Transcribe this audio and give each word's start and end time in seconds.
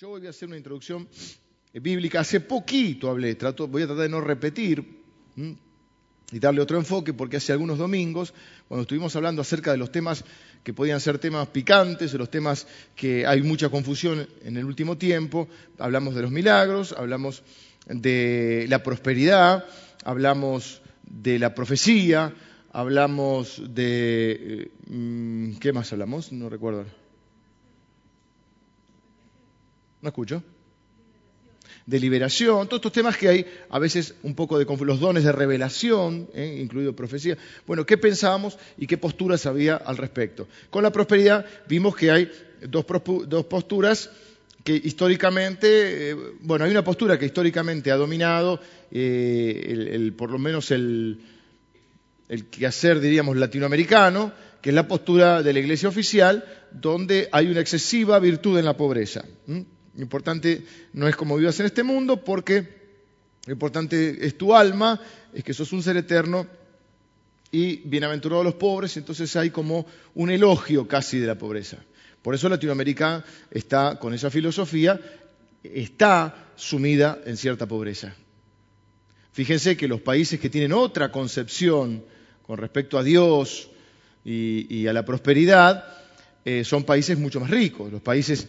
Yo 0.00 0.08
voy 0.08 0.26
a 0.26 0.30
hacer 0.30 0.48
una 0.48 0.56
introducción 0.56 1.06
eh, 1.74 1.78
bíblica. 1.78 2.20
Hace 2.20 2.40
poquito 2.40 3.10
hablé, 3.10 3.34
trato, 3.34 3.68
voy 3.68 3.82
a 3.82 3.86
tratar 3.86 4.04
de 4.04 4.08
no 4.08 4.22
repetir 4.22 4.82
y 5.36 6.38
darle 6.38 6.62
otro 6.62 6.78
enfoque, 6.78 7.12
porque 7.12 7.36
hace 7.36 7.52
algunos 7.52 7.76
domingos, 7.76 8.32
cuando 8.66 8.80
estuvimos 8.80 9.14
hablando 9.14 9.42
acerca 9.42 9.72
de 9.72 9.76
los 9.76 9.92
temas 9.92 10.24
que 10.64 10.72
podían 10.72 11.00
ser 11.00 11.18
temas 11.18 11.48
picantes, 11.48 12.12
de 12.12 12.16
los 12.16 12.30
temas 12.30 12.66
que 12.96 13.26
hay 13.26 13.42
mucha 13.42 13.68
confusión 13.68 14.26
en 14.42 14.56
el 14.56 14.64
último 14.64 14.96
tiempo, 14.96 15.48
hablamos 15.78 16.14
de 16.14 16.22
los 16.22 16.30
milagros, 16.30 16.94
hablamos 16.96 17.42
de 17.86 18.64
la 18.70 18.82
prosperidad, 18.82 19.66
hablamos 20.02 20.80
de 21.04 21.38
la 21.38 21.54
profecía, 21.54 22.32
hablamos 22.72 23.62
de... 23.74 24.38
Eh, 24.40 24.70
mm, 24.86 25.56
¿Qué 25.56 25.74
más 25.74 25.92
hablamos? 25.92 26.32
No 26.32 26.48
recuerdo. 26.48 26.99
¿No 30.02 30.08
escucho? 30.08 30.42
De 31.86 31.98
liberación, 31.98 32.66
todos 32.68 32.78
estos 32.78 32.92
temas 32.92 33.16
que 33.16 33.28
hay 33.28 33.46
a 33.68 33.78
veces 33.78 34.14
un 34.22 34.34
poco 34.34 34.58
de 34.58 34.64
los 34.64 35.00
dones 35.00 35.24
de 35.24 35.32
revelación, 35.32 36.28
¿eh? 36.34 36.58
incluido 36.62 36.94
profecía. 36.94 37.36
Bueno, 37.66 37.84
¿qué 37.84 37.98
pensábamos 37.98 38.58
y 38.76 38.86
qué 38.86 38.96
posturas 38.96 39.46
había 39.46 39.76
al 39.76 39.96
respecto? 39.96 40.46
Con 40.70 40.82
la 40.82 40.92
prosperidad 40.92 41.44
vimos 41.68 41.96
que 41.96 42.10
hay 42.10 42.30
dos, 42.68 42.84
posturas 42.84 44.10
que 44.62 44.74
históricamente, 44.74 46.10
eh, 46.10 46.16
bueno, 46.42 46.64
hay 46.64 46.70
una 46.70 46.84
postura 46.84 47.18
que 47.18 47.26
históricamente 47.26 47.90
ha 47.90 47.96
dominado, 47.96 48.60
eh, 48.90 50.12
por 50.16 50.30
lo 50.30 50.38
menos 50.38 50.70
el, 50.70 51.20
el 52.28 52.46
quehacer, 52.46 53.00
diríamos, 53.00 53.36
latinoamericano, 53.36 54.32
que 54.60 54.70
es 54.70 54.74
la 54.74 54.86
postura 54.86 55.42
de 55.42 55.52
la 55.52 55.58
Iglesia 55.58 55.88
oficial, 55.88 56.44
donde 56.70 57.28
hay 57.32 57.48
una 57.48 57.60
excesiva 57.60 58.18
virtud 58.18 58.58
en 58.58 58.64
la 58.64 58.76
pobreza. 58.76 59.24
Lo 60.00 60.04
importante 60.04 60.64
no 60.94 61.06
es 61.08 61.14
cómo 61.14 61.36
vivas 61.36 61.60
en 61.60 61.66
este 61.66 61.82
mundo, 61.82 62.24
porque 62.24 62.66
lo 63.44 63.52
importante 63.52 64.26
es 64.26 64.38
tu 64.38 64.54
alma, 64.54 64.98
es 65.34 65.44
que 65.44 65.52
sos 65.52 65.74
un 65.74 65.82
ser 65.82 65.98
eterno 65.98 66.46
y 67.52 67.82
bienaventurados 67.84 68.46
los 68.46 68.54
pobres, 68.54 68.96
entonces 68.96 69.36
hay 69.36 69.50
como 69.50 69.84
un 70.14 70.30
elogio 70.30 70.88
casi 70.88 71.18
de 71.18 71.26
la 71.26 71.36
pobreza. 71.36 71.84
Por 72.22 72.34
eso 72.34 72.48
Latinoamérica 72.48 73.22
está 73.50 73.98
con 73.98 74.14
esa 74.14 74.30
filosofía, 74.30 74.98
está 75.62 76.50
sumida 76.56 77.20
en 77.26 77.36
cierta 77.36 77.68
pobreza. 77.68 78.14
Fíjense 79.32 79.76
que 79.76 79.86
los 79.86 80.00
países 80.00 80.40
que 80.40 80.48
tienen 80.48 80.72
otra 80.72 81.12
concepción 81.12 82.02
con 82.46 82.56
respecto 82.56 82.96
a 82.96 83.02
Dios 83.02 83.68
y, 84.24 84.86
a 84.86 84.94
la 84.94 85.04
prosperidad 85.04 85.84
eh, 86.46 86.64
son 86.64 86.84
países 86.84 87.18
mucho 87.18 87.38
más 87.38 87.50
ricos. 87.50 87.92
Los 87.92 88.00
países 88.00 88.48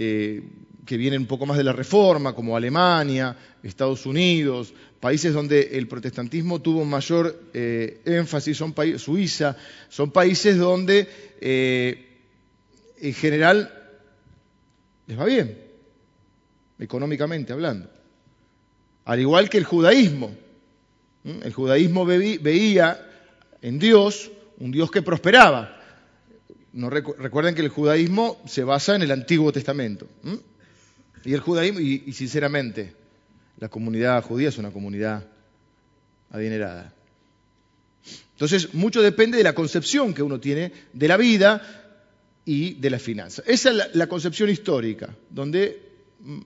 eh, 0.00 0.42
que 0.86 0.96
vienen 0.96 1.22
un 1.22 1.26
poco 1.26 1.44
más 1.44 1.58
de 1.58 1.64
la 1.64 1.72
reforma, 1.72 2.36
como 2.36 2.56
Alemania, 2.56 3.36
Estados 3.64 4.06
Unidos, 4.06 4.72
países 5.00 5.34
donde 5.34 5.76
el 5.76 5.88
protestantismo 5.88 6.62
tuvo 6.62 6.84
mayor 6.84 7.50
eh, 7.52 8.00
énfasis, 8.04 8.56
son 8.56 8.74
Suiza, 8.96 9.56
son 9.88 10.12
países 10.12 10.56
donde 10.56 11.08
eh, 11.40 12.20
en 13.00 13.12
general 13.12 13.74
les 15.08 15.18
va 15.18 15.24
bien, 15.24 15.58
económicamente 16.78 17.52
hablando. 17.52 17.90
Al 19.04 19.18
igual 19.18 19.50
que 19.50 19.58
el 19.58 19.64
judaísmo. 19.64 20.32
El 21.24 21.52
judaísmo 21.52 22.06
veía 22.06 23.04
en 23.60 23.80
Dios 23.80 24.30
un 24.58 24.70
Dios 24.70 24.92
que 24.92 25.02
prosperaba, 25.02 25.77
recuerden 26.86 27.54
que 27.54 27.62
el 27.62 27.68
judaísmo 27.68 28.40
se 28.46 28.64
basa 28.64 28.94
en 28.94 29.02
el 29.02 29.10
Antiguo 29.10 29.52
Testamento. 29.52 30.08
Y 31.24 31.34
el 31.34 31.40
judaísmo, 31.40 31.80
y, 31.80 32.12
sinceramente, 32.12 32.94
la 33.58 33.68
comunidad 33.68 34.22
judía 34.22 34.48
es 34.48 34.58
una 34.58 34.70
comunidad 34.70 35.26
adinerada. 36.30 36.92
Entonces, 38.32 38.72
mucho 38.74 39.02
depende 39.02 39.36
de 39.36 39.44
la 39.44 39.54
concepción 39.54 40.14
que 40.14 40.22
uno 40.22 40.38
tiene 40.38 40.72
de 40.92 41.08
la 41.08 41.16
vida 41.16 41.60
y 42.44 42.74
de 42.74 42.90
la 42.90 42.98
finanza. 43.00 43.42
Esa 43.46 43.70
es 43.70 43.94
la, 43.94 44.06
concepción 44.06 44.48
histórica, 44.48 45.14
donde 45.28 45.82
mm, 46.20 46.38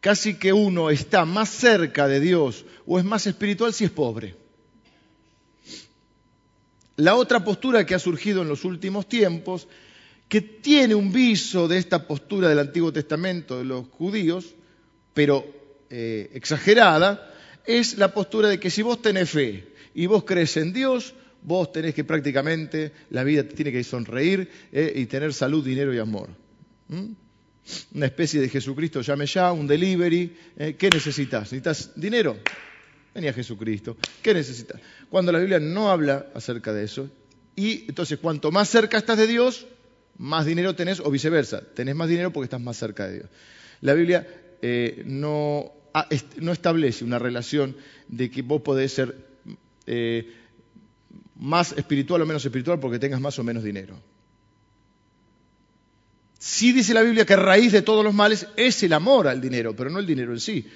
casi 0.00 0.34
que 0.34 0.52
uno 0.52 0.88
está 0.90 1.24
más 1.24 1.48
cerca 1.48 2.06
de 2.06 2.20
Dios 2.20 2.64
o 2.86 2.98
es 2.98 3.04
más 3.04 3.26
espiritual 3.26 3.74
si 3.74 3.84
es 3.84 3.90
pobre. 3.90 4.36
La 7.02 7.16
otra 7.16 7.42
postura 7.42 7.84
que 7.84 7.96
ha 7.96 7.98
surgido 7.98 8.42
en 8.42 8.48
los 8.48 8.64
últimos 8.64 9.08
tiempos, 9.08 9.66
que 10.28 10.40
tiene 10.40 10.94
un 10.94 11.12
viso 11.12 11.66
de 11.66 11.78
esta 11.78 12.06
postura 12.06 12.48
del 12.48 12.60
Antiguo 12.60 12.92
Testamento 12.92 13.58
de 13.58 13.64
los 13.64 13.88
judíos, 13.88 14.54
pero 15.12 15.44
eh, 15.90 16.30
exagerada, 16.32 17.34
es 17.66 17.98
la 17.98 18.14
postura 18.14 18.48
de 18.48 18.60
que 18.60 18.70
si 18.70 18.82
vos 18.82 19.02
tenés 19.02 19.30
fe 19.30 19.66
y 19.96 20.06
vos 20.06 20.22
crees 20.22 20.56
en 20.56 20.72
Dios, 20.72 21.12
vos 21.42 21.72
tenés 21.72 21.92
que 21.92 22.04
prácticamente, 22.04 22.92
la 23.10 23.24
vida 23.24 23.42
te 23.42 23.56
tiene 23.56 23.72
que 23.72 23.82
sonreír 23.82 24.48
eh, 24.70 24.92
y 24.94 25.06
tener 25.06 25.34
salud, 25.34 25.64
dinero 25.64 25.92
y 25.92 25.98
amor. 25.98 26.28
¿Mm? 26.86 27.14
Una 27.94 28.06
especie 28.06 28.40
de 28.40 28.48
Jesucristo, 28.48 29.00
llame 29.00 29.26
ya, 29.26 29.50
un 29.50 29.66
delivery. 29.66 30.36
Eh, 30.56 30.76
¿Qué 30.78 30.88
necesitas? 30.88 31.50
¿Necesitas 31.50 31.90
dinero? 31.96 32.38
Venía 33.14 33.32
Jesucristo. 33.32 33.96
¿Qué 34.22 34.32
necesitas? 34.32 34.80
Cuando 35.10 35.32
la 35.32 35.38
Biblia 35.38 35.60
no 35.60 35.90
habla 35.90 36.26
acerca 36.34 36.72
de 36.72 36.84
eso. 36.84 37.10
Y 37.54 37.84
entonces, 37.88 38.18
cuanto 38.18 38.50
más 38.50 38.68
cerca 38.68 38.96
estás 38.96 39.18
de 39.18 39.26
Dios, 39.26 39.66
más 40.18 40.46
dinero 40.46 40.74
tenés, 40.74 41.00
o 41.00 41.10
viceversa. 41.10 41.62
Tenés 41.74 41.94
más 41.94 42.08
dinero 42.08 42.32
porque 42.32 42.44
estás 42.44 42.60
más 42.60 42.76
cerca 42.76 43.06
de 43.06 43.14
Dios. 43.14 43.26
La 43.82 43.94
Biblia 43.94 44.26
eh, 44.62 45.02
no, 45.04 45.72
no, 46.38 46.52
establece 46.52 47.04
una 47.04 47.18
relación 47.18 47.76
de 48.08 48.30
que 48.30 48.42
vos 48.42 48.62
podés 48.62 48.92
ser 48.92 49.16
eh, 49.86 50.32
más 51.36 51.72
espiritual 51.72 52.22
o 52.22 52.26
menos 52.26 52.44
espiritual 52.44 52.78
porque 52.78 52.98
tengas 52.98 53.20
más 53.20 53.38
o 53.38 53.44
menos 53.44 53.64
dinero. 53.64 54.00
Sí 56.38 56.72
dice 56.72 56.94
la 56.94 57.02
Biblia 57.02 57.26
que 57.26 57.36
raíz 57.36 57.72
de 57.72 57.82
todos 57.82 58.04
los 58.04 58.14
males 58.14 58.48
es 58.56 58.82
el 58.82 58.92
amor 58.92 59.28
al 59.28 59.40
dinero, 59.40 59.76
pero 59.76 59.90
no 59.90 59.98
el 59.98 60.06
dinero 60.06 60.32
en 60.32 60.40
sí. 60.40 60.66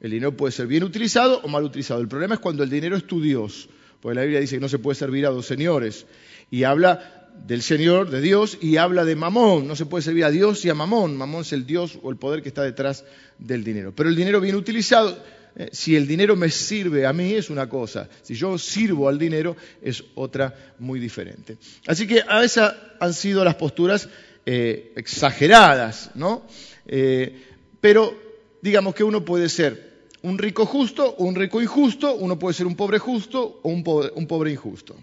El 0.00 0.12
dinero 0.12 0.36
puede 0.36 0.52
ser 0.52 0.66
bien 0.66 0.82
utilizado 0.82 1.40
o 1.42 1.48
mal 1.48 1.62
utilizado. 1.62 2.00
El 2.00 2.08
problema 2.08 2.34
es 2.34 2.40
cuando 2.40 2.62
el 2.62 2.70
dinero 2.70 2.96
es 2.96 3.06
tu 3.06 3.20
Dios. 3.20 3.68
Porque 4.00 4.16
la 4.16 4.22
Biblia 4.22 4.40
dice 4.40 4.56
que 4.56 4.60
no 4.60 4.68
se 4.68 4.78
puede 4.78 4.94
servir 4.94 5.26
a 5.26 5.30
dos 5.30 5.46
señores. 5.46 6.06
Y 6.50 6.64
habla 6.64 7.28
del 7.46 7.62
Señor, 7.62 8.10
de 8.10 8.20
Dios, 8.20 8.58
y 8.60 8.76
habla 8.78 9.04
de 9.04 9.14
Mamón. 9.14 9.68
No 9.68 9.76
se 9.76 9.86
puede 9.86 10.02
servir 10.02 10.24
a 10.24 10.30
Dios 10.30 10.64
y 10.64 10.70
a 10.70 10.74
Mamón. 10.74 11.16
Mamón 11.16 11.42
es 11.42 11.52
el 11.52 11.66
Dios 11.66 11.98
o 12.02 12.10
el 12.10 12.16
poder 12.16 12.42
que 12.42 12.48
está 12.48 12.62
detrás 12.62 13.04
del 13.38 13.62
dinero. 13.62 13.92
Pero 13.94 14.08
el 14.08 14.16
dinero 14.16 14.40
bien 14.40 14.56
utilizado, 14.56 15.22
eh, 15.56 15.68
si 15.72 15.96
el 15.96 16.06
dinero 16.06 16.34
me 16.34 16.48
sirve 16.48 17.06
a 17.06 17.12
mí 17.12 17.34
es 17.34 17.50
una 17.50 17.68
cosa. 17.68 18.08
Si 18.22 18.34
yo 18.34 18.56
sirvo 18.56 19.08
al 19.08 19.18
dinero 19.18 19.56
es 19.82 20.02
otra 20.14 20.74
muy 20.78 20.98
diferente. 20.98 21.58
Así 21.86 22.06
que 22.06 22.22
a 22.26 22.42
esas 22.42 22.74
han 22.98 23.12
sido 23.12 23.44
las 23.44 23.56
posturas 23.56 24.08
eh, 24.46 24.92
exageradas, 24.96 26.10
¿no? 26.14 26.46
Eh, 26.86 27.42
pero 27.80 28.18
digamos 28.62 28.94
que 28.94 29.04
uno 29.04 29.24
puede 29.24 29.48
ser 29.48 29.89
un 30.22 30.38
rico 30.38 30.66
justo 30.66 31.14
o 31.18 31.24
un 31.24 31.34
rico 31.34 31.60
injusto, 31.62 32.14
uno 32.14 32.38
puede 32.38 32.54
ser 32.54 32.66
un 32.66 32.76
pobre 32.76 32.98
justo 32.98 33.60
o 33.62 33.68
un 33.68 33.82
pobre, 33.82 34.50
injusto. 34.50 34.96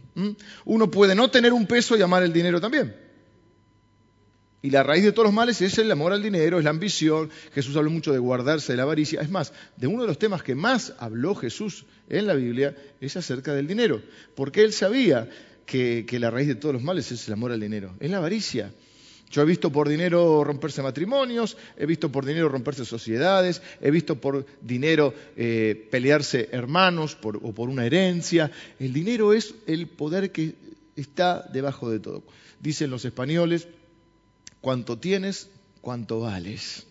Uno 0.66 0.92
puede 0.92 1.16
no 1.16 1.30
tener 1.30 1.54
un 1.54 1.66
peso 1.66 1.98
y 1.98 2.02
amar 2.02 2.24
el 2.24 2.34
dinero 2.34 2.62
también. 2.62 2.96
Y 4.62 4.70
la 4.70 4.84
raíz 4.84 5.04
de 5.04 5.12
todos 5.12 5.28
los 5.28 5.34
males 5.34 5.62
es 5.62 5.78
el 5.78 5.92
amor 5.92 6.14
al 6.14 6.22
dinero, 6.22 6.58
es 6.58 6.64
la 6.64 6.72
ambición. 6.72 7.30
Jesús 7.54 7.76
habló 7.78 7.90
mucho 7.90 8.12
de 8.12 8.20
guardarse 8.20 8.74
de 8.74 8.78
la 8.78 8.84
avaricia. 8.84 9.22
Es 9.22 9.30
más, 9.30 9.54
de 9.76 9.88
uno 9.88 10.02
de 10.02 10.08
los 10.08 10.20
temas 10.20 10.44
que 10.44 10.56
más 10.56 10.94
habló 11.00 11.36
Jesús 11.36 11.86
en 12.10 12.28
la 12.28 12.34
Biblia 12.34 12.76
es 13.00 13.16
acerca 13.16 13.54
del 13.54 13.68
dinero. 13.68 14.02
Porque 14.36 14.64
él 14.64 14.74
sabía 14.74 15.30
que 15.66 16.06
la 16.20 16.32
raíz 16.32 16.48
de 16.48 16.56
todos 16.56 16.74
los 16.74 16.84
males 16.84 17.12
es 17.12 17.28
el 17.28 17.34
amor 17.34 17.52
al 17.52 17.60
dinero, 17.60 17.96
es 18.00 18.10
la 18.10 18.18
avaricia. 18.18 18.72
Yo 19.30 19.42
he 19.42 19.46
visto 19.46 19.72
por 19.72 19.90
dinero 19.90 20.44
romperse 20.44 20.82
matrimonios, 20.82 21.58
he 21.76 21.86
visto 21.86 22.10
por 22.12 22.26
dinero 22.26 22.48
romperse 22.48 22.86
sociedades, 22.86 23.62
he 23.82 23.92
visto 23.92 24.22
por 24.22 24.46
dinero 24.62 25.14
eh, 25.36 25.88
pelearse 25.92 26.50
hermanos 26.52 27.18
o 27.22 27.54
por 27.54 27.70
una 27.70 27.86
herencia. 27.86 28.52
El 28.80 28.94
dinero 28.94 29.34
es 29.34 29.54
el 29.66 29.88
poder 29.88 30.32
que 30.32 30.56
está 30.96 31.48
debajo 31.52 31.90
de 31.90 32.00
todo. 32.00 32.24
Dicen 32.62 32.90
los 32.90 33.04
españoles, 33.04 33.68
cuanto 34.62 34.98
tienes, 34.98 35.50
cuanto 35.82 36.22
vales. 36.22 36.86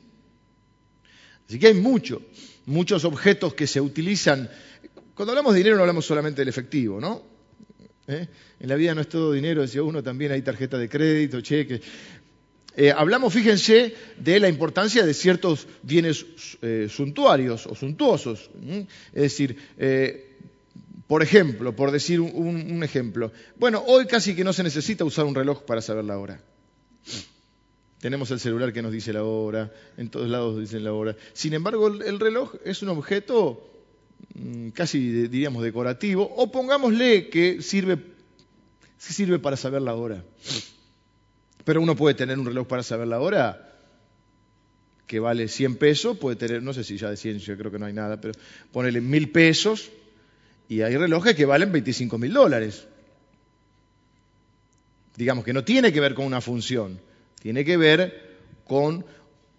Así 1.48 1.58
que 1.58 1.68
hay 1.68 1.74
mucho, 1.74 2.22
muchos 2.66 3.04
objetos 3.04 3.54
que 3.54 3.66
se 3.66 3.80
utilizan. 3.80 4.50
Cuando 5.14 5.32
hablamos 5.32 5.54
de 5.54 5.58
dinero 5.58 5.76
no 5.76 5.82
hablamos 5.82 6.04
solamente 6.04 6.42
del 6.42 6.48
efectivo, 6.48 7.00
¿no? 7.00 7.36
¿Eh? 8.08 8.28
En 8.60 8.68
la 8.68 8.76
vida 8.76 8.94
no 8.94 9.00
es 9.00 9.08
todo 9.08 9.32
dinero, 9.32 9.62
decía 9.62 9.82
uno, 9.82 10.02
también 10.02 10.30
hay 10.30 10.42
tarjeta 10.42 10.78
de 10.78 10.88
crédito, 10.88 11.40
cheques. 11.40 11.80
Eh, 12.78 12.92
hablamos, 12.94 13.32
fíjense, 13.32 13.94
de 14.18 14.38
la 14.38 14.50
importancia 14.50 15.06
de 15.06 15.14
ciertos 15.14 15.66
bienes 15.82 16.26
eh, 16.60 16.88
suntuarios 16.90 17.66
o 17.66 17.74
suntuosos. 17.74 18.50
Es 19.14 19.22
decir, 19.22 19.56
eh, 19.78 20.36
por 21.06 21.22
ejemplo, 21.22 21.74
por 21.74 21.90
decir 21.90 22.20
un, 22.20 22.82
ejemplo, 22.84 23.32
bueno, 23.58 23.82
hoy 23.86 24.06
casi 24.06 24.36
que 24.36 24.44
no 24.44 24.52
se 24.52 24.62
necesita 24.62 25.04
usar 25.06 25.24
un 25.24 25.34
reloj 25.34 25.62
para 25.62 25.80
saber 25.80 26.04
la 26.04 26.18
hora. 26.18 26.38
tenemos 27.98 28.30
el 28.30 28.40
celular 28.40 28.74
que 28.74 28.82
nos 28.82 28.92
dice 28.92 29.12
la 29.12 29.24
hora, 29.24 29.72
en 29.96 30.10
todos 30.10 30.28
lados 30.28 30.60
dicen 30.60 30.84
la 30.84 30.92
hora. 30.92 31.16
Sin 31.32 31.54
embargo, 31.54 31.86
el 31.86 32.20
reloj 32.20 32.56
es 32.62 32.82
un 32.82 32.90
objeto 32.90 33.70
mm, 34.34 34.68
casi, 34.70 34.98
diríamos, 35.28 35.62
decorativo, 35.62 36.30
o 36.36 36.52
pongámosle 36.52 37.30
que 37.30 37.62
sirve, 37.62 37.98
sirve 38.98 39.38
para 39.38 39.56
saber 39.56 39.80
la 39.80 39.94
hora. 39.94 40.22
Pero 41.66 41.80
uno 41.80 41.96
puede 41.96 42.14
tener 42.14 42.38
un 42.38 42.46
reloj 42.46 42.68
para 42.68 42.84
saber 42.84 43.08
la 43.08 43.18
hora 43.18 43.74
que 45.04 45.18
vale 45.18 45.48
100 45.48 45.74
pesos, 45.78 46.16
puede 46.16 46.36
tener, 46.36 46.62
no 46.62 46.72
sé 46.72 46.84
si 46.84 46.96
ya 46.96 47.10
de 47.10 47.16
100, 47.16 47.40
yo 47.40 47.56
creo 47.58 47.72
que 47.72 47.78
no 47.80 47.86
hay 47.86 47.92
nada, 47.92 48.20
pero 48.20 48.34
ponele 48.70 49.00
mil 49.00 49.32
pesos 49.32 49.90
y 50.68 50.82
hay 50.82 50.96
relojes 50.96 51.34
que 51.34 51.44
valen 51.44 51.72
25 51.72 52.18
mil 52.18 52.32
dólares. 52.32 52.86
Digamos 55.16 55.44
que 55.44 55.52
no 55.52 55.64
tiene 55.64 55.92
que 55.92 55.98
ver 55.98 56.14
con 56.14 56.24
una 56.24 56.40
función, 56.40 57.00
tiene 57.42 57.64
que 57.64 57.76
ver 57.76 58.36
con 58.64 59.04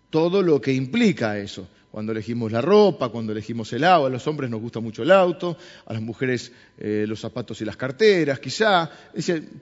todo 0.09 0.41
lo 0.43 0.61
que 0.61 0.71
implica 0.71 1.37
eso. 1.37 1.67
Cuando 1.97 2.11
elegimos 2.11 2.51
la 2.51 2.61
ropa, 2.61 3.09
cuando 3.09 3.31
elegimos 3.31 3.73
el 3.73 3.83
agua, 3.83 4.07
a 4.07 4.11
los 4.11 4.27
hombres 4.27 4.51
nos 4.51 4.61
gusta 4.61 4.79
mucho 4.79 5.01
el 5.01 5.09
auto, 5.09 5.57
a 5.83 5.93
las 5.93 6.01
mujeres 6.03 6.51
eh, 6.77 7.05
los 7.07 7.19
zapatos 7.19 7.59
y 7.61 7.65
las 7.65 7.75
carteras, 7.75 8.39
quizá, 8.39 8.87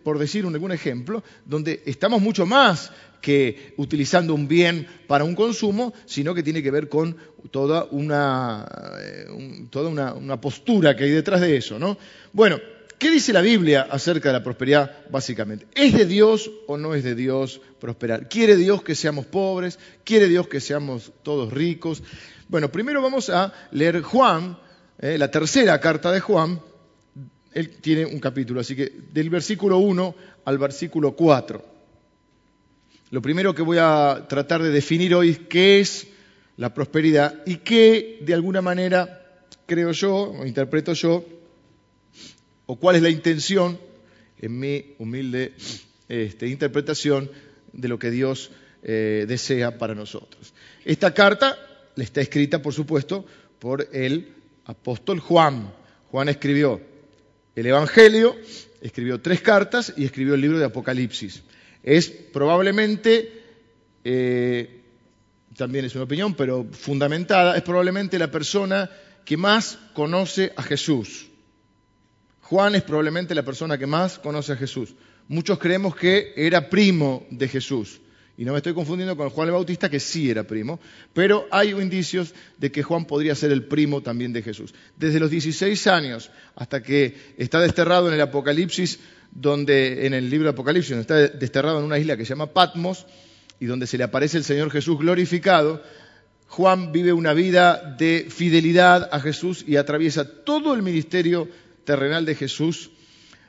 por 0.03 0.19
decir 0.19 0.45
un, 0.45 0.53
algún 0.53 0.73
ejemplo, 0.73 1.23
donde 1.45 1.81
estamos 1.85 2.21
mucho 2.21 2.45
más 2.45 2.91
que 3.21 3.73
utilizando 3.77 4.33
un 4.33 4.49
bien 4.49 4.85
para 5.07 5.23
un 5.23 5.33
consumo, 5.33 5.93
sino 6.03 6.35
que 6.35 6.43
tiene 6.43 6.61
que 6.61 6.71
ver 6.71 6.89
con 6.89 7.15
toda 7.51 7.85
una, 7.91 8.67
eh, 8.99 9.27
toda 9.69 9.89
una, 9.89 10.13
una 10.13 10.41
postura 10.41 10.93
que 10.93 11.05
hay 11.05 11.11
detrás 11.11 11.39
de 11.39 11.55
eso. 11.55 11.79
¿no? 11.79 11.97
Bueno, 12.33 12.59
¿Qué 12.97 13.11
dice 13.11 13.33
la 13.33 13.41
Biblia 13.41 13.87
acerca 13.89 14.29
de 14.29 14.33
la 14.33 14.43
prosperidad 14.43 14.91
básicamente? 15.09 15.67
¿Es 15.75 15.93
de 15.93 16.05
Dios 16.05 16.49
o 16.67 16.77
no 16.77 16.95
es 16.95 17.03
de 17.03 17.13
Dios 17.13 17.59
prosperar? 17.79 18.29
¿Quiere 18.29 18.55
Dios 18.55 18.83
que 18.83 18.95
seamos 18.95 19.25
pobres? 19.25 19.79
¿Quiere 20.05 20.27
Dios 20.27 20.47
que 20.47 20.61
seamos 20.61 21.11
todos 21.21 21.51
ricos? 21.51 22.01
Bueno, 22.47 22.71
primero 22.71 23.01
vamos 23.01 23.29
a 23.29 23.53
leer 23.71 24.01
Juan, 24.01 24.57
eh, 24.99 25.17
la 25.17 25.29
tercera 25.29 25.79
carta 25.81 26.11
de 26.11 26.21
Juan. 26.21 26.61
Él 27.53 27.69
tiene 27.81 28.05
un 28.05 28.19
capítulo, 28.19 28.61
así 28.61 28.75
que 28.75 28.91
del 29.11 29.29
versículo 29.29 29.77
1 29.79 30.15
al 30.45 30.57
versículo 30.57 31.15
4. 31.15 31.65
Lo 33.11 33.21
primero 33.21 33.53
que 33.53 33.61
voy 33.61 33.77
a 33.79 34.25
tratar 34.29 34.63
de 34.63 34.71
definir 34.71 35.13
hoy 35.15 35.31
es 35.31 35.39
qué 35.39 35.79
es 35.79 36.07
la 36.57 36.73
prosperidad 36.73 37.43
y 37.45 37.57
qué, 37.57 38.19
de 38.21 38.33
alguna 38.33 38.61
manera, 38.61 39.21
creo 39.65 39.91
yo, 39.91 40.31
o 40.31 40.45
interpreto 40.45 40.93
yo, 40.93 41.25
o 42.65 42.77
cuál 42.77 42.95
es 42.95 43.01
la 43.01 43.09
intención, 43.09 43.79
en 44.39 44.59
mi 44.59 44.95
humilde 44.99 45.53
este, 46.09 46.47
interpretación, 46.47 47.29
de 47.73 47.87
lo 47.87 47.99
que 47.99 48.11
Dios 48.11 48.51
eh, 48.83 49.25
desea 49.27 49.77
para 49.77 49.95
nosotros. 49.95 50.53
Esta 50.83 51.13
carta 51.13 51.57
le 51.95 52.03
está 52.03 52.21
escrita, 52.21 52.61
por 52.61 52.73
supuesto, 52.73 53.25
por 53.59 53.89
el 53.91 54.33
apóstol 54.65 55.19
Juan. 55.19 55.73
Juan 56.11 56.29
escribió 56.29 56.81
el 57.55 57.65
Evangelio, 57.65 58.35
escribió 58.81 59.19
tres 59.21 59.41
cartas 59.41 59.93
y 59.97 60.05
escribió 60.05 60.35
el 60.35 60.41
libro 60.41 60.59
de 60.59 60.65
Apocalipsis. 60.65 61.43
Es 61.83 62.09
probablemente, 62.09 63.41
eh, 64.03 64.81
también 65.55 65.85
es 65.85 65.95
una 65.95 66.03
opinión, 66.03 66.33
pero 66.35 66.65
fundamentada, 66.71 67.57
es 67.57 67.63
probablemente 67.63 68.19
la 68.19 68.31
persona 68.31 68.89
que 69.23 69.37
más 69.37 69.79
conoce 69.93 70.53
a 70.55 70.63
Jesús. 70.63 71.27
Juan 72.45 72.75
es 72.75 72.83
probablemente 72.83 73.33
la 73.33 73.43
persona 73.43 73.75
que 73.75 73.87
más 73.87 74.19
conoce 74.19 74.53
a 74.53 74.55
Jesús. 74.55 74.93
Muchos 75.27 75.57
creemos 75.57 75.95
que 75.95 76.31
era 76.35 76.69
primo 76.69 77.25
de 77.31 77.47
Jesús. 77.47 77.99
Y 78.37 78.45
no 78.45 78.51
me 78.51 78.57
estoy 78.57 78.75
confundiendo 78.75 79.17
con 79.17 79.31
Juan 79.31 79.47
el 79.47 79.53
Bautista, 79.53 79.89
que 79.89 79.99
sí 79.99 80.29
era 80.29 80.43
primo, 80.43 80.79
pero 81.11 81.47
hay 81.49 81.71
indicios 81.71 82.35
de 82.59 82.71
que 82.71 82.83
Juan 82.83 83.05
podría 83.05 83.33
ser 83.33 83.51
el 83.51 83.63
primo 83.63 84.01
también 84.01 84.31
de 84.31 84.43
Jesús. 84.43 84.75
Desde 84.95 85.19
los 85.19 85.31
16 85.31 85.87
años 85.87 86.29
hasta 86.55 86.83
que 86.83 87.17
está 87.37 87.59
desterrado 87.59 88.09
en 88.09 88.13
el 88.13 88.21
Apocalipsis, 88.21 88.99
donde 89.31 90.05
en 90.05 90.13
el 90.13 90.29
libro 90.29 90.45
de 90.45 90.51
Apocalipsis, 90.51 90.91
donde 90.91 91.01
está 91.01 91.37
desterrado 91.39 91.79
en 91.79 91.85
una 91.85 91.97
isla 91.97 92.15
que 92.15 92.25
se 92.25 92.29
llama 92.29 92.53
Patmos, 92.53 93.07
y 93.59 93.65
donde 93.65 93.87
se 93.87 93.97
le 93.97 94.03
aparece 94.03 94.37
el 94.37 94.43
Señor 94.43 94.69
Jesús 94.69 94.99
glorificado, 94.99 95.81
Juan 96.47 96.91
vive 96.91 97.11
una 97.11 97.33
vida 97.33 97.95
de 97.97 98.27
fidelidad 98.29 99.09
a 99.11 99.19
Jesús 99.19 99.65
y 99.67 99.77
atraviesa 99.77 100.43
todo 100.43 100.75
el 100.75 100.83
ministerio 100.83 101.49
terrenal 101.85 102.25
de 102.25 102.35
Jesús. 102.35 102.91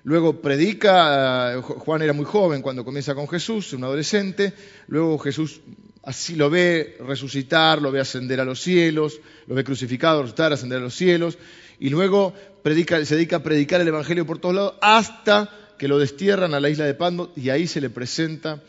Luego 0.04 0.40
predica, 0.40 1.54
eh, 1.54 1.60
Juan 1.60 2.02
era 2.02 2.12
muy 2.12 2.24
joven 2.24 2.62
cuando 2.62 2.84
comienza 2.84 3.14
con 3.14 3.28
Jesús, 3.28 3.72
un 3.72 3.82
adolescente, 3.82 4.52
luego 4.86 5.18
Jesús 5.18 5.60
así 6.04 6.36
lo 6.36 6.48
ve 6.48 6.96
resucitar, 7.00 7.82
lo 7.82 7.90
ve 7.90 7.98
ascender 7.98 8.38
a 8.38 8.44
los 8.44 8.60
cielos, 8.60 9.20
lo 9.48 9.56
ve 9.56 9.64
crucificado, 9.64 10.22
resucitar, 10.22 10.52
ascender 10.52 10.78
a 10.78 10.82
los 10.82 10.94
cielos, 10.94 11.38
y 11.80 11.88
luego 11.88 12.32
predica, 12.62 13.04
se 13.04 13.16
dedica 13.16 13.36
a 13.36 13.42
predicar 13.42 13.80
el 13.80 13.88
Evangelio 13.88 14.24
por 14.24 14.38
todos 14.38 14.54
lados 14.54 14.74
hasta 14.80 15.50
que 15.76 15.88
lo 15.88 15.98
destierran 15.98 16.54
a 16.54 16.60
la 16.60 16.70
isla 16.70 16.84
de 16.84 16.94
Pando 16.94 17.32
y 17.34 17.50
ahí 17.50 17.66
se 17.66 17.80
le 17.80 17.90
presenta 17.90 18.62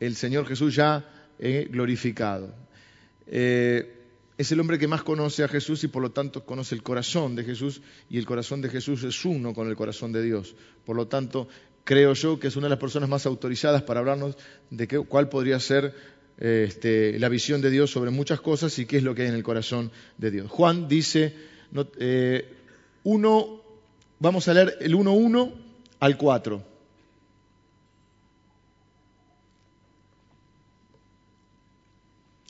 el 0.00 0.16
Señor 0.16 0.46
Jesús 0.46 0.74
ya 0.74 1.08
eh, 1.38 1.68
glorificado. 1.70 2.52
Eh, 3.26 3.99
es 4.40 4.50
el 4.52 4.60
hombre 4.60 4.78
que 4.78 4.88
más 4.88 5.02
conoce 5.02 5.44
a 5.44 5.48
Jesús 5.48 5.84
y 5.84 5.88
por 5.88 6.00
lo 6.00 6.12
tanto 6.12 6.46
conoce 6.46 6.74
el 6.74 6.82
corazón 6.82 7.36
de 7.36 7.44
Jesús 7.44 7.82
y 8.08 8.16
el 8.16 8.24
corazón 8.24 8.62
de 8.62 8.70
Jesús 8.70 9.04
es 9.04 9.22
uno 9.26 9.52
con 9.52 9.68
el 9.68 9.76
corazón 9.76 10.12
de 10.12 10.22
Dios. 10.22 10.54
Por 10.86 10.96
lo 10.96 11.08
tanto, 11.08 11.46
creo 11.84 12.14
yo 12.14 12.40
que 12.40 12.48
es 12.48 12.56
una 12.56 12.64
de 12.64 12.70
las 12.70 12.78
personas 12.78 13.10
más 13.10 13.26
autorizadas 13.26 13.82
para 13.82 14.00
hablarnos 14.00 14.38
de 14.70 14.88
qué, 14.88 14.98
cuál 15.00 15.28
podría 15.28 15.60
ser 15.60 15.94
este, 16.38 17.18
la 17.18 17.28
visión 17.28 17.60
de 17.60 17.68
Dios 17.68 17.90
sobre 17.90 18.10
muchas 18.10 18.40
cosas 18.40 18.78
y 18.78 18.86
qué 18.86 18.96
es 18.96 19.02
lo 19.02 19.14
que 19.14 19.22
hay 19.22 19.28
en 19.28 19.34
el 19.34 19.42
corazón 19.42 19.92
de 20.16 20.30
Dios. 20.30 20.50
Juan 20.50 20.88
dice, 20.88 21.34
eh, 21.98 22.50
uno, 23.04 23.60
vamos 24.20 24.48
a 24.48 24.54
leer 24.54 24.78
el 24.80 24.94
1.1 24.94 25.52
al 26.00 26.16
4. 26.16 26.69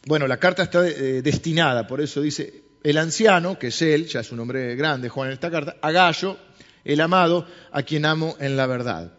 Bueno, 0.06 0.26
la 0.26 0.38
carta 0.38 0.62
está 0.62 0.86
eh, 0.86 1.22
destinada, 1.22 1.86
por 1.86 2.00
eso 2.00 2.20
dice 2.22 2.64
el 2.82 2.96
anciano, 2.96 3.58
que 3.58 3.68
es 3.68 3.82
él, 3.82 4.06
ya 4.06 4.20
es 4.20 4.32
un 4.32 4.40
hombre 4.40 4.74
grande, 4.74 5.08
Juan 5.08 5.28
en 5.28 5.34
esta 5.34 5.50
carta, 5.50 5.76
a 5.82 5.90
Gallo, 5.90 6.38
el 6.84 7.00
amado, 7.00 7.46
a 7.72 7.82
quien 7.82 8.06
amo 8.06 8.36
en 8.40 8.56
la 8.56 8.66
verdad. 8.66 9.12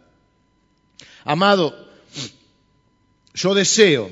Amado, 1.24 1.88
yo 3.34 3.54
deseo 3.54 4.10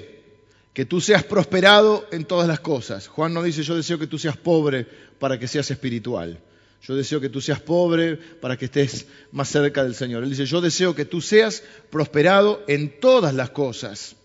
que 0.72 0.84
tú 0.84 1.00
seas 1.00 1.24
prosperado 1.24 2.06
en 2.12 2.24
todas 2.24 2.46
las 2.46 2.60
cosas. 2.60 3.08
Juan 3.08 3.34
no 3.34 3.42
dice 3.42 3.64
yo 3.64 3.74
deseo 3.74 3.98
que 3.98 4.06
tú 4.06 4.18
seas 4.18 4.36
pobre 4.36 4.86
para 5.18 5.38
que 5.38 5.48
seas 5.48 5.70
espiritual. 5.70 6.40
Yo 6.82 6.96
deseo 6.96 7.20
que 7.20 7.28
tú 7.28 7.40
seas 7.40 7.60
pobre 7.60 8.16
para 8.16 8.56
que 8.56 8.66
estés 8.66 9.06
más 9.32 9.48
cerca 9.48 9.82
del 9.82 9.94
Señor. 9.94 10.22
Él 10.22 10.30
dice, 10.30 10.46
yo 10.46 10.60
deseo 10.60 10.94
que 10.94 11.04
tú 11.04 11.20
seas 11.20 11.62
prosperado 11.90 12.64
en 12.68 13.00
todas 13.00 13.34
las 13.34 13.50
cosas 13.50 14.16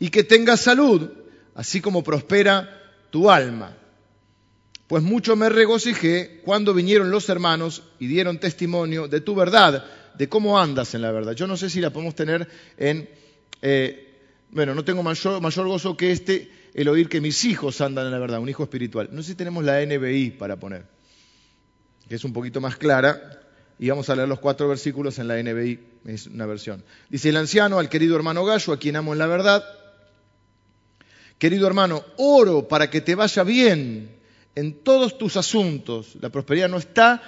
y 0.00 0.08
que 0.08 0.24
tengas 0.24 0.60
salud 0.60 1.08
así 1.58 1.80
como 1.80 2.04
prospera 2.04 2.70
tu 3.10 3.28
alma. 3.28 3.76
Pues 4.86 5.02
mucho 5.02 5.34
me 5.34 5.48
regocijé 5.48 6.40
cuando 6.44 6.72
vinieron 6.72 7.10
los 7.10 7.28
hermanos 7.28 7.82
y 7.98 8.06
dieron 8.06 8.38
testimonio 8.38 9.08
de 9.08 9.20
tu 9.20 9.34
verdad, 9.34 9.84
de 10.16 10.28
cómo 10.28 10.60
andas 10.60 10.94
en 10.94 11.02
la 11.02 11.10
verdad. 11.10 11.32
Yo 11.32 11.48
no 11.48 11.56
sé 11.56 11.68
si 11.68 11.80
la 11.80 11.90
podemos 11.90 12.14
tener 12.14 12.46
en... 12.76 13.08
Eh, 13.60 14.04
bueno, 14.52 14.72
no 14.72 14.84
tengo 14.84 15.02
mayor, 15.02 15.40
mayor 15.40 15.66
gozo 15.66 15.96
que 15.96 16.12
este, 16.12 16.48
el 16.74 16.86
oír 16.86 17.08
que 17.08 17.20
mis 17.20 17.44
hijos 17.44 17.80
andan 17.80 18.06
en 18.06 18.12
la 18.12 18.20
verdad, 18.20 18.38
un 18.38 18.48
hijo 18.48 18.62
espiritual. 18.62 19.08
No 19.10 19.20
sé 19.22 19.30
si 19.30 19.34
tenemos 19.34 19.64
la 19.64 19.84
NBI 19.84 20.30
para 20.38 20.60
poner, 20.60 20.84
que 22.08 22.14
es 22.14 22.24
un 22.24 22.32
poquito 22.32 22.60
más 22.60 22.76
clara, 22.76 23.40
y 23.80 23.88
vamos 23.88 24.08
a 24.10 24.14
leer 24.14 24.28
los 24.28 24.38
cuatro 24.38 24.68
versículos 24.68 25.18
en 25.18 25.26
la 25.26 25.42
NBI, 25.42 25.80
es 26.06 26.28
una 26.28 26.46
versión. 26.46 26.84
Dice 27.10 27.30
el 27.30 27.36
anciano 27.36 27.80
al 27.80 27.88
querido 27.88 28.14
hermano 28.14 28.44
Gallo, 28.44 28.72
a 28.72 28.78
quien 28.78 28.94
amo 28.94 29.12
en 29.12 29.18
la 29.18 29.26
verdad, 29.26 29.64
Querido 31.38 31.66
hermano, 31.66 32.04
oro 32.16 32.66
para 32.66 32.90
que 32.90 33.00
te 33.00 33.14
vaya 33.14 33.44
bien 33.44 34.10
en 34.54 34.82
todos 34.82 35.18
tus 35.18 35.36
asuntos. 35.36 36.16
La 36.20 36.30
prosperidad 36.30 36.68
no 36.68 36.78
está 36.78 37.22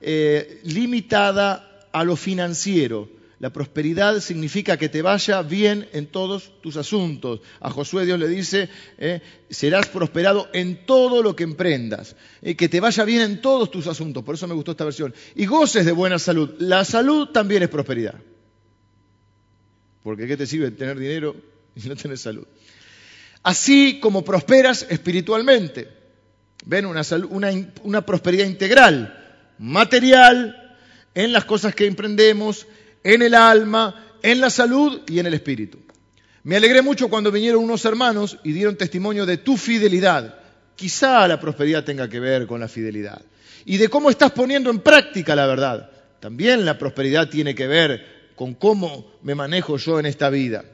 eh, 0.00 0.60
limitada 0.64 1.88
a 1.90 2.04
lo 2.04 2.14
financiero. 2.14 3.08
La 3.40 3.52
prosperidad 3.52 4.20
significa 4.20 4.76
que 4.76 4.88
te 4.88 5.02
vaya 5.02 5.42
bien 5.42 5.88
en 5.92 6.06
todos 6.06 6.60
tus 6.60 6.76
asuntos. 6.76 7.40
A 7.60 7.70
Josué 7.70 8.04
Dios 8.04 8.18
le 8.18 8.28
dice, 8.28 8.68
eh, 8.98 9.20
serás 9.50 9.88
prosperado 9.88 10.48
en 10.52 10.84
todo 10.86 11.22
lo 11.22 11.34
que 11.34 11.44
emprendas. 11.44 12.16
Eh, 12.42 12.54
que 12.54 12.68
te 12.68 12.80
vaya 12.80 13.04
bien 13.04 13.22
en 13.22 13.40
todos 13.40 13.70
tus 13.70 13.86
asuntos. 13.86 14.22
Por 14.22 14.34
eso 14.34 14.46
me 14.46 14.54
gustó 14.54 14.72
esta 14.72 14.84
versión. 14.84 15.14
Y 15.34 15.46
goces 15.46 15.86
de 15.86 15.92
buena 15.92 16.18
salud. 16.18 16.54
La 16.58 16.84
salud 16.84 17.28
también 17.28 17.62
es 17.62 17.68
prosperidad. 17.70 18.20
Porque 20.02 20.26
¿qué 20.26 20.36
te 20.36 20.46
sirve 20.46 20.70
tener 20.70 20.98
dinero 20.98 21.34
y 21.74 21.88
no 21.88 21.96
tener 21.96 22.18
salud? 22.18 22.46
Así 23.44 24.00
como 24.00 24.24
prosperas 24.24 24.86
espiritualmente. 24.90 25.88
Ven 26.64 26.86
una, 26.86 27.02
una, 27.82 28.04
prosperidad 28.04 28.46
integral, 28.46 29.52
material, 29.58 30.76
en 31.14 31.32
las 31.32 31.44
cosas 31.44 31.74
que 31.74 31.86
emprendemos, 31.86 32.66
en 33.04 33.22
el 33.22 33.34
alma, 33.34 34.16
en 34.22 34.40
la 34.40 34.50
salud 34.50 35.02
y 35.06 35.20
en 35.20 35.26
el 35.26 35.34
espíritu. 35.34 35.78
Me 36.42 36.56
alegré 36.56 36.82
mucho 36.82 37.08
cuando 37.08 37.30
vinieron 37.30 37.62
unos 37.62 37.84
hermanos 37.84 38.38
y 38.42 38.52
dieron 38.52 38.76
testimonio 38.76 39.24
de 39.26 39.36
tu 39.36 39.56
fidelidad. 39.56 40.38
Quizá 40.74 41.28
la 41.28 41.38
prosperidad 41.38 41.84
tenga 41.84 42.08
que 42.08 42.20
ver 42.20 42.46
con 42.46 42.60
la 42.60 42.68
fidelidad. 42.68 43.22
Y 43.66 43.76
de 43.76 43.88
cómo 43.88 44.10
estás 44.10 44.32
poniendo 44.32 44.70
en 44.70 44.80
práctica 44.80 45.36
la 45.36 45.46
verdad. 45.46 45.90
También 46.18 46.64
la 46.64 46.78
prosperidad 46.78 47.28
tiene 47.28 47.54
que 47.54 47.66
ver 47.66 48.32
con 48.34 48.54
cómo 48.54 49.12
me 49.22 49.34
manejo 49.34 49.76
yo 49.76 50.00
en 50.00 50.06
esta 50.06 50.30
vida. 50.30 50.64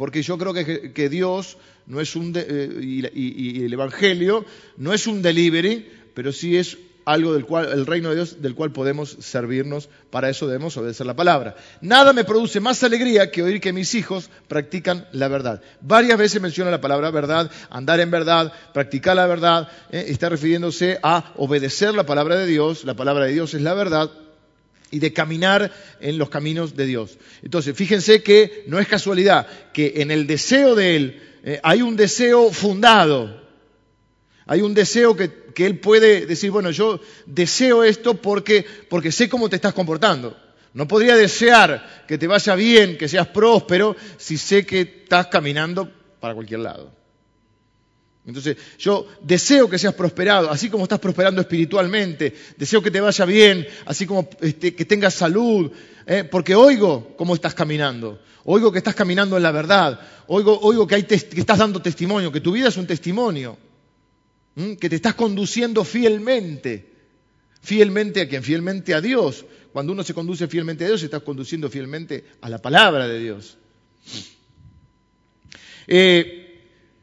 Porque 0.00 0.22
yo 0.22 0.38
creo 0.38 0.54
que, 0.54 1.08
Dios 1.10 1.58
no 1.84 2.00
es 2.00 2.16
un 2.16 2.32
eh, 2.34 2.70
y, 2.80 3.62
el 3.62 3.70
Evangelio 3.70 4.46
no 4.78 4.94
es 4.94 5.06
un 5.06 5.20
delivery, 5.20 5.86
pero 6.14 6.32
sí 6.32 6.56
es 6.56 6.78
algo 7.04 7.34
del 7.34 7.44
cual, 7.44 7.70
el 7.70 7.84
reino 7.84 8.08
de 8.08 8.14
Dios 8.14 8.40
del 8.40 8.54
cual 8.54 8.72
podemos 8.72 9.18
servirnos, 9.20 9.90
para 10.08 10.30
eso 10.30 10.46
debemos 10.46 10.74
obedecer 10.78 11.06
la 11.06 11.16
palabra. 11.16 11.54
Nada 11.82 12.14
me 12.14 12.24
produce 12.24 12.60
más 12.60 12.82
alegría 12.82 13.30
que 13.30 13.42
oír 13.42 13.60
que 13.60 13.74
mis 13.74 13.94
hijos 13.94 14.30
practican 14.48 15.06
la 15.12 15.28
verdad. 15.28 15.60
Varias 15.82 16.16
veces 16.16 16.40
menciona 16.40 16.70
la 16.70 16.80
palabra 16.80 17.10
verdad, 17.10 17.50
andar 17.68 18.00
en 18.00 18.10
verdad, 18.10 18.54
practicar 18.72 19.16
la 19.16 19.26
verdad, 19.26 19.68
eh, 19.90 20.06
está 20.08 20.30
refiriéndose 20.30 20.98
a 21.02 21.34
obedecer 21.36 21.92
la 21.92 22.06
palabra 22.06 22.36
de 22.36 22.46
Dios, 22.46 22.86
la 22.86 22.94
palabra 22.94 23.26
de 23.26 23.32
Dios 23.32 23.52
es 23.52 23.60
la 23.60 23.74
verdad, 23.74 24.10
y 24.90 24.98
de 24.98 25.12
caminar 25.12 25.72
en 26.00 26.18
los 26.18 26.28
caminos 26.30 26.76
de 26.76 26.86
Dios. 26.86 27.18
Entonces, 27.42 27.76
fíjense 27.76 28.22
que 28.22 28.64
no 28.66 28.78
es 28.78 28.88
casualidad 28.88 29.46
que 29.72 29.94
en 29.96 30.10
el 30.10 30.26
deseo 30.26 30.74
de 30.74 30.96
Él 30.96 31.22
eh, 31.44 31.60
hay 31.62 31.82
un 31.82 31.96
deseo 31.96 32.50
fundado, 32.50 33.40
hay 34.46 34.62
un 34.62 34.74
deseo 34.74 35.16
que, 35.16 35.30
Él 35.56 35.78
puede 35.78 36.26
decir, 36.26 36.50
bueno, 36.50 36.70
yo 36.70 37.00
deseo 37.26 37.84
esto 37.84 38.14
porque, 38.14 38.64
porque 38.88 39.12
sé 39.12 39.28
cómo 39.28 39.48
te 39.48 39.56
estás 39.56 39.74
comportando. 39.74 40.36
No 40.72 40.86
podría 40.86 41.16
desear 41.16 42.04
que 42.06 42.16
te 42.16 42.26
vaya 42.26 42.54
bien, 42.54 42.96
que 42.96 43.08
seas 43.08 43.26
próspero, 43.28 43.96
si 44.16 44.38
sé 44.38 44.64
que 44.64 44.80
estás 44.80 45.26
caminando 45.26 45.90
para 46.20 46.34
cualquier 46.34 46.60
lado. 46.60 46.99
Entonces, 48.26 48.56
yo 48.78 49.06
deseo 49.22 49.68
que 49.68 49.78
seas 49.78 49.94
prosperado, 49.94 50.50
así 50.50 50.68
como 50.68 50.84
estás 50.84 51.00
prosperando 51.00 51.40
espiritualmente, 51.40 52.34
deseo 52.56 52.82
que 52.82 52.90
te 52.90 53.00
vaya 53.00 53.24
bien, 53.24 53.66
así 53.86 54.06
como 54.06 54.28
este, 54.40 54.74
que 54.74 54.84
tengas 54.84 55.14
salud, 55.14 55.70
¿eh? 56.06 56.24
porque 56.24 56.54
oigo 56.54 57.14
cómo 57.16 57.34
estás 57.34 57.54
caminando, 57.54 58.20
oigo 58.44 58.70
que 58.70 58.78
estás 58.78 58.94
caminando 58.94 59.36
en 59.36 59.42
la 59.42 59.52
verdad, 59.52 60.00
oigo, 60.26 60.86
que, 60.86 60.96
estás 60.96 61.58
dando 61.58 61.80
testimonio, 61.80 62.30
que 62.30 62.40
tu 62.40 62.52
vida 62.52 62.68
es 62.68 62.76
un 62.76 62.86
testimonio, 62.86 63.56
que 64.78 64.88
te 64.88 64.96
estás 64.96 65.14
conduciendo 65.14 65.82
fielmente, 65.82 66.92
fielmente 67.62 68.20
a 68.20 68.28
quien, 68.28 68.42
fielmente 68.42 68.92
a 68.92 69.00
Dios. 69.00 69.46
Cuando 69.72 69.92
uno 69.92 70.02
se 70.02 70.12
conduce 70.12 70.46
fielmente 70.48 70.84
a 70.84 70.88
Dios, 70.88 71.00
se 71.00 71.06
está 71.06 71.20
conduciendo 71.20 71.70
fielmente 71.70 72.24
a 72.42 72.48
la 72.50 72.58
palabra 72.58 73.08
de 73.08 73.18
Dios. 73.18 73.56
Eh, 75.86 76.39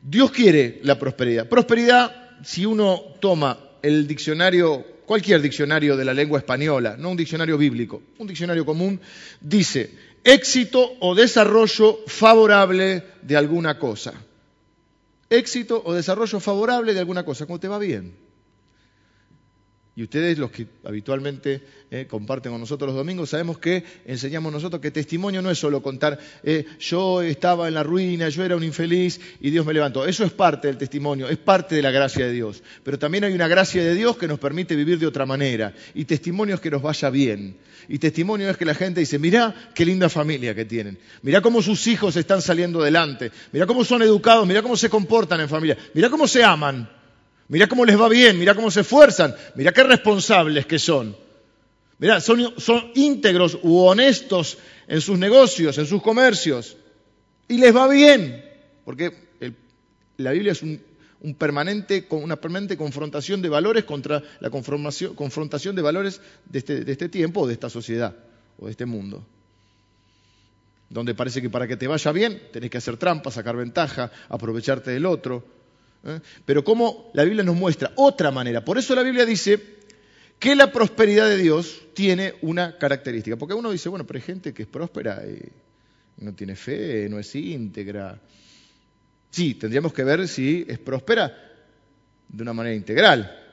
Dios 0.09 0.31
quiere 0.31 0.79
la 0.83 0.97
prosperidad. 0.97 1.49
Prosperidad, 1.49 2.39
si 2.41 2.65
uno 2.65 3.01
toma 3.19 3.59
el 3.81 4.07
diccionario, 4.07 4.85
cualquier 5.05 5.41
diccionario 5.41 5.97
de 5.97 6.05
la 6.05 6.13
lengua 6.13 6.39
española, 6.39 6.95
no 6.97 7.09
un 7.09 7.17
diccionario 7.17 7.57
bíblico, 7.57 8.01
un 8.17 8.25
diccionario 8.25 8.65
común, 8.65 9.01
dice 9.41 9.91
éxito 10.23 10.95
o 11.01 11.13
desarrollo 11.13 11.99
favorable 12.07 13.03
de 13.21 13.35
alguna 13.35 13.77
cosa. 13.77 14.13
Éxito 15.29 15.81
o 15.83 15.93
desarrollo 15.93 16.39
favorable 16.39 16.93
de 16.93 16.99
alguna 17.01 17.25
cosa, 17.25 17.45
como 17.45 17.59
te 17.59 17.67
va 17.67 17.77
bien. 17.77 18.13
Y 19.97 20.03
ustedes, 20.03 20.37
los 20.37 20.51
que 20.51 20.67
habitualmente 20.83 21.59
eh, 21.89 22.05
comparten 22.07 22.51
con 22.51 22.61
nosotros 22.61 22.89
los 22.89 22.95
domingos, 22.95 23.31
sabemos 23.31 23.57
que 23.57 23.83
enseñamos 24.05 24.53
nosotros 24.53 24.79
que 24.79 24.91
testimonio 24.91 25.41
no 25.41 25.49
es 25.49 25.57
solo 25.57 25.81
contar, 25.81 26.19
eh, 26.43 26.65
yo 26.79 27.23
estaba 27.23 27.67
en 27.67 27.73
la 27.73 27.81
ruina, 27.81 28.29
yo 28.29 28.45
era 28.45 28.55
un 28.55 28.63
infeliz 28.63 29.19
y 29.41 29.49
Dios 29.49 29.65
me 29.65 29.73
levantó. 29.73 30.05
Eso 30.05 30.23
es 30.23 30.31
parte 30.31 30.67
del 30.67 30.77
testimonio, 30.77 31.27
es 31.27 31.39
parte 31.39 31.73
de 31.73 31.81
la 31.81 31.89
gracia 31.89 32.27
de 32.27 32.31
Dios. 32.31 32.61
Pero 32.83 32.99
también 32.99 33.23
hay 33.23 33.33
una 33.33 33.47
gracia 33.47 33.83
de 33.83 33.95
Dios 33.95 34.17
que 34.17 34.27
nos 34.27 34.37
permite 34.37 34.75
vivir 34.75 34.99
de 34.99 35.07
otra 35.07 35.25
manera. 35.25 35.73
Y 35.95 36.05
testimonio 36.05 36.53
es 36.53 36.61
que 36.61 36.69
nos 36.69 36.83
vaya 36.83 37.09
bien. 37.09 37.57
Y 37.89 37.97
testimonio 37.97 38.51
es 38.51 38.57
que 38.57 38.65
la 38.65 38.75
gente 38.75 38.99
dice, 38.99 39.17
mirá 39.17 39.71
qué 39.73 39.83
linda 39.83 40.09
familia 40.09 40.53
que 40.53 40.65
tienen. 40.65 40.99
Mirá 41.23 41.41
cómo 41.41 41.63
sus 41.63 41.87
hijos 41.87 42.15
están 42.17 42.43
saliendo 42.43 42.81
adelante. 42.81 43.31
Mirá 43.51 43.65
cómo 43.65 43.83
son 43.83 44.03
educados, 44.03 44.45
mirá 44.45 44.61
cómo 44.61 44.77
se 44.77 44.91
comportan 44.91 45.41
en 45.41 45.49
familia. 45.49 45.75
Mirá 45.95 46.11
cómo 46.11 46.27
se 46.27 46.43
aman. 46.43 46.96
Mirá 47.49 47.67
cómo 47.67 47.85
les 47.85 47.99
va 47.99 48.09
bien, 48.09 48.37
mirá 48.37 48.55
cómo 48.55 48.69
se 48.69 48.81
esfuerzan, 48.81 49.33
mirá 49.55 49.71
qué 49.71 49.83
responsables 49.83 50.65
que 50.65 50.79
son. 50.79 51.15
Mirá, 51.99 52.19
son, 52.19 52.41
íntegros 52.95 53.57
u 53.63 53.79
honestos 53.79 54.57
en 54.87 55.01
sus 55.01 55.17
negocios, 55.17 55.77
en 55.77 55.85
sus 55.85 56.01
comercios. 56.01 56.77
Y 57.47 57.57
les 57.57 57.75
va 57.75 57.87
bien, 57.87 58.43
porque 58.85 59.11
la 60.17 60.31
Biblia 60.31 60.51
es 60.51 60.61
un, 60.61 60.81
permanente, 61.37 62.05
una 62.11 62.35
permanente 62.35 62.77
confrontación 62.77 63.41
de 63.41 63.49
valores 63.49 63.85
contra 63.85 64.21
la 64.39 64.49
confrontación 64.49 65.75
de 65.75 65.81
valores 65.81 66.21
de 66.45 66.59
este, 66.59 66.83
de 66.83 66.91
este 66.91 67.09
tiempo 67.09 67.41
o 67.41 67.47
de 67.47 67.53
esta 67.53 67.69
sociedad 67.69 68.15
o 68.59 68.65
de 68.65 68.71
este 68.71 68.85
mundo 68.85 69.25
donde 70.89 71.13
parece 71.15 71.41
que 71.41 71.49
para 71.49 71.67
que 71.67 71.75
te 71.77 71.87
vaya 71.87 72.11
bien 72.11 72.41
tenés 72.51 72.69
que 72.69 72.77
hacer 72.77 72.97
trampa, 72.97 73.31
sacar 73.31 73.55
ventaja, 73.57 74.11
aprovecharte 74.29 74.91
del 74.91 75.05
otro, 75.05 75.43
¿eh? 76.03 76.19
Pero 76.45 76.63
como 76.63 77.11
la 77.13 77.23
Biblia 77.23 77.43
nos 77.43 77.55
muestra 77.55 77.91
otra 77.95 78.31
manera. 78.31 78.63
Por 78.63 78.77
eso 78.77 78.95
la 78.95 79.03
Biblia 79.03 79.25
dice 79.25 79.59
que 80.39 80.55
la 80.55 80.71
prosperidad 80.71 81.27
de 81.29 81.37
Dios 81.37 81.81
tiene 81.93 82.35
una 82.41 82.77
característica. 82.77 83.37
Porque 83.37 83.53
uno 83.53 83.71
dice, 83.71 83.89
bueno, 83.89 84.05
pero 84.05 84.17
hay 84.17 84.23
gente 84.23 84.53
que 84.53 84.63
es 84.63 84.69
próspera 84.69 85.23
y 85.25 86.23
no 86.23 86.33
tiene 86.33 86.55
fe, 86.55 87.07
no 87.09 87.19
es 87.19 87.33
íntegra. 87.35 88.19
Sí, 89.29 89.55
tendríamos 89.55 89.93
que 89.93 90.03
ver 90.03 90.27
si 90.27 90.65
es 90.67 90.79
próspera 90.79 91.47
de 92.27 92.43
una 92.43 92.53
manera 92.53 92.75
integral. 92.75 93.43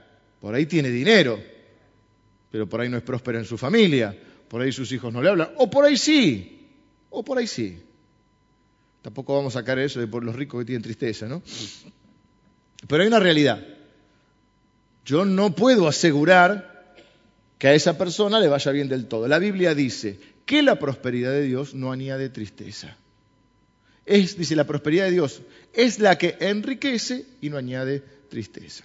Por 0.41 0.55
ahí 0.55 0.67
tiene 0.67 0.91
dinero, 0.91 1.41
pero 2.51 2.69
por 2.69 2.81
ahí 2.81 2.89
no 2.89 2.97
es 2.97 3.03
próspera 3.03 3.39
en 3.39 3.45
su 3.45 3.57
familia, 3.57 4.17
por 4.49 4.61
ahí 4.61 4.73
sus 4.73 4.93
hijos 4.93 5.13
no 5.13 5.23
le 5.23 5.31
hablan, 5.31 5.51
o 5.57 5.71
por 5.71 5.85
ahí 5.85 5.97
sí, 5.97 6.71
o 7.11 7.25
por 7.25 7.39
ahí 7.39 7.47
sí. 7.47 7.83
Tampoco 9.03 9.35
vamos 9.35 9.57
a 9.57 9.61
sacar 9.61 9.79
eso 9.79 10.01
de 10.01 10.07
por 10.07 10.25
los 10.25 10.35
ricos 10.35 10.61
que 10.61 10.67
tienen 10.67 10.83
tristeza, 10.83 11.27
¿no? 11.27 11.43
Pero 12.87 13.03
hay 13.03 13.09
una 13.09 13.21
realidad. 13.21 13.65
Yo 15.05 15.25
no 15.25 15.55
puedo 15.55 15.89
asegurar 15.89 16.95
que 17.59 17.69
a 17.69 17.75
esa 17.75 17.97
persona 17.97 18.41
le 18.41 18.49
vaya 18.49 18.73
bien 18.73 18.89
del 18.89 19.07
todo. 19.07 19.29
La 19.29 19.39
Biblia 19.39 19.75
dice 19.75 20.19
que 20.47 20.63
la 20.63 20.79
prosperidad 20.79 21.31
de 21.31 21.43
Dios 21.43 21.75
no 21.75 21.93
añade 21.93 22.29
tristeza. 22.29 22.97
Es, 24.07 24.37
dice, 24.37 24.57
la 24.57 24.67
prosperidad 24.67 25.07
de 25.07 25.13
Dios 25.13 25.43
es 25.73 25.99
la 25.99 26.19
que 26.19 26.37
enriquece 26.41 27.25
y 27.41 27.49
no 27.49 27.57
añade 27.57 28.03
tristeza. 28.29 28.85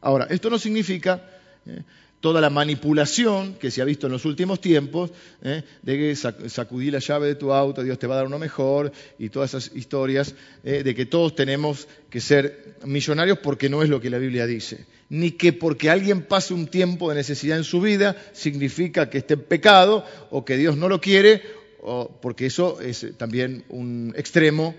Ahora, 0.00 0.26
esto 0.30 0.50
no 0.50 0.58
significa 0.58 1.22
eh, 1.66 1.82
toda 2.22 2.40
la 2.40 2.50
manipulación 2.50 3.54
que 3.54 3.72
se 3.72 3.82
ha 3.82 3.84
visto 3.84 4.06
en 4.06 4.12
los 4.12 4.24
últimos 4.24 4.60
tiempos, 4.60 5.10
¿eh? 5.42 5.64
de 5.82 5.98
que 5.98 6.16
sacudí 6.48 6.88
la 6.92 7.00
llave 7.00 7.26
de 7.26 7.34
tu 7.34 7.52
auto, 7.52 7.82
Dios 7.82 7.98
te 7.98 8.06
va 8.06 8.14
a 8.14 8.18
dar 8.18 8.26
uno 8.26 8.38
mejor, 8.38 8.92
y 9.18 9.28
todas 9.28 9.52
esas 9.52 9.76
historias 9.76 10.36
¿eh? 10.62 10.84
de 10.84 10.94
que 10.94 11.04
todos 11.04 11.34
tenemos 11.34 11.88
que 12.08 12.20
ser 12.20 12.76
millonarios 12.84 13.38
porque 13.38 13.68
no 13.68 13.82
es 13.82 13.88
lo 13.88 14.00
que 14.00 14.08
la 14.08 14.18
Biblia 14.18 14.46
dice, 14.46 14.86
ni 15.08 15.32
que 15.32 15.52
porque 15.52 15.90
alguien 15.90 16.22
pase 16.22 16.54
un 16.54 16.68
tiempo 16.68 17.08
de 17.08 17.16
necesidad 17.16 17.58
en 17.58 17.64
su 17.64 17.80
vida 17.80 18.16
significa 18.32 19.10
que 19.10 19.18
esté 19.18 19.34
en 19.34 19.40
pecado 19.40 20.06
o 20.30 20.44
que 20.44 20.56
Dios 20.56 20.76
no 20.76 20.88
lo 20.88 21.00
quiere, 21.00 21.42
o 21.82 22.08
porque 22.22 22.46
eso 22.46 22.80
es 22.80 23.04
también 23.18 23.64
un 23.68 24.14
extremo 24.16 24.76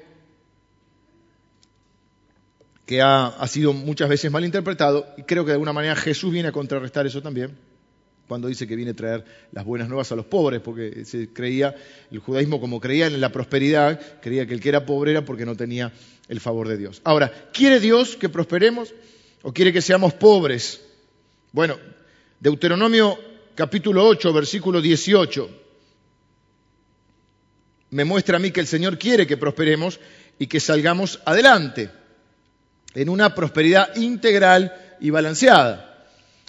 que 2.85 3.01
ha, 3.01 3.47
sido 3.47 3.73
muchas 3.73 4.09
veces 4.09 4.31
mal 4.31 4.43
interpretado, 4.43 5.07
y 5.17 5.23
creo 5.23 5.45
que 5.45 5.49
de 5.49 5.53
alguna 5.53 5.73
manera 5.73 5.95
Jesús 5.95 6.31
viene 6.31 6.49
a 6.49 6.51
contrarrestar 6.51 7.05
eso 7.07 7.21
también, 7.21 7.57
cuando 8.27 8.47
dice 8.47 8.67
que 8.67 8.75
viene 8.75 8.91
a 8.91 8.95
traer 8.95 9.23
las 9.51 9.63
buenas 9.63 9.87
nuevas 9.87 10.11
a 10.11 10.15
los 10.15 10.25
pobres, 10.25 10.59
porque 10.59 11.05
se 11.05 11.31
creía, 11.31 11.75
el 12.11 12.19
judaísmo 12.19 12.59
como 12.59 12.79
creía 12.79 13.07
en 13.07 13.21
la 13.21 13.31
prosperidad, 13.31 13.99
creía 14.21 14.45
que 14.45 14.53
el 14.53 14.59
que 14.59 14.69
era 14.69 14.85
pobre 14.85 15.11
era 15.11 15.23
porque 15.23 15.45
no 15.45 15.55
tenía 15.55 15.91
el 16.27 16.39
favor 16.39 16.67
de 16.67 16.77
Dios. 16.77 17.01
Ahora, 17.03 17.31
¿quiere 17.53 17.79
Dios 17.79 18.15
que 18.15 18.29
prosperemos 18.29 18.93
o 19.43 19.53
quiere 19.53 19.71
que 19.71 19.81
seamos 19.81 20.13
pobres? 20.13 20.81
Bueno, 21.51 21.77
Deuteronomio 22.39 23.17
capítulo 23.55 24.05
8, 24.07 24.33
versículo 24.33 24.81
18, 24.81 25.49
me 27.91 28.05
muestra 28.05 28.37
a 28.37 28.39
mí 28.39 28.51
que 28.51 28.59
el 28.59 28.67
Señor 28.67 28.97
quiere 28.97 29.27
que 29.27 29.37
prosperemos 29.37 29.99
y 30.39 30.47
que 30.47 30.59
salgamos 30.59 31.21
adelante 31.25 31.89
en 32.93 33.09
una 33.09 33.35
prosperidad 33.35 33.95
integral 33.95 34.73
y 35.00 35.09
balanceada. 35.09 36.07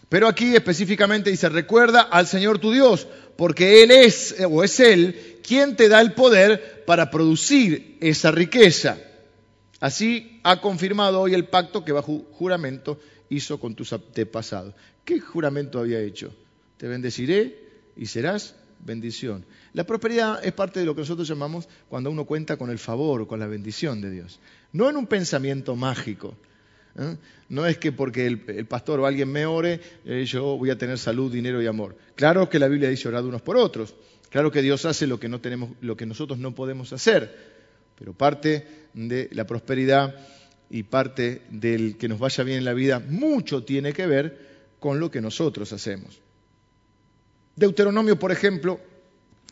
Pero 0.08 0.28
aquí 0.28 0.54
específicamente 0.54 1.30
dice, 1.30 1.48
recuerda 1.48 2.02
al 2.02 2.26
Señor 2.26 2.58
tu 2.58 2.72
Dios, 2.72 3.06
porque 3.36 3.82
Él 3.82 3.90
es, 3.90 4.36
o 4.48 4.62
es 4.62 4.78
Él, 4.80 5.40
quien 5.46 5.76
te 5.76 5.88
da 5.88 6.00
el 6.00 6.12
poder 6.12 6.84
para 6.86 7.10
producir 7.10 7.96
esa 8.00 8.30
riqueza. 8.30 8.98
Así 9.80 10.40
ha 10.44 10.60
confirmado 10.60 11.20
hoy 11.20 11.34
el 11.34 11.46
pacto 11.46 11.84
que 11.84 11.92
bajo 11.92 12.24
juramento 12.32 13.00
hizo 13.28 13.58
con 13.58 13.74
tus 13.74 13.92
antepasados. 13.92 14.74
¿Qué 15.04 15.20
juramento 15.20 15.78
había 15.78 16.00
hecho? 16.00 16.34
Te 16.76 16.88
bendeciré 16.88 17.58
y 17.96 18.06
serás 18.06 18.54
bendición. 18.80 19.44
La 19.74 19.84
prosperidad 19.84 20.44
es 20.44 20.52
parte 20.52 20.80
de 20.80 20.86
lo 20.86 20.94
que 20.94 21.00
nosotros 21.00 21.26
llamamos 21.26 21.68
cuando 21.88 22.08
uno 22.08 22.24
cuenta 22.24 22.56
con 22.56 22.70
el 22.70 22.78
favor, 22.78 23.26
con 23.26 23.40
la 23.40 23.48
bendición 23.48 24.00
de 24.00 24.10
Dios. 24.10 24.38
No 24.72 24.88
en 24.88 24.96
un 24.96 25.08
pensamiento 25.08 25.74
mágico. 25.74 26.36
¿eh? 26.96 27.16
No 27.48 27.66
es 27.66 27.78
que 27.78 27.90
porque 27.90 28.24
el, 28.24 28.66
pastor 28.66 29.00
o 29.00 29.06
alguien 29.06 29.32
me 29.32 29.46
ore, 29.46 29.80
eh, 30.04 30.24
yo 30.26 30.56
voy 30.56 30.70
a 30.70 30.78
tener 30.78 30.96
salud, 30.96 31.30
dinero 31.30 31.60
y 31.60 31.66
amor. 31.66 31.96
Claro 32.14 32.48
que 32.48 32.60
la 32.60 32.68
Biblia 32.68 32.88
dice 32.88 33.08
orar 33.08 33.24
unos 33.24 33.42
por 33.42 33.56
otros. 33.56 33.96
Claro 34.30 34.52
que 34.52 34.62
Dios 34.62 34.84
hace 34.84 35.08
lo 35.08 35.18
que, 35.18 35.28
no 35.28 35.40
tenemos, 35.40 35.70
lo 35.80 35.96
que 35.96 36.06
nosotros 36.06 36.38
no 36.38 36.54
podemos 36.54 36.92
hacer. 36.92 37.36
Pero 37.98 38.12
parte 38.12 38.66
de 38.94 39.28
la 39.32 39.44
prosperidad 39.44 40.14
y 40.70 40.84
parte 40.84 41.42
del 41.50 41.96
que 41.96 42.08
nos 42.08 42.20
vaya 42.20 42.44
bien 42.44 42.58
en 42.58 42.64
la 42.64 42.74
vida, 42.74 43.00
mucho 43.00 43.64
tiene 43.64 43.92
que 43.92 44.06
ver 44.06 44.38
con 44.78 45.00
lo 45.00 45.10
que 45.10 45.20
nosotros 45.20 45.72
hacemos. 45.72 46.20
Deuteronomio, 47.56 48.18
por 48.18 48.30
ejemplo, 48.30 48.80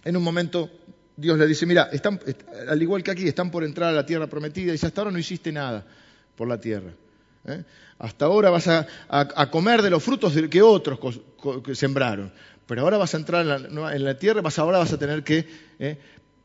en 0.04 0.16
un 0.16 0.23
momento 0.23 0.71
Dios 1.16 1.38
le 1.38 1.47
dice, 1.47 1.66
mira, 1.66 1.88
están, 1.92 2.21
al 2.68 2.82
igual 2.82 3.02
que 3.02 3.11
aquí, 3.11 3.28
están 3.28 3.50
por 3.50 3.64
entrar 3.64 3.90
a 3.90 3.92
la 3.92 4.06
tierra 4.06 4.26
prometida, 4.26 4.68
y 4.68 4.73
dice, 4.73 4.87
hasta 4.87 5.02
ahora 5.02 5.11
no 5.11 5.18
hiciste 5.18 5.52
nada 5.52 5.87
por 6.37 6.49
la 6.49 6.59
tierra. 6.61 6.92
¿eh? 7.47 7.64
Hasta 7.99 8.25
ahora 8.25 8.50
vas 8.50 8.66
a, 8.68 9.50
comer 9.50 9.82
de 9.82 9.90
los 9.90 10.02
frutos 10.02 10.32
que 10.50 10.62
otros 10.62 11.21
sembraron, 11.75 12.32
pero 12.66 12.82
ahora 12.82 12.97
vas 12.97 13.14
a 13.14 13.18
entrar 13.18 13.47
en 13.47 14.04
la, 14.04 14.18
tierra, 14.18 14.40
vas, 14.40 14.59
ahora 14.59 14.78
vas 14.78 14.92
a 14.92 14.99
tener 14.99 15.23
que 15.23 15.47
¿eh? 15.78 15.99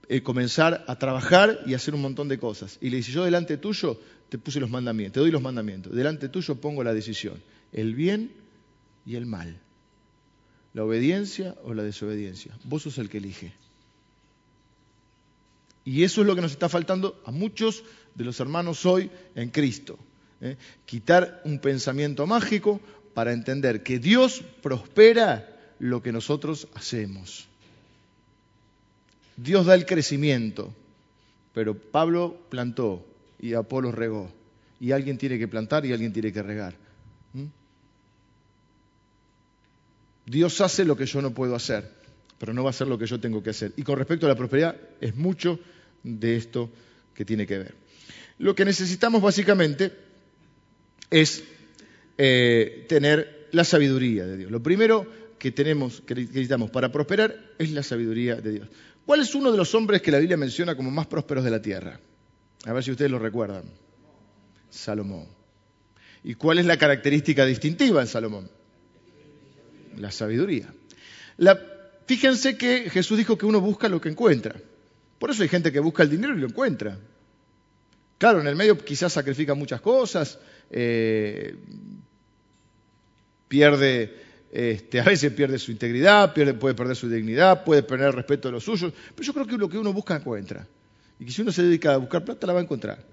Eh, 0.09 0.21
comenzar 0.21 0.83
a 0.87 0.99
trabajar 0.99 1.61
y 1.65 1.73
hacer 1.73 1.95
un 1.95 2.01
montón 2.01 2.27
de 2.27 2.37
cosas. 2.37 2.77
Y 2.81 2.89
le 2.89 2.97
dice, 2.97 3.11
yo 3.11 3.23
delante 3.23 3.57
tuyo 3.57 3.99
te 4.29 4.37
puse 4.37 4.59
los 4.59 4.69
mandamientos, 4.69 5.13
te 5.13 5.19
doy 5.21 5.31
los 5.31 5.41
mandamientos, 5.41 5.95
delante 5.95 6.29
tuyo 6.29 6.55
pongo 6.55 6.83
la 6.83 6.93
decisión, 6.93 7.41
el 7.71 7.95
bien 7.95 8.31
y 9.05 9.15
el 9.15 9.25
mal 9.25 9.61
la 10.77 10.83
obediencia 10.83 11.55
o 11.63 11.73
la 11.73 11.81
desobediencia. 11.81 12.55
Vos 12.63 12.83
sos 12.83 12.99
el 12.99 13.09
que 13.09 13.17
elige. 13.17 13.51
Y 15.83 16.03
eso 16.03 16.21
es 16.21 16.27
lo 16.27 16.35
que 16.35 16.41
nos 16.41 16.51
está 16.51 16.69
faltando 16.69 17.19
a 17.25 17.31
muchos 17.31 17.83
de 18.13 18.23
los 18.23 18.39
hermanos 18.39 18.85
hoy 18.85 19.09
en 19.33 19.49
Cristo. 19.49 19.97
¿eh? 20.39 20.55
Quitar 20.85 21.41
un 21.45 21.57
pensamiento 21.57 22.27
mágico 22.27 22.79
para 23.15 23.33
entender 23.33 23.81
que 23.81 23.97
Dios 23.97 24.43
prospera 24.61 25.49
lo 25.79 26.03
que 26.03 26.11
nosotros 26.11 26.67
hacemos. 26.75 27.47
Dios 29.35 29.65
da 29.65 29.73
el 29.73 29.87
crecimiento, 29.87 30.71
pero 31.55 31.73
Pablo 31.73 32.39
plantó 32.51 33.03
y 33.39 33.55
Apolo 33.55 33.91
regó. 33.91 34.29
Y 34.79 34.91
alguien 34.91 35.17
tiene 35.17 35.39
que 35.39 35.47
plantar 35.47 35.87
y 35.87 35.93
alguien 35.93 36.13
tiene 36.13 36.31
que 36.31 36.43
regar. 36.43 36.75
Dios 40.27 40.59
hace 40.59 40.83
lo 40.83 40.97
que 40.97 41.05
yo 41.05 41.21
no 41.21 41.33
puedo 41.33 41.55
hacer, 41.55 41.89
pero 42.37 42.53
no 42.53 42.63
va 42.63 42.69
a 42.69 42.71
hacer 42.71 42.87
lo 42.87 42.97
que 42.97 43.07
yo 43.07 43.19
tengo 43.19 43.41
que 43.41 43.51
hacer. 43.51 43.71
Y 43.77 43.83
con 43.83 43.97
respecto 43.97 44.25
a 44.25 44.29
la 44.29 44.35
prosperidad, 44.35 44.75
es 44.99 45.15
mucho 45.15 45.57
de 46.03 46.35
esto 46.35 46.69
que 47.13 47.23
tiene 47.23 47.47
que 47.47 47.57
ver. 47.57 47.75
Lo 48.37 48.53
que 48.53 48.65
necesitamos 48.65 49.21
básicamente 49.21 49.93
es 51.09 51.45
eh, 52.17 52.85
tener 52.89 53.47
la 53.53 53.63
sabiduría 53.63 54.25
de 54.25 54.37
Dios. 54.37 54.51
Lo 54.51 54.61
primero 54.61 55.07
que 55.39 55.51
tenemos, 55.51 56.01
que 56.01 56.13
necesitamos 56.13 56.71
para 56.71 56.91
prosperar 56.91 57.53
es 57.57 57.71
la 57.71 57.81
sabiduría 57.81 58.35
de 58.35 58.51
Dios. 58.51 58.67
¿Cuál 59.05 59.21
es 59.21 59.33
uno 59.33 59.49
de 59.49 59.57
los 59.57 59.73
hombres 59.75 60.01
que 60.01 60.11
la 60.11 60.19
Biblia 60.19 60.35
menciona 60.35 60.75
como 60.75 60.91
más 60.91 61.07
prósperos 61.07 61.45
de 61.45 61.51
la 61.51 61.61
tierra? 61.61 62.01
A 62.65 62.73
ver 62.73 62.83
si 62.83 62.91
ustedes 62.91 63.09
lo 63.09 63.19
recuerdan. 63.19 63.63
Salomón. 64.69 65.25
¿Y 66.25 66.33
cuál 66.33 66.59
es 66.59 66.65
la 66.65 66.77
característica 66.77 67.45
distintiva 67.45 68.01
en 68.01 68.07
Salomón? 68.07 68.56
La 69.97 70.11
sabiduría. 70.11 70.73
fíjense 72.05 72.57
que 72.57 72.89
Jesús 72.89 73.17
dijo 73.17 73.37
que 73.37 73.45
uno 73.45 73.61
busca 73.61 73.89
lo 73.89 73.99
que 73.99 74.09
encuentra. 74.09 74.55
Por 75.19 75.31
eso 75.31 75.43
hay 75.43 75.49
gente 75.49 75.71
que 75.71 75.79
busca 75.79 76.03
el 76.03 76.09
dinero 76.09 76.35
y 76.35 76.39
lo 76.39 76.47
encuentra. 76.47 76.97
Claro, 78.17 78.41
en 78.41 78.47
el 78.47 78.55
medio 78.55 78.77
quizás 78.77 79.13
sacrifica 79.13 79.53
muchas 79.53 79.81
cosas, 79.81 80.39
eh, 80.71 81.55
pierde, 83.47 84.15
este, 84.51 84.99
a 84.99 85.03
veces 85.03 85.31
pierde 85.33 85.59
su 85.59 85.71
integridad, 85.71 86.33
puede 86.33 86.73
perder 86.73 86.95
su 86.95 87.09
dignidad, 87.09 87.63
puede 87.63 87.83
perder 87.83 88.07
el 88.07 88.13
respeto 88.13 88.47
de 88.47 88.53
los 88.53 88.63
suyos, 88.63 88.91
pero 89.15 89.25
yo 89.25 89.33
creo 89.33 89.45
que 89.45 89.57
lo 89.57 89.69
que 89.69 89.77
uno 89.77 89.93
busca 89.93 90.15
encuentra. 90.15 90.67
Y 91.19 91.25
que 91.25 91.31
si 91.31 91.41
uno 91.41 91.51
se 91.51 91.63
dedica 91.63 91.93
a 91.93 91.97
buscar 91.97 92.23
plata, 92.23 92.47
la 92.47 92.53
va 92.53 92.59
a 92.59 92.63
encontrar. 92.63 93.03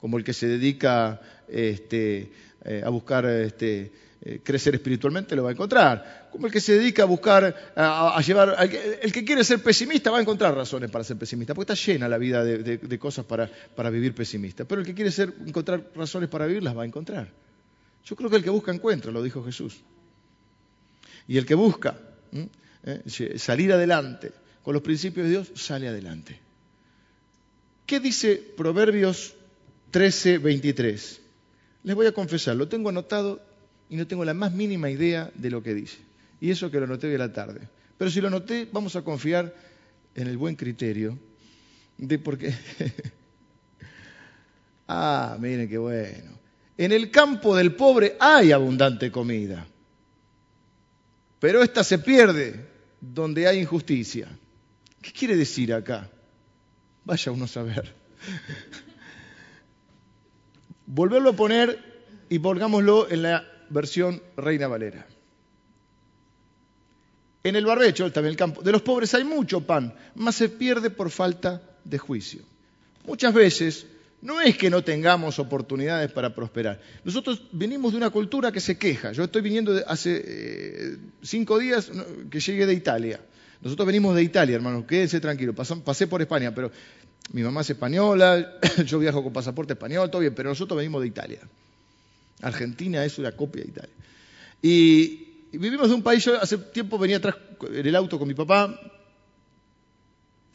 Como 0.00 0.18
el 0.18 0.24
que 0.24 0.32
se 0.32 0.46
dedica 0.46 1.20
este, 1.48 2.30
eh, 2.64 2.82
a 2.84 2.88
buscar 2.88 3.26
este, 3.26 3.90
eh, 4.20 4.40
crecer 4.42 4.74
espiritualmente 4.74 5.36
lo 5.36 5.44
va 5.44 5.50
a 5.50 5.52
encontrar. 5.52 6.28
Como 6.32 6.46
el 6.46 6.52
que 6.52 6.60
se 6.60 6.76
dedica 6.76 7.04
a 7.04 7.06
buscar, 7.06 7.72
a, 7.76 8.20
llevar, 8.20 8.56
el 9.00 9.12
que, 9.12 9.24
quiere 9.24 9.44
ser 9.44 9.62
pesimista 9.62 10.10
va 10.10 10.18
a 10.18 10.20
encontrar 10.20 10.54
razones 10.54 10.90
para 10.90 11.04
ser 11.04 11.16
pesimista, 11.16 11.54
porque 11.54 11.72
está 11.72 11.86
llena 11.86 12.08
la 12.08 12.18
vida 12.18 12.44
de, 12.44 12.98
cosas 12.98 13.24
para, 13.24 13.90
vivir 13.90 14.14
pesimista. 14.14 14.64
Pero 14.64 14.80
el 14.80 14.86
que 14.86 14.94
quiere 14.94 15.12
ser, 15.12 15.32
encontrar 15.46 15.84
razones 15.94 16.28
para 16.28 16.46
vivir 16.46 16.64
las 16.64 16.76
va 16.76 16.82
a 16.82 16.86
encontrar. 16.86 17.28
Yo 18.04 18.16
creo 18.16 18.28
que 18.28 18.36
el 18.36 18.42
que 18.42 18.50
busca 18.50 18.72
encuentra, 18.72 19.12
lo 19.12 19.22
dijo 19.22 19.44
Jesús. 19.44 19.80
Y 21.28 21.38
el 21.38 21.46
que 21.46 21.54
busca 21.54 21.96
eh, 22.32 23.38
salir 23.38 23.72
adelante 23.72 24.32
con 24.62 24.74
los 24.74 24.82
principios 24.82 25.26
de 25.26 25.30
Dios, 25.30 25.52
sale 25.54 25.88
adelante. 25.88 26.40
¿Qué 27.86 28.00
dice 28.00 28.36
Proverbios 28.56 29.34
13, 29.92 30.38
23? 30.38 31.20
Les 31.84 31.94
voy 31.94 32.06
a 32.06 32.12
confesar, 32.12 32.56
lo 32.56 32.68
tengo 32.68 32.88
anotado 32.88 33.47
y 33.90 33.96
no 33.96 34.06
tengo 34.06 34.24
la 34.24 34.34
más 34.34 34.52
mínima 34.52 34.90
idea 34.90 35.30
de 35.34 35.50
lo 35.50 35.62
que 35.62 35.74
dice. 35.74 35.98
Y 36.40 36.50
eso 36.50 36.70
que 36.70 36.80
lo 36.80 36.86
noté 36.86 37.08
de 37.08 37.18
la 37.18 37.32
tarde. 37.32 37.60
Pero 37.96 38.10
si 38.10 38.20
lo 38.20 38.30
noté, 38.30 38.68
vamos 38.70 38.94
a 38.96 39.02
confiar 39.02 39.54
en 40.14 40.26
el 40.26 40.36
buen 40.36 40.54
criterio 40.54 41.18
de 41.96 42.18
por 42.18 42.38
qué. 42.38 42.54
ah, 44.88 45.36
miren 45.40 45.68
qué 45.68 45.78
bueno. 45.78 46.38
En 46.76 46.92
el 46.92 47.10
campo 47.10 47.56
del 47.56 47.74
pobre 47.74 48.16
hay 48.20 48.52
abundante 48.52 49.10
comida, 49.10 49.66
pero 51.40 51.62
esta 51.62 51.82
se 51.82 51.98
pierde 51.98 52.66
donde 53.00 53.48
hay 53.48 53.58
injusticia. 53.58 54.28
¿Qué 55.02 55.12
quiere 55.12 55.36
decir 55.36 55.72
acá? 55.72 56.08
Vaya 57.04 57.32
uno 57.32 57.46
a 57.46 57.48
saber. 57.48 57.92
Volverlo 60.86 61.30
a 61.30 61.36
poner 61.36 61.78
y 62.28 62.38
pongámoslo 62.38 63.10
en 63.10 63.22
la 63.22 63.44
versión 63.70 64.22
Reina 64.36 64.68
Valera. 64.68 65.06
En 67.44 67.56
el 67.56 67.64
barbecho, 67.64 68.10
también 68.12 68.32
el 68.32 68.36
campo, 68.36 68.62
de 68.62 68.72
los 68.72 68.82
pobres 68.82 69.14
hay 69.14 69.24
mucho 69.24 69.60
pan, 69.60 69.94
mas 70.14 70.34
se 70.34 70.48
pierde 70.48 70.90
por 70.90 71.10
falta 71.10 71.62
de 71.84 71.98
juicio. 71.98 72.42
Muchas 73.06 73.32
veces 73.32 73.86
no 74.20 74.40
es 74.40 74.56
que 74.56 74.68
no 74.68 74.82
tengamos 74.82 75.38
oportunidades 75.38 76.10
para 76.10 76.34
prosperar. 76.34 76.80
Nosotros 77.04 77.42
venimos 77.52 77.92
de 77.92 77.98
una 77.98 78.10
cultura 78.10 78.50
que 78.50 78.60
se 78.60 78.76
queja. 78.76 79.12
Yo 79.12 79.24
estoy 79.24 79.42
viniendo 79.42 79.80
hace 79.86 80.22
eh, 80.26 80.96
cinco 81.22 81.58
días 81.58 81.90
que 82.30 82.40
llegué 82.40 82.66
de 82.66 82.74
Italia. 82.74 83.20
Nosotros 83.60 83.86
venimos 83.86 84.14
de 84.14 84.22
Italia, 84.22 84.56
hermano, 84.56 84.86
quédense 84.86 85.20
tranquilos. 85.20 85.54
Pasé 85.84 86.06
por 86.06 86.20
España, 86.20 86.54
pero 86.54 86.70
mi 87.32 87.42
mamá 87.42 87.60
es 87.60 87.70
española, 87.70 88.58
yo 88.84 88.98
viajo 88.98 89.22
con 89.22 89.32
pasaporte 89.32 89.74
español, 89.74 90.10
todo 90.10 90.20
bien, 90.20 90.34
pero 90.34 90.48
nosotros 90.48 90.76
venimos 90.76 91.00
de 91.02 91.08
Italia. 91.08 91.40
Argentina 92.42 93.04
es 93.04 93.18
una 93.18 93.32
copia 93.32 93.62
de 93.62 93.68
Italia. 93.68 93.94
Y, 94.62 95.24
vivimos 95.52 95.88
de 95.88 95.94
un 95.94 96.02
país, 96.02 96.24
yo 96.24 96.40
hace 96.40 96.58
tiempo 96.58 96.98
venía 96.98 97.16
atrás 97.16 97.36
en 97.72 97.86
el 97.86 97.96
auto 97.96 98.18
con 98.18 98.28
mi 98.28 98.34
papá, 98.34 98.78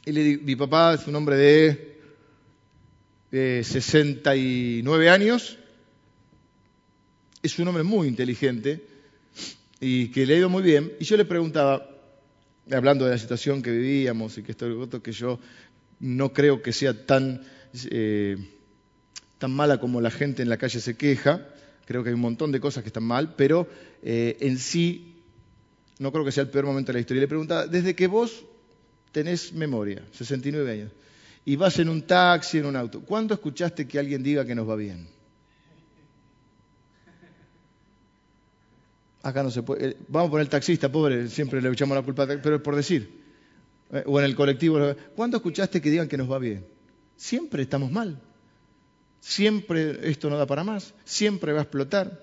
y 0.05 0.11
le, 0.11 0.37
mi 0.37 0.55
papá 0.55 0.95
es 0.95 1.07
un 1.07 1.15
hombre 1.15 1.37
de, 1.37 1.89
69 3.63 5.09
años, 5.09 5.57
es 7.41 7.57
un 7.57 7.67
hombre 7.67 7.83
muy 7.83 8.07
inteligente 8.07 8.85
y 9.79 10.09
que 10.09 10.27
le 10.27 10.35
ha 10.35 10.37
ido 10.37 10.49
muy 10.49 10.61
bien, 10.61 10.93
y 10.99 11.03
yo 11.03 11.17
le 11.17 11.25
preguntaba, 11.25 11.89
hablando 12.71 13.05
de 13.05 13.11
la 13.11 13.17
situación 13.17 13.63
que 13.63 13.71
vivíamos 13.71 14.37
y 14.37 14.43
que 14.43 14.51
esto 14.51 15.01
que 15.01 15.11
yo 15.11 15.39
no 15.99 16.31
creo 16.31 16.61
que 16.61 16.73
sea 16.73 17.05
tan, 17.05 17.41
eh, 17.89 18.37
tan 19.39 19.51
mala 19.51 19.79
como 19.79 19.99
la 19.99 20.11
gente 20.11 20.43
en 20.43 20.49
la 20.49 20.57
calle 20.57 20.79
se 20.79 20.95
queja, 20.95 21.52
creo 21.85 22.03
que 22.03 22.09
hay 22.09 22.15
un 22.15 22.21
montón 22.21 22.51
de 22.51 22.59
cosas 22.59 22.83
que 22.83 22.89
están 22.89 23.03
mal, 23.03 23.35
pero 23.35 23.67
eh, 24.01 24.37
en 24.39 24.57
sí 24.57 25.15
no 25.99 26.11
creo 26.11 26.25
que 26.25 26.31
sea 26.31 26.43
el 26.43 26.49
peor 26.49 26.65
momento 26.65 26.91
de 26.91 26.93
la 26.93 26.99
historia. 26.99 27.21
Le 27.21 27.27
preguntaba, 27.27 27.67
desde 27.67 27.95
que 27.95 28.07
vos 28.07 28.45
tenés 29.11 29.53
memoria, 29.53 30.03
69 30.11 30.71
años, 30.71 30.91
y 31.45 31.55
vas 31.55 31.77
en 31.79 31.89
un 31.89 32.01
taxi, 32.03 32.59
en 32.59 32.65
un 32.65 32.75
auto, 32.75 33.01
¿cuándo 33.01 33.33
escuchaste 33.33 33.87
que 33.87 33.99
alguien 33.99 34.23
diga 34.23 34.45
que 34.45 34.55
nos 34.55 34.67
va 34.67 34.75
bien? 34.75 35.07
Acá 39.21 39.41
no 39.41 39.51
se 39.51 39.63
puede. 39.63 39.89
Eh, 39.89 39.97
vamos 40.09 40.27
a 40.27 40.31
poner 40.31 40.45
el 40.45 40.49
taxista, 40.49 40.91
pobre, 40.91 41.29
siempre 41.29 41.61
le 41.61 41.69
echamos 41.69 41.95
la 41.95 42.03
culpa, 42.03 42.27
pero 42.27 42.57
es 42.57 42.61
por 42.61 42.75
decir. 42.75 43.23
Eh, 43.91 44.03
o 44.05 44.19
en 44.19 44.25
el 44.25 44.35
colectivo. 44.35 44.79
¿Cuándo 45.15 45.37
escuchaste 45.37 45.81
que 45.81 45.89
digan 45.89 46.09
que 46.09 46.17
nos 46.17 46.29
va 46.29 46.39
bien? 46.39 46.65
Siempre 47.15 47.63
estamos 47.63 47.89
mal 47.89 48.19
siempre 49.23 50.09
esto 50.09 50.29
no 50.29 50.37
da 50.37 50.45
para 50.45 50.65
más, 50.65 50.93
siempre 51.05 51.53
va 51.53 51.59
a 51.59 51.63
explotar. 51.63 52.21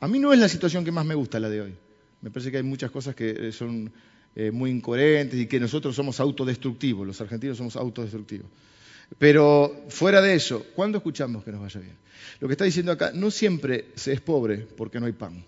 A 0.00 0.08
mí 0.08 0.18
no 0.18 0.32
es 0.32 0.38
la 0.38 0.48
situación 0.48 0.84
que 0.84 0.90
más 0.90 1.04
me 1.04 1.14
gusta 1.14 1.38
la 1.38 1.50
de 1.50 1.60
hoy. 1.60 1.74
Me 2.22 2.30
parece 2.30 2.50
que 2.50 2.56
hay 2.56 2.62
muchas 2.62 2.90
cosas 2.90 3.14
que 3.14 3.48
eh, 3.48 3.52
son 3.52 3.92
eh, 4.34 4.50
muy 4.50 4.70
incoherentes 4.70 5.38
y 5.38 5.46
que 5.46 5.60
nosotros 5.60 5.94
somos 5.94 6.18
autodestructivos, 6.18 7.06
los 7.06 7.20
argentinos 7.20 7.58
somos 7.58 7.76
autodestructivos. 7.76 8.46
Pero 9.18 9.84
fuera 9.88 10.20
de 10.20 10.34
eso, 10.34 10.66
¿cuándo 10.74 10.98
escuchamos 10.98 11.44
que 11.44 11.52
nos 11.52 11.60
vaya 11.60 11.80
bien? 11.80 11.96
Lo 12.40 12.48
que 12.48 12.54
está 12.54 12.64
diciendo 12.64 12.92
acá, 12.92 13.12
no 13.14 13.30
siempre 13.30 13.88
se 13.94 14.12
es 14.12 14.20
pobre 14.20 14.58
porque 14.58 15.00
no 15.00 15.06
hay 15.06 15.12
pan. 15.12 15.44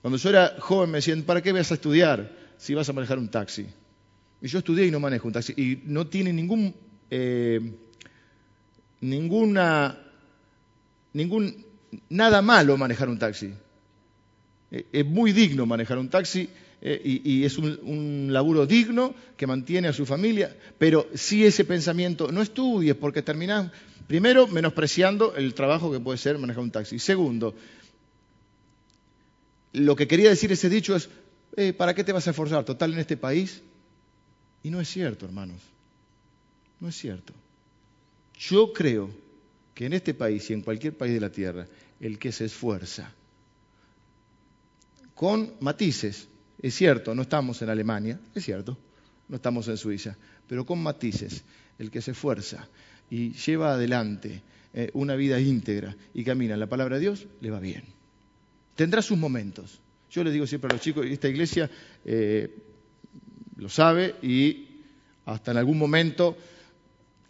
Cuando 0.00 0.16
yo 0.16 0.30
era 0.30 0.56
joven 0.58 0.90
me 0.90 0.98
decían, 0.98 1.22
¿para 1.22 1.42
qué 1.42 1.52
vas 1.52 1.70
a 1.70 1.74
estudiar 1.74 2.34
si 2.56 2.74
vas 2.74 2.88
a 2.88 2.92
manejar 2.92 3.18
un 3.18 3.30
taxi? 3.30 3.66
Y 4.40 4.48
yo 4.48 4.58
estudié 4.58 4.86
y 4.86 4.90
no 4.90 4.98
manejo 4.98 5.28
un 5.28 5.34
taxi. 5.34 5.52
Y 5.56 5.82
no 5.84 6.06
tiene 6.06 6.32
ningún, 6.32 6.74
eh, 7.10 7.60
ninguna, 9.00 9.98
ningún, 11.12 11.64
nada 12.08 12.42
malo 12.42 12.76
manejar 12.76 13.08
un 13.08 13.18
taxi. 13.18 13.52
Eh, 14.70 14.86
es 14.92 15.06
muy 15.06 15.32
digno 15.32 15.66
manejar 15.66 15.98
un 15.98 16.08
taxi 16.08 16.48
eh, 16.82 17.20
y, 17.24 17.44
es 17.44 17.58
un, 17.58 18.28
laburo 18.32 18.66
digno 18.66 19.14
que 19.36 19.46
mantiene 19.46 19.88
a 19.88 19.92
su 19.92 20.06
familia, 20.06 20.56
pero 20.78 21.08
si 21.14 21.44
ese 21.44 21.64
pensamiento 21.64 22.32
no 22.32 22.40
estudies 22.40 22.94
porque 22.94 23.22
terminás, 23.22 23.70
primero, 24.06 24.46
menospreciando 24.46 25.34
el 25.36 25.52
trabajo 25.54 25.92
que 25.92 26.00
puede 26.00 26.18
ser 26.18 26.38
manejar 26.38 26.62
un 26.62 26.70
taxi. 26.70 26.98
Segundo, 26.98 27.54
lo 29.72 29.94
que 29.94 30.08
quería 30.08 30.30
decir 30.30 30.50
ese 30.52 30.70
dicho 30.70 30.96
es, 30.96 31.08
eh, 31.56 31.72
¿para 31.72 31.94
qué 31.94 32.02
te 32.02 32.12
vas 32.12 32.26
a 32.26 32.30
esforzar? 32.30 32.64
Total 32.64 32.92
en 32.92 32.98
este 33.00 33.16
país. 33.16 33.62
Y 34.62 34.70
no 34.70 34.80
es 34.80 34.88
cierto, 34.88 35.26
hermanos. 35.26 35.60
No 36.80 36.88
es 36.88 36.96
cierto. 36.96 37.34
Yo 38.40 38.72
creo 38.72 39.10
que 39.74 39.84
en 39.84 39.92
este 39.92 40.14
país 40.14 40.48
y 40.48 40.54
en 40.54 40.62
cualquier 40.62 40.96
país 40.96 41.12
de 41.12 41.20
la 41.20 41.30
tierra, 41.30 41.66
el 42.00 42.18
que 42.18 42.32
se 42.32 42.46
esfuerza, 42.46 43.12
con 45.14 45.52
matices, 45.60 46.26
es 46.62 46.74
cierto, 46.74 47.14
no 47.14 47.22
estamos 47.22 47.60
en 47.60 47.68
Alemania, 47.68 48.18
es 48.34 48.42
cierto, 48.42 48.78
no 49.28 49.36
estamos 49.36 49.68
en 49.68 49.76
Suiza, 49.76 50.16
pero 50.46 50.64
con 50.64 50.82
matices, 50.82 51.44
el 51.78 51.90
que 51.90 52.00
se 52.00 52.12
esfuerza 52.12 52.66
y 53.10 53.32
lleva 53.34 53.74
adelante 53.74 54.42
eh, 54.72 54.90
una 54.94 55.16
vida 55.16 55.38
íntegra 55.38 55.94
y 56.14 56.24
camina 56.24 56.54
en 56.54 56.60
la 56.60 56.68
palabra 56.68 56.96
de 56.96 57.02
Dios, 57.02 57.26
le 57.42 57.50
va 57.50 57.60
bien. 57.60 57.84
Tendrá 58.74 59.02
sus 59.02 59.18
momentos. 59.18 59.80
Yo 60.10 60.24
les 60.24 60.32
digo 60.32 60.46
siempre 60.46 60.68
a 60.68 60.70
los 60.70 60.80
chicos, 60.80 61.04
esta 61.04 61.28
iglesia 61.28 61.70
eh, 62.06 62.56
lo 63.56 63.68
sabe 63.68 64.14
y 64.22 64.80
hasta 65.26 65.50
en 65.50 65.58
algún 65.58 65.78
momento, 65.78 66.36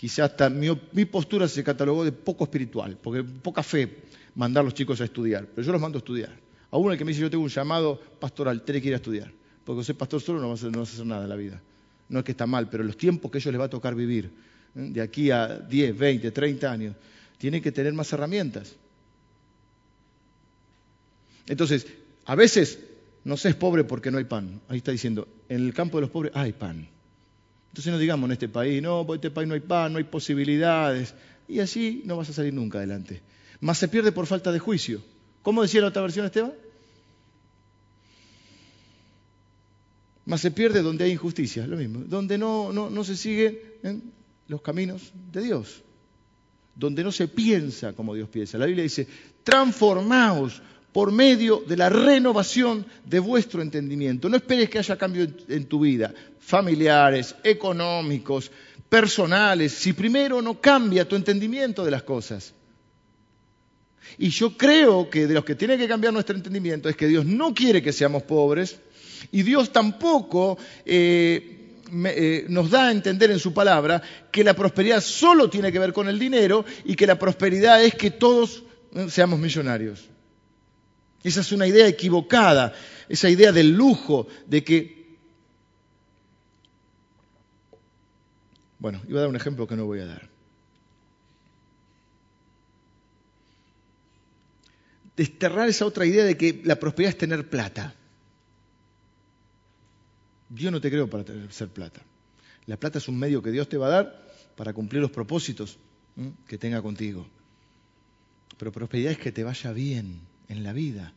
quizás 0.01 0.31
hasta 0.31 0.49
mi, 0.49 1.05
postura 1.05 1.47
se 1.47 1.63
catalogó 1.63 2.07
de 2.07 2.13
poco 2.13 2.45
espiritual, 2.45 2.97
porque 2.97 3.23
poca 3.23 3.63
fe 3.63 3.99
mandar 4.35 4.63
a 4.63 4.65
los 4.65 4.73
chicos 4.73 4.99
a 5.03 5.05
estudiar, 5.05 5.47
pero 5.55 5.63
yo 5.63 5.73
los 5.73 5.81
mando 5.81 5.99
a 5.99 6.01
estudiar. 6.01 6.33
A 6.71 6.79
uno 6.79 6.93
el 6.93 6.97
que 6.97 7.05
me 7.05 7.11
dice 7.11 7.21
yo 7.21 7.29
tengo 7.29 7.45
un 7.45 7.51
llamado 7.51 8.01
pastoral, 8.19 8.63
tiene 8.63 8.81
que 8.81 8.89
ir 8.89 8.95
a 8.95 8.97
estudiar, 8.97 9.31
porque 9.63 9.85
ser 9.85 9.97
pastor 9.97 10.23
solo 10.23 10.41
no 10.41 10.47
va, 10.47 10.53
a 10.53 10.55
hacer, 10.55 10.73
no 10.75 10.81
hacer 10.81 11.05
nada 11.05 11.25
en 11.25 11.29
la 11.29 11.37
vida. 11.37 11.61
No 12.09 12.21
es 12.21 12.25
que 12.25 12.31
está 12.31 12.47
mal, 12.47 12.71
pero 12.71 12.83
los 12.83 12.97
tiempos 12.97 13.31
que 13.31 13.37
ellos 13.37 13.53
les 13.53 13.61
va 13.61 13.67
a 13.67 13.69
tocar 13.69 13.95
vivir, 13.95 14.33
¿eh? 14.75 14.89
de 14.91 15.03
aquí 15.03 15.31
a 15.31 15.59
10, 15.59 15.99
20, 15.99 16.31
30 16.31 16.73
años, 16.73 16.97
tienen 17.37 17.61
que 17.61 17.71
tener 17.71 17.93
más 17.93 18.11
herramientas. 18.15 18.77
Entonces, 21.47 21.87
a 22.25 22.35
veces 22.35 22.79
no 23.25 23.37
se 23.37 23.51
es 23.51 23.55
pobre 23.55 23.85
porque 23.85 24.11
no 24.11 24.17
hay 24.17 24.25
pan. 24.25 24.63
Ahí 24.69 24.79
está 24.79 24.93
diciendo, 24.93 25.29
en 25.51 25.67
el 25.67 25.75
campo 25.75 25.99
de 25.99 26.03
los 26.03 26.11
pobres 26.11 26.33
hay 26.35 26.55
pan. 26.55 26.89
Entonces 27.71 27.93
no 27.93 27.99
digamos 27.99 28.29
en 28.29 28.33
este 28.33 28.49
país, 28.49 28.83
no, 28.83 29.07
en 29.09 29.15
este 29.15 29.31
país 29.31 29.49
no 29.49 29.55
hay 29.55 29.61
pan, 29.61 29.93
no 29.93 29.99
hay 29.99 30.05
posibilidades. 30.05 31.15
Y 31.47 31.61
así 31.61 32.03
no 32.05 32.17
vas 32.17 32.29
a 32.29 32.33
salir 32.33 32.53
nunca 32.53 32.79
adelante. 32.79 33.23
Más 33.61 33.79
se 33.79 33.89
pierde 33.89 34.13
por 34.13 34.27
falta 34.27 34.51
de 34.51 34.59
juicio. 34.59 35.01
¿Cómo 35.43 35.63
decía 35.63 35.81
la 35.81 35.89
otra 35.89 36.03
versión, 36.03 36.27
Esteban? 36.27 36.53
Más 40.27 40.41
se 40.41 40.51
pierde 40.51 40.83
donde 40.83 41.05
hay 41.05 41.13
injusticia, 41.13 41.67
lo 41.67 41.77
mismo. 41.77 42.01
Donde 42.01 42.39
no, 42.39 42.73
no, 42.73 42.91
no 42.91 43.05
se 43.05 43.17
siguen 43.17 43.59
los 44.49 44.63
caminos 44.63 45.13
de 45.33 45.43
Dios. 45.43 45.83
Donde 46.75 47.05
no 47.05 47.13
se 47.13 47.29
piensa 47.29 47.93
como 47.93 48.15
Dios 48.15 48.29
piensa. 48.29 48.59
La 48.59 48.67
Biblia 48.67 48.83
dice, 48.83 49.07
transformaos 49.45 50.63
por 50.93 51.13
medio 51.13 51.63
de 51.67 51.77
la 51.77 51.89
renovación 51.89 52.85
de 53.05 53.19
vuestro 53.21 53.63
entendimiento. 53.63 54.29
No 54.29 54.37
esperes 54.37 54.69
que 54.69 54.79
haya 54.79 54.97
cambio 54.97 55.27
en, 55.49 55.67
tu 55.67 55.81
vida, 55.81 56.13
familiares, 56.39 57.35
económicos, 57.45 58.51
personales, 58.89 59.73
si 59.73 59.93
primero 59.93 60.43
no 60.43 60.61
cambia 60.61 61.07
tu 61.07 61.17
entendimiento 61.17 61.85
de 61.85 61.91
las 61.91 62.03
cosas. 62.03 62.55
Y 64.19 64.31
yo 64.31 64.57
creo 64.57 65.09
que 65.09 65.27
de 65.27 65.35
los 65.35 65.45
que 65.45 65.55
tiene 65.55 65.79
que 65.79 65.87
cambiar 65.87 66.13
nuestro 66.13 66.35
entendimiento 66.35 66.89
es 66.89 66.97
que 66.97 67.07
Dios 67.07 67.25
no 67.25 67.55
quiere 67.55 67.83
que 67.83 67.93
seamos 67.93 68.25
pobres 68.25 68.81
y 69.31 69.43
Dios 69.43 69.71
tampoco 69.71 70.59
eh, 70.85 71.61
eh, 71.93 72.47
nos 72.49 72.71
da 72.71 72.89
a 72.89 72.93
entender 72.93 73.31
en 73.31 73.39
su 73.39 73.55
palabra 73.55 74.03
que 74.33 74.43
la 74.43 74.55
prosperidad 74.55 75.01
solo 75.01 75.49
tiene 75.49 75.71
que 75.71 75.79
ver 75.79 75.93
con 75.93 76.09
el 76.09 76.19
dinero 76.19 76.65
y 76.85 76.97
que 76.97 77.07
la 77.07 77.19
prosperidad 77.19 77.85
es 77.85 77.95
que 77.95 78.11
todos 78.11 78.65
eh, 78.95 79.07
seamos 79.09 79.39
millonarios. 79.39 80.09
Esa 81.23 81.41
es 81.41 81.53
una 81.53 81.67
idea 81.67 81.87
equivocada, 81.87 82.75
esa 83.09 83.29
idea 83.29 83.53
del 83.53 83.73
lujo, 83.73 84.27
de 84.47 84.65
que... 84.65 85.19
Bueno, 88.79 89.03
iba 89.07 89.19
a 89.19 89.23
dar 89.23 89.31
un 89.31 89.37
ejemplo 89.37 89.67
que 89.67 89.77
no 89.77 89.85
voy 89.85 90.01
a 90.01 90.07
dar. 90.07 90.31
Desterrar 95.15 95.69
esa 95.69 95.85
otra 95.85 96.07
idea 96.07 96.25
de 96.25 96.39
que 96.39 96.63
la 96.65 96.77
prosperidad 96.77 97.11
es 97.11 97.19
tener 97.19 97.51
plata. 97.51 97.95
Dios 100.49 100.73
no 100.73 100.81
te 100.81 100.91
creó 100.91 101.11
para 101.11 101.25
ser 101.51 101.69
plata. 101.69 102.01
La 102.65 102.79
plata 102.79 102.97
es 102.97 103.09
un 103.09 103.19
medio 103.19 103.43
que 103.43 103.51
Dios 103.51 103.69
te 103.69 103.77
va 103.77 103.89
a 103.89 103.91
dar 103.91 104.33
para 104.57 104.73
cumplir 104.73 105.03
los 105.03 105.11
propósitos 105.11 105.79
que 106.47 106.57
tenga 106.57 106.81
contigo. 106.81 107.27
Pero 108.57 108.73
prosperidad 108.73 109.13
es 109.13 109.19
que 109.19 109.33
te 109.33 109.45
vaya 109.45 109.73
bien 109.73 110.30
en 110.51 110.65
la 110.65 110.73
vida. 110.73 111.15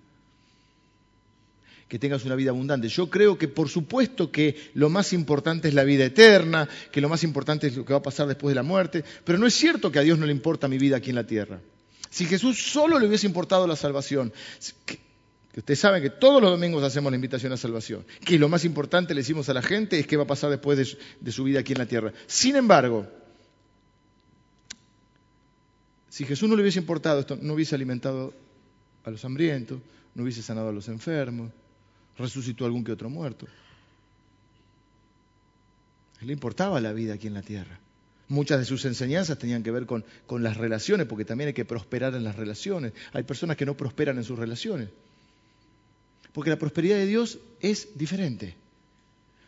Que 1.89 1.99
tengas 1.99 2.23
una 2.23 2.35
vida 2.35 2.51
abundante. 2.51 2.87
Yo 2.87 3.09
creo 3.09 3.37
que 3.37 3.47
por 3.47 3.67
supuesto 3.67 4.31
que 4.31 4.55
lo 4.75 4.89
más 4.89 5.11
importante 5.11 5.67
es 5.67 5.73
la 5.73 5.83
vida 5.83 6.05
eterna, 6.05 6.69
que 6.91 7.01
lo 7.01 7.09
más 7.09 7.23
importante 7.23 7.67
es 7.67 7.75
lo 7.75 7.83
que 7.83 7.93
va 7.93 7.99
a 7.99 8.03
pasar 8.03 8.27
después 8.27 8.51
de 8.51 8.55
la 8.55 8.63
muerte, 8.63 9.03
pero 9.25 9.37
no 9.37 9.45
es 9.45 9.53
cierto 9.53 9.91
que 9.91 9.99
a 9.99 10.03
Dios 10.03 10.17
no 10.17 10.25
le 10.25 10.31
importa 10.31 10.67
mi 10.67 10.77
vida 10.77 10.97
aquí 10.97 11.09
en 11.09 11.17
la 11.17 11.27
tierra. 11.27 11.59
Si 12.09 12.25
Jesús 12.25 12.63
solo 12.63 12.99
le 12.99 13.07
hubiese 13.07 13.27
importado 13.27 13.67
la 13.67 13.75
salvación, 13.75 14.31
que, 14.85 14.99
ustedes 15.57 15.79
saben 15.79 16.01
que 16.01 16.11
todos 16.11 16.41
los 16.41 16.51
domingos 16.51 16.83
hacemos 16.83 17.11
la 17.11 17.15
invitación 17.15 17.51
a 17.53 17.57
salvación, 17.57 18.05
que 18.23 18.39
lo 18.39 18.49
más 18.49 18.65
importante 18.65 19.13
le 19.13 19.21
decimos 19.21 19.49
a 19.49 19.53
la 19.53 19.61
gente 19.61 19.99
es 19.99 20.07
qué 20.07 20.15
va 20.15 20.23
a 20.23 20.27
pasar 20.27 20.51
después 20.51 20.77
de 20.77 20.97
de 21.19 21.31
su 21.31 21.43
vida 21.43 21.59
aquí 21.59 21.73
en 21.73 21.79
la 21.79 21.85
tierra. 21.87 22.13
Sin 22.27 22.55
embargo, 22.55 23.07
si 26.09 26.25
Jesús 26.25 26.47
no 26.47 26.55
le 26.55 26.61
hubiese 26.61 26.77
importado 26.77 27.19
esto, 27.19 27.37
no 27.41 27.53
hubiese 27.53 27.73
alimentado 27.73 28.35
a 29.03 29.11
los 29.11 29.23
hambrientos, 29.25 29.79
no 30.15 30.23
hubiese 30.23 30.41
sanado 30.41 30.69
a 30.69 30.73
los 30.73 30.87
enfermos, 30.87 31.51
resucitó 32.17 32.63
a 32.63 32.67
algún 32.67 32.83
que 32.83 32.91
otro 32.91 33.09
muerto. 33.09 33.47
le 36.21 36.31
importaba 36.31 36.79
la 36.79 36.93
vida 36.93 37.15
aquí 37.15 37.27
en 37.27 37.33
la 37.33 37.41
tierra. 37.41 37.79
Muchas 38.29 38.57
de 38.57 38.65
sus 38.65 38.85
enseñanzas 38.85 39.37
tenían 39.37 39.61
que 39.61 39.71
ver 39.71 39.85
con, 39.85 40.05
con, 40.25 40.41
las 40.41 40.55
relaciones, 40.55 41.05
porque 41.05 41.25
también 41.25 41.49
hay 41.49 41.53
que 41.53 41.65
prosperar 41.65 42.15
en 42.15 42.23
las 42.23 42.37
relaciones. 42.37 42.93
Hay 43.11 43.23
personas 43.23 43.57
que 43.57 43.65
no 43.65 43.75
prosperan 43.75 44.17
en 44.17 44.23
sus 44.23 44.39
relaciones. 44.39 44.87
Porque 46.31 46.49
la 46.49 46.57
prosperidad 46.57 46.95
de 46.95 47.05
Dios 47.05 47.39
es 47.59 47.97
diferente. 47.97 48.55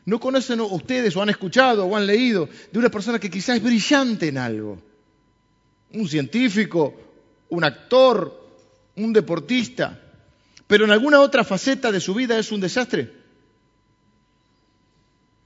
No 0.05 0.19
conocen 0.19 0.61
ustedes 0.61 1.15
o 1.15 1.21
han 1.21 1.29
escuchado 1.29 1.85
o 1.85 1.95
han 1.95 2.05
leído 2.05 2.47
de 2.71 2.79
una 2.79 2.89
persona 2.89 3.19
que 3.19 3.29
quizás 3.29 3.57
es 3.57 3.63
brillante 3.63 4.27
en 4.27 4.37
algo. 4.37 4.79
Un 5.93 6.07
científico, 6.07 6.93
un 7.49 7.63
actor, 7.63 8.44
un 8.95 9.13
deportista, 9.13 9.99
pero 10.67 10.85
en 10.85 10.91
alguna 10.91 11.19
otra 11.19 11.43
faceta 11.43 11.91
de 11.91 11.99
su 11.99 12.13
vida 12.13 12.37
es 12.37 12.51
un 12.51 12.61
desastre. 12.61 13.11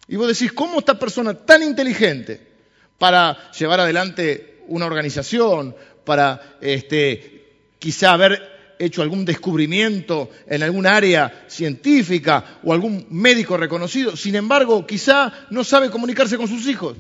Y 0.08 0.16
vos 0.16 0.28
decís, 0.28 0.52
¿cómo 0.52 0.80
esta 0.80 0.98
persona 0.98 1.34
tan 1.34 1.62
inteligente 1.62 2.48
para 2.98 3.52
llevar 3.52 3.80
adelante 3.80 4.64
una 4.68 4.86
organización, 4.86 5.76
para 6.04 6.58
este, 6.62 7.74
quizá 7.80 8.14
haber 8.14 8.76
hecho 8.80 9.02
algún 9.02 9.26
descubrimiento 9.26 10.30
en 10.48 10.64
algún 10.64 10.88
área 10.88 11.46
científica 11.48 12.60
o 12.64 12.74
algún 12.74 13.06
médico 13.10 13.58
reconocido, 13.58 14.16
sin 14.16 14.36
embargo, 14.36 14.88
quizá 14.88 15.48
no 15.50 15.64
sabe 15.64 15.90
comunicarse 15.90 16.38
con 16.38 16.48
sus 16.48 16.66
hijos 16.68 16.98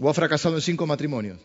o 0.00 0.08
ha 0.08 0.14
fracasado 0.14 0.56
en 0.56 0.62
cinco 0.62 0.86
matrimonios? 0.86 1.38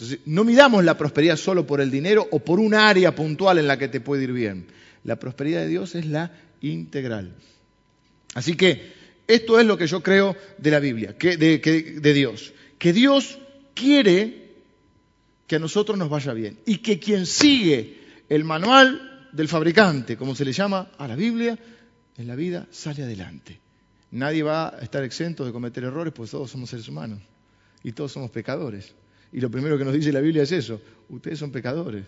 Entonces, 0.00 0.20
no 0.24 0.44
midamos 0.44 0.82
la 0.82 0.96
prosperidad 0.96 1.36
solo 1.36 1.66
por 1.66 1.82
el 1.82 1.90
dinero 1.90 2.26
o 2.30 2.38
por 2.38 2.58
un 2.58 2.72
área 2.72 3.14
puntual 3.14 3.58
en 3.58 3.66
la 3.66 3.76
que 3.76 3.88
te 3.88 4.00
puede 4.00 4.24
ir 4.24 4.32
bien. 4.32 4.66
La 5.04 5.16
prosperidad 5.16 5.60
de 5.60 5.68
Dios 5.68 5.94
es 5.94 6.06
la 6.06 6.32
integral. 6.62 7.34
Así 8.32 8.56
que 8.56 8.94
esto 9.26 9.60
es 9.60 9.66
lo 9.66 9.76
que 9.76 9.86
yo 9.86 10.02
creo 10.02 10.34
de 10.56 10.70
la 10.70 10.80
Biblia, 10.80 11.14
de, 11.20 11.98
de 12.00 12.14
Dios. 12.14 12.54
Que 12.78 12.94
Dios 12.94 13.38
quiere 13.74 14.52
que 15.46 15.56
a 15.56 15.58
nosotros 15.58 15.98
nos 15.98 16.08
vaya 16.08 16.32
bien 16.32 16.58
y 16.64 16.78
que 16.78 16.98
quien 16.98 17.26
sigue 17.26 18.00
el 18.30 18.44
manual 18.44 19.28
del 19.32 19.48
fabricante, 19.48 20.16
como 20.16 20.34
se 20.34 20.46
le 20.46 20.54
llama 20.54 20.92
a 20.96 21.06
la 21.08 21.14
Biblia, 21.14 21.58
en 22.16 22.26
la 22.26 22.36
vida 22.36 22.66
sale 22.70 23.02
adelante. 23.02 23.60
Nadie 24.12 24.44
va 24.44 24.70
a 24.70 24.78
estar 24.78 25.04
exento 25.04 25.44
de 25.44 25.52
cometer 25.52 25.84
errores, 25.84 26.14
pues 26.16 26.30
todos 26.30 26.50
somos 26.50 26.70
seres 26.70 26.88
humanos 26.88 27.20
y 27.82 27.92
todos 27.92 28.12
somos 28.12 28.30
pecadores. 28.30 28.94
Y 29.32 29.40
lo 29.40 29.50
primero 29.50 29.78
que 29.78 29.84
nos 29.84 29.94
dice 29.94 30.12
la 30.12 30.20
Biblia 30.20 30.42
es 30.42 30.52
eso, 30.52 30.80
ustedes 31.08 31.38
son 31.38 31.52
pecadores. 31.52 32.04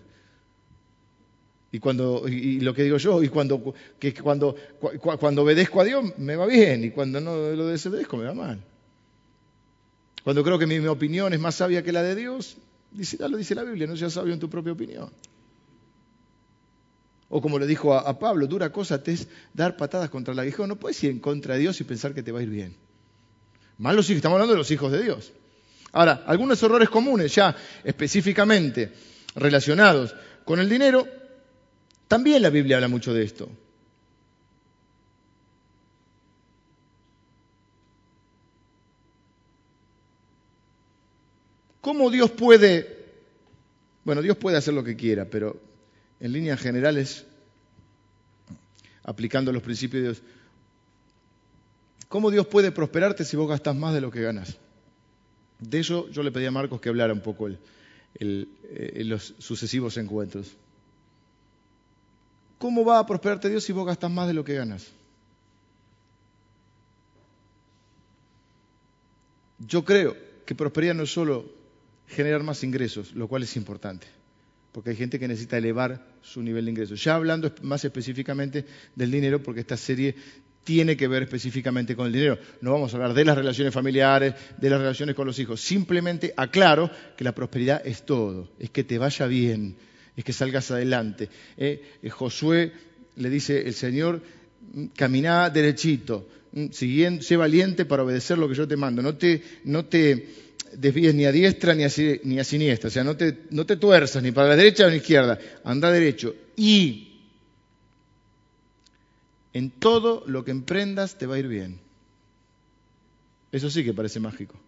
Y, 1.70 1.78
cuando, 1.78 2.28
y, 2.28 2.60
lo 2.60 2.74
que 2.74 2.82
digo 2.82 2.98
yo, 2.98 3.22
y 3.22 3.28
cuando, 3.28 3.74
que 3.98 4.12
cuando, 4.12 4.54
cuando 5.00 5.42
obedezco 5.42 5.80
a 5.80 5.84
Dios 5.84 6.04
me 6.18 6.36
va 6.36 6.46
bien, 6.46 6.84
y 6.84 6.90
cuando 6.90 7.20
no 7.20 7.34
lo 7.52 7.66
desobedezco 7.68 8.18
me 8.18 8.24
va 8.24 8.34
mal. 8.34 8.62
Cuando 10.22 10.44
creo 10.44 10.58
que 10.58 10.66
mi, 10.66 10.78
opinión 10.86 11.32
es 11.32 11.40
más 11.40 11.54
sabia 11.54 11.82
que 11.82 11.92
la 11.92 12.02
de 12.02 12.14
Dios, 12.14 12.58
dice, 12.90 13.16
ya 13.16 13.28
lo 13.28 13.38
dice 13.38 13.54
la 13.54 13.64
Biblia, 13.64 13.86
no 13.86 13.96
seas 13.96 14.12
sabio 14.12 14.34
en 14.34 14.40
tu 14.40 14.50
propia 14.50 14.72
opinión. 14.72 15.10
O 17.30 17.40
como 17.40 17.58
le 17.58 17.66
dijo 17.66 17.94
a, 17.94 18.18
Pablo, 18.18 18.46
dura 18.46 18.70
cosa 18.70 19.02
te 19.02 19.12
es 19.12 19.26
dar 19.54 19.78
patadas 19.78 20.10
contra 20.10 20.34
el 20.34 20.38
aguijón. 20.38 20.68
No 20.68 20.76
puedes 20.76 21.02
ir 21.02 21.10
en 21.10 21.18
contra 21.18 21.54
de 21.54 21.60
Dios 21.60 21.80
y 21.80 21.84
pensar 21.84 22.12
que 22.12 22.22
te 22.22 22.30
va 22.30 22.40
a 22.40 22.42
ir 22.42 22.50
bien. 22.50 22.76
Más 23.78 23.94
hijos, 23.94 24.10
estamos 24.10 24.36
hablando 24.36 24.52
de 24.52 24.58
los 24.58 24.70
hijos 24.70 24.92
de 24.92 25.02
Dios. 25.02 25.32
Ahora, 25.92 26.24
algunos 26.26 26.62
errores 26.62 26.88
comunes 26.88 27.34
ya 27.34 27.54
específicamente 27.84 28.92
relacionados 29.34 30.14
con 30.44 30.58
el 30.58 30.68
dinero, 30.68 31.06
también 32.08 32.42
la 32.42 32.50
Biblia 32.50 32.76
habla 32.76 32.88
mucho 32.88 33.12
de 33.12 33.24
esto. 33.24 33.48
¿Cómo 41.82 42.10
Dios 42.10 42.30
puede, 42.30 43.06
bueno, 44.04 44.22
Dios 44.22 44.36
puede 44.36 44.56
hacer 44.56 44.72
lo 44.72 44.84
que 44.84 44.96
quiera, 44.96 45.26
pero 45.26 45.60
en 46.20 46.32
líneas 46.32 46.60
generales, 46.60 47.26
aplicando 49.02 49.52
los 49.52 49.62
principios 49.62 50.02
de 50.02 50.08
Dios, 50.08 50.22
¿cómo 52.08 52.30
Dios 52.30 52.46
puede 52.46 52.70
prosperarte 52.70 53.24
si 53.24 53.36
vos 53.36 53.48
gastas 53.48 53.74
más 53.74 53.92
de 53.92 54.00
lo 54.00 54.10
que 54.12 54.22
ganas? 54.22 54.56
De 55.62 55.78
eso 55.78 56.08
yo 56.10 56.22
le 56.22 56.32
pedí 56.32 56.46
a 56.46 56.50
Marcos 56.50 56.80
que 56.80 56.88
hablara 56.88 57.12
un 57.12 57.20
poco 57.20 57.48
eh, 57.48 57.56
en 58.18 59.08
los 59.08 59.34
sucesivos 59.38 59.96
encuentros. 59.96 60.56
¿Cómo 62.58 62.84
va 62.84 62.98
a 62.98 63.06
prosperarte 63.06 63.48
Dios 63.48 63.64
si 63.64 63.72
vos 63.72 63.86
gastas 63.86 64.10
más 64.10 64.26
de 64.26 64.34
lo 64.34 64.44
que 64.44 64.54
ganas? 64.54 64.88
Yo 69.58 69.84
creo 69.84 70.16
que 70.44 70.54
prosperidad 70.54 70.94
no 70.94 71.04
es 71.04 71.12
solo 71.12 71.50
generar 72.08 72.42
más 72.42 72.64
ingresos, 72.64 73.14
lo 73.14 73.28
cual 73.28 73.44
es 73.44 73.56
importante 73.56 74.06
porque 74.72 74.90
hay 74.90 74.96
gente 74.96 75.18
que 75.18 75.28
necesita 75.28 75.58
elevar 75.58 76.02
su 76.22 76.42
nivel 76.42 76.64
de 76.64 76.70
ingresos. 76.70 77.04
Ya 77.04 77.14
hablando 77.14 77.52
más 77.60 77.84
específicamente 77.84 78.64
del 78.96 79.10
dinero, 79.10 79.42
porque 79.42 79.60
esta 79.60 79.76
serie 79.76 80.16
tiene 80.64 80.96
que 80.96 81.08
ver 81.08 81.24
específicamente 81.24 81.96
con 81.96 82.06
el 82.06 82.12
dinero. 82.12 82.38
No 82.60 82.72
vamos 82.72 82.92
a 82.92 82.96
hablar 82.96 83.14
de 83.14 83.24
las 83.24 83.36
relaciones 83.36 83.74
familiares, 83.74 84.34
de 84.56 84.70
las 84.70 84.80
relaciones 84.80 85.14
con 85.14 85.26
los 85.26 85.38
hijos. 85.38 85.60
Simplemente 85.60 86.32
aclaro 86.36 86.90
que 87.16 87.24
la 87.24 87.34
prosperidad 87.34 87.82
es 87.84 88.04
todo, 88.04 88.50
es 88.58 88.70
que 88.70 88.84
te 88.84 88.98
vaya 88.98 89.26
bien, 89.26 89.76
es 90.16 90.24
que 90.24 90.32
salgas 90.32 90.70
adelante. 90.70 91.28
Eh, 91.56 91.82
eh, 92.02 92.10
Josué 92.10 92.72
le 93.16 93.30
dice 93.30 93.62
el 93.62 93.74
Señor, 93.74 94.22
mm, 94.72 94.86
camina 94.96 95.50
derechito, 95.50 96.28
mm, 96.52 96.66
sé 97.20 97.36
valiente 97.36 97.84
para 97.84 98.04
obedecer 98.04 98.38
lo 98.38 98.48
que 98.48 98.54
yo 98.54 98.68
te 98.68 98.76
mando. 98.76 99.02
No 99.02 99.16
te, 99.16 99.42
no 99.64 99.84
desvíes 100.76 101.14
ni 101.14 101.24
a 101.24 101.32
diestra 101.32 101.74
ni 101.74 101.84
a, 101.84 101.90
ni 102.24 102.38
a 102.38 102.44
siniestra, 102.44 102.88
o 102.88 102.90
sea, 102.90 103.04
no 103.04 103.16
te, 103.16 103.38
no 103.50 103.66
te 103.66 103.76
tuerzas 103.76 104.22
ni 104.22 104.32
para 104.32 104.48
la 104.48 104.56
derecha 104.56 104.84
ni 104.84 104.88
a 104.88 104.90
la 104.90 104.96
izquierda, 104.96 105.38
anda 105.64 105.90
derecho. 105.90 106.34
Y 106.56 107.11
en 109.52 109.70
todo 109.70 110.24
lo 110.26 110.44
que 110.44 110.50
emprendas 110.50 111.18
te 111.18 111.26
va 111.26 111.36
a 111.36 111.38
ir 111.38 111.48
bien. 111.48 111.80
Eso 113.50 113.70
sí 113.70 113.84
que 113.84 113.92
parece 113.92 114.20
mágico. 114.20 114.58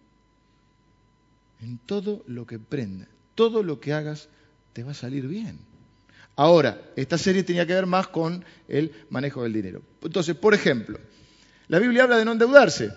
En 1.61 1.77
todo 1.79 2.23
lo 2.27 2.45
que 2.45 2.55
emprendas, 2.55 3.07
todo 3.33 3.63
lo 3.63 3.79
que 3.79 3.93
hagas 3.93 4.29
te 4.73 4.83
va 4.83 4.91
a 4.91 4.95
salir 4.95 5.27
bien. 5.27 5.59
Ahora, 6.35 6.81
esta 6.95 7.17
serie 7.17 7.43
tenía 7.43 7.65
que 7.65 7.73
ver 7.73 7.85
más 7.85 8.07
con 8.07 8.43
el 8.67 8.91
manejo 9.09 9.43
del 9.43 9.53
dinero. 9.53 9.81
Entonces, 10.01 10.35
por 10.35 10.53
ejemplo, 10.53 10.99
la 11.67 11.79
Biblia 11.79 12.03
habla 12.03 12.17
de 12.17 12.25
no 12.25 12.33
endeudarse. 12.33 12.91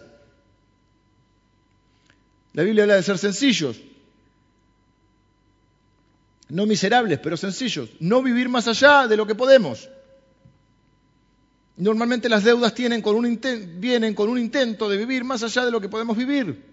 La 2.53 2.65
Biblia 2.65 2.83
habla 2.83 2.97
de 2.97 3.03
ser 3.03 3.19
sencillos, 3.19 3.81
no 6.49 6.67
miserables, 6.67 7.21
pero 7.21 7.37
sencillos, 7.37 7.91
no 8.01 8.23
vivir 8.23 8.49
más 8.49 8.67
allá 8.67 9.07
de 9.07 9.17
lo 9.17 9.27
que 9.27 9.35
podemos. 9.35 9.89
Normalmente 11.79 12.29
las 12.29 12.45
deudas 12.45 12.75
tienen 12.75 13.01
con 13.01 13.17
un 13.17 13.41
vienen 13.77 14.15
con 14.15 14.29
un 14.29 14.39
intento 14.39 14.89
de 14.89 14.97
vivir 14.97 15.25
más 15.25 15.43
allá 15.43 15.65
de 15.65 15.71
lo 15.71 15.81
que 15.81 15.89
podemos 15.89 16.17
vivir. 16.17 16.67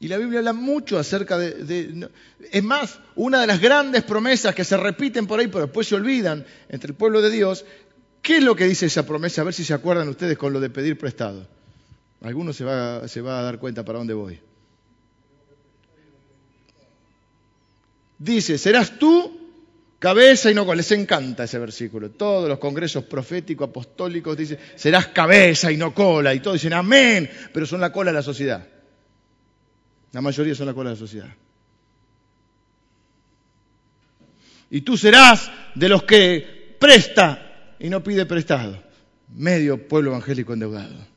Y 0.00 0.08
la 0.08 0.18
Biblia 0.18 0.40
habla 0.40 0.52
mucho 0.52 0.98
acerca 0.98 1.38
de, 1.38 2.08
Es 2.52 2.62
más, 2.62 3.00
una 3.16 3.40
de 3.40 3.46
las 3.46 3.60
grandes 3.60 4.02
promesas 4.02 4.54
que 4.54 4.64
se 4.64 4.76
repiten 4.76 5.26
por 5.26 5.40
ahí, 5.40 5.48
pero 5.48 5.64
después 5.64 5.88
se 5.88 5.94
olvidan 5.94 6.44
entre 6.68 6.90
el 6.90 6.96
pueblo 6.96 7.22
de 7.22 7.30
Dios, 7.30 7.64
¿Qué 8.24 8.38
es 8.38 8.42
lo 8.42 8.56
que 8.56 8.64
dice 8.64 8.86
esa 8.86 9.04
promesa? 9.04 9.42
A 9.42 9.44
ver 9.44 9.52
si 9.52 9.64
se 9.64 9.74
acuerdan 9.74 10.08
ustedes 10.08 10.38
con 10.38 10.54
lo 10.54 10.58
de 10.58 10.70
pedir 10.70 10.96
prestado. 10.96 11.46
Algunos 12.22 12.56
se 12.56 12.64
va, 12.64 13.06
se 13.06 13.20
va 13.20 13.38
a 13.38 13.42
dar 13.42 13.58
cuenta 13.58 13.84
para 13.84 13.98
dónde 13.98 14.14
voy. 14.14 14.40
Dice, 18.18 18.58
serás 18.58 18.98
tú 18.98 19.40
cabeza 19.98 20.50
y 20.50 20.54
no 20.54 20.64
cola. 20.66 20.76
Les 20.76 20.92
encanta 20.92 21.44
ese 21.44 21.58
versículo. 21.58 22.10
Todos 22.10 22.48
los 22.48 22.58
congresos 22.58 23.04
proféticos, 23.04 23.68
apostólicos 23.68 24.36
dicen, 24.36 24.58
serás 24.76 25.08
cabeza 25.08 25.72
y 25.72 25.76
no 25.76 25.94
cola. 25.94 26.34
Y 26.34 26.40
todos 26.40 26.54
dicen, 26.54 26.74
amén, 26.74 27.30
pero 27.52 27.66
son 27.66 27.80
la 27.80 27.92
cola 27.92 28.10
de 28.10 28.16
la 28.16 28.22
sociedad. 28.22 28.66
La 30.12 30.20
mayoría 30.20 30.54
son 30.54 30.66
la 30.66 30.74
cola 30.74 30.90
de 30.90 30.96
la 30.96 31.00
sociedad. 31.00 31.34
Y 34.70 34.80
tú 34.82 34.96
serás 34.96 35.50
de 35.74 35.88
los 35.88 36.02
que 36.02 36.76
presta 36.78 37.74
y 37.78 37.88
no 37.88 38.02
pide 38.02 38.26
prestado. 38.26 38.82
Medio 39.34 39.88
pueblo 39.88 40.10
evangélico 40.10 40.52
endeudado. 40.52 41.13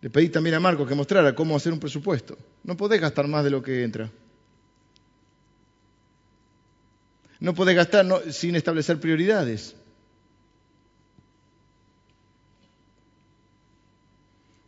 Le 0.00 0.10
pedí 0.10 0.28
también 0.28 0.54
a 0.54 0.60
Marcos 0.60 0.88
que 0.88 0.94
mostrara 0.94 1.34
cómo 1.34 1.56
hacer 1.56 1.72
un 1.72 1.80
presupuesto. 1.80 2.38
No 2.62 2.76
podés 2.76 3.00
gastar 3.00 3.26
más 3.26 3.44
de 3.44 3.50
lo 3.50 3.62
que 3.62 3.82
entra. 3.82 4.10
No 7.40 7.54
podés 7.54 7.76
gastar 7.76 8.06
sin 8.32 8.56
establecer 8.56 9.00
prioridades. 9.00 9.74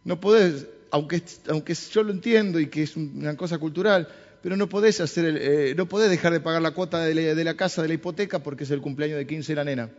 No 0.05 0.21
podés 0.21 0.67
aunque, 0.91 1.23
aunque 1.49 1.75
yo 1.75 2.03
lo 2.03 2.13
entiendo 2.13 2.59
y 2.59 2.67
que 2.67 2.83
es 2.83 2.97
una 2.97 3.37
cosa 3.37 3.59
cultural, 3.59 4.09
pero 4.43 4.57
no 4.57 4.69
podés, 4.69 5.01
hacer 5.01 5.37
eh, 5.41 5.75
no 5.77 5.87
podés 5.87 6.11
dejar 6.11 6.33
de 6.33 6.41
pagar 6.41 6.63
la 6.63 6.73
cuota 6.73 7.05
de 7.05 7.45
la, 7.45 7.55
casa, 7.55 7.83
de 7.83 7.89
la 7.89 7.95
hipoteca, 7.95 8.41
porque 8.41 8.65
es 8.65 8.71
el 8.71 8.81
cumpleaños 8.81 9.19
de 9.19 9.27
15 9.27 9.53
de 9.53 9.57
la 9.57 9.65
nena. 9.65 9.91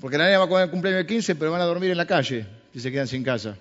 Porque 0.00 0.18
la 0.18 0.26
nena 0.26 0.38
va 0.38 0.44
a 0.44 0.48
comer 0.48 0.64
el 0.64 0.70
cumpleaños 0.70 1.02
de 1.02 1.06
15, 1.06 1.34
pero 1.36 1.50
van 1.50 1.60
a 1.60 1.64
dormir 1.64 1.90
en 1.90 1.96
la 1.96 2.06
calle 2.06 2.46
si 2.72 2.80
se 2.80 2.90
quedan 2.90 3.06
sin 3.06 3.22
casa. 3.22 3.58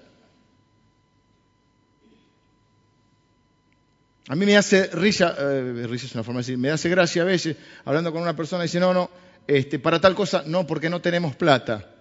A 4.30 4.36
mí 4.36 4.46
me 4.46 4.58
hace 4.58 4.88
risa, 4.88 5.36
eh, 5.40 5.86
risa 5.88 6.06
es 6.06 6.14
una 6.14 6.24
forma 6.24 6.40
de 6.40 6.44
decir, 6.44 6.58
me 6.58 6.70
hace 6.70 6.90
gracia 6.90 7.22
a 7.22 7.26
veces, 7.26 7.56
hablando 7.86 8.12
con 8.12 8.22
una 8.22 8.36
persona, 8.36 8.64
dice, 8.64 8.80
no, 8.80 8.94
no, 8.94 9.10
este, 9.48 9.80
para 9.80 10.02
tal 10.02 10.16
cosa, 10.16 10.44
no, 10.46 10.68
porque 10.68 10.90
no 10.90 11.02
tenemos 11.02 11.36
plata. 11.36 11.94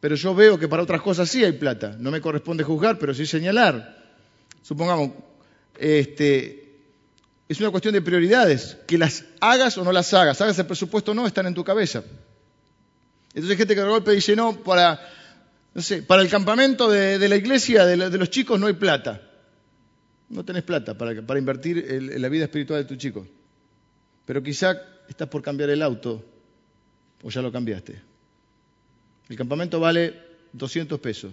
Pero 0.00 0.14
yo 0.14 0.34
veo 0.34 0.58
que 0.58 0.68
para 0.68 0.82
otras 0.82 1.02
cosas 1.02 1.28
sí 1.28 1.44
hay 1.44 1.52
plata. 1.52 1.96
No 1.98 2.10
me 2.10 2.20
corresponde 2.20 2.62
juzgar, 2.62 2.98
pero 2.98 3.12
sí 3.12 3.26
señalar. 3.26 3.96
Supongamos, 4.62 5.10
este, 5.76 6.82
es 7.48 7.58
una 7.58 7.70
cuestión 7.70 7.94
de 7.94 8.02
prioridades. 8.02 8.76
Que 8.86 8.96
las 8.96 9.24
hagas 9.40 9.76
o 9.76 9.84
no 9.84 9.90
las 9.90 10.14
hagas, 10.14 10.40
hagas 10.40 10.58
el 10.58 10.66
presupuesto 10.66 11.10
o 11.10 11.14
no, 11.14 11.26
están 11.26 11.46
en 11.46 11.54
tu 11.54 11.64
cabeza. 11.64 12.04
Entonces 13.28 13.50
hay 13.50 13.56
gente 13.56 13.74
que 13.74 13.80
de 13.80 13.88
golpe 13.88 14.12
dice, 14.12 14.36
no, 14.36 14.62
para, 14.62 15.00
no 15.74 15.82
sé, 15.82 16.02
para 16.02 16.22
el 16.22 16.28
campamento 16.28 16.88
de, 16.88 17.28
la 17.28 17.36
iglesia, 17.36 17.84
de, 17.84 17.96
los 17.96 18.30
chicos, 18.30 18.58
no 18.60 18.68
hay 18.68 18.74
plata. 18.74 19.27
No 20.28 20.44
tenés 20.44 20.62
plata 20.62 20.96
para, 20.96 21.38
invertir 21.38 21.78
en 21.88 22.20
la 22.20 22.28
vida 22.28 22.44
espiritual 22.44 22.82
de 22.82 22.88
tu 22.88 22.96
chico. 22.96 23.26
Pero 24.26 24.42
quizá 24.42 24.76
estás 25.08 25.28
por 25.28 25.42
cambiar 25.42 25.70
el 25.70 25.82
auto 25.82 26.22
o 27.22 27.30
ya 27.30 27.40
lo 27.40 27.50
cambiaste. 27.50 28.00
El 29.28 29.36
campamento 29.36 29.80
vale 29.80 30.14
200 30.52 31.00
pesos. 31.00 31.32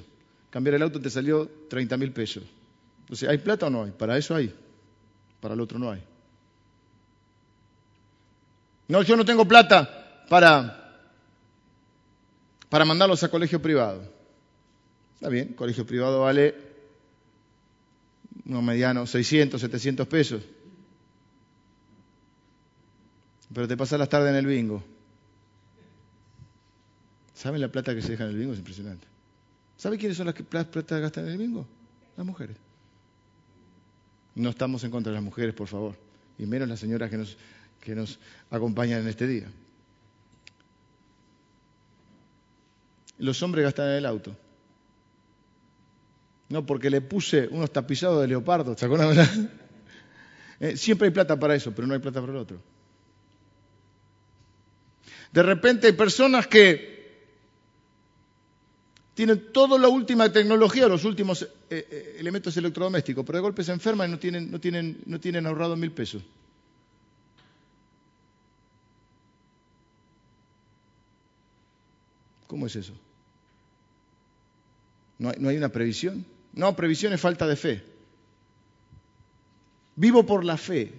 Cambiar 0.49 0.75
el 0.75 0.83
auto 0.83 1.01
te 1.01 1.09
salió 1.09 1.49
30 1.69 1.97
mil 1.97 2.11
pesos. 2.11 2.43
Entonces, 3.01 3.27
¿hay 3.27 3.37
plata 3.37 3.67
o 3.67 3.69
no 3.69 3.83
hay? 3.83 3.91
Para 3.91 4.17
eso 4.17 4.33
hay. 4.33 4.53
Para 5.41 5.53
el 5.53 5.61
otro 5.61 5.77
no 5.77 5.91
hay. 5.91 6.01
No, 8.87 9.01
yo 9.01 9.15
no 9.15 9.25
tengo 9.25 9.45
plata 9.45 10.25
para, 10.29 11.09
para 12.69 12.85
mandarlos 12.85 13.23
a 13.23 13.29
colegio 13.29 13.61
privado. 13.61 14.09
Está 15.15 15.29
bien, 15.29 15.53
colegio 15.53 15.85
privado 15.85 16.21
vale 16.21 16.55
unos 18.43 18.63
medianos 18.63 19.09
600, 19.11 19.61
700 19.61 20.07
pesos. 20.07 20.43
Pero 23.53 23.67
te 23.67 23.77
pasas 23.77 23.99
las 23.99 24.09
tardes 24.09 24.31
en 24.31 24.35
el 24.35 24.45
bingo. 24.45 24.83
¿Saben 27.33 27.61
la 27.61 27.69
plata 27.69 27.93
que 27.93 28.01
se 28.01 28.11
deja 28.11 28.23
en 28.25 28.31
el 28.31 28.37
bingo? 28.37 28.53
Es 28.53 28.59
impresionante. 28.59 29.07
¿Saben 29.77 29.99
quiénes 29.99 30.17
son 30.17 30.25
las 30.25 30.35
que 30.35 30.43
plata 30.43 30.99
gastan 30.99 31.25
en 31.25 31.31
el 31.31 31.37
bingo? 31.37 31.67
Las 32.17 32.25
mujeres. 32.25 32.57
No 34.35 34.49
estamos 34.49 34.83
en 34.83 34.91
contra 34.91 35.11
de 35.11 35.15
las 35.15 35.23
mujeres, 35.23 35.53
por 35.53 35.67
favor. 35.67 35.95
Y 36.37 36.45
menos 36.45 36.67
las 36.67 36.79
señoras 36.79 37.09
que 37.09 37.17
nos, 37.17 37.37
que 37.79 37.95
nos 37.95 38.19
acompañan 38.49 39.01
en 39.01 39.07
este 39.07 39.27
día. 39.27 39.49
Los 43.17 43.41
hombres 43.43 43.63
gastan 43.63 43.89
en 43.89 43.95
el 43.95 44.05
auto. 44.05 44.35
No, 46.49 46.65
porque 46.65 46.89
le 46.89 47.01
puse 47.01 47.47
unos 47.47 47.71
tapizados 47.71 48.21
de 48.21 48.27
leopardo. 48.27 48.75
Eh, 50.57 50.77
siempre 50.77 51.09
hay 51.09 51.13
plata 51.13 51.37
para 51.37 51.53
eso, 51.53 51.73
pero 51.75 51.85
no 51.85 51.93
hay 51.93 51.99
plata 51.99 52.21
para 52.21 52.31
el 52.31 52.39
otro. 52.39 52.61
De 55.33 55.43
repente 55.43 55.87
hay 55.87 55.91
personas 55.93 56.47
que 56.47 56.95
tienen 59.15 59.51
toda 59.51 59.77
la 59.77 59.89
última 59.89 60.31
tecnología, 60.31 60.87
los 60.87 61.03
últimos 61.03 61.41
eh, 61.43 61.47
eh, 61.69 62.15
elementos 62.19 62.55
electrodomésticos, 62.55 63.25
pero 63.25 63.37
de 63.37 63.41
golpe 63.41 63.65
se 63.65 63.73
enferman 63.73 64.09
y 64.09 64.11
no 64.13 64.19
tienen, 64.19 64.49
no 64.49 64.61
tienen, 64.61 65.01
no 65.05 65.19
tienen 65.19 65.45
ahorrado 65.45 65.75
mil 65.75 65.91
pesos. 65.91 66.23
¿Cómo 72.47 72.67
es 72.67 72.75
eso? 72.77 72.93
¿No 75.17 75.29
hay, 75.29 75.35
¿No 75.39 75.49
hay, 75.49 75.57
una 75.57 75.69
previsión? 75.69 76.25
No, 76.55 76.75
previsión 76.75 77.13
es 77.13 77.21
falta 77.21 77.47
de 77.47 77.55
fe. 77.55 77.83
Vivo 79.95 80.25
por 80.25 80.43
la 80.43 80.57
fe. 80.57 80.93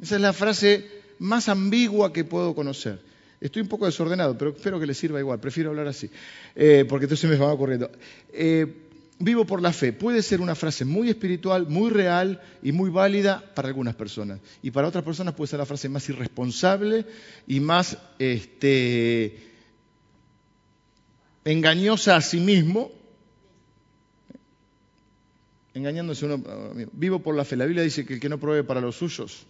Esa 0.00 0.16
es 0.16 0.20
la 0.20 0.32
frase 0.32 0.86
más 1.18 1.48
ambigua 1.48 2.12
que 2.12 2.24
puedo 2.24 2.54
conocer. 2.54 3.00
Estoy 3.40 3.62
un 3.62 3.68
poco 3.68 3.86
desordenado, 3.86 4.38
pero 4.38 4.52
espero 4.52 4.78
que 4.78 4.86
les 4.86 4.96
sirva 4.96 5.18
igual. 5.18 5.40
Prefiero 5.40 5.70
hablar 5.70 5.88
así, 5.88 6.08
eh, 6.54 6.84
porque 6.88 7.06
entonces 7.06 7.28
me 7.28 7.36
va 7.36 7.52
ocurriendo. 7.52 7.90
Eh, 8.32 8.88
vivo 9.18 9.44
por 9.44 9.62
la 9.62 9.72
fe. 9.72 9.92
Puede 9.92 10.22
ser 10.22 10.40
una 10.40 10.54
frase 10.54 10.84
muy 10.84 11.08
espiritual, 11.08 11.66
muy 11.68 11.90
real 11.90 12.40
y 12.62 12.72
muy 12.72 12.90
válida 12.90 13.42
para 13.54 13.68
algunas 13.68 13.94
personas. 13.94 14.40
Y 14.62 14.70
para 14.70 14.88
otras 14.88 15.04
personas 15.04 15.34
puede 15.34 15.48
ser 15.48 15.58
la 15.58 15.66
frase 15.66 15.88
más 15.88 16.08
irresponsable 16.08 17.06
y 17.46 17.60
más 17.60 17.98
este, 18.18 19.38
engañosa 21.44 22.16
a 22.16 22.20
sí 22.20 22.38
mismo. 22.38 22.90
Engañándose 25.74 26.26
uno. 26.26 26.42
Vivo 26.92 27.20
por 27.20 27.34
la 27.34 27.44
fe. 27.44 27.56
La 27.56 27.64
Biblia 27.64 27.82
dice 27.82 28.04
que 28.04 28.14
el 28.14 28.20
que 28.20 28.28
no 28.28 28.38
provee 28.38 28.62
para 28.62 28.80
los 28.80 28.96
suyos 28.96 29.46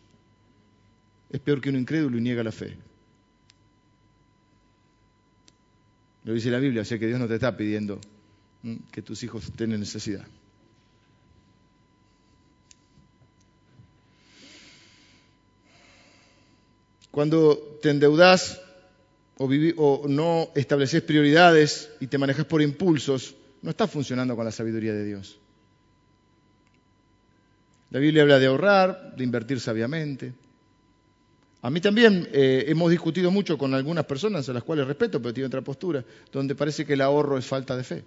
es 1.31 1.41
peor 1.41 1.61
que 1.61 1.71
un 1.71 1.77
incrédulo 1.77 2.19
y 2.19 2.21
niega 2.21 2.43
la 2.45 2.53
fe. 2.53 2.77
Lo 6.25 6.35
dice 6.35 6.51
la 6.51 6.59
Biblia, 6.59 6.83
o 6.83 6.85
sea 6.85 6.99
que 6.99 7.07
Dios 7.07 7.19
no 7.19 7.27
te 7.27 7.35
está 7.35 7.57
pidiendo 7.57 7.99
que 8.93 9.03
tus 9.03 9.23
hijos 9.25 9.51
tengan 9.57 9.81
necesidad. 9.81 10.25
Cuando 17.11 17.79
te 17.83 17.91
endeudas 17.91 18.61
o, 19.37 19.51
o, 19.77 20.09
no 20.09 20.49
estableces 20.55 21.03
prioridades 21.03 21.91
y 22.01 22.07
te 22.07 22.19
manejas 22.19 22.47
por 22.47 22.63
impulsos, 22.63 23.35
no 23.61 23.71
estás 23.71 23.91
funcionando 23.91 24.37
con 24.37 24.45
la 24.45 24.53
sabiduría 24.53 24.95
de 24.95 25.05
Dios. 25.05 25.42
La 27.93 27.99
Biblia 27.99 28.23
habla 28.23 28.39
de 28.39 28.47
ahorrar, 28.47 29.15
de 29.15 29.23
invertir 29.23 29.61
sabiamente. 29.61 30.33
A 31.61 31.69
mí 31.69 31.79
también 31.79 32.27
eh, 32.33 32.65
hemos 32.69 32.91
discutido 32.91 33.31
mucho 33.31 33.59
con 33.59 33.75
algunas 33.75 34.07
personas 34.07 34.49
a 34.49 34.55
las 34.55 34.63
cuales 34.63 34.87
respeto, 34.87 35.21
pero 35.21 35.35
tienen 35.35 35.49
otra 35.49 35.61
postura, 35.61 36.03
donde 36.33 36.55
parece 36.55 36.87
que 36.87 36.95
el 36.95 37.03
ahorro 37.03 37.37
es 37.37 37.45
falta 37.45 37.77
de 37.77 37.85
fe. 37.85 38.05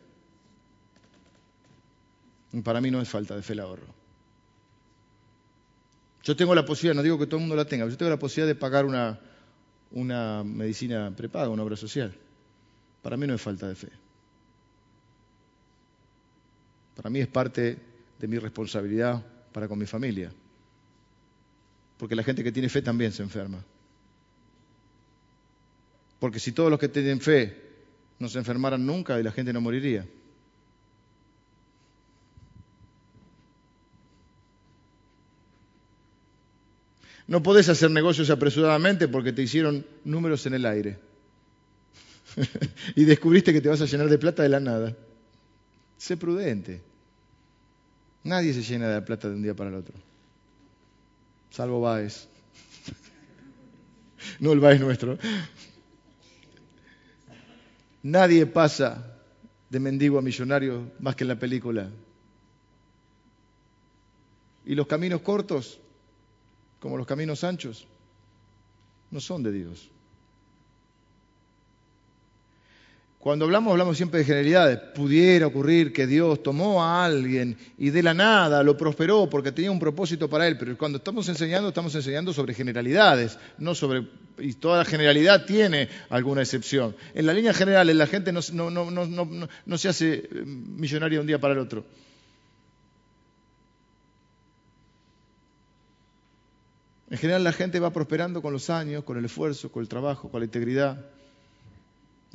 Y 2.52 2.62
para 2.62 2.82
mí 2.82 2.90
no 2.90 3.00
es 3.00 3.08
falta 3.08 3.36
de 3.36 3.44
fe 3.44 3.54
el 3.54 3.60
ahorro. 3.60 3.86
Yo 6.24 6.36
tengo 6.36 6.56
la 6.56 6.66
posibilidad, 6.66 6.96
no 6.96 7.04
digo 7.04 7.20
que 7.20 7.28
todo 7.28 7.36
el 7.36 7.42
mundo 7.42 7.56
la 7.56 7.66
tenga, 7.66 7.86
pero 7.86 7.92
yo 7.92 7.98
tengo 7.98 8.10
la 8.10 8.18
posibilidad 8.18 8.48
de 8.48 8.60
pagar 8.60 8.86
una, 8.86 9.20
una 9.92 10.44
medicina 10.44 11.14
prepaga, 11.16 11.50
una 11.50 11.62
obra 11.62 11.76
social. 11.76 12.12
Para 13.04 13.18
mí 13.18 13.28
no 13.28 13.36
es 13.36 13.42
falta 13.42 13.68
de 13.68 13.76
fe. 13.76 13.90
Para 16.96 17.12
mí 17.12 17.20
es 17.20 17.28
parte 17.28 17.78
de 18.18 18.28
mi 18.28 18.40
responsabilidad 18.40 19.24
para 19.56 19.70
con 19.70 19.80
mi 19.80 19.86
familia. 19.86 20.34
Porque 21.98 22.14
la 22.14 22.24
gente 22.24 22.44
que 22.44 22.52
tiene 22.52 22.68
fe 22.68 22.82
también 22.82 23.14
se 23.14 23.24
enferma. 23.24 23.64
Porque 26.20 26.42
si 26.42 26.52
todos 26.52 26.70
los 26.70 26.78
que 26.78 26.90
tienen 26.90 27.22
fe 27.22 27.56
no 28.20 28.28
se 28.28 28.38
enfermaran 28.38 28.86
nunca, 28.86 29.18
la 29.18 29.32
gente 29.32 29.54
no 29.54 29.62
moriría. 29.62 30.06
No 37.26 37.42
podés 37.42 37.70
hacer 37.70 37.90
negocios 37.90 38.30
apresuradamente 38.30 39.08
porque 39.08 39.32
te 39.32 39.42
hicieron 39.42 39.86
números 40.04 40.46
en 40.48 40.56
el 40.56 40.66
aire. 40.66 41.00
y 42.98 43.06
descubriste 43.06 43.54
que 43.54 43.62
te 43.62 43.70
vas 43.70 43.80
a 43.80 43.86
llenar 43.86 44.10
de 44.10 44.18
plata 44.18 44.44
de 44.44 44.50
la 44.50 44.60
nada. 44.60 44.98
Sé 45.98 46.18
prudente. 46.18 46.95
Nadie 48.26 48.54
se 48.54 48.62
llena 48.62 48.90
de 48.90 49.02
plata 49.02 49.30
de 49.30 49.36
un 49.36 49.42
día 49.42 49.56
para 49.56 49.70
el 49.70 49.78
otro 49.78 49.96
salvo 51.56 51.80
Baez. 51.80 52.28
no 54.40 54.52
el 54.52 54.60
Baez 54.60 54.82
nuestro. 54.82 55.18
Nadie 58.04 58.46
pasa 58.46 59.18
de 59.70 59.80
mendigo 59.80 60.20
a 60.20 60.22
millonario 60.22 60.92
más 61.00 61.16
que 61.16 61.24
en 61.24 61.30
la 61.30 61.40
película. 61.40 61.90
Y 64.66 64.76
los 64.76 64.86
caminos 64.86 65.22
cortos, 65.22 65.80
como 66.80 66.98
los 66.98 67.08
caminos 67.08 67.44
anchos, 67.44 67.88
no 69.12 69.22
son 69.22 69.42
de 69.42 69.52
Dios. 69.54 69.90
Cuando 73.26 73.46
hablamos, 73.46 73.72
hablamos 73.72 73.98
siempre 73.98 74.20
de 74.20 74.26
generalidades. 74.26 74.78
Pudiera 74.94 75.48
ocurrir 75.48 75.92
que 75.92 76.06
Dios 76.06 76.44
tomó 76.44 76.84
a 76.84 77.04
alguien 77.04 77.58
y 77.76 77.90
de 77.90 78.04
la 78.04 78.14
nada 78.14 78.62
lo 78.62 78.78
prosperó 78.78 79.28
porque 79.28 79.52
tenía 79.52 79.72
un 79.72 79.80
propósito 79.80 80.30
para 80.30 80.48
él, 80.48 80.60
pero 80.60 80.78
cuando 80.78 81.00
estamos 81.00 81.28
enseñando, 81.28 81.70
estamos 81.70 81.96
enseñando 81.96 82.34
sobre 82.34 82.54
generalidades, 82.54 83.40
no 83.58 83.74
sobre... 83.74 84.08
Y 84.38 84.54
toda 84.54 84.86
generalidad 84.86 85.44
tiene 85.46 85.90
alguna 86.12 86.44
excepción. 86.44 86.96
En 87.16 87.26
la 87.26 87.34
línea 87.34 87.52
general, 87.56 87.98
la 87.98 88.06
gente 88.06 88.32
no, 88.32 88.44
se 88.44 89.88
hace 89.90 90.14
eh, 90.14 90.28
millonaria 90.46 91.20
un 91.20 91.26
día 91.26 91.40
para 91.40 91.56
el 91.56 91.60
otro. 91.62 91.84
En 97.10 97.18
general 97.18 97.44
la 97.44 97.54
gente 97.54 97.80
va 97.80 97.92
prosperando 97.92 98.44
con 98.44 98.54
los 98.54 98.70
años, 98.70 99.04
con 99.04 99.18
el 99.18 99.26
esfuerzo, 99.26 99.72
con 99.72 99.82
el 99.82 99.90
trabajo, 99.90 100.30
con 100.30 100.42
la 100.42 100.46
integridad. 100.46 101.04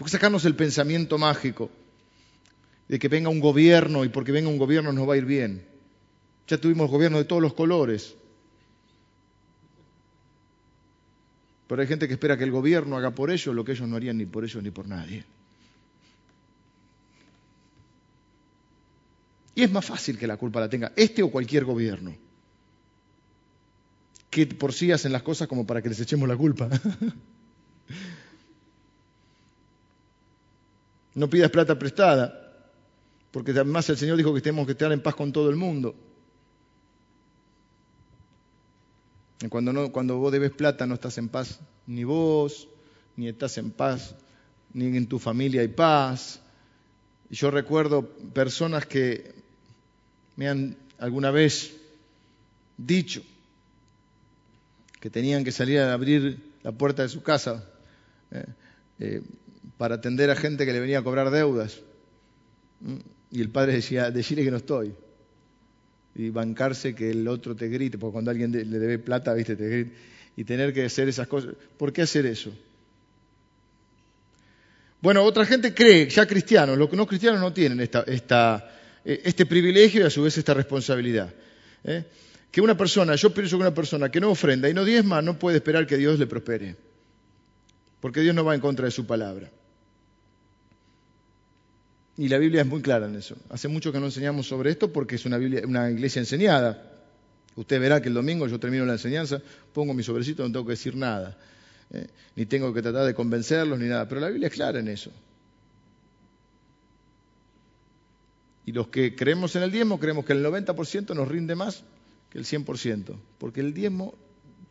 Porque 0.01 0.13
sacarnos 0.13 0.47
el 0.47 0.57
pensamiento 0.57 1.19
mágico 1.19 1.71
de 2.89 2.99
que 2.99 3.09
venga 3.09 3.29
un 3.29 3.39
gobierno 3.39 4.03
y 4.03 4.09
porque 4.09 4.33
venga 4.33 4.49
un 4.49 4.57
gobierno 4.57 4.95
nos 4.95 5.07
va 5.07 5.13
a 5.13 5.19
ir 5.19 5.27
bien. 5.27 5.63
Ya 6.49 6.57
tuvimos 6.57 6.91
gobiernos 6.91 7.21
de 7.21 7.27
todos 7.27 7.43
los 7.43 7.53
colores. 7.53 8.15
Pero 11.67 11.83
hay 11.83 11.87
gente 11.87 12.09
que 12.09 12.15
espera 12.15 12.39
que 12.39 12.45
el 12.45 12.51
gobierno 12.51 12.97
haga 12.97 13.15
por 13.15 13.31
ellos 13.31 13.55
lo 13.55 13.63
que 13.63 13.73
ellos 13.73 13.87
no 13.87 13.97
harían 13.97 14.17
ni 14.17 14.25
por 14.25 14.43
ellos 14.43 14.63
ni 14.63 14.71
por 14.71 14.89
nadie. 14.89 15.23
Y 19.55 19.65
es 19.65 19.71
más 19.71 19.85
fácil 19.85 20.17
que 20.17 20.27
la 20.27 20.39
culpa 20.39 20.61
la 20.61 20.71
tenga 20.71 20.95
este 20.97 21.23
o 21.23 21.31
cualquier 21.31 21.67
gobierno. 21.67 22.17
Que 24.31 24.47
por 24.47 24.73
sí 24.73 24.93
hacen 24.93 25.13
las 25.13 25.23
cosas 25.23 25.47
como 25.47 25.67
para 25.67 25.83
que 25.83 25.91
les 25.91 26.01
echemos 26.01 26.27
la 26.27 26.39
culpa. 26.39 26.71
No 31.15 31.29
pidas 31.29 31.51
plata 31.51 31.79
prestada, 31.79 32.67
porque 33.31 33.53
además 33.53 33.89
el 33.91 33.97
Señor 33.97 34.17
dijo 34.17 34.35
que 34.35 34.41
tenemos 34.41 34.67
que 34.67 34.73
estar 34.73 34.93
en 34.93 35.03
paz 35.03 35.15
con 35.15 35.33
todo 35.33 35.51
el 35.51 35.57
mundo. 35.57 35.95
Cuando, 39.49 39.73
no, 39.73 39.91
cuando 39.91 40.19
vos 40.19 40.31
debes 40.31 40.51
plata 40.51 40.87
no 40.87 40.95
estás 40.95 41.17
en 41.17 41.29
paz 41.29 41.61
ni 41.87 42.05
vos, 42.05 42.69
ni 43.17 43.29
estás 43.29 43.57
en 43.59 43.71
paz, 43.71 44.15
ni 44.73 44.97
en 44.97 45.07
tu 45.07 45.19
familia 45.19 45.63
hay 45.63 45.69
paz. 45.69 46.41
Y 47.31 47.37
yo 47.37 47.51
recuerdo 47.51 48.07
personas 48.09 48.87
que 48.87 49.35
me 50.37 50.49
han 50.49 50.77
alguna 50.99 51.31
vez 51.31 51.77
dicho 52.77 53.23
que 55.01 55.11
tenían 55.11 55.45
que 55.45 55.53
salir 55.53 55.81
a 55.81 55.93
abrir 55.93 56.53
la 56.63 56.73
puerta 56.73 57.03
de 57.03 57.09
su 57.09 57.23
casa. 57.23 57.65
¿eh? 58.31 58.45
Eh, 58.99 59.23
para 59.81 59.95
atender 59.95 60.29
a 60.29 60.37
gente 60.37 60.67
que 60.67 60.75
le 60.75 60.81
venía 60.81 60.99
a 60.99 61.03
cobrar 61.03 61.31
deudas. 61.31 61.81
¿Mm? 62.81 62.97
Y 63.31 63.41
el 63.41 63.49
padre 63.49 63.73
decía, 63.73 64.11
decirle 64.11 64.45
que 64.45 64.51
no 64.51 64.59
estoy. 64.59 64.93
Y 66.15 66.29
bancarse 66.29 66.95
que 66.95 67.13
el 67.13 67.27
otro 67.27 67.57
te 67.57 67.67
grite, 67.69 67.97
porque 67.97 68.13
cuando 68.13 68.31
alguien 68.31 68.53
le 68.53 68.79
debe 68.79 68.99
plata, 68.99 69.33
viste, 69.33 69.57
te 69.57 69.67
grita. 69.67 69.97
Y 70.37 70.45
tener 70.45 70.75
que 70.75 70.85
hacer 70.85 71.09
esas 71.09 71.27
cosas. 71.29 71.55
¿Por 71.79 71.95
qué 71.95 72.03
hacer 72.03 72.27
eso? 72.27 72.53
Bueno, 75.01 75.23
otra 75.23 75.47
gente 75.47 75.73
cree, 75.73 76.11
ya 76.11 76.27
cristianos, 76.27 76.77
los 76.77 76.93
no 76.93 77.07
cristianos 77.07 77.41
no 77.41 77.51
tienen 77.51 77.81
eh, 77.81 77.89
este 79.03 79.47
privilegio 79.47 80.03
y 80.03 80.05
a 80.05 80.11
su 80.11 80.25
vez 80.25 80.37
esta 80.37 80.53
responsabilidad. 80.53 81.33
¿eh? 81.85 82.05
Que 82.51 82.61
una 82.61 82.77
persona, 82.77 83.15
yo 83.15 83.33
pienso 83.33 83.57
que 83.57 83.63
una 83.63 83.75
persona 83.75 84.11
que 84.11 84.21
no 84.21 84.29
ofrenda 84.29 84.69
y 84.69 84.75
no 84.75 84.85
diezma 84.85 85.23
no 85.23 85.39
puede 85.39 85.57
esperar 85.57 85.87
que 85.87 85.97
Dios 85.97 86.19
le 86.19 86.27
prospere. 86.27 86.77
Porque 87.99 88.21
Dios 88.21 88.35
no 88.35 88.45
va 88.45 88.55
en 88.55 88.61
contra 88.61 88.85
de 88.85 88.91
su 88.91 89.07
palabra. 89.07 89.51
Y 92.21 92.29
la 92.29 92.37
Biblia 92.37 92.61
es 92.61 92.67
muy 92.67 92.83
clara 92.83 93.07
en 93.07 93.17
eso. 93.17 93.35
Hace 93.49 93.67
mucho 93.67 93.93
que 93.93 93.99
no 93.99 94.05
enseñamos 94.05 94.47
sobre 94.47 94.71
esto 94.71 94.93
porque 94.93 95.15
es 95.15 95.25
una, 95.25 95.39
una 95.39 95.91
iglesia 95.91 96.21
enseñada. 96.21 97.01
Usted 97.57 97.81
verá 97.81 98.03
que 98.03 98.09
el 98.09 98.15
domingo 98.15 98.47
yo 98.47 98.61
termino 98.61 98.85
la 98.85 98.93
enseñanza, 98.93 99.41
pongo 99.73 99.95
mi 99.95 100.03
sobrecito, 100.03 100.43
no 100.43 100.53
tengo 100.53 100.67
que 100.67 100.73
decir 100.73 100.95
nada. 100.97 101.39
¿eh? 101.91 102.09
Ni 102.37 102.45
tengo 102.45 102.75
que 102.75 102.83
tratar 102.83 103.07
de 103.07 103.15
convencerlos 103.15 103.79
ni 103.79 103.89
nada. 103.89 104.07
Pero 104.07 104.21
la 104.21 104.29
Biblia 104.29 104.49
es 104.49 104.53
clara 104.53 104.81
en 104.81 104.89
eso. 104.89 105.11
Y 108.67 108.73
los 108.73 108.89
que 108.89 109.17
creemos 109.17 109.57
en 109.57 109.63
el 109.63 109.71
diezmo, 109.71 109.99
creemos 109.99 110.27
que 110.27 110.35
el 110.35 110.45
90% 110.45 111.15
nos 111.15 111.27
rinde 111.27 111.55
más 111.55 111.85
que 112.29 112.37
el 112.37 112.45
100%. 112.45 113.17
Porque 113.39 113.61
el 113.61 113.73
diezmo, 113.73 114.13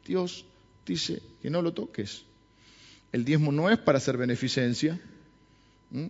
Dios 0.05 0.45
dice 0.85 1.19
que 1.41 1.49
no 1.49 1.63
lo 1.63 1.73
toques. 1.73 2.25
El 3.11 3.25
diezmo 3.25 3.51
no 3.51 3.71
es 3.71 3.79
para 3.79 3.97
hacer 3.97 4.17
beneficencia. 4.17 5.01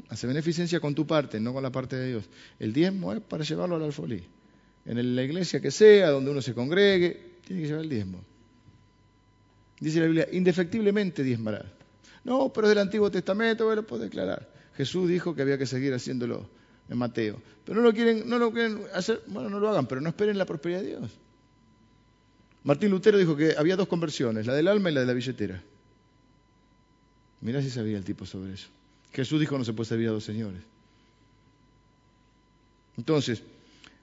Hace 0.09 0.27
beneficencia 0.27 0.79
con 0.79 0.93
tu 0.93 1.07
parte, 1.07 1.39
no 1.39 1.53
con 1.53 1.63
la 1.63 1.71
parte 1.71 1.95
de 1.95 2.07
Dios. 2.09 2.29
El 2.59 2.73
diezmo 2.73 3.13
es 3.13 3.21
para 3.21 3.43
llevarlo 3.43 3.77
al 3.77 3.83
alfolí. 3.83 4.23
En 4.85 5.15
la 5.15 5.23
iglesia 5.23 5.61
que 5.61 5.71
sea, 5.71 6.09
donde 6.09 6.31
uno 6.31 6.41
se 6.41 6.53
congregue, 6.53 7.37
tiene 7.45 7.61
que 7.61 7.67
llevar 7.67 7.83
el 7.83 7.89
diezmo. 7.89 8.21
Dice 9.79 9.99
la 9.99 10.05
Biblia, 10.07 10.27
indefectiblemente 10.31 11.23
diezmará. 11.23 11.65
No, 12.25 12.51
pero 12.51 12.67
es 12.67 12.69
del 12.69 12.79
Antiguo 12.79 13.09
Testamento, 13.09 13.65
bueno, 13.65 13.83
puedo 13.83 14.03
declarar. 14.03 14.49
Jesús 14.75 15.07
dijo 15.07 15.33
que 15.33 15.41
había 15.41 15.57
que 15.57 15.65
seguir 15.65 15.93
haciéndolo 15.93 16.49
en 16.89 16.97
Mateo. 16.97 17.41
Pero 17.63 17.77
no 17.77 17.83
lo 17.87 17.93
quieren, 17.93 18.27
no 18.27 18.37
lo 18.37 18.51
quieren 18.51 18.81
hacer, 18.93 19.21
bueno, 19.27 19.49
no 19.49 19.59
lo 19.59 19.69
hagan, 19.69 19.87
pero 19.87 20.01
no 20.01 20.09
esperen 20.09 20.37
la 20.37 20.45
prosperidad 20.45 20.81
de 20.81 20.87
Dios. 20.87 21.11
Martín 22.63 22.91
Lutero 22.91 23.17
dijo 23.17 23.37
que 23.37 23.55
había 23.57 23.77
dos 23.77 23.87
conversiones, 23.87 24.45
la 24.45 24.53
del 24.53 24.67
alma 24.67 24.91
y 24.91 24.93
la 24.93 25.01
de 25.01 25.05
la 25.05 25.13
billetera. 25.13 25.63
Mirá 27.41 27.61
si 27.61 27.69
sabía 27.69 27.97
el 27.97 28.03
tipo 28.03 28.25
sobre 28.25 28.53
eso. 28.53 28.67
Jesús 29.13 29.39
dijo 29.39 29.57
no 29.57 29.65
se 29.65 29.73
puede 29.73 29.89
servir 29.89 30.09
a 30.09 30.11
dos 30.11 30.23
señores. 30.23 30.61
Entonces, 32.97 33.41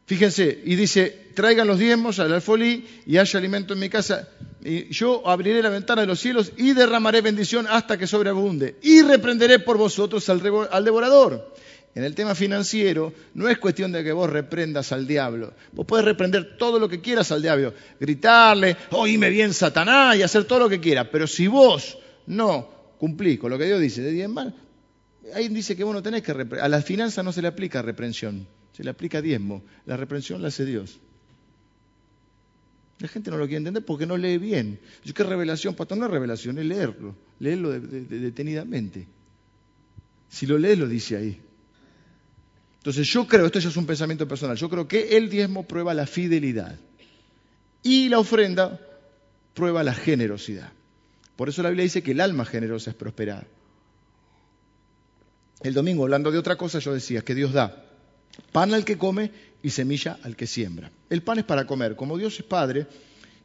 fíjense, 0.07 0.63
y 0.65 0.75
dice, 0.75 1.29
traigan 1.35 1.67
los 1.67 1.79
diezmos 1.79 2.19
al 2.19 2.33
alfolí 2.33 2.87
y 3.05 3.19
haya 3.19 3.39
alimento 3.39 3.75
en 3.75 3.81
mi 3.81 3.91
casa. 3.91 4.29
Y 4.65 4.89
yo 4.89 5.29
abriré 5.29 5.63
la 5.63 5.69
ventana 5.69 6.01
de 6.01 6.07
los 6.07 6.19
cielos 6.19 6.53
y 6.57 6.73
derramaré 6.73 7.21
bendición 7.21 7.67
hasta 7.69 7.99
que 7.99 8.07
sobreabunde. 8.07 8.77
Y 8.83 9.03
reprenderé 9.03 9.59
por 9.59 9.77
vosotros 9.77 10.29
al, 10.31 10.43
devorador. 10.43 11.55
En 11.95 12.05
el 12.05 12.15
tema 12.15 12.35
financiero 12.35 13.13
no 13.35 13.49
es 13.49 13.59
cuestión 13.59 13.93
de 13.93 14.03
que 14.03 14.13
vos 14.13 14.29
reprendas 14.31 14.93
al 14.93 15.07
diablo. 15.07 15.53
Vos 15.73 15.87
podés 15.87 16.07
reprender 16.07 16.57
todo 16.57 16.79
lo 16.79 16.89
que 16.89 17.01
quieras 17.01 17.31
al 17.33 17.43
diablo, 17.43 17.75
gritarle, 18.01 18.77
oíme 18.91 19.31
bien 19.31 19.53
Satanás 19.53 20.17
y 20.17 20.23
hacer 20.23 20.45
todo 20.45 20.61
lo 20.61 20.69
que 20.69 20.81
quieras. 20.81 21.09
Pero 21.13 21.27
si 21.27 21.47
vos 21.47 21.99
no 22.27 22.69
cumplís 22.99 23.39
con 23.39 23.51
lo 23.51 23.59
que 23.59 23.67
Dios 23.67 23.81
dice 23.81 24.03
de 24.03 24.11
diezmar, 24.11 24.53
ahí 25.35 25.49
dice 25.49 25.77
que 25.77 25.85
vos 25.85 25.95
no 25.95 26.03
tenés 26.03 26.23
que 26.23 26.33
A 26.33 26.69
las 26.69 26.85
finanzas 26.85 27.25
no 27.25 27.33
se 27.33 27.43
le 27.43 27.49
aplica 27.49 27.83
reprensión, 27.83 28.47
se 28.73 28.85
le 28.85 28.91
aplica 28.91 29.21
diezmo. 29.23 29.63
La 29.85 29.97
reprensión 29.97 30.43
la 30.43 30.49
hace 30.49 30.65
Dios. 30.65 31.01
La 32.99 33.09
gente 33.09 33.31
no 33.31 33.37
lo 33.37 33.45
quiere 33.45 33.59
entender 33.59 33.85
porque 33.85 34.07
no 34.07 34.17
lee 34.17 34.39
bien. 34.39 34.81
¿Qué 35.15 35.23
revelación, 35.23 35.75
pastor? 35.75 35.99
No 35.99 36.07
es 36.07 36.11
revelación, 36.11 36.59
es 36.59 36.65
leerlo, 36.65 37.15
leerlo 37.41 37.71
detenidamente. 37.71 39.07
Si 40.29 40.47
lo 40.47 40.59
lees, 40.59 40.79
lo 40.79 40.89
dice 40.89 41.17
ahí. 41.17 41.41
Entonces 42.79 43.07
yo 43.09 43.27
creo, 43.27 43.47
esto 43.47 43.59
ya 43.59 43.69
es 43.69 43.77
un 43.77 43.87
pensamiento 43.87 44.29
personal, 44.29 44.57
yo 44.57 44.71
creo 44.71 44.87
que 44.87 45.17
el 45.17 45.29
diezmo 45.29 45.67
prueba 45.67 45.93
la 45.93 46.07
fidelidad 46.07 46.79
y 47.83 48.09
la 48.09 48.21
ofrenda 48.21 48.81
prueba 49.55 49.83
la 49.83 49.93
generosidad. 49.93 50.73
Por 51.35 51.49
eso 51.49 51.63
la 51.63 51.71
Biblia 51.71 51.83
dice 51.83 52.03
que 52.03 52.13
el 52.13 52.21
alma 52.21 52.45
generosa 52.45 52.91
es 52.91 52.97
prosperada. 52.97 53.47
El 55.61 55.75
domingo, 55.75 56.05
hablando 56.05 56.31
de 56.31 56.39
otra 56.39 56.57
cosa, 56.57 56.79
yo 56.79 56.93
decía 56.93 57.23
que 57.23 57.35
Dios 57.35 57.53
da 57.53 57.85
pan 58.53 58.75
al 58.75 58.85
que 58.85 58.99
come 58.99 59.31
y 59.63 59.71
semilla 59.71 60.19
al 60.23 60.37
que 60.37 60.47
siembra. 60.47 60.91
El 61.09 61.23
pan 61.23 61.39
es 61.39 61.45
para 61.45 61.67
comer. 61.67 61.97
Como 61.97 62.19
Dios 62.19 62.39
es 62.39 62.45
Padre, 62.45 62.87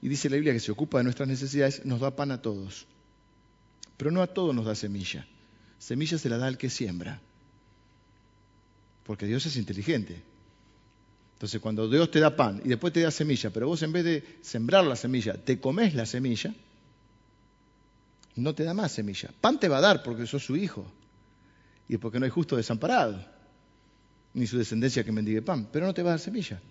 y 0.01 0.09
dice 0.09 0.29
la 0.29 0.35
Biblia 0.35 0.53
que 0.53 0.59
se 0.59 0.71
ocupa 0.71 0.97
de 0.97 1.05
nuestras 1.05 1.27
necesidades, 1.27 1.85
nos 1.85 2.01
da 2.01 2.15
pan 2.15 2.31
a 2.31 2.41
todos. 2.41 2.87
Pero 3.97 4.11
no 4.11 4.21
a 4.21 4.27
todos 4.27 4.53
nos 4.53 4.65
da 4.65 4.75
semilla. 4.75 5.25
Semilla 5.79 6.17
se 6.17 6.29
la 6.29 6.37
da 6.37 6.47
al 6.47 6.57
que 6.57 6.69
siembra 6.69 7.21
porque 9.11 9.25
Dios 9.25 9.45
es 9.45 9.57
inteligente. 9.57 10.21
Entonces, 11.33 11.59
cuando 11.59 11.89
Dios 11.89 12.09
te 12.11 12.19
da 12.19 12.35
pan 12.35 12.61
y 12.63 12.69
después 12.69 12.93
te 12.93 13.01
da 13.01 13.11
semilla, 13.11 13.49
pero 13.49 13.67
vos 13.67 13.81
en 13.83 13.91
vez 13.91 14.05
de 14.05 14.23
sembrar 14.41 14.85
la 14.85 14.95
semilla, 14.95 15.33
te 15.33 15.59
comes 15.59 15.95
la 15.95 16.05
semilla, 16.05 16.53
no 18.35 18.55
te 18.55 18.63
da 18.63 18.73
más 18.73 18.91
semilla. 18.91 19.29
Pan 19.41 19.59
te 19.59 19.67
va 19.67 19.79
a 19.79 19.81
dar 19.81 20.01
porque 20.03 20.27
sos 20.27 20.45
su 20.45 20.55
hijo 20.55 20.89
y 21.91 21.97
porque 21.97 22.19
no 22.19 22.25
hay 22.25 22.31
justo 22.31 22.55
desamparado, 22.55 23.21
ni 24.33 24.47
su 24.47 24.57
descendencia 24.57 25.03
que 25.03 25.11
mendigue 25.11 25.41
pan, 25.41 25.67
pero 25.73 25.85
no 25.85 25.93
te 25.93 26.01
va 26.01 26.11
a 26.11 26.13
dar 26.13 26.19
semilla. 26.21 26.61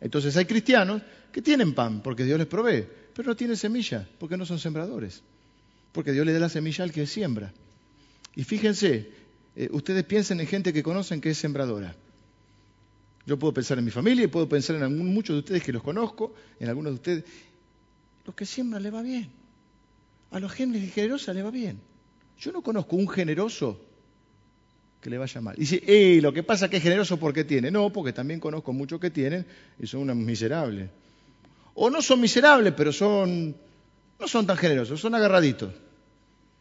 Entonces 0.00 0.34
hay 0.38 0.46
cristianos 0.46 1.02
que 1.30 1.42
tienen 1.42 1.74
pan 1.74 2.02
porque 2.02 2.24
Dios 2.24 2.38
les 2.38 2.48
provee, 2.48 2.86
pero 3.14 3.28
no 3.28 3.36
tienen 3.36 3.58
semilla 3.58 4.08
porque 4.18 4.38
no 4.38 4.46
son 4.46 4.58
sembradores, 4.58 5.22
porque 5.92 6.12
Dios 6.12 6.24
le 6.24 6.32
da 6.32 6.38
la 6.38 6.48
semilla 6.48 6.82
al 6.82 6.92
que 6.92 7.06
siembra. 7.06 7.52
Y 8.34 8.42
fíjense, 8.42 9.10
eh, 9.54 9.68
ustedes 9.70 10.02
piensen 10.04 10.40
en 10.40 10.46
gente 10.46 10.72
que 10.72 10.82
conocen 10.82 11.20
que 11.20 11.28
es 11.28 11.36
sembradora. 11.36 11.94
Yo 13.26 13.38
puedo 13.38 13.52
pensar 13.52 13.76
en 13.76 13.84
mi 13.84 13.90
familia 13.90 14.24
y 14.24 14.28
puedo 14.28 14.48
pensar 14.48 14.76
en 14.76 15.12
muchos 15.12 15.34
de 15.34 15.40
ustedes 15.40 15.62
que 15.62 15.74
los 15.74 15.82
conozco, 15.82 16.34
en 16.58 16.70
algunos 16.70 16.92
de 16.92 16.94
ustedes. 16.94 17.24
Los 18.24 18.34
que 18.34 18.46
siembran 18.46 18.82
le 18.82 18.90
va 18.90 19.02
bien. 19.02 19.30
A 20.30 20.40
los 20.40 20.50
genes 20.52 20.90
generosos 20.94 21.34
le 21.34 21.42
va 21.42 21.50
bien. 21.50 21.78
Yo 22.38 22.50
no 22.50 22.62
conozco 22.62 22.96
un 22.96 23.06
generoso 23.06 23.89
que 25.00 25.10
le 25.10 25.18
vaya 25.18 25.40
mal. 25.40 25.54
Y 25.56 25.60
dice, 25.60 25.82
eh, 25.86 26.20
lo 26.20 26.32
que 26.32 26.42
pasa 26.42 26.66
es 26.66 26.70
que 26.70 26.76
es 26.76 26.82
generoso 26.82 27.18
porque 27.18 27.44
tiene. 27.44 27.70
No, 27.70 27.90
porque 27.90 28.12
también 28.12 28.40
conozco 28.40 28.72
muchos 28.72 29.00
que 29.00 29.10
tienen 29.10 29.46
y 29.78 29.86
son 29.86 30.02
unos 30.02 30.16
miserables. 30.16 30.90
O 31.74 31.88
no 31.88 32.02
son 32.02 32.20
miserables, 32.20 32.74
pero 32.76 32.92
son, 32.92 33.56
no 34.18 34.28
son 34.28 34.46
tan 34.46 34.56
generosos, 34.56 35.00
son 35.00 35.14
agarraditos. 35.14 35.72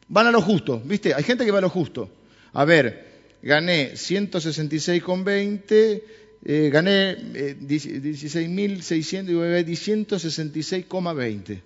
Van 0.07 0.27
a 0.27 0.31
lo 0.31 0.41
justo, 0.41 0.81
¿viste? 0.83 1.13
Hay 1.13 1.23
gente 1.23 1.45
que 1.45 1.51
va 1.51 1.59
a 1.59 1.61
lo 1.61 1.69
justo. 1.69 2.09
A 2.53 2.65
ver, 2.65 3.35
gané 3.41 3.93
166,20, 3.93 6.03
eh, 6.45 6.69
gané 6.71 7.11
eh, 7.11 7.57
16.600 7.59 9.67
y 9.67 9.75
166,20. 9.75 11.61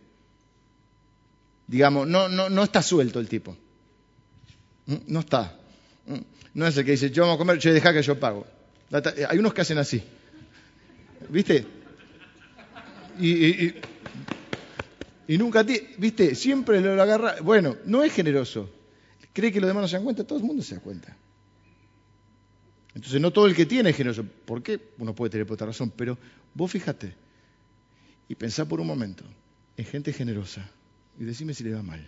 Digamos, 1.68 2.08
no, 2.08 2.28
no, 2.28 2.50
no 2.50 2.64
está 2.64 2.82
suelto 2.82 3.20
el 3.20 3.30
tipo. 3.30 3.56
No 5.08 5.22
está. 5.22 5.58
Mm, 6.06 6.20
no 6.56 6.68
es 6.68 6.78
el 6.78 6.86
que 6.86 6.92
dice, 6.92 7.12
yo 7.12 7.24
vamos 7.24 7.36
a 7.36 7.38
comer, 7.40 7.58
yo 7.60 7.74
deja 7.74 7.94
que 7.94 8.02
yo 8.02 8.20
pago. 8.20 8.46
Eh, 8.92 9.26
hay 9.28 9.38
unos 9.38 9.54
que 9.54 9.62
hacen 9.62 9.78
así. 9.78 10.04
¿Viste? 11.30 11.66
Y, 13.20 13.46
y, 13.46 13.82
y, 15.28 15.38
nunca, 15.38 15.64
¿viste? 15.64 16.36
Siempre 16.36 16.82
lo 16.82 17.02
agarra. 17.02 17.36
Bueno, 17.42 17.78
no 17.86 18.04
es 18.04 18.14
generoso 18.14 18.70
cree 19.34 19.52
que 19.52 19.60
los 19.60 19.68
demás 19.68 19.82
no 19.82 19.88
se 19.88 19.96
dan 19.96 20.04
cuenta, 20.04 20.24
todo 20.24 20.40
el 20.40 20.46
mundo 20.46 20.64
se 20.64 20.76
da 20.76 20.82
cuenta. 20.82 21.18
Entonces 22.94 23.20
no 23.20 23.34
todo 23.34 23.48
el 23.48 23.56
que 23.56 23.66
tiene 23.66 23.90
es 23.90 23.98
generoso. 23.98 24.24
¿Por 24.24 24.62
qué? 24.62 24.80
Uno 25.00 25.16
puede 25.16 25.32
tener 25.32 25.48
por 25.48 25.56
otra 25.56 25.68
razón, 25.68 25.92
pero 25.96 26.18
vos 26.54 26.72
fíjate 26.72 27.16
y 28.30 28.36
pensá 28.36 28.66
por 28.66 28.80
un 28.80 28.88
momento 28.88 29.26
en 29.76 29.86
gente 29.86 30.14
generosa 30.14 30.70
y 31.20 31.24
decime 31.24 31.56
si 31.56 31.64
le 31.64 31.74
va 31.74 31.82
mal. 31.82 32.08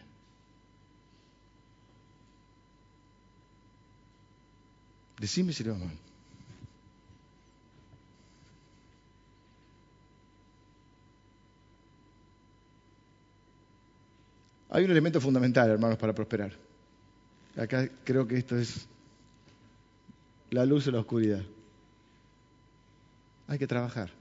Decime 5.20 5.54
si 5.54 5.64
le 5.64 5.72
va 5.72 5.78
mal. 5.78 5.98
Hay 14.70 14.84
un 14.84 14.92
elemento 14.92 15.22
fundamental, 15.22 15.70
hermanos, 15.70 15.98
para 15.98 16.14
prosperar. 16.14 16.52
Acá 17.56 17.88
creo 18.04 18.28
que 18.28 18.38
esto 18.38 18.58
es 18.58 18.88
la 20.52 20.66
luz 20.66 20.88
o 20.88 20.92
la 20.92 21.00
oscuridad. 21.00 21.42
Hay 23.48 23.58
que 23.58 23.68
trabajar. 23.68 24.12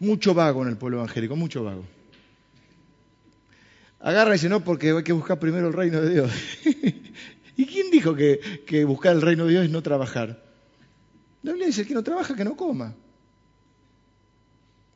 Mucho 0.00 0.32
vago 0.32 0.62
en 0.62 0.68
el 0.68 0.76
pueblo 0.78 0.98
evangélico, 0.98 1.36
mucho 1.36 1.64
vago. 1.64 1.84
agarra 4.00 4.30
y 4.30 4.32
dice, 4.34 4.48
no, 4.48 4.64
porque 4.64 4.90
hay 4.90 5.02
que 5.02 5.12
buscar 5.12 5.38
primero 5.38 5.68
el 5.68 5.74
reino 5.74 6.00
de 6.00 6.10
Dios. 6.10 6.32
¿Y 7.56 7.66
quién 7.66 7.90
dijo 7.90 8.14
que, 8.14 8.84
buscar 8.84 9.14
el 9.14 9.22
reino 9.22 9.44
de 9.44 9.50
Dios 9.52 9.64
es 9.64 9.70
no 9.70 9.82
trabajar? 9.82 10.42
La 11.42 11.52
Biblia 11.52 11.66
dice, 11.66 11.82
el 11.82 11.88
que 11.88 11.94
no 11.94 12.02
trabaja, 12.02 12.34
que 12.34 12.44
no 12.44 12.56
coma. 12.56 12.94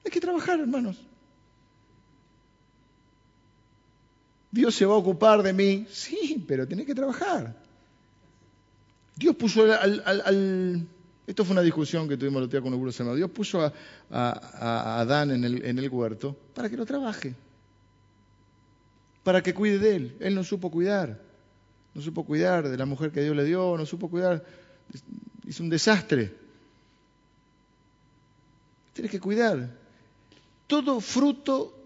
Hay 0.04 0.10
que 0.10 0.20
trabajar, 0.20 0.58
hermanos. 0.58 0.96
Dios 4.50 4.74
se 4.74 4.86
va 4.86 4.94
a 4.94 4.98
ocupar 4.98 5.42
de 5.42 5.52
mí. 5.52 5.86
Sí, 5.90 6.44
pero 6.48 6.66
tenés 6.66 6.86
que 6.86 6.94
trabajar. 6.94 7.54
Dios 9.14 9.36
puso 9.36 9.64
al, 9.72 10.86
esto 11.26 11.44
fue 11.44 11.52
una 11.52 11.62
discusión 11.62 12.08
que 12.08 12.16
tuvimos 12.16 12.42
el 12.42 12.48
día 12.48 12.62
con 12.62 12.72
algunos 12.72 12.98
hermanos. 12.98 13.18
Dios 13.18 13.30
puso 13.30 13.60
a, 13.60 13.72
a, 14.10 15.00
Adán 15.00 15.30
en 15.32 15.44
el, 15.44 15.64
en 15.64 15.78
el, 15.78 15.88
huerto 15.90 16.36
para 16.54 16.70
que 16.70 16.76
lo 16.76 16.86
trabaje, 16.86 17.34
para 19.24 19.42
que 19.42 19.52
cuide 19.52 19.78
de 19.78 19.96
él. 19.96 20.16
Él 20.20 20.34
no 20.34 20.44
supo 20.44 20.70
cuidar, 20.70 21.20
no 21.98 22.04
supo 22.04 22.24
cuidar 22.24 22.68
de 22.68 22.76
la 22.76 22.86
mujer 22.86 23.10
que 23.10 23.20
Dios 23.20 23.34
le 23.34 23.42
dio, 23.42 23.76
no 23.76 23.84
supo 23.84 24.08
cuidar, 24.08 24.44
hizo 25.44 25.64
un 25.64 25.68
desastre. 25.68 26.32
Tienes 28.92 29.10
que 29.10 29.18
cuidar. 29.18 29.76
Todo 30.68 31.00
fruto 31.00 31.76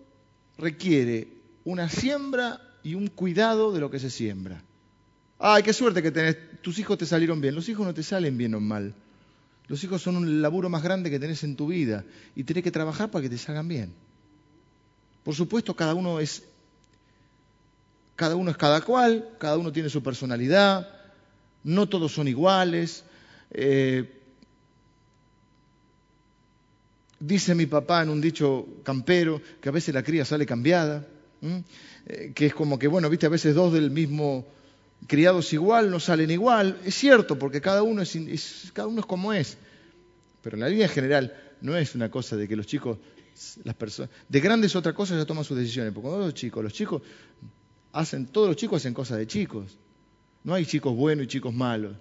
requiere 0.59 1.29
una 1.65 1.89
siembra 1.89 2.61
y 2.83 2.95
un 2.95 3.07
cuidado 3.07 3.73
de 3.73 3.81
lo 3.81 3.91
que 3.91 3.99
se 3.99 4.11
siembra. 4.11 4.63
Ay, 5.39 5.63
qué 5.63 5.73
suerte 5.73 6.03
que 6.03 6.11
tenés, 6.11 6.37
tus 6.61 6.79
hijos 6.79 6.99
te 6.99 7.07
salieron 7.07 7.41
bien. 7.41 7.55
Los 7.55 7.71
hijos 7.71 7.87
no 7.87 7.95
te 7.95 8.03
salen 8.03 8.37
bien 8.37 8.55
o 8.55 8.61
mal. 8.61 8.95
Los 9.67 9.83
hijos 9.83 10.03
son 10.03 10.19
un 10.19 10.43
laburo 10.43 10.69
más 10.69 10.83
grande 10.83 11.09
que 11.09 11.21
tenés 11.21 11.43
en 11.43 11.57
tu 11.57 11.69
vida 11.69 12.05
y 12.37 12.45
tenés 12.45 12.63
que 12.65 12.71
trabajar 12.71 13.11
para 13.11 13.23
que 13.23 13.31
te 13.31 13.39
salgan 13.39 13.67
bien. 13.67 13.95
Por 15.25 15.35
supuesto, 15.35 15.75
cada 15.75 15.95
uno 15.95 16.21
es 16.21 16.43
cada 18.23 18.37
uno 18.37 18.53
es 18.53 18.57
cada 18.57 18.81
cual, 18.83 19.31
cada 19.39 19.59
uno 19.59 19.73
tiene 19.73 19.89
su 19.89 20.01
personalidad, 20.01 20.89
no 21.65 21.89
todos 21.89 22.13
son 22.13 22.29
iguales. 22.29 23.03
Eh, 23.51 24.09
dice 27.19 27.57
mi 27.57 27.67
papá 27.67 28.01
en 28.05 28.11
un 28.11 28.21
dicho 28.21 28.65
campero 28.85 29.43
que 29.61 29.71
a 29.71 29.73
veces 29.73 29.93
la 29.93 30.05
cría 30.05 30.25
sale 30.25 30.47
cambiada, 30.47 31.05
eh, 32.07 32.31
que 32.33 32.47
es 32.47 32.55
como 32.55 32.79
que, 32.79 32.87
bueno, 32.87 33.11
viste, 33.11 33.27
a 33.27 33.29
veces 33.29 33.57
dos 33.57 33.73
del 33.73 33.91
mismo 33.91 34.47
criados 35.09 35.53
igual 35.53 35.91
no 35.91 35.99
salen 35.99 36.31
igual. 36.31 36.79
Es 36.85 36.95
cierto, 36.95 37.37
porque 37.41 37.61
cada 37.61 37.83
uno 37.83 38.03
es, 38.03 38.71
cada 38.73 38.87
uno 38.87 39.01
es 39.01 39.07
como 39.07 39.33
es. 39.33 39.57
Pero 40.43 40.55
en 40.55 40.61
la 40.61 40.69
línea 40.69 40.87
general 40.87 41.35
no 41.61 41.77
es 41.77 41.97
una 41.97 42.09
cosa 42.09 42.37
de 42.37 42.47
que 42.47 42.55
los 42.55 42.69
chicos, 42.69 42.99
las 43.65 43.75
personas, 43.75 44.13
de 44.29 44.41
grandes 44.41 44.77
otra 44.77 44.93
cosa 44.93 45.17
ya 45.17 45.27
toman 45.27 45.43
sus 45.43 45.59
decisiones. 45.59 45.93
Porque 45.93 46.09
cuando 46.09 46.27
los 46.27 46.35
chicos, 46.35 46.63
los 46.63 46.73
chicos 46.73 47.03
hacen, 47.93 48.27
todos 48.27 48.49
los 48.49 48.57
chicos 48.57 48.83
hacen 48.83 48.95
cosas 48.95 49.19
de 49.19 49.27
chicos. 49.27 49.79
No 50.45 50.55
hay 50.55 50.67
chicos 50.67 50.95
buenos 50.95 51.25
y 51.25 51.29
chicos 51.29 51.55
malos. 51.55 51.97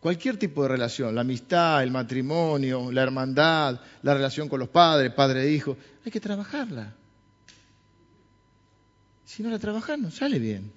Cualquier 0.00 0.36
tipo 0.36 0.62
de 0.62 0.68
relación, 0.68 1.14
la 1.14 1.20
amistad, 1.20 1.82
el 1.82 1.92
matrimonio, 1.92 2.90
la 2.90 3.02
hermandad, 3.02 3.80
la 4.02 4.14
relación 4.14 4.48
con 4.48 4.58
los 4.58 4.68
padres, 4.68 5.12
padre 5.12 5.44
e 5.44 5.52
hijo, 5.52 5.76
hay 6.04 6.10
que 6.10 6.18
trabajarla. 6.18 6.92
Si 9.24 9.42
no 9.42 9.50
la 9.50 9.58
trabajas, 9.58 9.98
no 9.98 10.10
sale 10.10 10.38
bien. 10.40 10.72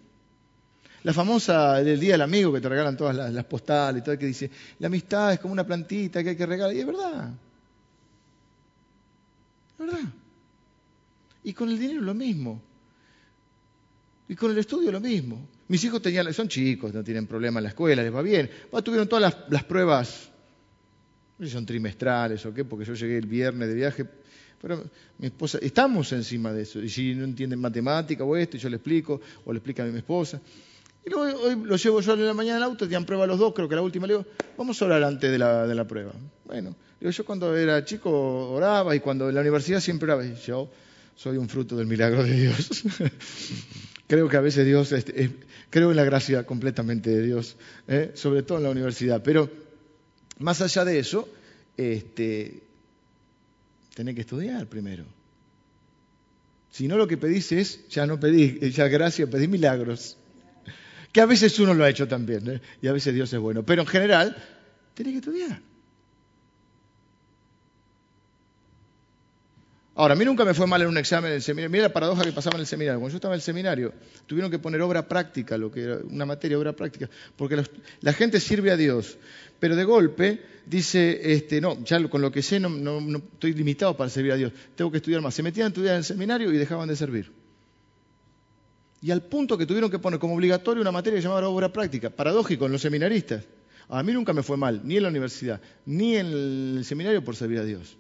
La 1.03 1.13
famosa 1.13 1.83
del 1.83 1.99
Día 1.99 2.13
del 2.13 2.21
Amigo 2.21 2.53
que 2.53 2.61
te 2.61 2.69
regalan 2.69 2.95
todas 2.95 3.15
las, 3.15 3.45
postales 3.45 4.01
y 4.01 4.05
todo, 4.05 4.17
que 4.17 4.27
dice, 4.27 4.49
la 4.79 4.87
amistad 4.87 5.33
es 5.33 5.39
como 5.39 5.53
una 5.53 5.65
plantita 5.65 6.23
que 6.23 6.29
hay 6.29 6.35
que 6.35 6.45
regalar. 6.45 6.75
Y 6.75 6.79
es 6.79 6.85
verdad. 6.85 7.31
Es 9.71 9.77
verdad. 9.85 10.09
Y 11.45 11.53
con 11.53 11.69
el 11.69 11.79
dinero 11.79 12.01
lo 12.01 12.15
mismo. 12.15 12.61
Y 14.27 14.35
con 14.35 14.51
el 14.51 14.57
estudio 14.57 14.91
lo 14.91 14.99
mismo. 14.99 15.47
Mis 15.67 15.83
hijos 15.83 16.01
tenían, 16.01 16.33
son 16.33 16.47
chicos, 16.47 16.91
no 16.91 17.03
tienen 17.03 17.27
problema 17.27 17.59
en 17.59 17.63
la 17.65 17.69
escuela, 17.69 18.01
les 18.01 18.13
va 18.13 18.23
bien. 18.23 18.49
tuvieron 18.83 19.07
todas 19.07 19.35
las, 19.47 19.63
pruebas, 19.63 20.29
no 21.37 21.45
sé 21.45 21.49
si 21.49 21.53
son 21.53 21.65
trimestrales 21.65 22.43
o 22.47 22.53
qué, 22.53 22.65
porque 22.65 22.83
yo 22.83 22.95
llegué 22.95 23.19
el 23.19 23.27
viernes 23.27 23.69
de 23.69 23.75
viaje, 23.75 24.05
pero 24.59 24.83
mi 25.19 25.27
esposa, 25.27 25.59
estamos 25.61 26.11
encima 26.13 26.51
de 26.51 26.63
eso. 26.63 26.81
Y 26.81 26.89
si 26.89 27.13
no 27.13 27.23
entienden 27.23 27.59
matemática 27.59 28.23
o 28.23 28.35
esto, 28.35 28.57
yo 28.57 28.67
le 28.67 28.77
explico, 28.77 29.21
o 29.45 29.53
le 29.53 29.57
explica 29.57 29.83
a 29.83 29.85
mi 29.85 29.99
esposa. 29.99 30.41
Y 31.05 31.11
luego 31.11 31.39
hoy 31.41 31.55
lo 31.63 31.75
llevo 31.75 32.01
yo 32.01 32.13
en 32.13 32.25
la 32.25 32.33
mañana 32.33 32.57
al 32.57 32.63
auto, 32.63 32.85
tenían 32.85 33.05
prueba 33.05 33.27
los 33.27 33.37
dos, 33.37 33.53
creo 33.53 33.69
que 33.69 33.75
la 33.75 33.83
última 33.83 34.07
le 34.07 34.13
digo, 34.13 34.25
vamos 34.57 34.81
a 34.81 34.85
orar 34.85 35.03
antes 35.03 35.31
de 35.31 35.37
la, 35.37 35.67
de 35.67 35.75
la 35.75 35.85
prueba. 35.85 36.13
Bueno, 36.45 36.75
yo 36.99 37.25
cuando 37.25 37.55
era 37.55 37.85
chico 37.85 38.49
oraba 38.49 38.95
y 38.95 38.99
cuando 38.99 39.29
en 39.29 39.35
la 39.35 39.41
universidad 39.41 39.79
siempre 39.79 40.11
oraba. 40.11 40.25
Yo 40.25 40.71
soy 41.15 41.37
un 41.37 41.49
fruto 41.49 41.75
del 41.75 41.87
milagro 41.87 42.23
de 42.23 42.33
Dios. 42.33 42.83
creo 44.07 44.29
que 44.29 44.37
a 44.37 44.41
veces 44.41 44.65
Dios, 44.65 44.93
creo 45.69 45.91
en 45.91 45.97
la 45.97 46.03
gracia 46.03 46.45
completamente 46.45 47.09
de 47.09 47.21
Dios, 47.21 47.57
¿eh? 47.87 48.11
sobre 48.13 48.43
todo 48.43 48.57
en 48.59 48.65
la 48.65 48.69
universidad. 48.69 49.23
Pero 49.23 49.49
más 50.39 50.61
allá 50.61 50.85
de 50.85 50.99
eso, 50.99 51.27
este, 51.77 52.65
Tenés 53.95 54.13
que 54.13 54.21
estudiar 54.21 54.67
primero. 54.67 55.05
Si 56.69 56.87
no, 56.87 56.97
lo 56.97 57.07
que 57.07 57.15
pedís 57.15 57.53
es, 57.53 57.87
ya 57.87 58.05
no 58.05 58.19
pedís, 58.19 58.75
ya 58.75 58.89
gracias, 58.89 59.29
pedís 59.29 59.47
milagros. 59.47 60.17
Que 61.13 61.21
a 61.21 61.25
veces 61.25 61.57
uno 61.59 61.73
lo 61.73 61.85
ha 61.85 61.89
hecho 61.89 62.05
también, 62.05 62.47
¿eh? 62.49 62.61
y 62.81 62.87
a 62.87 62.91
veces 62.91 63.13
Dios 63.13 63.31
es 63.31 63.39
bueno. 63.39 63.63
Pero 63.63 63.83
en 63.83 63.87
general, 63.87 64.35
tenés 64.93 65.13
que 65.13 65.19
estudiar. 65.19 65.61
Ahora, 69.97 70.13
a 70.13 70.17
mí 70.17 70.25
nunca 70.25 70.43
me 70.43 70.53
fue 70.53 70.67
mal 70.67 70.81
en 70.81 70.89
un 70.89 70.97
examen 70.97 71.31
en 71.31 71.37
el 71.37 71.41
seminario. 71.41 71.69
Mira 71.69 71.83
la 71.83 71.93
paradoja 71.93 72.23
que 72.23 72.33
pasaba 72.33 72.57
en 72.57 72.61
el 72.61 72.67
seminario. 72.67 72.99
Cuando 72.99 73.13
yo 73.13 73.17
estaba 73.17 73.33
en 73.33 73.37
el 73.37 73.41
seminario, 73.41 73.93
tuvieron 74.25 74.51
que 74.51 74.59
poner 74.59 74.81
obra 74.81 75.07
práctica, 75.07 75.57
lo 75.57 75.71
que 75.71 75.83
era 75.83 75.99
una 76.09 76.25
materia 76.25 76.59
obra 76.59 76.73
práctica, 76.73 77.09
porque 77.37 77.63
la 78.01 78.11
gente 78.11 78.41
sirve 78.41 78.71
a 78.71 78.77
Dios. 78.77 79.17
Pero 79.57 79.77
de 79.77 79.85
golpe 79.85 80.41
dice, 80.65 81.31
este, 81.31 81.61
no, 81.61 81.81
ya 81.85 82.05
con 82.09 82.21
lo 82.21 82.29
que 82.29 82.41
sé 82.41 82.59
no, 82.59 82.67
no, 82.67 83.17
estoy 83.17 83.53
limitado 83.53 83.95
para 83.95 84.09
servir 84.09 84.33
a 84.33 84.35
Dios, 84.35 84.51
tengo 84.75 84.91
que 84.91 84.97
estudiar 84.97 85.21
más. 85.21 85.33
Se 85.33 85.41
metían 85.41 85.65
a 85.65 85.67
estudiar 85.69 85.93
en 85.93 85.99
el 85.99 86.03
seminario 86.03 86.51
y 86.51 86.57
dejaban 86.57 86.89
de 86.89 86.97
servir. 86.97 87.31
Y 89.01 89.11
al 89.11 89.21
punto 89.21 89.57
que 89.57 89.65
tuvieron 89.65 89.89
que 89.89 89.99
poner 89.99 90.19
como 90.19 90.35
obligatorio 90.35 90.81
una 90.81 90.91
materia 90.91 91.21
llamada 91.21 91.47
obra 91.47 91.71
práctica. 91.71 92.09
Paradójico 92.09 92.65
en 92.65 92.73
los 92.73 92.81
seminaristas. 92.81 93.45
A 93.87 94.03
mí 94.03 94.11
nunca 94.11 94.33
me 94.33 94.43
fue 94.43 94.57
mal, 94.57 94.81
ni 94.83 94.97
en 94.97 95.03
la 95.03 95.09
universidad, 95.09 95.61
ni 95.85 96.17
en 96.17 96.25
el 96.25 96.81
seminario 96.83 97.23
por 97.23 97.35
servir 97.37 97.59
a 97.59 97.63
Dios. 97.63 97.97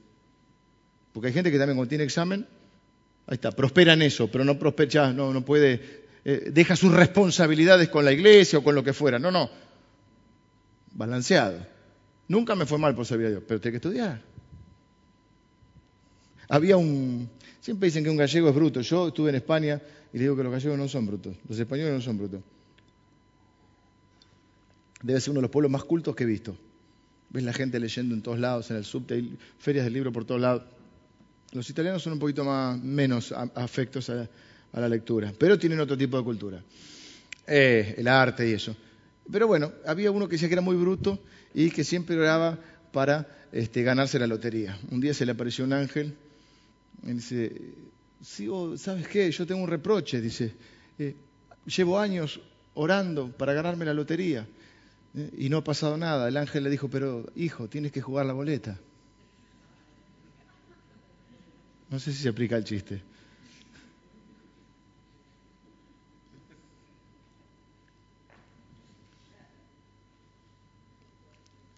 Porque 1.15 1.29
hay 1.29 1.33
gente 1.33 1.49
que 1.49 1.57
también 1.57 1.77
cuando 1.77 1.87
tiene 1.87 2.03
examen, 2.03 2.45
ahí 3.25 3.35
está, 3.35 3.49
prospera 3.53 3.93
en 3.93 4.01
eso, 4.01 4.29
pero 4.29 4.43
no 4.43 4.59
prospera, 4.59 5.13
no, 5.13 5.31
no 5.31 5.45
puede, 5.45 6.03
eh, 6.25 6.49
deja 6.51 6.75
sus 6.75 6.91
responsabilidades 6.91 7.87
con 7.87 8.03
la 8.03 8.11
iglesia 8.11 8.59
o 8.59 8.63
con 8.65 8.75
lo 8.75 8.83
que 8.83 8.91
fuera. 8.91 9.17
No, 9.17 9.31
no, 9.31 9.49
balanceado. 10.91 11.65
Nunca 12.27 12.53
me 12.53 12.65
fue 12.65 12.77
mal 12.79 12.93
por 12.95 13.05
servir 13.05 13.27
a 13.27 13.29
Dios, 13.29 13.43
pero 13.47 13.61
tengo 13.61 13.71
que 13.71 13.77
estudiar. 13.77 14.21
Había 16.49 16.75
un, 16.75 17.29
siempre 17.61 17.87
dicen 17.87 18.03
que 18.03 18.09
un 18.09 18.17
gallego 18.17 18.49
es 18.49 18.55
bruto. 18.55 18.81
Yo 18.81 19.07
estuve 19.07 19.29
en 19.29 19.35
España 19.35 19.81
y 20.11 20.17
le 20.17 20.23
digo 20.23 20.35
que 20.35 20.43
los 20.43 20.51
gallegos 20.51 20.77
no 20.77 20.89
son 20.89 21.05
brutos, 21.05 21.37
los 21.47 21.57
españoles 21.57 21.93
no 21.93 22.01
son 22.01 22.17
brutos. 22.17 22.41
Debe 25.01 25.21
ser 25.21 25.31
uno 25.31 25.37
de 25.37 25.43
los 25.43 25.51
pueblos 25.51 25.71
más 25.71 25.85
cultos 25.85 26.13
que 26.13 26.25
he 26.25 26.27
visto. 26.27 26.57
Ves 27.29 27.43
la 27.45 27.53
gente 27.53 27.79
leyendo 27.79 28.13
en 28.13 28.21
todos 28.21 28.37
lados, 28.37 28.69
en 28.69 28.75
el 28.75 28.83
subte, 28.83 29.13
hay 29.13 29.37
ferias 29.59 29.85
del 29.85 29.93
libro 29.93 30.11
por 30.11 30.25
todos 30.25 30.41
lados. 30.41 30.74
Los 31.55 31.69
italianos 31.69 32.03
son 32.03 32.13
un 32.13 32.19
poquito 32.19 32.43
más, 32.43 32.77
menos 32.83 33.31
afectos 33.31 34.09
a, 34.09 34.27
la 34.73 34.89
lectura, 34.89 35.33
pero 35.39 35.57
tienen 35.57 35.79
otro 35.79 35.97
tipo 35.97 36.17
de 36.17 36.23
cultura. 36.25 36.61
Eh, 37.47 37.95
el 37.97 38.09
arte 38.09 38.49
y 38.49 38.51
eso. 38.51 38.75
Pero 39.31 39.47
bueno, 39.47 39.71
había 39.85 40.11
uno 40.11 40.27
que 40.27 40.33
decía 40.33 40.49
que 40.49 40.55
era 40.55 40.61
muy 40.61 40.75
bruto 40.75 41.17
y 41.53 41.71
que 41.71 41.85
siempre 41.85 42.17
oraba 42.17 42.59
para 42.91 43.25
este, 43.53 43.83
ganarse 43.83 44.19
la 44.19 44.27
lotería. 44.27 44.77
Un 44.91 44.99
día 44.99 45.13
se 45.13 45.25
le 45.25 45.31
apareció 45.31 45.63
un 45.63 45.71
ángel 45.71 46.13
y 47.03 47.13
dice, 47.13 47.53
sí, 48.21 48.49
oh, 48.49 48.77
¿sabes 48.77 49.07
qué? 49.07 49.31
Yo 49.31 49.47
tengo 49.47 49.63
un 49.63 49.69
reproche, 49.69 50.19
dice, 50.19 50.53
eh, 50.99 51.15
llevo 51.65 51.97
años 51.97 52.41
orando 52.73 53.31
para 53.31 53.53
ganarme 53.53 53.85
la 53.85 53.93
lotería 53.93 54.45
eh, 55.15 55.31
y 55.37 55.47
no 55.47 55.57
ha 55.59 55.63
pasado 55.63 55.95
nada. 55.95 56.27
El 56.27 56.35
ángel 56.35 56.65
le 56.65 56.69
dijo, 56.69 56.89
pero 56.89 57.31
hijo, 57.33 57.69
tienes 57.69 57.93
que 57.93 58.01
jugar 58.01 58.25
la 58.25 58.33
boleta. 58.33 58.77
No 61.89 61.99
sé 61.99 62.11
si 62.11 62.23
se 62.23 62.29
aplica 62.29 62.57
el 62.57 62.63
chiste. 62.63 63.01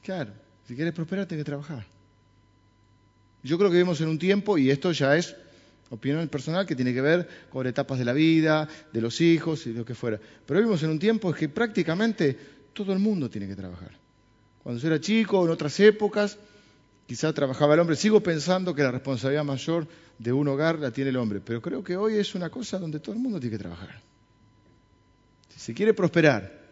Claro, 0.04 0.32
si 0.66 0.74
quieres 0.74 0.94
prosperar, 0.94 1.26
tienes 1.26 1.44
que 1.44 1.50
trabajar. 1.50 1.86
Yo 3.44 3.58
creo 3.58 3.70
que 3.70 3.76
vivimos 3.76 4.00
en 4.00 4.08
un 4.08 4.18
tiempo, 4.18 4.58
y 4.58 4.72
esto 4.72 4.94
ya 4.94 5.18
es 5.18 5.36
opinión 5.90 6.26
personal, 6.30 6.66
que 6.66 6.76
tiene 6.76 6.94
que 6.94 7.02
ver 7.02 7.28
con 7.50 7.68
etapas 7.68 8.00
de 8.00 8.06
la 8.06 8.14
vida, 8.14 8.70
de 8.94 9.02
los 9.02 9.20
hijos 9.20 9.68
y 9.68 9.74
lo 9.74 9.84
que 9.84 9.96
fuera. 9.96 10.20
Pero 10.46 10.60
vivimos 10.62 10.82
en 10.84 10.92
un 10.92 11.00
tiempo 11.00 11.30
en 11.30 11.36
que 11.36 11.50
prácticamente 11.50 12.38
todo 12.72 12.94
el 12.94 13.00
mundo 13.00 13.30
tiene 13.30 13.48
que 13.48 13.56
trabajar. 13.56 13.92
Cuando 14.64 14.82
yo 14.82 14.88
era 14.88 15.02
chico, 15.02 15.44
en 15.46 15.52
otras 15.52 15.78
épocas, 15.80 16.38
quizá 17.08 17.34
trabajaba 17.34 17.74
el 17.74 17.80
hombre. 17.80 17.96
Sigo 17.96 18.22
pensando 18.22 18.76
que 18.76 18.84
la 18.84 18.92
responsabilidad 18.92 19.44
mayor 19.44 19.88
de 20.20 20.34
un 20.34 20.48
hogar 20.48 20.78
la 20.78 20.92
tiene 20.92 21.10
el 21.10 21.18
hombre, 21.18 21.42
pero 21.44 21.62
creo 21.62 21.84
que 21.84 21.96
hoy 21.96 22.16
es 22.16 22.36
una 22.36 22.50
cosa 22.50 22.78
donde 22.78 23.00
todo 23.00 23.16
el 23.16 23.22
mundo 23.22 23.40
tiene 23.40 23.58
que 23.58 23.64
trabajar. 23.64 24.02
Si 25.50 25.60
se 25.60 25.74
quiere 25.74 25.94
prosperar 25.94 26.68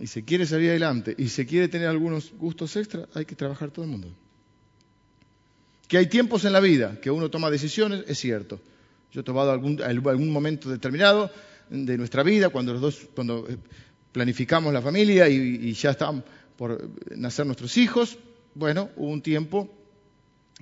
y 0.00 0.06
se 0.06 0.24
quiere 0.24 0.46
salir 0.46 0.70
adelante 0.70 1.14
y 1.18 1.28
se 1.28 1.44
quiere 1.44 1.68
tener 1.68 1.88
algunos 1.88 2.32
gustos 2.32 2.76
extra, 2.76 3.08
hay 3.14 3.24
que 3.24 3.34
trabajar 3.34 3.70
todo 3.70 3.84
el 3.84 3.90
mundo. 3.90 4.08
Que 5.88 5.98
hay 5.98 6.06
tiempos 6.06 6.44
en 6.44 6.52
la 6.52 6.60
vida 6.60 6.98
que 7.00 7.10
uno 7.10 7.30
toma 7.30 7.50
decisiones, 7.50 8.04
es 8.06 8.18
cierto. 8.18 8.60
Yo 9.12 9.20
he 9.20 9.24
tomado 9.24 9.50
algún, 9.50 10.30
momento 10.30 10.68
determinado 10.68 11.30
de 11.70 11.96
nuestra 11.96 12.22
vida, 12.22 12.48
cuando 12.50 12.72
los 12.72 12.82
dos, 12.82 13.08
cuando 13.14 13.46
eh, 13.48 13.56
planificamos 14.12 14.72
la 14.72 14.82
familia 14.82 15.28
y, 15.28 15.72
ya 15.72 15.90
están 15.90 16.24
por 16.56 16.90
nacer 17.16 17.46
nuestros 17.46 17.76
hijos, 17.76 18.18
bueno, 18.56 18.90
hubo 18.96 19.10
un 19.10 19.20
tiempo 19.20 19.68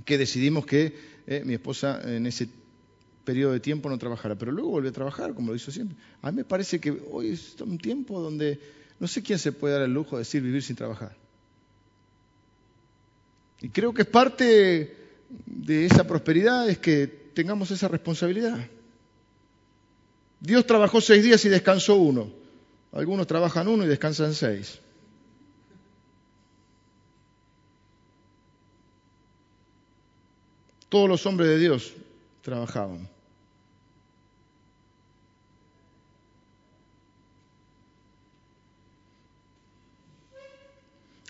que 0.04 0.18
decidimos 0.18 0.66
que 0.66 0.94
eh, 1.26 1.42
mi 1.44 1.54
esposa 1.54 2.00
en 2.04 2.26
ese 2.26 2.48
periodo 3.24 3.52
de 3.52 3.60
tiempo 3.60 3.88
no 3.88 3.98
trabajara, 3.98 4.34
pero 4.34 4.50
luego 4.50 4.70
volvió 4.70 4.90
a 4.90 4.92
trabajar, 4.92 5.32
como 5.32 5.50
lo 5.50 5.56
hizo 5.56 5.70
siempre. 5.70 5.96
A 6.20 6.30
mí 6.30 6.38
me 6.38 6.44
parece 6.44 6.80
que 6.80 6.90
hoy 7.10 7.30
es 7.30 7.60
un 7.60 7.78
tiempo 7.78 8.20
donde 8.20 8.60
no 8.98 9.06
sé 9.06 9.22
quién 9.22 9.38
se 9.38 9.52
puede 9.52 9.74
dar 9.74 9.82
el 9.82 9.94
lujo 9.94 10.16
de 10.16 10.22
decir 10.22 10.42
vivir 10.42 10.62
sin 10.62 10.74
trabajar. 10.74 11.16
Y 13.60 13.68
creo 13.68 13.94
que 13.94 14.02
es 14.02 14.08
parte 14.08 14.96
de 15.46 15.86
esa 15.86 16.04
prosperidad 16.04 16.68
es 16.68 16.78
que 16.78 17.06
tengamos 17.06 17.70
esa 17.70 17.86
responsabilidad. 17.86 18.58
Dios 20.40 20.66
trabajó 20.66 21.00
seis 21.00 21.22
días 21.22 21.44
y 21.44 21.48
descansó 21.48 21.94
uno. 21.94 22.30
Algunos 22.92 23.26
trabajan 23.26 23.68
uno 23.68 23.84
y 23.84 23.88
descansan 23.88 24.34
seis. 24.34 24.80
Todos 30.88 31.08
los 31.08 31.26
hombres 31.26 31.48
de 31.48 31.58
Dios 31.58 31.92
trabajaban. 32.42 33.08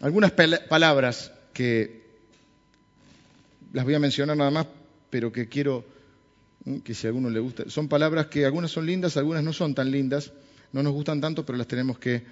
Algunas 0.01 0.33
palabras 0.33 1.33
que 1.55 2.05
las 3.73 3.85
voy 3.85 3.95
a 3.95 3.99
mencionar 3.99 4.37
nada 4.37 4.51
más, 4.51 4.67
pero 5.09 5.33
que 5.33 5.49
quiero 5.49 5.85
que 6.83 6.95
si 6.95 7.07
a 7.07 7.11
alguno 7.11 7.31
le 7.31 7.41
gusta, 7.41 7.71
son 7.71 7.89
palabras 7.89 8.27
que 8.27 8.45
algunas 8.45 8.71
son 8.71 8.87
lindas, 8.87 9.17
algunas 9.17 9.43
no 9.43 9.53
son 9.53 9.75
tan 9.75 9.91
lindas, 9.91 10.33
no 10.73 10.83
nos 10.83 10.93
gustan 10.93 11.21
tanto, 11.21 11.47
pero 11.47 11.57
las 11.57 11.69
tenemos 11.69 11.99
que 11.99 12.23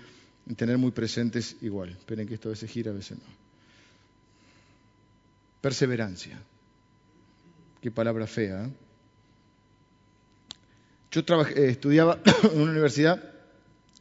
tener 0.57 0.77
muy 0.77 0.91
presentes 0.91 1.57
igual. 1.63 1.91
Esperen 1.91 2.27
que 2.27 2.35
esto 2.35 2.49
a 2.49 2.53
veces 2.53 2.71
gira, 2.71 2.91
a 2.91 2.95
veces 2.95 3.19
no. 3.19 3.25
Perseverancia. 5.61 6.43
Qué 7.83 7.91
palabra 7.91 8.29
fea. 8.29 8.65
¿eh? 8.65 8.71
Yo 11.11 11.21
eh, 11.21 11.69
estudiaba 11.69 12.21
en 12.45 12.61
una 12.61 12.71
universidad 12.71 13.21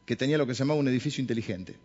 que 0.06 0.14
tenía 0.14 0.38
lo 0.38 0.46
que 0.46 0.54
se 0.54 0.60
llamaba 0.60 0.78
un 0.78 0.86
edificio 0.86 1.20
inteligente. 1.20 1.76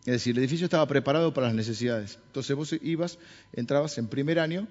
Es 0.00 0.12
decir, 0.12 0.36
el 0.36 0.42
edificio 0.42 0.64
estaba 0.64 0.86
preparado 0.86 1.32
para 1.32 1.46
las 1.46 1.56
necesidades. 1.56 2.18
Entonces 2.26 2.56
vos 2.56 2.74
ibas, 2.82 3.18
entrabas 3.52 3.96
en 3.98 4.08
primer 4.08 4.40
año, 4.40 4.66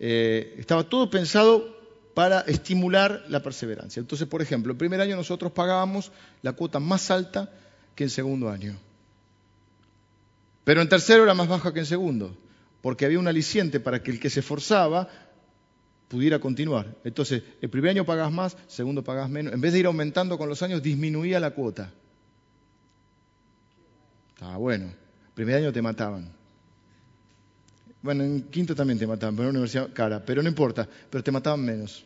eh, 0.00 0.56
estaba 0.58 0.82
todo 0.82 1.08
pensado 1.10 1.78
para 2.14 2.40
estimular 2.40 3.24
la 3.28 3.40
perseverancia. 3.40 4.00
Entonces, 4.00 4.26
por 4.26 4.42
ejemplo, 4.42 4.72
en 4.72 4.78
primer 4.78 5.00
año 5.00 5.14
nosotros 5.14 5.52
pagábamos 5.52 6.10
la 6.42 6.54
cuota 6.54 6.80
más 6.80 7.08
alta 7.12 7.52
que 7.94 8.02
en 8.02 8.10
segundo 8.10 8.50
año. 8.50 8.76
Pero 10.64 10.82
en 10.82 10.88
tercero 10.88 11.22
era 11.22 11.34
más 11.34 11.48
baja 11.48 11.72
que 11.72 11.80
en 11.80 11.86
segundo, 11.86 12.36
porque 12.82 13.04
había 13.04 13.18
un 13.18 13.28
aliciente 13.28 13.80
para 13.80 14.02
que 14.02 14.10
el 14.10 14.20
que 14.20 14.30
se 14.30 14.40
esforzaba 14.40 15.08
pudiera 16.08 16.38
continuar. 16.40 16.96
Entonces, 17.04 17.42
el 17.60 17.70
primer 17.70 17.90
año 17.90 18.04
pagabas 18.04 18.32
más, 18.32 18.56
segundo 18.66 19.04
pagabas 19.04 19.30
menos. 19.30 19.52
En 19.52 19.60
vez 19.60 19.72
de 19.72 19.78
ir 19.78 19.86
aumentando 19.86 20.38
con 20.38 20.48
los 20.48 20.62
años, 20.62 20.82
disminuía 20.82 21.38
la 21.38 21.50
cuota. 21.50 21.92
Estaba 24.34 24.56
bueno. 24.56 24.92
Primer 25.34 25.56
año 25.56 25.72
te 25.72 25.82
mataban. 25.82 26.32
Bueno, 28.02 28.24
en 28.24 28.42
quinto 28.44 28.74
también 28.74 28.98
te 28.98 29.06
mataban, 29.06 29.36
pero 29.36 29.48
en 29.48 29.50
una 29.50 29.58
universidad 29.58 29.92
cara, 29.92 30.24
pero 30.24 30.42
no 30.42 30.48
importa, 30.48 30.88
pero 31.10 31.22
te 31.22 31.30
mataban 31.30 31.64
menos. 31.64 32.04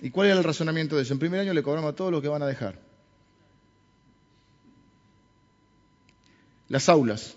¿Y 0.00 0.10
cuál 0.10 0.28
era 0.28 0.38
el 0.38 0.44
razonamiento 0.44 0.96
de 0.96 1.02
eso? 1.02 1.12
En 1.12 1.18
primer 1.18 1.40
año 1.40 1.54
le 1.54 1.62
cobramos 1.62 1.92
a 1.92 1.96
todos 1.96 2.12
lo 2.12 2.22
que 2.22 2.28
van 2.28 2.42
a 2.42 2.46
dejar. 2.46 2.78
Las 6.68 6.88
aulas. 6.88 7.36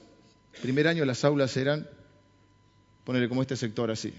Primer 0.62 0.88
año 0.88 1.06
las 1.06 1.24
aulas 1.24 1.56
eran, 1.58 1.88
ponerle 3.04 3.30
como 3.30 3.42
este 3.42 3.56
sector 3.56 3.92
así, 3.92 4.14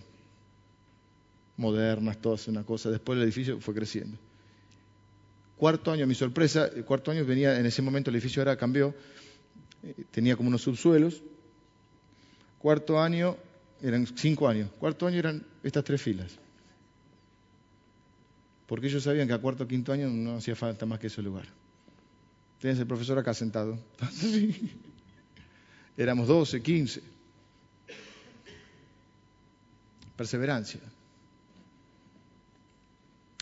modernas, 1.57 2.21
todas 2.21 2.49
una 2.49 2.65
cosa. 2.65 2.91
Después 2.91 3.17
el 3.17 3.25
edificio 3.25 3.61
fue 3.61 3.75
creciendo. 3.75 4.19
Cuarto 5.57 5.93
año, 5.93 6.07
mi 6.07 6.15
sorpresa, 6.15 6.67
el 6.67 6.85
cuarto 6.85 7.11
año 7.11 7.25
venía, 7.25 7.59
en 7.59 7.67
ese 7.67 7.83
momento 7.83 8.11
el 8.11 8.17
edificio 8.17 8.43
ahora 8.43 8.57
cambió, 8.57 8.95
eh, 9.83 10.05
tenía 10.11 10.37
como 10.37 10.49
unos 10.49 10.63
subsuelos. 10.63 11.23
Cuarto 12.59 13.01
año 13.01 13.37
eran 13.81 14.07
cinco 14.17 14.49
años. 14.49 14.71
Cuarto 14.79 15.07
año 15.07 15.19
eran 15.19 15.45
estas 15.63 15.85
tres 15.85 16.03
filas. 16.03 16.39
Porque 18.67 18.87
ellos 18.87 19.03
sabían 19.03 19.29
que 19.29 19.35
a 19.35 19.39
cuarto 19.39 19.65
o 19.65 19.69
quinto 19.69 19.93
año 19.93 20.09
no 20.09 20.37
hacía 20.37 20.57
falta 20.57 20.87
más 20.87 20.99
que 20.99 21.09
ese 21.09 21.23
lugar. 21.23 21.47
Tienes 22.59 22.79
el 22.79 22.87
profesor 22.87 23.19
acá 23.19 23.35
sentado. 23.35 23.79
Éramos 25.97 26.27
12, 26.27 26.63
15. 26.63 27.12
Perseverancia. 30.23 30.79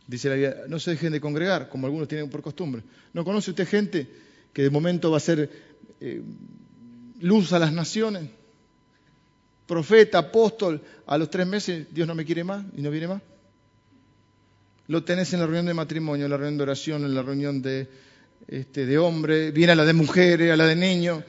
Dice 0.06 0.30
la 0.30 0.34
Biblia, 0.34 0.56
no 0.66 0.80
se 0.80 0.92
dejen 0.92 1.12
de 1.12 1.20
congregar, 1.20 1.68
como 1.68 1.86
algunos 1.86 2.08
tienen 2.08 2.30
por 2.30 2.40
costumbre. 2.40 2.82
¿No 3.12 3.22
conoce 3.22 3.50
usted 3.50 3.68
gente 3.68 4.08
que 4.50 4.62
de 4.62 4.70
momento 4.70 5.10
va 5.10 5.18
a 5.18 5.20
ser 5.20 5.50
eh, 6.00 6.22
luz 7.20 7.52
a 7.52 7.58
las 7.58 7.70
naciones, 7.74 8.30
profeta, 9.66 10.16
apóstol, 10.16 10.80
a 11.04 11.18
los 11.18 11.28
tres 11.28 11.46
meses 11.46 11.86
Dios 11.92 12.08
no 12.08 12.14
me 12.14 12.24
quiere 12.24 12.44
más 12.44 12.64
y 12.74 12.80
no 12.80 12.90
viene 12.90 13.08
más. 13.08 13.20
Lo 14.86 15.04
tenés 15.04 15.34
en 15.34 15.40
la 15.40 15.44
reunión 15.44 15.66
de 15.66 15.74
matrimonio, 15.74 16.24
en 16.24 16.30
la 16.30 16.38
reunión 16.38 16.56
de 16.56 16.62
oración, 16.62 17.04
en 17.04 17.14
la 17.14 17.20
reunión 17.20 17.60
de, 17.60 17.88
este, 18.48 18.86
de 18.86 18.96
hombre, 18.96 19.50
viene 19.50 19.72
a 19.72 19.76
la 19.76 19.84
de 19.84 19.92
mujeres, 19.92 20.50
a 20.50 20.56
la 20.56 20.64
de 20.64 20.76
niños, 20.76 21.22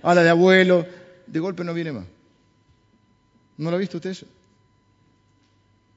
a 0.00 0.14
la 0.14 0.22
de 0.22 0.30
abuelo, 0.30 0.86
de 1.26 1.40
golpe 1.40 1.64
no 1.64 1.74
viene 1.74 1.90
más. 1.90 2.06
¿No 3.56 3.70
lo 3.70 3.76
ha 3.76 3.80
visto 3.80 3.98
usted 3.98 4.10
eso? 4.10 4.26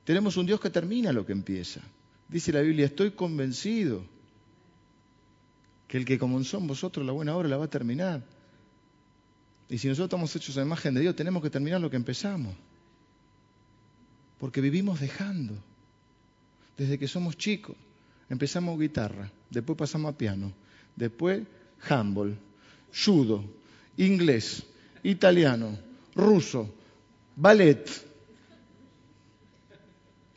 Tenemos 0.07 0.37
un 0.37 0.45
Dios 0.45 0.61
que 0.61 0.69
termina 0.69 1.11
lo 1.11 1.25
que 1.25 1.33
empieza. 1.33 1.81
Dice 2.29 2.53
la 2.53 2.61
Biblia, 2.61 2.85
estoy 2.85 3.11
convencido 3.11 4.05
que 5.85 5.97
el 5.97 6.05
que 6.05 6.17
comenzó 6.17 6.59
en 6.59 6.67
vosotros 6.67 7.05
la 7.05 7.11
buena 7.11 7.35
obra 7.35 7.49
la 7.49 7.57
va 7.57 7.65
a 7.65 7.69
terminar. 7.69 8.23
Y 9.67 9.77
si 9.77 9.89
nosotros 9.89 10.07
estamos 10.07 10.33
hechos 10.33 10.57
a 10.57 10.61
imagen 10.61 10.93
de 10.93 11.01
Dios, 11.01 11.13
tenemos 11.13 11.43
que 11.43 11.49
terminar 11.49 11.81
lo 11.81 11.89
que 11.89 11.97
empezamos. 11.97 12.55
Porque 14.39 14.61
vivimos 14.61 15.01
dejando. 15.01 15.55
Desde 16.77 16.97
que 16.97 17.09
somos 17.09 17.35
chicos. 17.35 17.75
Empezamos 18.29 18.79
guitarra, 18.79 19.29
después 19.49 19.77
pasamos 19.77 20.13
a 20.13 20.17
piano, 20.17 20.53
después 20.95 21.43
handball, 21.89 22.37
judo, 22.93 23.43
inglés, 23.97 24.63
italiano, 25.03 25.77
ruso, 26.15 26.73
ballet. 27.35 28.06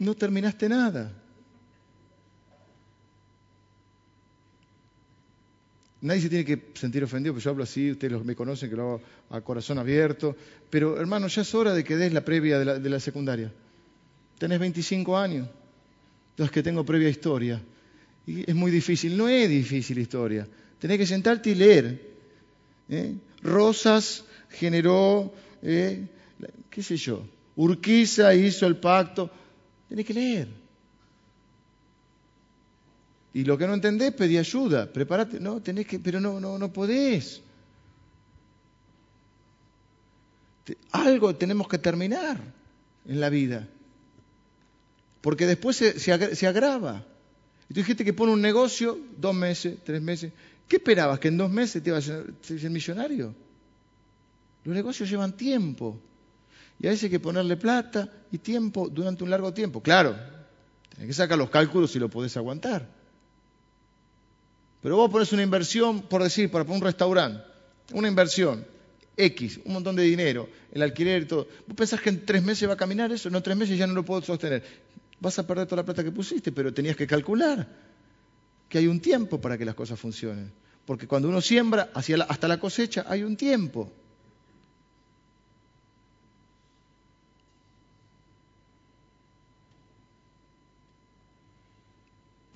No 0.01 0.14
terminaste 0.14 0.68
nada. 0.68 1.12
Nadie 6.01 6.22
se 6.22 6.28
tiene 6.30 6.44
que 6.46 6.72
sentir 6.74 7.05
ofendido, 7.05 7.34
porque 7.34 7.44
yo 7.44 7.51
hablo 7.51 7.64
así, 7.64 7.90
ustedes 7.90 8.24
me 8.24 8.34
conocen, 8.34 8.70
que 8.70 8.76
lo 8.76 8.82
hago 8.82 9.03
a 9.28 9.42
corazón 9.42 9.78
abierto. 9.78 10.34
Pero 10.70 10.98
hermano, 10.98 11.28
ya 11.28 11.42
es 11.42 11.55
hora 11.55 11.74
de 11.74 11.84
que 11.84 11.96
des 11.96 12.14
la 12.14 12.24
previa 12.24 12.59
de 12.59 12.88
la, 12.88 12.98
secundaria. 12.98 13.53
Tenés 14.38 14.59
25 14.59 15.18
años, 15.18 15.46
los 16.38 16.51
que 16.51 16.62
tengo 16.62 16.82
previa 16.82 17.11
historia. 17.11 17.61
Y 18.26 18.48
es 18.48 18.55
muy 18.55 18.70
difícil, 18.70 19.14
no 19.18 19.28
es 19.28 19.51
difícil 19.51 19.98
historia. 19.98 20.48
Tenés 20.78 20.96
que 20.96 21.07
sentarte 21.07 21.51
y 21.51 21.55
leer. 21.57 22.01
¿eh? 22.88 23.14
Rosas 23.42 24.24
generó, 24.48 25.34
¿eh? 25.62 26.07
qué 26.70 26.82
sé 26.82 26.96
yo, 26.96 27.26
Urquiza 27.57 28.34
hizo 28.34 28.66
el 28.66 28.76
pacto. 28.76 29.30
Tenés 29.91 30.07
que 30.07 30.14
leer. 30.14 30.49
Y 33.34 33.43
lo 33.45 33.59
que 33.59 33.66
no 33.66 33.74
entendés, 33.74 34.14
pedí 34.14 34.38
ayuda. 34.38 34.91
Prepárate. 34.93 35.41
No, 35.41 35.61
tenés 35.61 35.86
que, 35.88 35.99
pero 35.99 36.20
no, 36.20 36.38
no, 36.38 36.59
no 36.59 36.72
podés. 36.72 37.43
Algo 40.93 41.34
tenemos 41.34 41.66
que 41.66 41.78
terminar 41.78 42.41
en 43.05 43.20
la 43.20 43.30
vida. 43.30 43.68
Porque 45.20 45.47
después 45.47 45.76
se, 45.76 45.99
se, 45.99 46.47
agrava. 46.47 47.05
Y 47.68 47.74
tú 47.74 47.80
dijiste 47.80 48.05
que 48.05 48.12
pone 48.12 48.32
un 48.32 48.41
negocio, 48.41 48.97
dos 49.16 49.34
meses, 49.34 49.76
tres 49.84 50.01
meses. 50.01 50.32
¿Qué 50.68 50.76
esperabas? 50.76 51.18
¿Que 51.18 51.28
en 51.28 51.36
dos 51.36 51.51
meses 51.51 51.82
te 51.82 51.91
ibas 51.91 52.09
a 52.09 52.22
ser 52.43 52.70
millonario? 52.70 53.34
Los 54.62 54.74
negocios 54.74 55.11
llevan 55.11 55.36
tiempo. 55.36 56.01
Y 56.81 56.87
a 56.87 56.91
veces 56.91 57.05
hay 57.05 57.11
que 57.11 57.20
ponerle 57.20 57.57
plata 57.57 58.11
y 58.33 58.39
tiempo 58.39 58.89
durante 58.89 59.22
un 59.22 59.31
largo 59.31 59.53
tiempo. 59.53 59.83
Claro, 59.83 60.16
tenés 60.89 61.09
que 61.09 61.12
sacar 61.12 61.37
los 61.37 61.51
cálculos 61.51 61.91
si 61.91 61.99
lo 61.99 62.09
podés 62.09 62.37
aguantar. 62.37 62.89
Pero 64.81 64.97
vos 64.97 65.11
pones 65.11 65.31
una 65.33 65.43
inversión, 65.43 66.03
por 66.03 66.22
decir, 66.22 66.51
para 66.51 66.64
un 66.64 66.81
restaurante, 66.81 67.45
una 67.93 68.09
inversión, 68.09 68.64
X, 69.14 69.61
un 69.64 69.74
montón 69.74 69.95
de 69.95 70.05
dinero, 70.05 70.49
el 70.72 70.81
alquiler 70.81 71.22
y 71.22 71.26
todo. 71.26 71.47
¿Vos 71.66 71.76
pensás 71.76 72.01
que 72.01 72.09
en 72.09 72.24
tres 72.24 72.43
meses 72.43 72.66
va 72.66 72.72
a 72.72 72.78
caminar 72.78 73.12
eso? 73.12 73.28
No, 73.28 73.43
tres 73.43 73.59
meses 73.59 73.76
ya 73.76 73.87
no 73.87 73.93
lo 73.93 74.03
puedo 74.03 74.22
sostener. 74.22 74.62
Vas 75.20 75.39
a 75.39 75.47
perder 75.47 75.66
toda 75.66 75.83
la 75.83 75.85
plata 75.85 76.03
que 76.03 76.12
pusiste, 76.12 76.51
pero 76.51 76.72
tenías 76.72 76.97
que 76.97 77.07
calcular 77.07 77.68
que 78.70 78.78
hay 78.78 78.87
un 78.87 79.01
tiempo 79.01 79.39
para 79.39 79.59
que 79.59 79.66
las 79.66 79.74
cosas 79.74 80.01
funcionen. 80.01 80.51
Porque 80.87 81.07
cuando 81.07 81.28
uno 81.28 81.43
siembra 81.43 81.91
hasta 81.93 82.49
la 82.49 82.59
cosecha 82.59 83.05
hay 83.07 83.22
un 83.22 83.37
tiempo. 83.37 83.93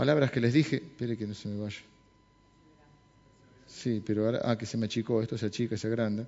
Palabras 0.04 0.30
que 0.30 0.38
les 0.38 0.52
dije, 0.52 0.76
espere 0.76 1.16
que 1.16 1.26
no 1.26 1.32
se 1.32 1.48
me 1.48 1.58
vaya. 1.58 1.80
Sí, 3.66 4.02
pero 4.04 4.26
ahora, 4.26 4.40
ah, 4.44 4.58
que 4.58 4.66
se 4.66 4.76
me 4.76 4.84
achicó, 4.84 5.22
esto 5.22 5.38
se 5.38 5.46
achica, 5.46 5.78
se 5.78 5.86
agranda. 5.86 6.24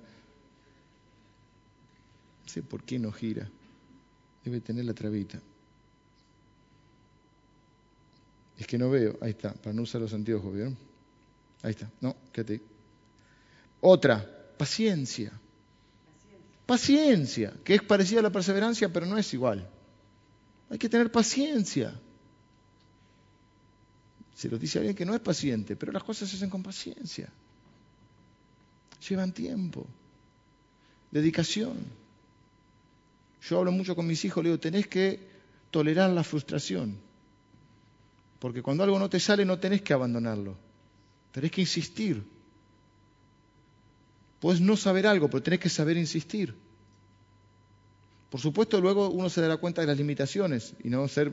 No 2.43 2.49
sé 2.49 2.63
por 2.63 2.81
qué 2.81 2.97
no 2.97 3.11
gira. 3.11 3.47
Debe 4.43 4.61
tener 4.61 4.83
la 4.83 4.95
trabita. 4.95 5.39
Es 8.57 8.65
que 8.65 8.79
no 8.79 8.89
veo. 8.89 9.15
Ahí 9.21 9.29
está, 9.29 9.53
para 9.53 9.75
no 9.75 9.83
usar 9.83 10.01
los 10.01 10.11
anteojos, 10.11 10.51
¿vieron? 10.51 10.75
Ahí 11.61 11.69
está. 11.69 11.87
No, 12.01 12.15
quédate. 12.33 12.59
Otra, 13.81 14.25
paciencia. 14.57 15.31
Paciencia, 16.65 17.53
que 17.63 17.75
es 17.75 17.83
parecida 17.83 18.21
a 18.21 18.23
la 18.23 18.31
perseverancia, 18.31 18.91
pero 18.91 19.05
no 19.05 19.19
es 19.19 19.31
igual. 19.35 19.69
Hay 20.67 20.79
que 20.79 20.89
tener 20.89 21.11
paciencia. 21.11 21.93
Se 24.37 24.49
lo 24.49 24.59
dice 24.59 24.77
alguien 24.77 24.95
que 24.95 25.03
no 25.03 25.15
es 25.15 25.19
paciente, 25.19 25.75
pero 25.75 25.91
las 25.91 26.03
cosas 26.03 26.29
se 26.29 26.35
hacen 26.35 26.51
con 26.51 26.61
paciencia. 26.61 27.27
Llevan 29.09 29.31
tiempo, 29.31 29.87
dedicación. 31.09 31.75
Yo 33.41 33.57
hablo 33.57 33.71
mucho 33.71 33.95
con 33.95 34.05
mis 34.05 34.23
hijos, 34.25 34.43
le 34.43 34.51
digo, 34.51 34.59
tenés 34.59 34.85
que 34.85 35.27
tolerar 35.71 36.11
la 36.11 36.23
frustración. 36.23 36.99
Porque 38.37 38.61
cuando 38.61 38.83
algo 38.83 38.99
no 38.99 39.09
te 39.09 39.19
sale, 39.19 39.43
no 39.43 39.57
tenés 39.57 39.81
que 39.81 39.93
abandonarlo. 39.93 40.55
Tenés 41.31 41.49
que 41.49 41.61
insistir. 41.61 42.23
Puedes 44.39 44.61
no 44.61 44.77
saber 44.77 45.07
algo, 45.07 45.31
pero 45.31 45.41
tenés 45.41 45.61
que 45.61 45.69
saber 45.69 45.97
insistir. 45.97 46.53
Por 48.29 48.39
supuesto, 48.39 48.79
luego 48.79 49.09
uno 49.09 49.31
se 49.31 49.41
dará 49.41 49.57
cuenta 49.57 49.81
de 49.81 49.87
las 49.87 49.97
limitaciones 49.97 50.75
y 50.83 50.89
no 50.89 51.07
ser 51.07 51.31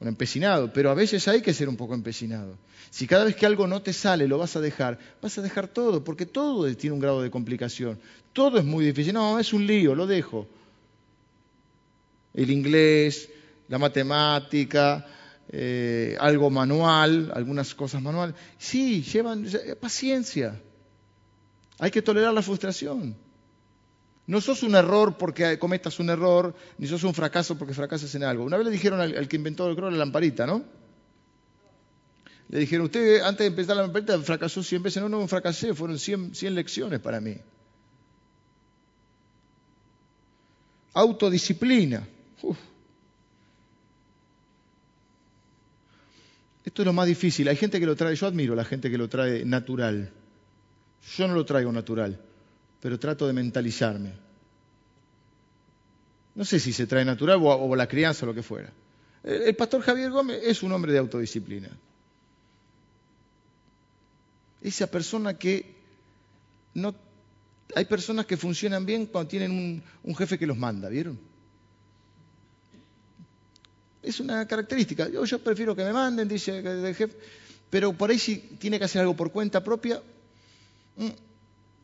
un 0.00 0.08
empecinado, 0.08 0.72
pero 0.72 0.90
a 0.90 0.94
veces 0.94 1.26
hay 1.28 1.40
que 1.40 1.54
ser 1.54 1.68
un 1.68 1.76
poco 1.76 1.94
empecinado. 1.94 2.56
Si 2.90 3.06
cada 3.06 3.24
vez 3.24 3.36
que 3.36 3.46
algo 3.46 3.66
no 3.66 3.82
te 3.82 3.92
sale 3.92 4.28
lo 4.28 4.38
vas 4.38 4.56
a 4.56 4.60
dejar, 4.60 4.98
vas 5.20 5.36
a 5.38 5.42
dejar 5.42 5.68
todo, 5.68 6.04
porque 6.04 6.26
todo 6.26 6.72
tiene 6.76 6.94
un 6.94 7.00
grado 7.00 7.22
de 7.22 7.30
complicación. 7.30 7.98
Todo 8.32 8.58
es 8.58 8.64
muy 8.64 8.84
difícil. 8.84 9.14
No, 9.14 9.38
es 9.38 9.52
un 9.52 9.66
lío, 9.66 9.94
lo 9.94 10.06
dejo. 10.06 10.46
El 12.32 12.50
inglés, 12.50 13.28
la 13.68 13.78
matemática, 13.78 15.06
eh, 15.48 16.16
algo 16.20 16.50
manual, 16.50 17.32
algunas 17.34 17.74
cosas 17.74 18.02
manuales. 18.02 18.34
Sí, 18.58 19.02
llevan 19.02 19.46
paciencia. 19.80 20.60
Hay 21.78 21.90
que 21.90 22.02
tolerar 22.02 22.32
la 22.32 22.42
frustración. 22.42 23.16
No 24.26 24.40
sos 24.40 24.62
un 24.62 24.74
error 24.74 25.18
porque 25.18 25.58
cometas 25.58 25.98
un 26.00 26.08
error, 26.08 26.54
ni 26.78 26.86
sos 26.86 27.04
un 27.04 27.12
fracaso 27.12 27.58
porque 27.58 27.74
fracasas 27.74 28.14
en 28.14 28.24
algo. 28.24 28.44
Una 28.44 28.56
vez 28.56 28.66
le 28.66 28.72
dijeron 28.72 29.00
al, 29.00 29.28
que 29.28 29.36
inventó 29.36 29.68
el 29.68 29.76
creo 29.76 29.90
la 29.90 29.98
lamparita, 29.98 30.46
¿no? 30.46 30.64
Le 32.48 32.58
dijeron, 32.58 32.86
usted 32.86 33.20
antes 33.20 33.40
de 33.40 33.46
empezar 33.46 33.76
la 33.76 33.82
lamparita 33.82 34.18
fracasó 34.20 34.62
100 34.62 34.82
veces. 34.82 35.02
No, 35.02 35.08
no 35.10 35.28
fracasé, 35.28 35.74
fueron 35.74 35.98
100, 35.98 36.32
lecciones 36.54 37.00
para 37.00 37.20
mí. 37.20 37.36
Autodisciplina. 40.94 42.06
Esto 46.64 46.80
es 46.80 46.86
lo 46.86 46.92
más 46.94 47.06
difícil. 47.06 47.46
Hay 47.48 47.56
gente 47.56 47.78
que 47.78 47.84
lo 47.84 47.94
trae, 47.94 48.14
yo 48.14 48.26
admiro 48.26 48.54
a 48.54 48.56
la 48.56 48.64
gente 48.64 48.90
que 48.90 48.96
lo 48.96 49.08
trae 49.08 49.44
natural. 49.44 50.10
Yo 51.16 51.28
no 51.28 51.34
lo 51.34 51.44
traigo 51.44 51.70
natural 51.72 52.18
pero 52.84 52.98
trato 52.98 53.26
de 53.26 53.32
mentalizarme. 53.32 54.12
No 56.34 56.44
sé 56.44 56.60
si 56.60 56.70
se 56.70 56.86
trae 56.86 57.02
natural 57.02 57.38
o, 57.40 57.74
la 57.74 57.88
crianza 57.88 58.26
o 58.26 58.28
lo 58.28 58.34
que 58.34 58.42
fuera. 58.42 58.70
El, 59.22 59.56
pastor 59.56 59.80
Javier 59.80 60.10
Gómez 60.10 60.42
es 60.44 60.62
un 60.62 60.70
hombre 60.70 60.92
de 60.92 60.98
autodisciplina. 60.98 61.70
Esa 64.60 64.86
persona 64.86 65.32
que 65.32 65.74
no... 66.74 66.94
Hay 67.74 67.86
personas 67.86 68.26
que 68.26 68.36
funcionan 68.36 68.84
bien 68.84 69.06
cuando 69.06 69.28
tienen 69.30 69.82
un, 70.02 70.14
jefe 70.14 70.38
que 70.38 70.46
los 70.46 70.58
manda, 70.58 70.90
¿vieron? 70.90 71.18
Es 74.02 74.20
una 74.20 74.46
característica. 74.46 75.08
Yo, 75.08 75.24
yo 75.24 75.38
prefiero 75.38 75.74
que 75.74 75.84
me 75.84 75.92
manden, 75.94 76.28
dice 76.28 76.58
el 76.58 76.94
jefe, 76.94 77.16
pero 77.70 77.94
por 77.94 78.10
ahí 78.10 78.18
si 78.18 78.36
tiene 78.36 78.78
que 78.78 78.84
hacer 78.84 79.00
algo 79.00 79.16
por 79.16 79.32
cuenta 79.32 79.64
propia, 79.64 80.02
mm, 80.98 81.23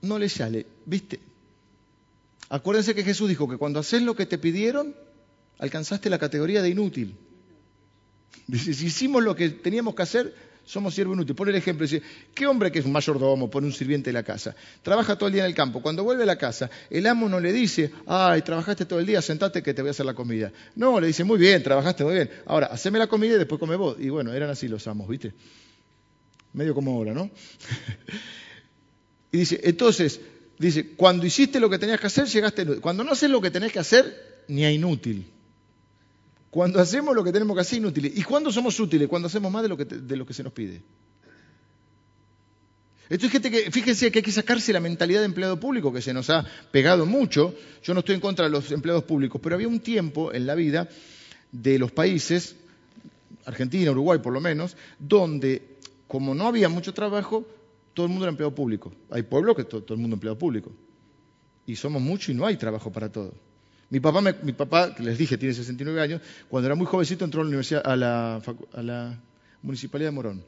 no 0.03 0.19
le 0.19 0.29
sale, 0.29 0.67
¿viste? 0.87 1.21
Acuérdense 2.49 2.95
que 2.95 3.05
Jesús 3.05 3.29
dijo 3.29 3.49
que 3.49 3.57
cuando 3.57 3.81
haces 3.81 4.03
lo 4.03 4.17
que 4.17 4.27
te 4.27 4.39
pidieron, 4.39 4.95
alcanzaste 5.59 6.11
la 6.11 6.19
categoría 6.19 6.63
de 6.63 6.71
inútil. 6.71 7.17
Dice, 8.47 8.75
si 8.75 8.87
hicimos 8.87 9.23
lo 9.23 9.37
que 9.37 9.51
teníamos 9.51 9.95
que 9.95 10.03
hacer, 10.03 10.35
somos 10.65 10.95
siervo 10.95 11.15
inútil. 11.15 11.35
Pone 11.35 11.51
el 11.51 11.57
ejemplo, 11.57 11.85
dice, 11.85 12.03
¿qué 12.35 12.47
hombre 12.47 12.73
que 12.73 12.81
es 12.81 12.85
un 12.85 12.93
mayordomo, 12.93 13.51
pone 13.51 13.67
un 13.67 13.73
sirviente 13.73 14.11
de 14.11 14.15
la 14.15 14.23
casa? 14.23 14.55
Trabaja 14.83 15.17
todo 15.17 15.29
el 15.29 15.35
día 15.35 15.45
en 15.45 15.49
el 15.49 15.55
campo. 15.55 15.81
Cuando 15.81 16.03
vuelve 16.03 16.25
a 16.25 16.27
la 16.27 16.37
casa, 16.37 16.71
el 16.91 17.07
amo 17.07 17.29
no 17.29 17.39
le 17.39 17.53
dice, 17.53 17.93
ay, 18.07 18.43
trabajaste 18.43 18.87
todo 18.87 18.99
el 18.99 19.07
día, 19.07 19.23
sentate 19.23 19.63
que 19.63 19.75
te 19.75 19.83
voy 19.83 19.89
a 19.89 19.91
hacer 19.93 20.07
la 20.07 20.15
comida. 20.15 20.53
No, 20.75 21.01
le 21.01 21.07
dice, 21.09 21.25
muy 21.25 21.39
bien, 21.39 21.63
trabajaste 21.63 22.05
muy 22.05 22.15
bien. 22.15 22.31
Ahora, 22.47 22.67
haceme 22.67 22.99
la 22.99 23.07
comida 23.07 23.35
y 23.35 23.39
después 23.39 23.59
come 23.59 23.77
vos. 23.77 23.97
Y 23.99 24.09
bueno, 24.09 24.33
eran 24.33 24.51
así 24.51 24.69
los 24.69 24.87
amos, 24.87 25.09
¿viste? 25.09 25.33
Medio 26.53 26.75
como 26.75 26.93
ahora, 26.93 27.15
¿no? 27.15 27.31
Y 29.33 29.39
dice, 29.39 29.61
entonces, 29.63 30.21
dice, 30.59 30.91
cuando 30.97 31.27
hiciste 31.27 31.61
lo 31.61 31.71
que 31.71 31.79
tenías 31.79 32.01
que 32.01 32.07
hacer, 32.07 32.27
llegaste 32.27 32.63
a 32.63 32.81
Cuando 32.81 33.05
no 33.05 33.13
haces 33.13 33.31
lo 33.31 33.41
que 33.41 33.51
tenés 33.51 33.73
que 33.73 33.79
hacer, 33.79 34.45
ni 34.49 34.65
a 34.65 34.73
inútil. 34.73 35.27
Cuando 36.51 36.81
hacemos 36.81 37.15
lo 37.15 37.23
que 37.23 37.33
tenemos 37.33 37.55
que 37.57 37.61
hacer, 37.61 37.79
inútil. 37.79 38.13
¿Y 38.15 38.23
cuándo 38.23 38.51
somos 38.51 38.79
útiles? 38.81 39.09
Cuando 39.09 39.29
hacemos 39.29 39.53
más 39.53 39.63
de 39.63 39.69
lo 39.69 39.77
que, 39.77 39.85
de 39.85 40.17
lo 40.17 40.27
que 40.27 40.35
se 40.35 40.43
nos 40.43 40.53
pide. 40.53 40.83
Esto 43.09 43.27
es 43.27 43.33
gente 43.33 43.51
que, 43.51 43.71
fíjense 43.73 44.11
que 44.13 44.21
hay 44.21 44.23
que 44.23 44.31
sacarse 44.31 44.73
la 44.73 44.79
mentalidad 44.79 45.19
de 45.21 45.27
empleado 45.27 45.59
público 45.59 45.93
que 45.93 46.01
se 46.01 46.15
nos 46.15 46.31
ha 46.31 46.45
pegado 46.71 47.07
mucho. 47.07 47.55
Yo 47.83 47.93
no 47.93 48.01
estoy 48.01 48.15
en 48.15 48.21
contra 48.21 48.45
de 48.45 48.53
los 48.53 48.71
empleados 48.71 49.03
públicos, 49.03 49.41
pero 49.43 49.57
había 49.57 49.67
un 49.67 49.81
tiempo 49.81 50.33
en 50.33 50.47
la 50.47 50.55
vida 50.55 50.89
de 51.51 51.79
los 51.81 51.91
países, 51.91 52.55
Argentina, 53.45 53.91
Uruguay 53.91 54.21
por 54.21 54.33
lo 54.33 54.41
menos, 54.41 54.77
donde 54.99 55.77
como 56.07 56.37
no 56.37 56.47
había 56.47 56.69
mucho 56.69 56.95
trabajo, 56.95 57.45
todo 57.95 58.07
el 58.07 58.11
mundo 58.11 58.25
era 58.25 58.31
empleado 58.31 58.55
público. 58.55 58.93
Hay 59.11 59.23
pueblos 59.23 59.57
que 59.57 59.65
todo, 59.65 59.85
el 59.89 60.01
mundo 60.01 60.15
es 60.15 60.19
empleado 60.19 60.39
público. 60.39 60.73
Y 61.67 61.77
somos 61.77 62.01
muchos 62.03 62.31
y 62.31 62.35
no 62.35 62.47
hay 62.47 62.57
trabajo 62.57 62.91
para 62.91 63.11
todos. 63.11 63.35
Mi 63.91 63.99
papá, 63.99 64.21
mi 64.43 64.53
papá, 64.53 64.95
que 64.95 65.03
les 65.03 65.19
dije, 65.19 65.37
tiene 65.37 65.53
69 65.53 66.01
años, 66.01 66.21
cuando 66.49 66.67
era 66.67 66.77
muy 66.77 66.87
jovencito 66.87 67.25
entró 67.25 67.41
a 67.41 67.45
la, 67.45 67.49
universidad, 67.49 67.83
a 67.85 67.97
la, 68.83 69.21
municipalidad 69.63 70.11
de 70.11 70.15
Morón. 70.15 70.45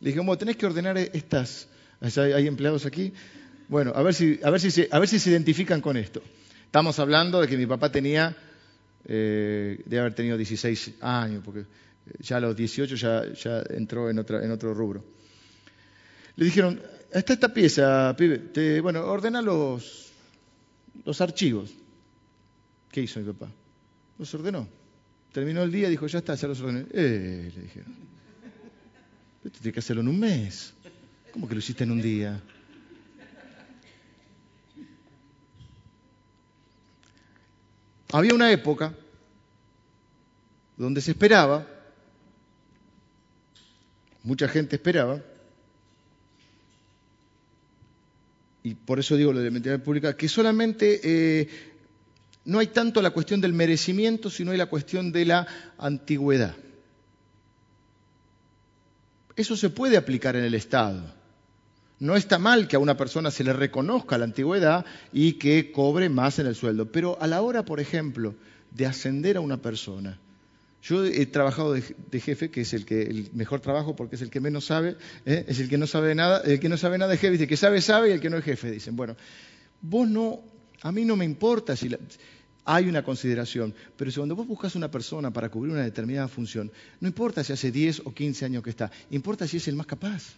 Le 0.00 0.10
dije, 0.10 0.20
bueno, 0.20 0.36
tenés 0.36 0.56
que 0.56 0.66
ordenar 0.66 0.98
estas, 0.98 1.68
hay 2.00 2.46
empleados 2.46 2.84
aquí. 2.84 3.12
Bueno, 3.68 3.92
a 3.94 4.02
ver 4.02 4.12
si, 4.12 4.38
a 4.42 4.50
ver 4.50 4.60
si, 4.60 4.70
se, 4.70 4.88
a 4.90 4.98
ver 4.98 5.08
si 5.08 5.18
se 5.18 5.30
identifican 5.30 5.80
con 5.80 5.96
esto. 5.96 6.22
Estamos 6.66 6.98
hablando 6.98 7.40
de 7.40 7.48
que 7.48 7.56
mi 7.56 7.66
papá 7.66 7.90
tenía, 7.90 8.36
eh, 9.06 9.80
debe 9.86 10.00
haber 10.00 10.14
tenido 10.14 10.36
16 10.36 10.94
años, 11.00 11.42
porque 11.42 11.64
ya 12.18 12.36
a 12.36 12.40
los 12.40 12.54
18 12.54 12.96
ya, 12.96 13.32
ya 13.32 13.62
entró 13.70 14.10
en, 14.10 14.18
otra, 14.18 14.44
en 14.44 14.50
otro 14.50 14.74
rubro. 14.74 15.04
Le 16.36 16.44
dijeron, 16.44 16.80
está 17.12 17.32
esta 17.32 17.52
pieza, 17.54 18.14
pibe, 18.16 18.80
bueno, 18.80 19.04
ordena 19.04 19.40
los, 19.40 20.12
los 21.04 21.20
archivos. 21.20 21.72
¿Qué 22.90 23.02
hizo 23.02 23.20
mi 23.20 23.32
papá? 23.32 23.50
Los 24.18 24.32
ordenó. 24.34 24.68
Terminó 25.32 25.62
el 25.62 25.72
día, 25.72 25.88
dijo, 25.88 26.06
ya 26.06 26.18
está, 26.18 26.34
ya 26.34 26.48
los 26.48 26.60
ordené. 26.60 26.86
Eh, 26.92 27.52
le 27.54 27.62
dijeron. 27.62 27.94
Esto 29.44 29.58
tiene 29.60 29.72
que 29.72 29.80
hacerlo 29.80 30.02
en 30.02 30.08
un 30.08 30.18
mes. 30.18 30.72
¿Cómo 31.32 31.48
que 31.48 31.54
lo 31.54 31.58
hiciste 31.58 31.84
en 31.84 31.90
un 31.90 32.00
día? 32.00 32.40
Había 38.12 38.32
una 38.32 38.52
época 38.52 38.94
donde 40.76 41.00
se 41.00 41.10
esperaba, 41.10 41.66
mucha 44.22 44.46
gente 44.46 44.76
esperaba, 44.76 45.20
y 48.64 48.74
por 48.74 48.98
eso 48.98 49.16
digo 49.16 49.30
lo 49.30 49.40
de 49.40 49.44
la 49.44 49.50
mentalidad 49.50 49.84
pública, 49.84 50.16
que 50.16 50.26
solamente 50.26 51.00
eh, 51.04 51.48
no 52.46 52.60
hay 52.60 52.68
tanto 52.68 53.02
la 53.02 53.10
cuestión 53.10 53.42
del 53.42 53.52
merecimiento, 53.52 54.30
sino 54.30 54.52
hay 54.52 54.56
la 54.56 54.70
cuestión 54.70 55.12
de 55.12 55.26
la 55.26 55.46
antigüedad. 55.76 56.56
Eso 59.36 59.54
se 59.54 59.68
puede 59.68 59.98
aplicar 59.98 60.34
en 60.36 60.44
el 60.44 60.54
Estado. 60.54 61.02
No 61.98 62.16
está 62.16 62.38
mal 62.38 62.66
que 62.66 62.76
a 62.76 62.78
una 62.78 62.96
persona 62.96 63.30
se 63.30 63.44
le 63.44 63.52
reconozca 63.52 64.16
la 64.16 64.24
antigüedad 64.24 64.86
y 65.12 65.34
que 65.34 65.70
cobre 65.70 66.08
más 66.08 66.38
en 66.38 66.46
el 66.46 66.54
sueldo, 66.54 66.90
pero 66.90 67.20
a 67.20 67.26
la 67.26 67.42
hora, 67.42 67.66
por 67.66 67.80
ejemplo, 67.80 68.34
de 68.70 68.86
ascender 68.86 69.36
a 69.36 69.40
una 69.40 69.58
persona, 69.58 70.18
yo 70.84 71.02
he 71.02 71.24
trabajado 71.24 71.72
de, 71.72 72.20
jefe, 72.20 72.50
que 72.50 72.60
es 72.60 72.74
el 72.74 72.84
que 72.84 73.02
el 73.02 73.30
mejor 73.32 73.60
trabajo 73.60 73.96
porque 73.96 74.16
es 74.16 74.22
el 74.22 74.28
que 74.28 74.40
menos 74.40 74.66
sabe, 74.66 74.96
¿eh? 75.24 75.46
es 75.48 75.58
el 75.58 75.70
que 75.70 75.78
no 75.78 75.86
sabe 75.86 76.14
nada, 76.14 76.42
el 76.44 76.60
que 76.60 76.68
no 76.68 76.76
sabe 76.76 76.98
nada 76.98 77.10
de 77.10 77.16
jefe, 77.16 77.32
dice 77.32 77.46
que 77.46 77.56
sabe, 77.56 77.80
sabe 77.80 78.10
y 78.10 78.12
el 78.12 78.20
que 78.20 78.28
no 78.28 78.36
es 78.36 78.44
jefe, 78.44 78.70
dicen. 78.70 78.94
Bueno, 78.94 79.16
vos 79.80 80.06
no, 80.06 80.42
a 80.82 80.92
mí 80.92 81.06
no 81.06 81.16
me 81.16 81.24
importa 81.24 81.74
si 81.74 81.88
hay 82.66 82.86
una 82.86 83.02
consideración, 83.02 83.74
pero 83.96 84.10
si 84.10 84.18
cuando 84.18 84.36
vos 84.36 84.46
buscas 84.46 84.76
una 84.76 84.90
persona 84.90 85.32
para 85.32 85.48
cubrir 85.48 85.72
una 85.72 85.84
determinada 85.84 86.28
función, 86.28 86.70
no 87.00 87.08
importa 87.08 87.42
si 87.42 87.54
hace 87.54 87.72
10 87.72 88.02
o 88.04 88.12
15 88.12 88.44
años 88.44 88.62
que 88.62 88.70
está, 88.70 88.90
importa 89.10 89.48
si 89.48 89.56
es 89.56 89.66
el 89.68 89.76
más 89.76 89.86
capaz. 89.86 90.34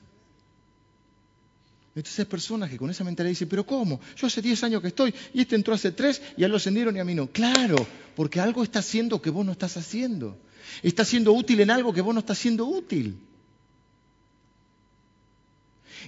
Entonces 1.97 2.19
hay 2.19 2.25
personas 2.27 2.69
que 2.69 2.77
con 2.77 2.91
esa 2.91 3.05
mentalidad 3.05 3.31
dicen, 3.31 3.49
pero 3.49 3.65
¿cómo? 3.65 3.99
Yo 4.17 4.27
hace 4.27 4.43
10 4.43 4.65
años 4.65 4.83
que 4.83 4.89
estoy 4.89 5.15
y 5.33 5.41
este 5.41 5.57
entró 5.57 5.73
hace 5.73 5.93
3 5.93 6.21
y 6.37 6.43
a 6.43 6.45
él 6.45 6.51
lo 6.51 6.59
ascendieron 6.59 6.95
y 6.95 7.01
a 7.01 7.05
mí 7.05 7.15
no. 7.15 7.29
Claro, 7.29 7.87
porque 8.15 8.39
algo 8.39 8.63
está 8.63 8.81
haciendo 8.81 9.23
que 9.23 9.31
vos 9.31 9.47
no 9.47 9.53
estás 9.53 9.79
haciendo. 9.79 10.39
Está 10.83 11.07
siendo 11.07 11.33
útil 11.33 11.59
en 11.61 11.71
algo 11.71 11.95
que 11.95 12.03
vos 12.03 12.13
no 12.13 12.21
estás 12.21 12.37
siendo 12.37 12.67
útil. 12.67 13.19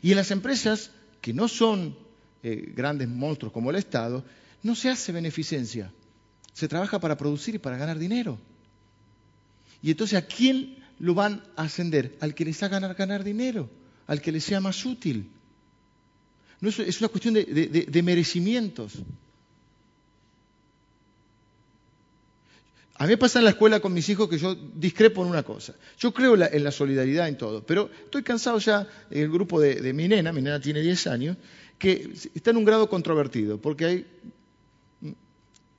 Y 0.02 0.10
en 0.10 0.18
las 0.18 0.30
empresas 0.30 0.90
que 1.22 1.32
no 1.32 1.48
son 1.48 1.96
eh, 2.42 2.70
grandes 2.76 3.08
monstruos 3.08 3.50
como 3.50 3.70
el 3.70 3.76
Estado, 3.76 4.22
no 4.62 4.74
se 4.74 4.90
hace 4.90 5.10
beneficencia. 5.10 5.90
Se 6.52 6.68
trabaja 6.68 7.00
para 7.00 7.16
producir 7.16 7.54
y 7.54 7.58
para 7.58 7.78
ganar 7.78 7.98
dinero. 7.98 8.38
Y 9.80 9.90
entonces, 9.90 10.18
¿a 10.18 10.26
quién 10.26 10.84
lo 10.98 11.14
van 11.14 11.42
a 11.56 11.62
ascender? 11.62 12.14
Al 12.20 12.34
que 12.34 12.44
les 12.44 12.62
haga 12.62 12.78
ganar, 12.78 12.94
ganar 12.94 13.24
dinero, 13.24 13.70
al 14.06 14.20
que 14.20 14.32
les 14.32 14.44
sea 14.44 14.60
más 14.60 14.84
útil. 14.84 15.30
No, 16.60 16.68
es 16.68 17.00
una 17.00 17.08
cuestión 17.08 17.34
de, 17.34 18.02
merecimientos. 18.02 18.94
A 22.96 23.04
mí 23.04 23.10
me 23.10 23.16
pasa 23.16 23.38
en 23.38 23.44
la 23.44 23.50
escuela 23.50 23.78
con 23.78 23.92
mis 23.92 24.08
hijos 24.08 24.28
que 24.28 24.38
yo 24.38 24.56
discrepo 24.74 25.22
en 25.22 25.30
una 25.30 25.44
cosa. 25.44 25.74
Yo 25.98 26.12
creo 26.12 26.34
en 26.34 26.64
la 26.64 26.72
solidaridad 26.72 27.28
en 27.28 27.38
todo, 27.38 27.64
pero 27.64 27.88
estoy 28.04 28.24
cansado 28.24 28.58
ya 28.58 28.88
en 29.08 29.22
el 29.22 29.30
grupo 29.30 29.60
de, 29.60 29.92
mi 29.92 30.08
nena, 30.08 30.32
mi 30.32 30.42
nena 30.42 30.60
tiene 30.60 30.80
10 30.80 31.06
años, 31.06 31.36
que 31.78 32.12
está 32.34 32.50
en 32.50 32.56
un 32.56 32.64
grado 32.64 32.88
controvertido, 32.88 33.60
porque 33.60 33.84
hay 33.84 34.06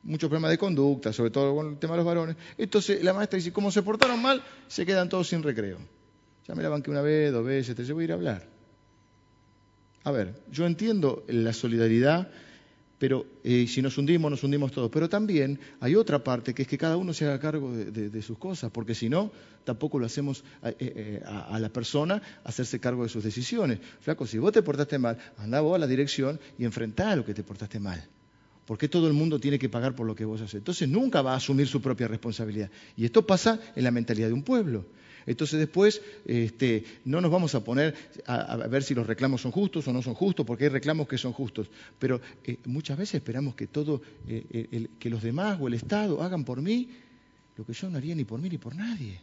muchos 0.03 0.30
problemas 0.30 0.51
de 0.51 0.57
conducta, 0.57 1.11
sobre 1.11 1.30
todo 1.30 1.53
con 1.53 1.71
el 1.71 1.77
tema 1.77 1.95
de 1.95 1.97
los 1.97 2.05
varones. 2.05 2.38
Entonces 2.57 3.03
la 3.03 3.13
maestra 3.13 3.36
dice, 3.36 3.51
como 3.51 3.69
se 3.69 3.84
portaron 3.84 4.21
mal, 4.21 4.41
se 4.69 4.86
quedan 4.86 5.09
todos 5.09 5.27
sin 5.27 5.43
recreo. 5.43 5.77
Ya 6.47 6.55
me 6.55 6.63
la 6.63 6.69
banqué 6.69 6.89
una 6.89 7.01
vez, 7.01 7.34
dos 7.34 7.45
veces, 7.45 7.75
te 7.75 7.91
voy 7.91 8.03
a 8.03 8.05
ir 8.05 8.11
a 8.13 8.15
hablar. 8.15 8.59
A 10.04 10.12
ver, 10.12 10.34
yo 10.52 10.66
entiendo 10.66 11.24
la 11.28 11.54
solidaridad, 11.54 12.30
pero 13.00 13.26
eh, 13.43 13.66
si 13.68 13.82
nos 13.82 13.97
hundimos, 13.97 14.30
nos 14.30 14.43
hundimos 14.43 14.72
todos. 14.72 14.89
Pero 14.91 15.10
también 15.10 15.60
hay 15.80 15.95
otra 15.95 16.24
parte, 16.24 16.54
que 16.54 16.64
es 16.64 16.68
que 16.68 16.78
cada 16.78 16.97
uno 16.97 17.14
se 17.14 17.26
haga 17.26 17.39
cargo 17.39 17.72
de, 17.74 18.22
sus 18.22 18.38
cosas, 18.38 18.72
porque 18.72 18.93
si 18.93 19.10
no, 19.10 19.32
tampoco 19.64 20.00
lo 20.00 20.06
hacemos 20.06 20.43
a, 20.62 20.70
eh, 20.70 20.76
eh, 20.80 21.24
a, 21.26 21.58
la 21.60 21.70
persona 21.70 22.22
hacerse 22.43 22.80
cargo 22.80 23.04
de 23.04 23.10
sus 23.10 23.24
decisiones. 23.24 23.80
Flaco, 24.02 24.28
si 24.28 24.38
vos 24.38 24.52
te 24.52 24.62
portaste 24.62 25.00
mal, 25.00 25.18
anda 25.38 25.62
vos 25.62 25.76
a 25.76 25.80
la 25.80 25.88
dirección 25.88 26.39
y 26.58 26.66
enfrentá 26.66 27.12
a 27.12 27.16
lo 27.16 27.26
que 27.26 27.34
te 27.34 27.43
portaste 27.43 27.80
mal. 27.80 28.04
¿Por 28.66 28.78
qué 28.78 28.88
todo 28.88 29.08
el 29.08 29.14
mundo 29.14 29.39
tiene 29.39 29.58
que 29.58 29.68
pagar 29.68 29.95
por 29.95 30.06
lo 30.06 30.14
que 30.14 30.26
vos 30.26 30.41
haces? 30.41 30.56
Entonces 30.56 30.88
nunca 30.88 31.22
va 31.22 31.34
a 31.34 31.38
asumir 31.38 31.68
su 31.68 31.82
propia 31.82 32.08
responsabilidad. 32.08 32.70
Y 32.95 33.06
esto 33.06 33.26
pasa 33.26 33.60
en 33.76 33.84
la 33.84 33.91
mentalidad 33.91 34.28
de 34.28 34.34
un 34.34 34.43
pueblo. 34.43 34.86
Entonces 35.30 35.59
después 35.59 36.01
este, 36.25 36.84
no 37.05 37.21
nos 37.21 37.30
vamos 37.30 37.53
a 37.53 37.63
poner 37.63 37.93
a, 38.25 38.57
ver 38.67 38.82
si 38.82 38.95
los 38.95 39.05
reclamos 39.05 39.41
son 39.41 39.51
justos 39.51 39.88
o 39.88 39.93
no 39.93 40.01
son 40.01 40.15
justos, 40.15 40.43
porque 40.43 40.63
hay 40.63 40.69
reclamos 40.71 41.07
que 41.07 41.19
son 41.19 41.34
justos. 41.34 41.69
Pero 41.99 42.19
eh, 42.43 42.57
muchas 42.65 42.97
veces 42.97 43.15
esperamos 43.15 43.53
que 43.53 43.67
todo, 43.67 44.01
eh, 44.27 44.88
que 44.97 45.09
los 45.11 45.21
demás 45.21 45.59
o 45.61 45.67
el 45.67 45.75
Estado 45.75 46.23
hagan 46.23 46.43
por 46.43 46.63
mí 46.63 46.89
lo 47.55 47.63
que 47.63 47.73
yo 47.73 47.91
no 47.91 47.99
haría 47.99 48.15
ni 48.15 48.25
por 48.25 48.39
mí 48.41 48.49
ni 48.49 48.57
por 48.57 48.75
nadie. 48.75 49.21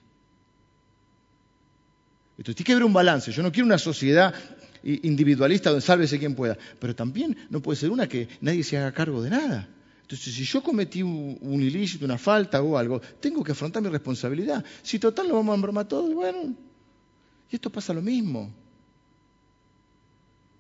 Entonces 2.39 2.55
tiene 2.55 2.67
que 2.67 2.73
haber 2.75 2.85
un 2.85 2.93
balance. 2.93 3.33
Yo 3.33 3.43
no 3.43 3.51
quiero 3.51 3.67
una 3.67 3.79
sociedad 3.79 4.33
individualista 4.85 5.71
donde 5.71 5.85
sálvese 5.85 6.21
quien 6.21 6.37
pueda, 6.37 6.57
pero 6.79 6.95
también 6.95 7.37
no 7.51 7.61
puede 7.61 7.81
ser 7.81 7.91
una 7.91 8.09
que 8.09 8.29
nadie 8.41 8.63
se 8.63 8.79
haga 8.79 8.93
cargo 8.93 9.25
de 9.25 9.31
nada. 9.31 9.69
Entonces, 10.07 10.35
si 10.35 10.45
yo 10.45 10.63
cometí 10.63 11.03
un, 11.03 11.61
ilícito, 11.61 12.05
una 12.05 12.17
falta 12.17 12.63
o 12.63 12.79
algo, 12.79 13.01
tengo 13.19 13.43
que 13.43 13.51
afrontar 13.51 13.83
mi 13.83 13.89
responsabilidad. 13.89 14.65
Si 14.81 15.01
total 15.01 15.27
lo 15.27 15.35
vamos 15.35 15.51
a 15.51 15.57
embromar 15.57 15.89
todos, 15.89 16.15
bueno, 16.15 16.55
y 17.51 17.57
esto 17.57 17.71
pasa 17.71 17.93
lo 17.93 18.01
mismo. 18.01 18.49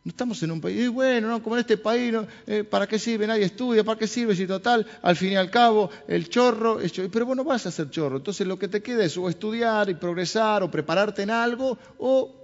No 0.02 0.10
estamos 0.10 0.42
en 0.42 0.50
un 0.50 0.60
país, 0.60 0.88
bueno, 0.88 1.28
no, 1.28 1.40
como 1.40 1.54
en 1.54 1.60
este 1.60 1.76
país, 1.76 2.12
eh, 2.48 2.64
¿para 2.64 2.88
qué 2.88 2.98
sirve? 2.98 3.24
Nadie 3.28 3.44
estudia, 3.44 3.84
¿para 3.84 3.96
qué 3.96 4.08
sirve? 4.08 4.34
Si 4.34 4.48
total, 4.48 4.84
al 5.00 5.14
fin 5.14 5.30
y 5.30 5.36
al 5.36 5.48
cabo, 5.48 5.90
el 6.08 6.28
chorro. 6.28 6.80
pero 7.12 7.26
bueno, 7.26 7.44
vas 7.44 7.66
a 7.66 7.70
ser 7.70 7.88
chorro. 7.88 8.16
Entonces 8.16 8.48
lo 8.48 8.58
que 8.58 8.66
te 8.66 8.82
queda 8.82 9.04
es 9.04 9.16
o 9.16 9.28
estudiar 9.28 9.88
y 9.88 9.94
progresar 9.94 10.64
o 10.64 10.70
prepararte 10.72 11.22
en 11.22 11.30
algo 11.30 11.78
o 11.98 12.34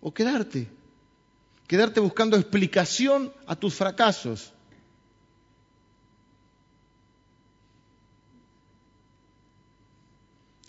o 0.00 0.12
quedarte 0.12 0.68
quedarte 1.74 1.98
buscando 1.98 2.36
explicación 2.36 3.32
a 3.46 3.56
tus 3.56 3.74
fracasos. 3.74 4.52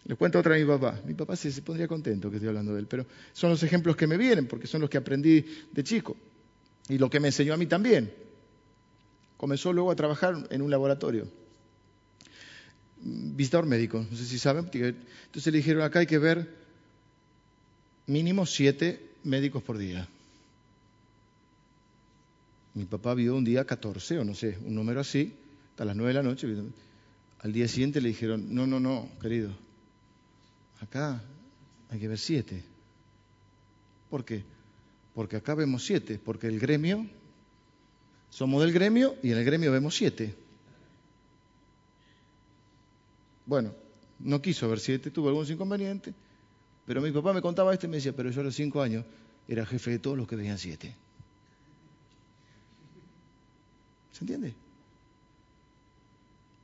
Les 0.05 0.17
cuento 0.17 0.39
otra 0.39 0.55
a 0.55 0.57
mi 0.57 0.65
papá. 0.65 0.99
Mi 1.05 1.13
papá 1.13 1.35
se, 1.35 1.51
se 1.51 1.61
pondría 1.61 1.87
contento 1.87 2.31
que 2.31 2.37
estoy 2.37 2.47
hablando 2.47 2.73
de 2.73 2.79
él, 2.79 2.87
pero 2.87 3.05
son 3.33 3.51
los 3.51 3.61
ejemplos 3.61 3.95
que 3.95 4.07
me 4.07 4.17
vienen, 4.17 4.47
porque 4.47 4.65
son 4.65 4.81
los 4.81 4.89
que 4.89 4.97
aprendí 4.97 5.45
de 5.71 5.83
chico 5.83 6.17
y 6.89 6.97
lo 6.97 7.07
que 7.07 7.19
me 7.19 7.27
enseñó 7.27 7.53
a 7.53 7.57
mí 7.57 7.67
también. 7.67 8.11
Comenzó 9.37 9.71
luego 9.73 9.91
a 9.91 9.95
trabajar 9.95 10.47
en 10.49 10.61
un 10.63 10.71
laboratorio. 10.71 11.27
Visitador 12.97 13.67
médico, 13.67 14.03
no 14.09 14.17
sé 14.17 14.25
si 14.25 14.39
saben. 14.39 14.71
Entonces 14.73 15.53
le 15.53 15.57
dijeron, 15.57 15.83
acá 15.83 15.99
hay 15.99 16.07
que 16.07 16.17
ver 16.17 16.49
mínimo 18.07 18.47
siete 18.47 19.11
médicos 19.23 19.61
por 19.61 19.77
día. 19.77 20.09
Mi 22.75 22.85
papá 22.85 23.13
vio 23.13 23.35
un 23.35 23.45
día 23.45 23.65
14 23.65 24.19
o 24.19 24.25
no 24.25 24.35
sé, 24.35 24.57
un 24.63 24.75
número 24.75 24.99
así, 24.99 25.33
hasta 25.71 25.85
las 25.85 25.95
9 25.95 26.09
de 26.09 26.13
la 26.13 26.23
noche. 26.23 26.47
Al 27.39 27.53
día 27.53 27.67
siguiente 27.67 28.01
le 28.01 28.09
dijeron, 28.09 28.53
no, 28.53 28.67
no, 28.67 28.79
no, 28.81 29.09
querido, 29.21 29.55
acá 30.81 31.23
hay 31.89 31.99
que 31.99 32.07
ver 32.07 32.19
siete. 32.19 32.63
¿Por 34.09 34.25
qué? 34.25 34.43
Porque 35.13 35.37
acá 35.37 35.55
vemos 35.55 35.85
siete, 35.85 36.19
porque 36.19 36.47
el 36.47 36.59
gremio, 36.59 37.07
somos 38.29 38.61
del 38.61 38.73
gremio 38.73 39.15
y 39.23 39.31
en 39.31 39.37
el 39.37 39.45
gremio 39.45 39.71
vemos 39.71 39.95
siete. 39.95 40.35
Bueno, 43.45 43.73
no 44.19 44.41
quiso 44.41 44.67
ver 44.67 44.81
siete, 44.81 45.11
tuvo 45.11 45.29
algunos 45.29 45.49
inconvenientes, 45.49 46.13
pero 46.85 46.99
mi 46.99 47.11
papá 47.11 47.31
me 47.31 47.41
contaba 47.41 47.73
esto 47.73 47.85
y 47.85 47.89
me 47.89 47.97
decía, 47.97 48.13
pero 48.13 48.31
yo 48.31 48.41
a 48.41 48.43
los 48.43 48.55
cinco 48.55 48.81
años 48.81 49.05
era 49.47 49.65
jefe 49.65 49.91
de 49.91 49.99
todos 49.99 50.17
los 50.17 50.27
que 50.27 50.35
veían 50.35 50.57
siete. 50.57 51.04
¿Se 54.15 54.23
entiende? 54.23 54.55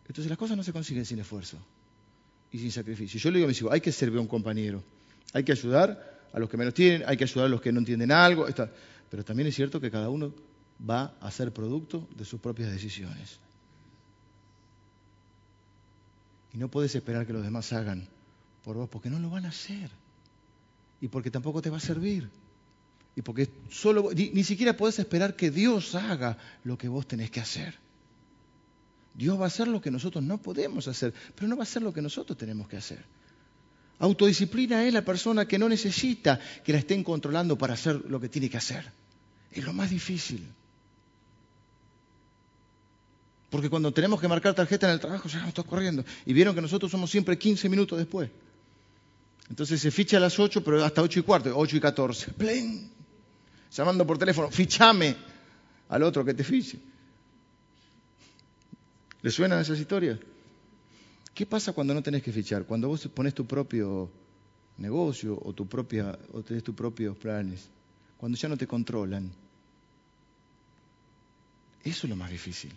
Entonces 0.08 0.30
las 0.30 0.38
cosas 0.38 0.56
no 0.56 0.64
se 0.64 0.72
consiguen 0.72 1.06
sin 1.06 1.20
esfuerzo 1.20 1.58
y 2.50 2.60
sin 2.60 2.72
sacrificio. 2.72 3.20
Yo 3.20 3.30
le 3.30 3.40
digo 3.40 3.46
a 3.46 3.50
mis 3.50 3.58
hijos, 3.60 3.74
hay 3.74 3.82
que 3.82 3.92
servir 3.92 4.20
a 4.20 4.22
un 4.22 4.28
compañero, 4.28 4.82
hay 5.34 5.44
que 5.44 5.52
ayudar 5.52 6.22
a 6.32 6.40
los 6.40 6.50
que 6.50 6.56
menos 6.56 6.74
tienen, 6.74 7.04
hay 7.06 7.18
que 7.18 7.26
ayudar 7.26 7.48
a 7.48 7.50
los 7.50 7.60
que 7.60 7.74
no 7.74 7.80
entienden 7.80 8.10
algo, 8.10 8.48
pero 9.10 9.26
también 9.26 9.50
es 9.50 9.56
cierto 9.56 9.82
que 9.82 9.92
cada 9.92 10.10
uno 10.10 10.34
va 10.90 11.14
a 11.20 11.30
ser 11.30 11.52
producto 11.52 12.08
de 12.16 12.24
sus 12.24 12.40
propias 12.40 12.72
decisiones. 12.72 13.38
Y 16.54 16.58
no 16.58 16.70
puedes 16.70 16.96
esperar 16.96 17.28
que 17.28 17.34
los 17.34 17.44
demás 17.44 17.74
hagan 17.74 18.08
por 18.64 18.78
vos, 18.78 18.88
porque 18.88 19.10
no 19.10 19.20
lo 19.20 19.30
van 19.30 19.46
a 19.46 19.50
hacer. 19.50 19.92
Y 21.02 21.10
porque 21.10 21.32
tampoco 21.32 21.62
te 21.62 21.70
va 21.70 21.78
a 21.78 21.82
servir. 21.82 22.30
Y 23.16 23.22
porque 23.22 23.50
solo, 23.70 24.12
ni, 24.14 24.44
siquiera 24.44 24.78
podés 24.78 25.00
esperar 25.00 25.36
que 25.36 25.52
Dios 25.52 25.96
haga 25.96 26.38
lo 26.64 26.78
que 26.78 26.88
vos 26.88 27.08
tenés 27.08 27.30
que 27.30 27.42
hacer. 27.42 27.76
Dios 29.14 29.38
va 29.40 29.46
a 29.46 29.48
hacer 29.48 29.68
lo 29.68 29.82
que 29.82 29.92
nosotros 29.92 30.24
no 30.24 30.38
podemos 30.38 30.88
hacer, 30.88 31.14
pero 31.36 31.48
no 31.48 31.58
va 31.58 31.64
a 31.64 31.64
hacer 31.64 31.82
lo 31.82 31.94
que 31.94 32.02
nosotros 32.02 32.38
tenemos 32.38 32.70
que 32.70 32.78
hacer. 32.78 33.04
Autodisciplina 34.00 34.86
es 34.86 34.94
la 34.94 35.04
persona 35.04 35.46
que 35.46 35.60
no 35.60 35.68
necesita 35.68 36.40
que 36.64 36.72
la 36.72 36.80
estén 36.80 37.04
controlando 37.04 37.58
para 37.58 37.74
hacer 37.74 38.02
lo 38.10 38.20
que 38.20 38.30
tiene 38.30 38.50
que 38.50 38.58
hacer. 38.58 38.90
Es 39.52 39.64
lo 39.64 39.74
más 39.74 39.90
difícil. 39.90 40.48
Porque 43.50 43.70
cuando 43.70 43.92
tenemos 43.92 44.22
que 44.22 44.30
marcar 44.30 44.56
tarjeta 44.56 44.88
en 44.88 44.94
el 44.94 45.00
trabajo, 45.02 45.28
ya 45.28 45.46
estamos 45.46 45.70
corriendo. 45.70 46.06
Y 46.26 46.32
vieron 46.32 46.56
que 46.56 46.62
nosotros 46.62 46.90
somos 46.90 47.12
siempre 47.12 47.38
15 47.38 47.68
minutos 47.68 48.00
después. 48.00 48.30
Entonces 49.50 49.82
se 49.82 49.92
ficha 49.92 50.16
a 50.16 50.22
las 50.22 50.40
8, 50.40 50.64
pero 50.64 50.84
hasta 50.84 51.02
8 51.02 51.20
y 51.20 51.24
cuarto, 51.24 51.52
8 51.54 51.76
y 51.76 51.80
14. 51.82 52.32
¡Plen! 52.32 53.01
Llamando 53.72 54.06
por 54.06 54.18
teléfono, 54.18 54.52
fichame 54.52 55.16
al 55.90 56.04
otro 56.04 56.26
que 56.26 56.34
te 56.34 56.44
fiche. 56.44 56.80
¿Le 59.22 59.32
suenan 59.32 59.60
esas 59.60 59.80
historias? 59.80 60.20
¿Qué 61.34 61.46
pasa 61.46 61.72
cuando 61.72 61.94
no 61.94 62.04
tenés 62.04 62.24
que 62.24 62.32
fichar? 62.32 62.66
Cuando 62.66 62.88
vos 62.90 63.08
pones 63.08 63.34
tu 63.34 63.46
propio 63.46 64.12
negocio 64.78 65.40
o 65.42 65.54
tu 65.54 65.68
propia 65.68 66.18
o 66.34 66.42
tenés 66.42 66.64
tus 66.64 66.76
propios 66.76 67.16
planes, 67.18 67.70
cuando 68.18 68.38
ya 68.38 68.50
no 68.50 68.58
te 68.58 68.68
controlan. 68.68 69.32
Eso 71.84 72.08
es 72.08 72.10
lo 72.10 72.16
más 72.16 72.30
difícil. 72.30 72.72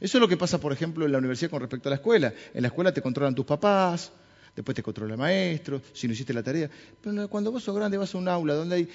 Eso 0.00 0.18
es 0.18 0.20
lo 0.20 0.28
que 0.28 0.36
pasa, 0.36 0.60
por 0.60 0.72
ejemplo, 0.72 1.04
en 1.04 1.12
la 1.12 1.18
universidad 1.18 1.50
con 1.50 1.60
respecto 1.60 1.88
a 1.88 1.90
la 1.90 1.96
escuela. 1.96 2.32
En 2.54 2.62
la 2.62 2.68
escuela 2.68 2.92
te 2.92 3.02
controlan 3.02 3.34
tus 3.34 3.44
papás, 3.44 4.12
después 4.58 4.74
te 4.74 4.82
controla 4.82 5.14
el 5.14 5.18
maestro, 5.18 5.80
si 5.92 6.08
no 6.08 6.12
hiciste 6.12 6.34
la 6.34 6.42
tarea. 6.42 6.68
Pero 7.00 7.28
cuando 7.28 7.52
vos 7.52 7.62
sos 7.62 7.76
grande 7.76 7.96
vas 7.96 8.12
a 8.12 8.18
un 8.18 8.28
aula 8.28 8.54
donde 8.54 8.74
hay 8.74 8.88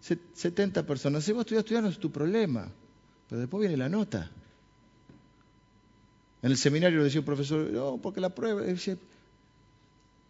70 0.00 0.86
personas, 0.86 1.24
si 1.24 1.32
vos 1.32 1.40
estudias, 1.40 1.64
estudiar 1.64 1.82
no 1.82 1.88
es 1.88 1.98
tu 1.98 2.12
problema, 2.12 2.70
pero 3.28 3.40
después 3.40 3.60
viene 3.60 3.76
la 3.76 3.88
nota. 3.88 4.30
En 6.40 6.52
el 6.52 6.56
seminario 6.56 7.02
decía 7.02 7.18
un 7.18 7.26
profesor, 7.26 7.68
no, 7.68 7.98
porque 8.00 8.20
la 8.20 8.32
prueba, 8.32 8.62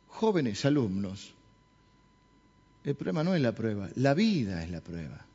jóvenes 0.07 0.65
alumnos, 0.65 1.35
el 2.85 2.95
problema 2.95 3.23
no 3.23 3.35
es 3.35 3.43
la 3.43 3.55
prueba, 3.55 3.91
la 3.97 4.15
vida 4.15 4.65
es 4.65 4.71
la 4.71 4.81
prueba. 4.81 5.27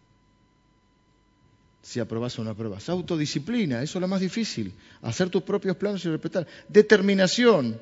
Si 1.84 1.99
aprobas 1.99 2.39
una 2.39 2.56
prueba, 2.56 2.78
es 2.78 2.89
autodisciplina, 2.89 3.84
eso 3.84 3.99
es 3.99 4.01
lo 4.01 4.08
más 4.08 4.22
difícil, 4.22 4.74
hacer 5.04 5.30
tus 5.30 5.43
propios 5.43 5.78
planes 5.78 6.04
y 6.06 6.10
respetar. 6.10 6.47
Determinación, 6.70 7.80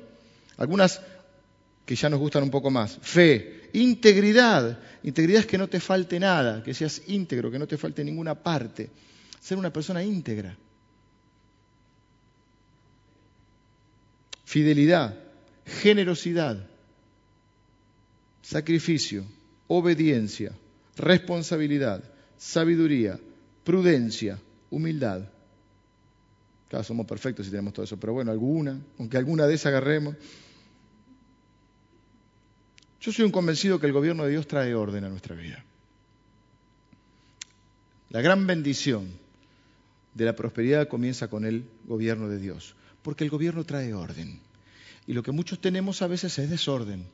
algunas 0.58 1.00
que 1.84 1.96
ya 1.96 2.08
nos 2.08 2.20
gustan 2.20 2.42
un 2.42 2.50
poco 2.50 2.70
más. 2.70 2.98
Fe, 3.00 3.70
integridad, 3.72 4.78
integridad 5.02 5.40
es 5.40 5.46
que 5.46 5.58
no 5.58 5.68
te 5.68 5.80
falte 5.80 6.20
nada, 6.20 6.62
que 6.62 6.74
seas 6.74 7.02
íntegro, 7.08 7.50
que 7.50 7.58
no 7.58 7.66
te 7.66 7.78
falte 7.78 8.04
ninguna 8.04 8.34
parte, 8.34 8.90
ser 9.40 9.58
una 9.58 9.72
persona 9.72 10.02
íntegra. 10.02 10.56
Fidelidad, 14.44 15.18
generosidad, 15.64 16.68
sacrificio, 18.42 19.24
obediencia, 19.66 20.52
responsabilidad, 20.96 22.04
sabiduría, 22.36 23.18
prudencia, 23.64 24.38
humildad. 24.70 25.22
Claro, 26.68 26.84
somos 26.84 27.06
perfectos 27.06 27.46
si 27.46 27.50
tenemos 27.50 27.72
todo 27.72 27.84
eso, 27.84 27.98
pero 27.98 28.12
bueno, 28.12 28.30
alguna, 28.30 28.78
aunque 28.98 29.16
alguna 29.16 29.46
de 29.46 29.54
esas 29.54 29.66
agarremos. 29.66 30.16
Yo 33.02 33.10
soy 33.10 33.24
un 33.24 33.32
convencido 33.32 33.80
que 33.80 33.86
el 33.86 33.92
gobierno 33.92 34.24
de 34.24 34.30
Dios 34.30 34.46
trae 34.46 34.76
orden 34.76 35.02
a 35.02 35.08
nuestra 35.08 35.34
vida. 35.34 35.64
La 38.10 38.20
gran 38.20 38.46
bendición 38.46 39.08
de 40.14 40.24
la 40.24 40.36
prosperidad 40.36 40.86
comienza 40.86 41.28
con 41.28 41.44
el 41.44 41.64
gobierno 41.84 42.28
de 42.28 42.38
Dios, 42.38 42.76
porque 43.02 43.24
el 43.24 43.30
gobierno 43.30 43.64
trae 43.64 43.92
orden. 43.92 44.38
Y 45.08 45.14
lo 45.14 45.24
que 45.24 45.32
muchos 45.32 45.60
tenemos 45.60 46.00
a 46.00 46.06
veces 46.06 46.38
es 46.38 46.48
desorden. 46.48 47.04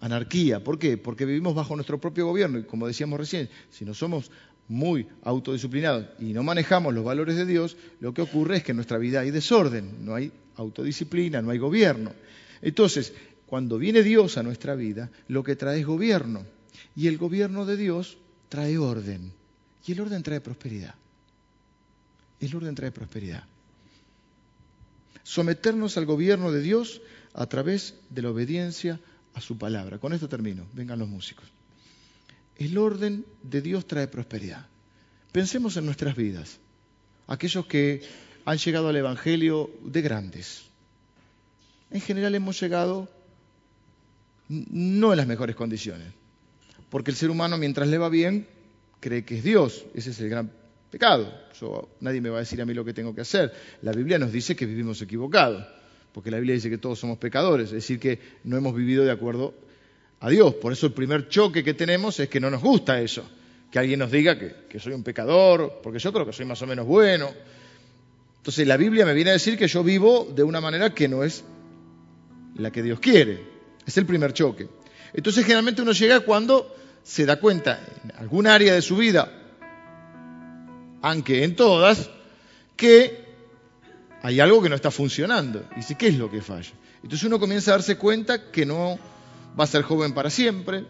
Anarquía. 0.00 0.64
¿Por 0.64 0.80
qué? 0.80 0.96
Porque 0.96 1.24
vivimos 1.24 1.54
bajo 1.54 1.76
nuestro 1.76 2.00
propio 2.00 2.26
gobierno 2.26 2.58
y 2.58 2.64
como 2.64 2.88
decíamos 2.88 3.20
recién, 3.20 3.48
si 3.70 3.84
no 3.84 3.94
somos 3.94 4.32
muy 4.66 5.06
autodisciplinados 5.22 6.08
y 6.18 6.32
no 6.32 6.42
manejamos 6.42 6.92
los 6.92 7.04
valores 7.04 7.36
de 7.36 7.46
Dios, 7.46 7.76
lo 8.00 8.12
que 8.12 8.22
ocurre 8.22 8.56
es 8.56 8.64
que 8.64 8.72
en 8.72 8.76
nuestra 8.78 8.98
vida 8.98 9.20
hay 9.20 9.30
desorden, 9.30 10.04
no 10.04 10.16
hay 10.16 10.32
autodisciplina, 10.56 11.40
no 11.40 11.50
hay 11.50 11.58
gobierno. 11.58 12.12
Entonces, 12.62 13.12
cuando 13.52 13.76
viene 13.76 14.02
Dios 14.02 14.38
a 14.38 14.42
nuestra 14.42 14.74
vida, 14.74 15.10
lo 15.28 15.44
que 15.44 15.56
trae 15.56 15.80
es 15.80 15.86
gobierno. 15.86 16.46
Y 16.96 17.06
el 17.06 17.18
gobierno 17.18 17.66
de 17.66 17.76
Dios 17.76 18.16
trae 18.48 18.78
orden. 18.78 19.30
Y 19.86 19.92
el 19.92 20.00
orden 20.00 20.22
trae 20.22 20.40
prosperidad. 20.40 20.94
El 22.40 22.56
orden 22.56 22.74
trae 22.74 22.90
prosperidad. 22.92 23.44
Someternos 25.22 25.98
al 25.98 26.06
gobierno 26.06 26.50
de 26.50 26.62
Dios 26.62 27.02
a 27.34 27.44
través 27.44 27.94
de 28.08 28.22
la 28.22 28.30
obediencia 28.30 28.98
a 29.34 29.42
su 29.42 29.58
palabra. 29.58 29.98
Con 29.98 30.14
esto 30.14 30.30
termino. 30.30 30.64
Vengan 30.72 31.00
los 31.00 31.08
músicos. 31.10 31.44
El 32.56 32.78
orden 32.78 33.26
de 33.42 33.60
Dios 33.60 33.86
trae 33.86 34.08
prosperidad. 34.08 34.66
Pensemos 35.30 35.76
en 35.76 35.84
nuestras 35.84 36.16
vidas. 36.16 36.58
Aquellos 37.26 37.66
que 37.66 38.00
han 38.46 38.56
llegado 38.56 38.88
al 38.88 38.96
Evangelio 38.96 39.68
de 39.84 40.00
grandes. 40.00 40.62
En 41.90 42.00
general 42.00 42.34
hemos 42.34 42.58
llegado 42.58 43.10
no 44.48 45.12
en 45.12 45.16
las 45.16 45.26
mejores 45.26 45.56
condiciones. 45.56 46.08
Porque 46.90 47.10
el 47.10 47.16
ser 47.16 47.30
humano, 47.30 47.56
mientras 47.58 47.88
le 47.88 47.98
va 47.98 48.08
bien, 48.08 48.46
cree 49.00 49.24
que 49.24 49.38
es 49.38 49.44
Dios. 49.44 49.84
Ese 49.94 50.10
es 50.10 50.20
el 50.20 50.28
gran 50.28 50.50
pecado. 50.90 51.32
nadie 52.00 52.20
me 52.20 52.28
va 52.28 52.36
a 52.38 52.40
decir 52.40 52.60
a 52.60 52.66
mí 52.66 52.74
lo 52.74 52.84
que 52.84 52.92
tengo 52.92 53.14
que 53.14 53.22
hacer. 53.22 53.52
La 53.82 53.92
Biblia 53.92 54.18
nos 54.18 54.32
dice 54.32 54.54
que 54.54 54.66
vivimos 54.66 55.00
equivocados 55.00 55.64
porque 56.12 56.30
la 56.30 56.36
Biblia 56.36 56.54
dice 56.54 56.70
que 56.70 56.78
todos 56.78 56.98
somos 56.98 57.18
pecadores, 57.18 57.66
es 57.66 57.72
decir, 57.72 57.98
que 57.98 58.18
no 58.44 58.56
hemos 58.56 58.74
vivido 58.74 59.04
de 59.04 59.10
acuerdo 59.10 59.54
a 60.20 60.28
Dios. 60.28 60.54
Por 60.54 60.72
eso 60.72 60.86
el 60.86 60.92
primer 60.92 61.28
choque 61.28 61.64
que 61.64 61.74
tenemos 61.74 62.20
es 62.20 62.28
que 62.28 62.38
no 62.38 62.50
nos 62.50 62.60
gusta 62.60 63.00
eso, 63.00 63.24
que 63.70 63.78
alguien 63.78 63.98
nos 63.98 64.10
diga 64.10 64.38
que, 64.38 64.78
soy 64.78 64.92
un 64.92 65.02
pecador, 65.02 65.80
porque 65.82 65.98
yo 65.98 66.12
creo 66.12 66.26
que 66.26 66.32
soy 66.32 66.44
más 66.44 66.60
o 66.62 66.66
menos 66.66 66.86
bueno. 66.86 67.30
Entonces 68.36 68.66
la 68.66 68.76
Biblia 68.76 69.06
me 69.06 69.14
viene 69.14 69.30
a 69.30 69.34
decir 69.34 69.56
que 69.56 69.68
yo 69.68 69.82
vivo 69.82 70.30
de 70.34 70.42
una 70.42 70.60
manera 70.60 70.92
que 70.92 71.08
no 71.08 71.24
es 71.24 71.44
la 72.56 72.70
que 72.70 72.82
Dios 72.82 73.00
quiere. 73.00 73.40
Es 73.86 73.96
el 73.96 74.06
primer 74.06 74.32
choque. 74.32 74.68
Entonces 75.12 75.44
generalmente 75.44 75.82
uno 75.82 75.92
llega 75.92 76.20
cuando 76.20 76.74
se 77.02 77.26
da 77.26 77.38
cuenta 77.38 77.80
en 78.04 78.12
algún 78.18 78.46
área 78.46 78.74
de 78.74 78.82
su 78.82 78.96
vida, 78.96 79.30
aunque 81.02 81.44
en 81.44 81.56
todas, 81.56 82.10
que 82.76 83.24
hay 84.22 84.40
algo 84.40 84.62
que 84.62 84.68
no 84.68 84.76
está 84.76 84.90
funcionando. 84.90 85.64
Y 85.72 85.76
dice, 85.76 85.96
¿qué 85.96 86.08
es 86.08 86.16
lo 86.16 86.30
que 86.30 86.40
falla? 86.40 86.72
Entonces 87.02 87.26
uno 87.26 87.40
comienza 87.40 87.72
a 87.72 87.74
darse 87.74 87.96
cuenta 87.96 88.50
que 88.50 88.64
no 88.64 88.98
va 89.58 89.64
a 89.64 89.66
ser 89.66 89.82
joven 89.82 90.14
para 90.14 90.30
siempre, 90.30 90.86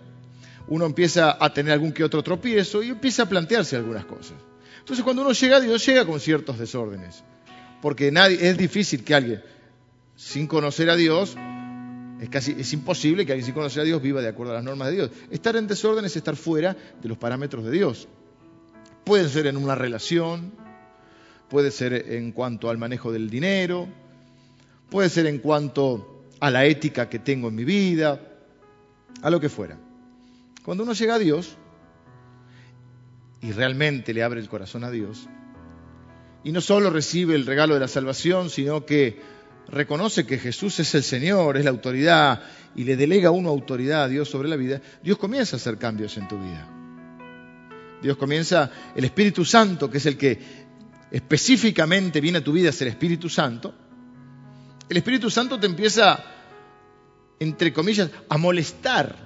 uno 0.69 0.87
empieza 0.87 1.37
a 1.41 1.53
tener 1.53 1.73
algún 1.73 1.93
que 1.93 2.05
otro 2.05 2.23
tropiezo 2.23 2.83
y 2.83 2.91
empieza 2.91 3.25
a 3.25 3.29
plantearse 3.29 3.77
algunas 3.77 4.05
cosas. 4.05 4.37
Entonces 4.79 5.03
cuando 5.03 5.23
uno 5.23 5.33
llega 5.33 5.57
a 5.57 5.61
Dios 5.61 5.85
llega 5.85 6.05
con 6.05 6.21
ciertos 6.21 6.59
desórdenes, 6.59 7.25
porque 7.81 8.13
nadie, 8.13 8.39
es 8.49 8.57
difícil 8.57 9.03
que 9.05 9.15
alguien 9.15 9.43
sin 10.17 10.47
conocer 10.47 10.91
a 10.91 10.97
Dios, 10.97 11.35
es 12.23 12.29
casi 12.29 12.55
es 12.57 12.73
imposible 12.73 13.27
que 13.27 13.33
alguien 13.33 13.47
sin 13.47 13.55
conocer 13.55 13.83
a 13.83 13.85
Dios 13.85 14.01
viva 14.01 14.23
de 14.23 14.29
acuerdo 14.29 14.53
a 14.53 14.55
las 14.55 14.63
normas 14.63 14.89
de 14.89 14.95
Dios. 14.95 15.11
Estar 15.33 15.57
en 15.57 15.67
desorden 15.67 16.05
es 16.05 16.15
estar 16.15 16.37
fuera 16.37 16.77
de 17.03 17.09
los 17.09 17.19
parámetros 17.19 17.65
de 17.65 17.73
Dios. 17.73 18.07
Puede 19.03 19.29
ser 19.29 19.49
en 19.49 19.57
una 19.57 19.75
relación, 19.75 20.53
puede 21.51 21.73
ser 21.73 22.13
en 22.13 22.31
cuanto 22.31 22.71
al 22.71 22.79
manejo 22.79 23.11
del 23.11 23.29
dinero, 23.29 23.89
puede 24.89 25.09
ser 25.09 25.27
en 25.27 25.41
cuanto 25.41 26.29
a 26.39 26.49
la 26.53 26.65
ética 26.65 27.09
que 27.09 27.19
tengo 27.19 27.49
en 27.49 27.57
mi 27.57 27.65
vida, 27.65 28.21
a 29.21 29.29
lo 29.29 29.41
que 29.41 29.49
fuera. 29.49 29.77
Cuando 30.65 30.85
uno 30.85 30.93
llega 30.93 31.17
a 31.17 31.19
Dios 31.19 31.57
y 33.41 33.51
realmente 33.51 34.15
le 34.15 34.23
abre 34.23 34.39
el 34.39 34.49
corazón 34.49 34.85
a 34.85 34.93
Dios, 34.93 35.29
y 36.45 36.53
no 36.53 36.61
solo 36.61 36.89
recibe 36.89 37.35
el 37.35 37.47
regalo 37.47 37.75
de 37.75 37.81
la 37.81 37.89
salvación, 37.89 38.49
sino 38.49 38.87
que 38.87 39.21
reconoce 39.73 40.27
que 40.27 40.39
Jesús 40.39 40.79
es 40.81 40.95
el 40.95 41.03
Señor, 41.03 41.57
es 41.57 41.65
la 41.65 41.71
autoridad, 41.71 42.43
y 42.77 42.85
le 42.85 42.95
delega 42.95 43.31
una 43.31 43.49
autoridad 43.49 44.05
a 44.05 44.09
Dios 44.09 44.29
sobre 44.29 44.49
la 44.49 44.57
vida, 44.57 44.81
Dios 45.03 45.19
comienza 45.19 45.57
a 45.57 45.59
hacer 45.59 45.79
cambios 45.79 46.17
en 46.19 46.29
tu 46.29 46.39
vida. 46.39 46.69
Dios 48.03 48.17
comienza, 48.19 48.71
el 48.95 49.05
Espíritu 49.05 49.45
Santo, 49.45 49.91
que 49.91 49.99
es 49.99 50.07
el 50.07 50.19
que 50.19 50.39
específicamente 51.11 52.21
viene 52.21 52.39
a 52.39 52.45
tu 52.45 52.53
vida 52.53 52.69
es 52.69 52.81
el 52.83 52.89
Espíritu 52.89 53.29
Santo, 53.29 53.75
el 54.89 54.97
Espíritu 54.97 55.31
Santo 55.31 55.59
te 55.59 55.67
empieza, 55.67 56.23
entre 57.39 57.73
comillas, 57.73 58.11
a 58.29 58.37
molestar 58.37 59.17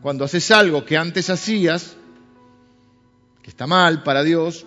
cuando 0.00 0.24
haces 0.24 0.50
algo 0.50 0.84
que 0.84 0.96
antes 0.96 1.28
hacías, 1.28 1.96
que 3.42 3.50
está 3.50 3.66
mal 3.66 4.02
para 4.02 4.22
Dios, 4.22 4.64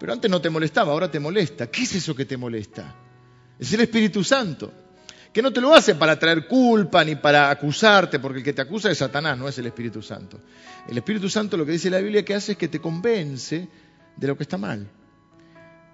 pero 0.00 0.12
antes 0.12 0.30
no 0.30 0.40
te 0.40 0.48
molestaba, 0.48 0.92
ahora 0.92 1.10
te 1.10 1.20
molesta. 1.20 1.66
¿Qué 1.66 1.82
es 1.82 1.96
eso 1.96 2.14
que 2.14 2.24
te 2.24 2.36
molesta? 2.36 3.07
Es 3.58 3.72
el 3.72 3.80
Espíritu 3.80 4.22
Santo, 4.22 4.72
que 5.32 5.42
no 5.42 5.52
te 5.52 5.60
lo 5.60 5.74
hace 5.74 5.94
para 5.94 6.18
traer 6.18 6.46
culpa 6.46 7.04
ni 7.04 7.16
para 7.16 7.50
acusarte, 7.50 8.18
porque 8.18 8.38
el 8.38 8.44
que 8.44 8.52
te 8.52 8.62
acusa 8.62 8.90
es 8.90 8.98
Satanás, 8.98 9.36
no 9.36 9.48
es 9.48 9.58
el 9.58 9.66
Espíritu 9.66 10.02
Santo. 10.02 10.40
El 10.88 10.96
Espíritu 10.96 11.28
Santo 11.28 11.56
lo 11.56 11.66
que 11.66 11.72
dice 11.72 11.90
la 11.90 11.98
Biblia 11.98 12.24
que 12.24 12.34
hace 12.34 12.52
es 12.52 12.58
que 12.58 12.68
te 12.68 12.80
convence 12.80 13.68
de 14.16 14.26
lo 14.26 14.36
que 14.36 14.42
está 14.42 14.58
mal 14.58 14.88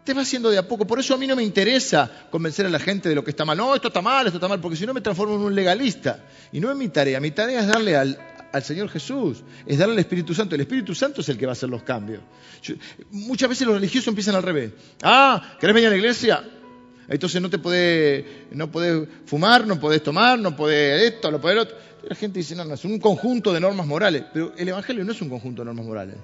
te 0.05 0.12
va 0.12 0.23
haciendo 0.23 0.51
de 0.51 0.59
a 0.59 0.69
poco. 0.69 0.87
Por 0.87 1.01
eso 1.01 1.15
a 1.15 1.17
mí 1.17 1.27
no 1.27 1.35
me 1.35 1.43
interesa 1.43 2.29
convencer 2.31 2.67
a 2.67 2.69
la 2.69 2.79
gente 2.79 3.09
de 3.09 3.15
lo 3.15 3.25
que 3.25 3.31
está 3.31 3.45
mal. 3.45 3.57
No, 3.57 3.75
esto 3.75 3.89
está 3.89 4.03
mal, 4.03 4.27
esto 4.27 4.37
está 4.37 4.49
mal, 4.49 4.61
porque 4.61 4.77
si 4.77 4.87
no 4.87 4.93
me 4.95 5.01
transformo 5.01 5.35
en 5.35 5.41
un 5.41 5.55
legalista. 5.55 6.25
Y 6.53 6.61
no 6.61 6.71
es 6.71 6.77
mi 6.77 6.89
tarea. 6.89 7.19
Mi 7.21 7.31
tarea 7.31 7.61
es 7.61 7.67
darle 7.67 7.97
al, 7.97 8.19
Señor 8.62 8.89
Jesús, 8.89 9.43
es 9.67 9.79
darle 9.79 9.95
al 9.95 9.99
Espíritu 9.99 10.35
Santo. 10.35 10.55
El 10.55 10.61
Espíritu 10.61 10.95
Santo 10.95 11.23
es 11.23 11.29
el 11.29 11.39
que 11.39 11.47
va 11.47 11.53
a 11.53 11.55
hacer 11.55 11.69
los 11.69 11.83
cambios. 11.83 12.23
muchas 13.11 13.49
veces 13.49 13.67
los 13.67 13.77
religiosos 13.77 14.09
empiezan 14.09 14.37
al 14.37 14.43
revés. 14.43 14.73
Ah, 15.03 15.57
¿querés 15.59 15.75
venir 15.75 15.89
a 15.89 15.91
la 15.91 15.97
iglesia? 15.97 16.45
Entonces 17.09 17.41
no 17.41 17.51
te 17.51 17.59
podés, 17.59 18.25
no 18.53 18.71
podés 18.71 19.09
fumar, 19.27 19.67
no 19.67 19.79
podés 19.79 20.03
tomar, 20.03 20.39
no 20.39 20.57
podés 20.57 21.13
esto, 21.13 21.31
no 21.31 21.41
podés 21.41 21.57
lo 21.57 21.63
otro. 21.63 21.77
La 22.09 22.15
gente 22.15 22.39
dice, 22.39 22.55
no, 22.55 22.65
no, 22.65 22.75
es 22.75 22.85
un 22.85 22.99
conjunto 22.99 23.53
de 23.53 23.61
normas 23.61 23.87
morales. 23.87 24.25
Pero 24.33 24.53
el 24.57 24.69
Evangelio 24.69 25.05
no 25.05 25.13
es 25.13 25.21
un 25.23 25.29
conjunto 25.29 25.63
de 25.63 25.67
normas 25.67 25.87
morales. 25.87 26.17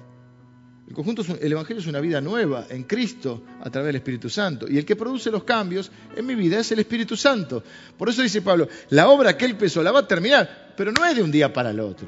El, 0.87 0.95
conjunto 0.95 1.23
el 1.39 1.51
Evangelio 1.51 1.81
es 1.81 1.87
una 1.87 1.99
vida 1.99 2.19
nueva 2.19 2.65
en 2.69 2.83
Cristo 2.83 3.43
a 3.61 3.69
través 3.69 3.87
del 3.87 3.95
Espíritu 3.95 4.29
Santo. 4.29 4.67
Y 4.69 4.77
el 4.77 4.85
que 4.85 4.95
produce 4.95 5.31
los 5.31 5.43
cambios 5.43 5.91
en 6.15 6.25
mi 6.25 6.35
vida 6.35 6.59
es 6.59 6.71
el 6.71 6.79
Espíritu 6.79 7.15
Santo. 7.15 7.63
Por 7.97 8.09
eso 8.09 8.21
dice 8.21 8.41
Pablo, 8.41 8.67
la 8.89 9.07
obra 9.07 9.37
que 9.37 9.45
él 9.45 9.51
empezó 9.51 9.81
la 9.81 9.91
va 9.91 9.99
a 9.99 10.07
terminar, 10.07 10.73
pero 10.75 10.91
no 10.91 11.05
es 11.05 11.15
de 11.15 11.23
un 11.23 11.31
día 11.31 11.53
para 11.53 11.69
el 11.69 11.79
otro. 11.79 12.07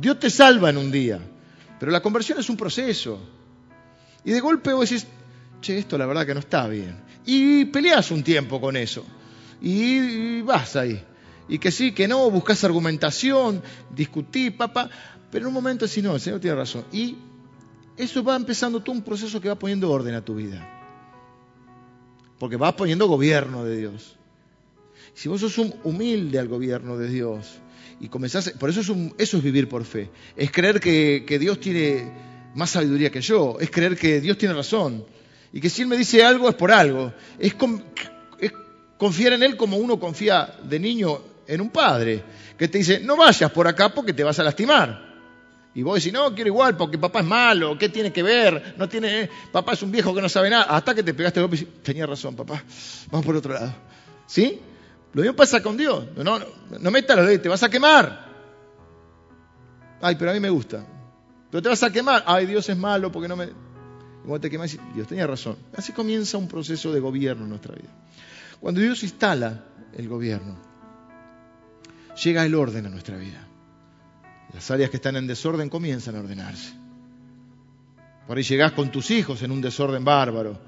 Dios 0.00 0.18
te 0.18 0.30
salva 0.30 0.70
en 0.70 0.76
un 0.76 0.90
día, 0.90 1.18
pero 1.78 1.90
la 1.90 2.00
conversión 2.00 2.38
es 2.38 2.48
un 2.48 2.56
proceso. 2.56 3.20
Y 4.24 4.30
de 4.30 4.40
golpe 4.40 4.72
vos 4.72 4.88
decís, 4.88 5.06
che, 5.60 5.78
esto 5.78 5.98
la 5.98 6.06
verdad 6.06 6.24
que 6.24 6.34
no 6.34 6.40
está 6.40 6.68
bien. 6.68 6.96
Y 7.32 7.66
peleas 7.66 8.10
un 8.10 8.24
tiempo 8.24 8.60
con 8.60 8.76
eso. 8.76 9.04
Y 9.62 10.42
vas 10.42 10.74
ahí. 10.74 11.00
Y 11.48 11.60
que 11.60 11.70
sí, 11.70 11.92
que 11.92 12.08
no, 12.08 12.28
buscas 12.28 12.64
argumentación, 12.64 13.62
discutí, 13.94 14.50
papá. 14.50 14.90
Pero 15.30 15.44
en 15.44 15.46
un 15.46 15.54
momento 15.54 15.86
decís, 15.86 16.02
no, 16.02 16.16
el 16.16 16.20
Señor 16.20 16.40
tiene 16.40 16.56
razón. 16.56 16.84
Y 16.90 17.14
eso 17.96 18.24
va 18.24 18.34
empezando 18.34 18.80
todo 18.80 18.96
un 18.96 19.02
proceso 19.02 19.40
que 19.40 19.48
va 19.48 19.54
poniendo 19.54 19.88
orden 19.92 20.16
a 20.16 20.24
tu 20.24 20.34
vida. 20.34 20.68
Porque 22.40 22.56
vas 22.56 22.72
poniendo 22.72 23.06
gobierno 23.06 23.64
de 23.64 23.76
Dios. 23.76 24.16
Si 25.14 25.28
vos 25.28 25.40
sos 25.40 25.56
un 25.58 25.72
humilde 25.84 26.40
al 26.40 26.48
gobierno 26.48 26.96
de 26.96 27.10
Dios 27.10 27.60
y 28.00 28.08
comenzás, 28.08 28.50
por 28.58 28.70
eso 28.70 28.80
es, 28.80 28.90
eso 29.18 29.36
es 29.36 29.42
vivir 29.44 29.68
por 29.68 29.84
fe, 29.84 30.10
es 30.36 30.50
creer 30.50 30.80
que 30.80 31.38
Dios 31.38 31.60
tiene 31.60 32.10
más 32.56 32.70
sabiduría 32.70 33.10
que 33.10 33.20
yo, 33.20 33.56
es 33.60 33.70
creer 33.70 33.96
que 33.96 34.20
Dios 34.20 34.36
tiene 34.36 34.54
razón 34.54 35.04
y 35.52 35.60
que 35.60 35.70
si 35.70 35.82
Él 35.82 35.88
me 35.88 35.96
dice 35.96 36.24
algo 36.24 36.48
es 36.48 36.54
por 36.54 36.70
algo, 36.72 37.12
es, 37.38 37.54
confiar 38.96 39.32
en 39.32 39.42
Él 39.42 39.56
como 39.56 39.76
uno 39.76 39.98
confía 39.98 40.56
de 40.62 40.78
niño 40.78 41.20
en 41.46 41.60
un 41.60 41.70
padre, 41.70 42.22
que 42.56 42.68
te 42.68 42.78
dice, 42.78 43.00
no 43.00 43.16
vayas 43.16 43.50
por 43.50 43.66
acá 43.66 43.92
porque 43.92 44.12
te 44.12 44.22
vas 44.22 44.38
a 44.38 44.44
lastimar. 44.44 45.10
Y 45.74 45.82
vos 45.82 45.96
decís, 45.96 46.12
no, 46.12 46.34
quiero 46.34 46.48
igual 46.48 46.76
porque 46.76 46.98
papá 46.98 47.20
es 47.20 47.26
malo, 47.26 47.78
¿qué 47.78 47.88
tiene 47.88 48.12
que 48.12 48.22
ver? 48.22 48.74
No 48.76 48.88
tiene, 48.88 49.30
papá 49.52 49.72
es 49.72 49.82
un 49.82 49.90
viejo 49.90 50.14
que 50.14 50.20
no 50.20 50.28
sabe 50.28 50.50
nada. 50.50 50.64
Hasta 50.64 50.94
que 50.94 51.02
te 51.02 51.14
pegaste 51.14 51.40
el 51.40 51.44
golpe 51.46 51.56
y 51.56 51.60
dices, 51.60 51.82
tenía 51.82 52.06
razón, 52.06 52.34
papá, 52.34 52.62
vamos 53.10 53.24
por 53.24 53.36
otro 53.36 53.54
lado. 53.54 53.72
¿Sí? 54.26 54.60
Lo 55.12 55.22
mismo 55.22 55.36
pasa 55.36 55.62
con 55.62 55.76
Dios. 55.76 56.04
No, 56.16 56.38
no, 56.38 56.46
no 56.78 56.90
metas 56.90 57.16
la 57.16 57.22
ley, 57.22 57.38
te 57.38 57.48
vas 57.48 57.62
a 57.62 57.68
quemar. 57.68 58.28
Ay, 60.00 60.16
pero 60.16 60.30
a 60.30 60.34
mí 60.34 60.40
me 60.40 60.50
gusta. 60.50 60.84
Pero 61.50 61.62
te 61.62 61.68
vas 61.68 61.82
a 61.82 61.90
quemar. 61.90 62.24
Ay, 62.26 62.46
Dios 62.46 62.68
es 62.68 62.76
malo 62.76 63.10
porque 63.10 63.28
no 63.28 63.36
me... 63.36 63.48
Vos 64.30 64.40
te 64.40 64.48
quemas 64.48 64.78
Dios 64.94 65.08
tenía 65.08 65.26
razón. 65.26 65.56
Así 65.76 65.90
comienza 65.90 66.38
un 66.38 66.46
proceso 66.46 66.92
de 66.92 67.00
gobierno 67.00 67.42
en 67.42 67.50
nuestra 67.50 67.74
vida. 67.74 67.90
Cuando 68.60 68.80
Dios 68.80 69.02
instala 69.02 69.64
el 69.92 70.08
gobierno, 70.08 70.56
llega 72.22 72.46
el 72.46 72.54
orden 72.54 72.86
a 72.86 72.90
nuestra 72.90 73.16
vida. 73.16 73.44
Las 74.54 74.70
áreas 74.70 74.88
que 74.88 74.98
están 74.98 75.16
en 75.16 75.26
desorden 75.26 75.68
comienzan 75.68 76.14
a 76.14 76.20
ordenarse. 76.20 76.72
Por 78.28 78.38
ahí 78.38 78.44
llegás 78.44 78.70
con 78.70 78.92
tus 78.92 79.10
hijos 79.10 79.42
en 79.42 79.50
un 79.50 79.60
desorden 79.60 80.04
bárbaro 80.04 80.60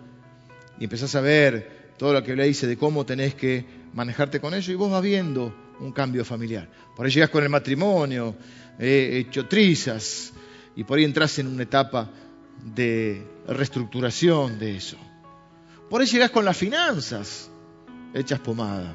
y 0.81 0.83
empezás 0.83 1.15
a 1.15 1.21
ver 1.21 1.93
todo 1.97 2.15
lo 2.15 2.25
que 2.25 2.35
le 2.35 2.49
dice 2.49 2.67
de 2.67 2.77
cómo 2.77 3.07
tenés 3.07 3.37
que 3.37 3.65
manejarte 3.95 4.41
con 4.41 4.55
ellos 4.55 4.71
y 4.71 4.75
vos 4.75 4.91
vas 4.91 5.03
viendo 5.03 5.55
un 5.79 5.93
cambio 5.93 6.25
familiar. 6.25 6.69
Por 6.97 7.07
ahí 7.07 7.13
llegás 7.13 7.31
con 7.31 7.45
el 7.45 7.49
matrimonio, 7.49 8.35
eh, 8.81 9.25
hecho 9.25 9.47
trizas, 9.47 10.33
y 10.75 10.83
por 10.83 10.99
ahí 10.99 11.05
entras 11.05 11.39
en 11.39 11.47
una 11.47 11.63
etapa 11.63 12.11
de 12.75 13.32
reestructuración 13.47 14.59
de 14.59 14.77
eso. 14.77 14.97
Por 15.89 16.01
ahí 16.01 16.07
llegás 16.07 16.31
con 16.31 16.45
las 16.45 16.57
finanzas 16.57 17.51
hechas 18.15 18.41
pomada. 18.41 18.95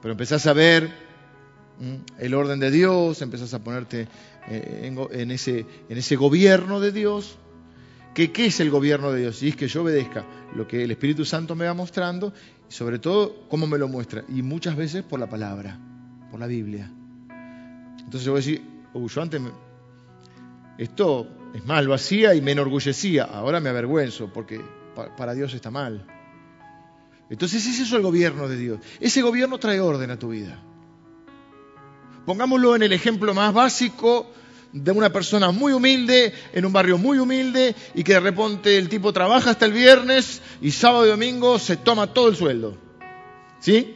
Pero 0.00 0.12
empezás 0.12 0.46
a 0.46 0.52
ver 0.52 0.90
el 2.18 2.34
orden 2.34 2.60
de 2.60 2.70
Dios, 2.70 3.22
empezás 3.22 3.54
a 3.54 3.62
ponerte 3.62 4.08
eh, 4.48 4.92
en, 5.12 5.30
ese, 5.30 5.66
en 5.88 5.98
ese 5.98 6.16
gobierno 6.16 6.80
de 6.80 6.92
Dios. 6.92 7.38
¿Qué, 8.14 8.32
¿Qué 8.32 8.46
es 8.46 8.60
el 8.60 8.70
gobierno 8.70 9.12
de 9.12 9.20
Dios? 9.20 9.42
Y 9.42 9.48
es 9.48 9.56
que 9.56 9.68
yo 9.68 9.82
obedezca 9.82 10.24
lo 10.54 10.66
que 10.66 10.82
el 10.82 10.90
Espíritu 10.90 11.24
Santo 11.24 11.54
me 11.54 11.66
va 11.66 11.74
mostrando 11.74 12.32
y 12.68 12.72
sobre 12.72 12.98
todo 12.98 13.46
cómo 13.48 13.66
me 13.66 13.78
lo 13.78 13.88
muestra. 13.88 14.24
Y 14.28 14.42
muchas 14.42 14.76
veces 14.76 15.02
por 15.02 15.20
la 15.20 15.28
palabra, 15.28 15.78
por 16.30 16.40
la 16.40 16.46
Biblia. 16.46 16.90
Entonces 17.98 18.24
yo 18.24 18.32
voy 18.32 18.38
a 18.40 18.44
decir, 18.44 18.62
oh, 18.94 19.06
yo 19.06 19.22
antes 19.22 19.40
esto 20.78 21.26
es 21.54 21.64
mal, 21.64 21.84
lo 21.84 21.94
hacía 21.94 22.34
y 22.34 22.40
me 22.40 22.52
enorgullecía, 22.52 23.24
ahora 23.24 23.60
me 23.60 23.70
avergüenzo 23.70 24.32
porque 24.32 24.60
para 25.16 25.34
Dios 25.34 25.54
está 25.54 25.70
mal. 25.70 26.06
Entonces 27.30 27.66
es 27.66 27.80
eso 27.80 27.96
el 27.96 28.02
gobierno 28.02 28.48
de 28.48 28.56
Dios. 28.56 28.80
Ese 29.00 29.22
gobierno 29.22 29.58
trae 29.58 29.80
orden 29.80 30.10
a 30.10 30.18
tu 30.18 30.30
vida. 30.30 30.58
Pongámoslo 32.24 32.76
en 32.76 32.82
el 32.82 32.92
ejemplo 32.92 33.32
más 33.34 33.52
básico 33.52 34.30
de 34.72 34.92
una 34.92 35.10
persona 35.10 35.50
muy 35.50 35.72
humilde, 35.72 36.32
en 36.52 36.66
un 36.66 36.72
barrio 36.72 36.98
muy 36.98 37.18
humilde, 37.18 37.74
y 37.94 38.04
que 38.04 38.14
de 38.14 38.20
repente 38.20 38.76
el 38.76 38.88
tipo 38.88 39.12
trabaja 39.12 39.50
hasta 39.50 39.64
el 39.64 39.72
viernes 39.72 40.42
y 40.60 40.70
sábado 40.70 41.06
y 41.06 41.10
domingo 41.10 41.58
se 41.58 41.76
toma 41.76 42.12
todo 42.12 42.28
el 42.28 42.36
sueldo. 42.36 42.76
¿Sí? 43.60 43.94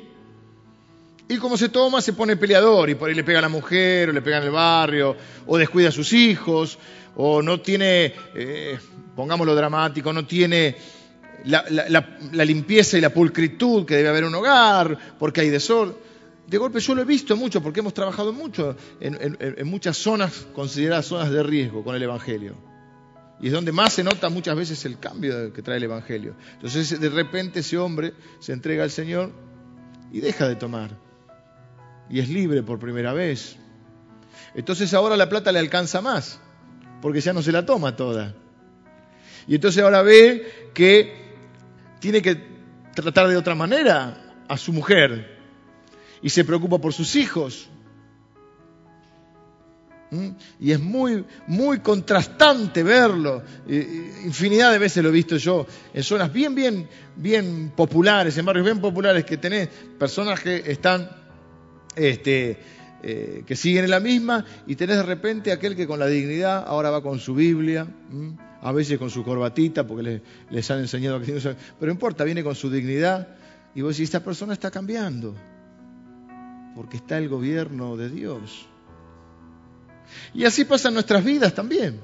Y 1.29 1.39
como 1.39 1.57
se 1.57 1.69
toma, 1.69 2.03
se 2.03 2.13
pone 2.13 2.37
peleador 2.37 2.91
y 2.91 2.95
por 2.95 3.09
ahí 3.09 3.15
le 3.15 3.25
pega 3.25 3.39
a 3.39 3.43
la 3.43 3.49
mujer, 3.49 4.11
o 4.11 4.13
le 4.13 4.23
pega 4.23 4.39
en 4.39 4.45
el 4.45 4.51
barrio, 4.51 5.17
o 5.47 5.57
descuida 5.57 5.89
a 5.89 5.93
sus 5.93 6.13
hijos, 6.13 6.79
o 7.17 7.43
no 7.43 7.61
tiene, 7.61 8.15
eh, 8.35 8.79
pongámoslo 9.15 9.55
dramático, 9.55 10.13
no 10.13 10.27
tiene 10.27 10.77
la, 11.45 11.65
la 11.69 12.45
limpieza 12.45 12.99
y 12.99 13.01
la 13.01 13.11
pulcritud 13.11 13.85
que 13.85 13.97
debe 13.97 14.09
haber 14.09 14.25
en 14.25 14.29
un 14.29 14.35
hogar, 14.37 14.99
porque 15.19 15.41
hay 15.41 15.51
desorden 15.51 15.95
de 16.53 16.59
golpe 16.59 16.81
yo 16.81 16.95
lo 16.95 17.01
he 17.01 17.07
visto 17.07 17.35
mucho 17.35 17.63
porque 17.63 17.81
hemos 17.81 17.95
trabajado 17.95 18.33
mucho 18.33 18.77
en, 19.01 19.67
muchas 19.67 19.97
zonas 19.97 20.47
consideradas 20.55 21.07
zonas 21.07 21.31
de 21.31 21.43
riesgo 21.43 21.83
con 21.83 21.97
el 21.97 22.03
Evangelio. 22.03 22.57
Y 23.41 23.47
es 23.47 23.53
donde 23.55 23.73
más 23.73 23.95
se 23.95 24.05
nota 24.05 24.29
muchas 24.29 24.55
veces 24.55 24.85
el 24.85 24.99
cambio 24.99 25.53
que 25.53 25.63
trae 25.63 25.79
el 25.79 25.85
Evangelio. 25.85 26.35
Entonces 26.53 27.01
de 27.01 27.09
repente 27.09 27.61
ese 27.61 27.79
hombre 27.79 28.13
se 28.39 28.53
entrega 28.53 28.85
al 28.85 28.91
Señor 28.91 29.33
y 30.13 30.21
deja 30.21 30.47
de 30.47 30.57
tomar. 30.57 30.91
Y 32.11 32.21
es 32.21 32.29
libre 32.29 32.63
por 32.63 32.79
primera 32.79 33.15
vez. 33.15 33.57
Entonces 34.55 34.93
ahora 34.93 35.17
la 35.17 35.31
plata 35.31 35.53
le 35.53 35.59
alcanza 35.59 36.03
más, 36.03 36.39
porque 37.03 37.21
ya 37.21 37.35
no 37.35 37.43
se 37.43 37.53
la 37.53 37.67
toma 37.67 37.95
toda. 37.95 38.35
Y 39.47 39.57
entonces 39.57 39.83
ahora 39.83 40.01
ve 40.01 40.71
que 40.73 41.35
tiene 41.99 42.23
que 42.23 42.41
tratar 42.95 43.29
de 43.29 43.37
otra 43.37 43.55
manera 43.55 44.45
a 44.49 44.57
su 44.57 44.73
mujer, 44.73 45.33
y 46.23 46.31
se 46.31 46.45
preocupa 46.45 46.79
por 46.79 46.93
sus 46.95 47.17
hijos. 47.17 47.69
¿Mm? 50.11 50.29
Y 50.61 50.71
es 50.71 50.81
muy, 50.81 51.25
muy 51.49 51.81
contrastante 51.81 52.83
verlo. 52.83 53.43
Infinidad 53.67 54.71
de 54.73 54.79
veces 54.79 55.03
lo 55.03 55.09
he 55.09 55.13
visto 55.13 55.37
yo 55.37 55.67
en 55.93 56.03
zonas 56.03 56.33
bien, 56.33 56.55
bien, 56.55 56.89
bien 57.17 57.73
populares, 57.75 58.39
en 58.39 58.45
barrios 58.45 58.65
bien 58.65 58.81
populares 58.81 59.25
que 59.25 59.37
tenés 59.37 59.69
personas 59.99 60.41
que 60.41 60.63
están, 60.71 61.11
este, 61.97 62.59
eh, 63.03 63.43
que 63.47 63.57
siguen 63.57 63.85
en 63.85 63.91
la 63.91 64.01
misma 64.01 64.45
y 64.67 64.77
tenés 64.77 64.97
de 64.97 65.03
repente 65.03 65.51
aquel 65.51 65.75
que 65.75 65.87
con 65.87 65.99
la 65.99 66.07
dignidad 66.07 66.65
ahora 66.67 66.91
va 66.91 67.03
con 67.03 67.19
su 67.19 67.35
Biblia, 67.35 67.87
a 68.61 68.73
veces 68.73 68.99
con 68.99 69.11
su 69.11 69.25
corbatita 69.25 69.87
porque 69.87 70.23
les, 70.51 70.71
han 70.71 70.79
enseñado 70.79 71.21
que 71.21 71.57
pero 71.81 71.91
importa, 71.91 72.23
viene 72.23 72.45
con 72.45 72.55
su 72.55 72.71
dignidad 72.71 73.29
y 73.75 73.81
vos 73.81 73.97
decís, 73.97 74.05
esta 74.05 74.23
persona 74.23 74.53
está 74.53 74.71
cambiando 74.71 75.35
porque 76.77 76.97
está 76.99 77.19
el 77.19 77.29
gobierno 77.29 77.97
de 77.97 78.09
Dios. 78.09 78.69
Y 80.33 80.45
así 80.45 80.65
pasa 80.65 80.89
en 80.89 80.95
nuestras 80.95 81.25
vidas 81.25 81.55
también. 81.55 82.01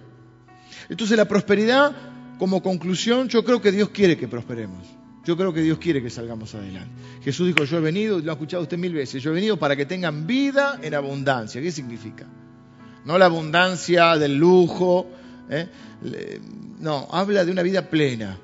Entonces 0.88 1.16
la 1.16 1.26
prosperidad, 1.26 1.94
como 2.38 2.62
conclusión, 2.62 3.28
yo 3.28 3.44
creo 3.44 3.60
que 3.60 3.72
Dios 3.72 3.90
quiere 3.90 4.16
que 4.16 4.28
prosperemos. 4.28 4.86
Yo 5.28 5.36
creo 5.36 5.52
que 5.52 5.60
Dios 5.60 5.76
quiere 5.76 6.02
que 6.02 6.08
salgamos 6.08 6.54
adelante. 6.54 6.88
Jesús 7.22 7.48
dijo, 7.48 7.62
yo 7.64 7.76
he 7.76 7.80
venido, 7.82 8.18
lo 8.18 8.30
ha 8.30 8.32
escuchado 8.32 8.62
usted 8.62 8.78
mil 8.78 8.94
veces, 8.94 9.22
yo 9.22 9.30
he 9.30 9.34
venido 9.34 9.58
para 9.58 9.76
que 9.76 9.84
tengan 9.84 10.26
vida 10.26 10.80
en 10.80 10.94
abundancia. 10.94 11.60
¿Qué 11.60 11.70
significa? 11.70 12.24
No 13.04 13.18
la 13.18 13.26
abundancia 13.26 14.16
del 14.16 14.38
lujo, 14.38 15.06
¿eh? 15.50 15.68
no, 16.80 17.08
habla 17.12 17.44
de 17.44 17.52
una 17.52 17.60
vida 17.60 17.90
plena. 17.90 18.38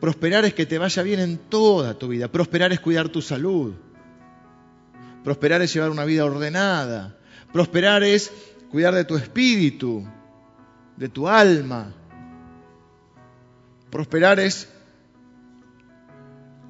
Prosperar 0.00 0.44
es 0.44 0.52
que 0.52 0.66
te 0.66 0.78
vaya 0.78 1.00
bien 1.04 1.20
en 1.20 1.38
toda 1.38 1.96
tu 1.96 2.08
vida. 2.08 2.26
Prosperar 2.26 2.72
es 2.72 2.80
cuidar 2.80 3.08
tu 3.10 3.22
salud. 3.22 3.74
Prosperar 5.22 5.62
es 5.62 5.72
llevar 5.72 5.90
una 5.90 6.04
vida 6.04 6.24
ordenada. 6.24 7.16
Prosperar 7.52 8.02
es 8.02 8.32
cuidar 8.68 8.96
de 8.96 9.04
tu 9.04 9.16
espíritu, 9.16 10.04
de 10.96 11.08
tu 11.08 11.28
alma. 11.28 11.94
Prosperar 13.90 14.40
es 14.40 14.68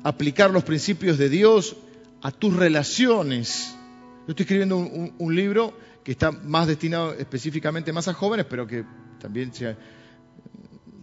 aplicar 0.02 0.51
los 0.51 0.64
principios 0.64 1.18
de 1.18 1.28
Dios 1.28 1.77
a 2.22 2.31
tus 2.31 2.55
relaciones. 2.56 3.74
Yo 4.27 4.32
estoy 4.32 4.44
escribiendo 4.44 4.77
un, 4.77 5.35
libro 5.35 5.74
que 6.05 6.12
está 6.12 6.31
más 6.31 6.66
destinado 6.66 7.12
específicamente 7.14 7.93
más 7.93 8.09
a 8.09 8.14
jóvenes, 8.14 8.47
pero 8.48 8.66
que 8.66 8.85
también 9.18 9.52
se, 9.52 9.77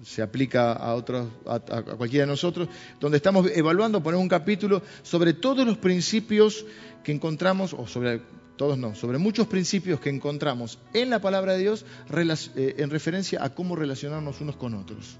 se 0.03 0.22
aplica 0.22 0.74
a, 0.74 0.95
otros, 0.95 1.28
a, 1.45 1.60
cualquiera 1.60 2.26
de 2.26 2.32
nosotros, 2.32 2.69
donde 2.99 3.18
estamos 3.18 3.49
evaluando, 3.53 4.02
poner 4.02 4.19
un 4.19 4.30
capítulo 4.30 4.82
sobre 5.03 5.34
todos 5.34 5.65
los 5.65 5.78
principios 5.78 6.65
que 7.03 7.11
encontramos, 7.11 7.74
o 7.74 7.88
sobre 7.88 8.22
todos 8.57 8.78
no, 8.78 8.95
sobre 8.95 9.18
muchos 9.18 9.48
principios 9.48 9.99
que 9.99 10.10
encontramos 10.10 10.80
en 10.94 11.10
la 11.10 11.19
palabra 11.19 11.53
de 11.53 11.60
Dios 11.60 11.86
eh, 12.11 12.76
en 12.78 12.90
referencia 12.90 13.44
a 13.44 13.53
cómo 13.53 13.76
relacionarnos 13.76 14.41
unos 14.41 14.56
con 14.56 14.74
otros. 14.74 15.19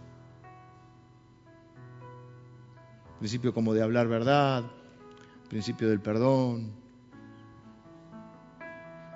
Principio 3.19 3.53
como 3.53 3.73
de 3.73 3.81
hablar 3.81 4.07
verdad, 4.07 4.64
principio 5.49 5.89
del 5.89 5.99
perdón, 5.99 6.72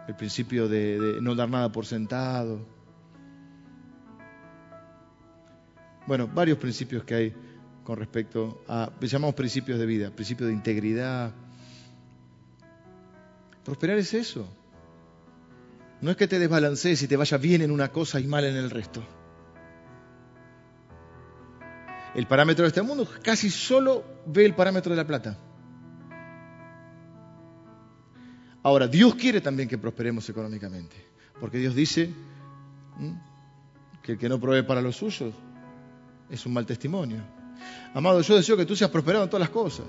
el 0.08 0.16
principio 0.16 0.68
de 0.68 1.20
no 1.22 1.36
dar 1.36 1.50
nada 1.50 1.72
por 1.72 1.86
sentado 1.86 2.66
Bueno, 6.08 6.28
varios 6.28 6.58
principios 6.58 7.04
que 7.04 7.14
hay 7.14 7.34
con 7.84 7.98
respecto 7.98 8.64
a, 8.68 8.92
llamamos 9.02 9.36
principios 9.36 9.80
de 9.80 9.86
vida, 9.86 10.12
principios 10.12 10.50
de 10.50 10.56
integridad. 10.56 11.32
Prosperar 13.64 13.98
es 13.98 14.14
eso. 14.14 14.48
No 16.02 16.12
es 16.12 16.18
que 16.18 16.28
te 16.28 16.40
desbalancees 16.40 17.02
y 17.04 17.08
te 17.08 17.16
vaya 17.16 17.38
bien 17.38 17.62
en 17.62 17.72
una 17.72 17.92
cosa 17.92 18.20
y 18.20 18.26
mal 18.26 18.44
en 18.46 18.56
el 18.56 18.72
resto. 18.72 19.04
El 22.14 22.28
parámetro 22.28 22.64
de 22.64 22.70
este 22.70 22.82
mundo 22.82 23.08
casi 23.24 23.50
solo 23.50 24.04
ve 24.26 24.46
el 24.46 24.54
parámetro 24.54 24.92
de 24.92 24.98
la 24.98 25.08
plata. 25.08 25.38
Ahora, 28.64 28.88
Dios 28.88 29.16
quiere 29.16 29.42
también 29.42 29.68
que 29.68 29.78
prosperemos 29.78 30.28
económicamente, 30.30 30.96
porque 31.40 31.58
Dios 31.58 31.74
dice 31.74 32.14
que 34.04 34.12
el 34.14 34.18
que 34.18 34.30
no 34.30 34.40
provee 34.40 34.64
para 34.64 34.82
los 34.82 34.98
suyos 34.98 35.34
es 36.30 36.46
un 36.46 36.54
mal 36.54 36.66
testimonio. 36.66 37.22
Amado, 37.94 38.22
yo 38.22 38.36
deseo 38.36 38.58
que 38.58 38.66
tú 38.66 38.76
seas 38.76 38.92
prosperado 38.92 39.24
en 39.24 39.30
todas 39.30 39.42
las 39.42 39.50
cosas. 39.50 39.86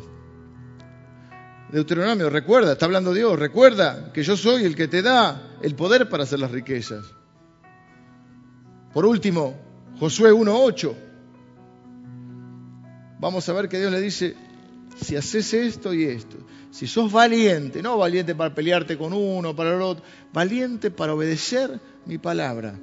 Deuteronomio, 1.70 2.28
recuerda, 2.31 2.73
está 2.73 2.85
hablando 2.85 3.15
Dios, 3.15 3.39
recuerda 3.39 4.12
que 4.12 4.23
yo 4.23 4.36
soy 4.36 4.65
el 4.65 4.77
que 4.77 4.89
te 4.89 5.03
da 5.03 5.57
el 5.62 5.74
poder 5.74 6.09
para 6.09 6.23
hacer 6.23 6.39
las 6.39 6.51
riquezas. 6.51 7.05
Por 8.93 9.07
último, 9.07 9.55
Josué 9.99 10.32
1.8. 10.32 11.11
Vamos 13.23 13.49
a 13.49 13.55
ver 13.55 13.70
que 13.70 13.78
Dios 13.78 13.90
le 13.90 14.03
dice, 14.03 14.35
si 15.01 15.16
haces 15.16 15.55
esto 15.55 15.94
y 15.94 16.05
esto, 16.05 16.36
si 16.70 16.86
sos 16.86 17.11
valiente, 17.11 17.81
no 17.81 17.97
valiente 17.97 18.35
para 18.35 18.55
pelearte 18.55 18.99
con 18.99 19.15
uno, 19.15 19.57
para 19.57 19.74
el 19.74 19.81
otro, 19.81 20.05
valiente 20.32 20.90
para 20.90 21.15
obedecer 21.15 21.81
mi 22.05 22.19
palabra 22.19 22.78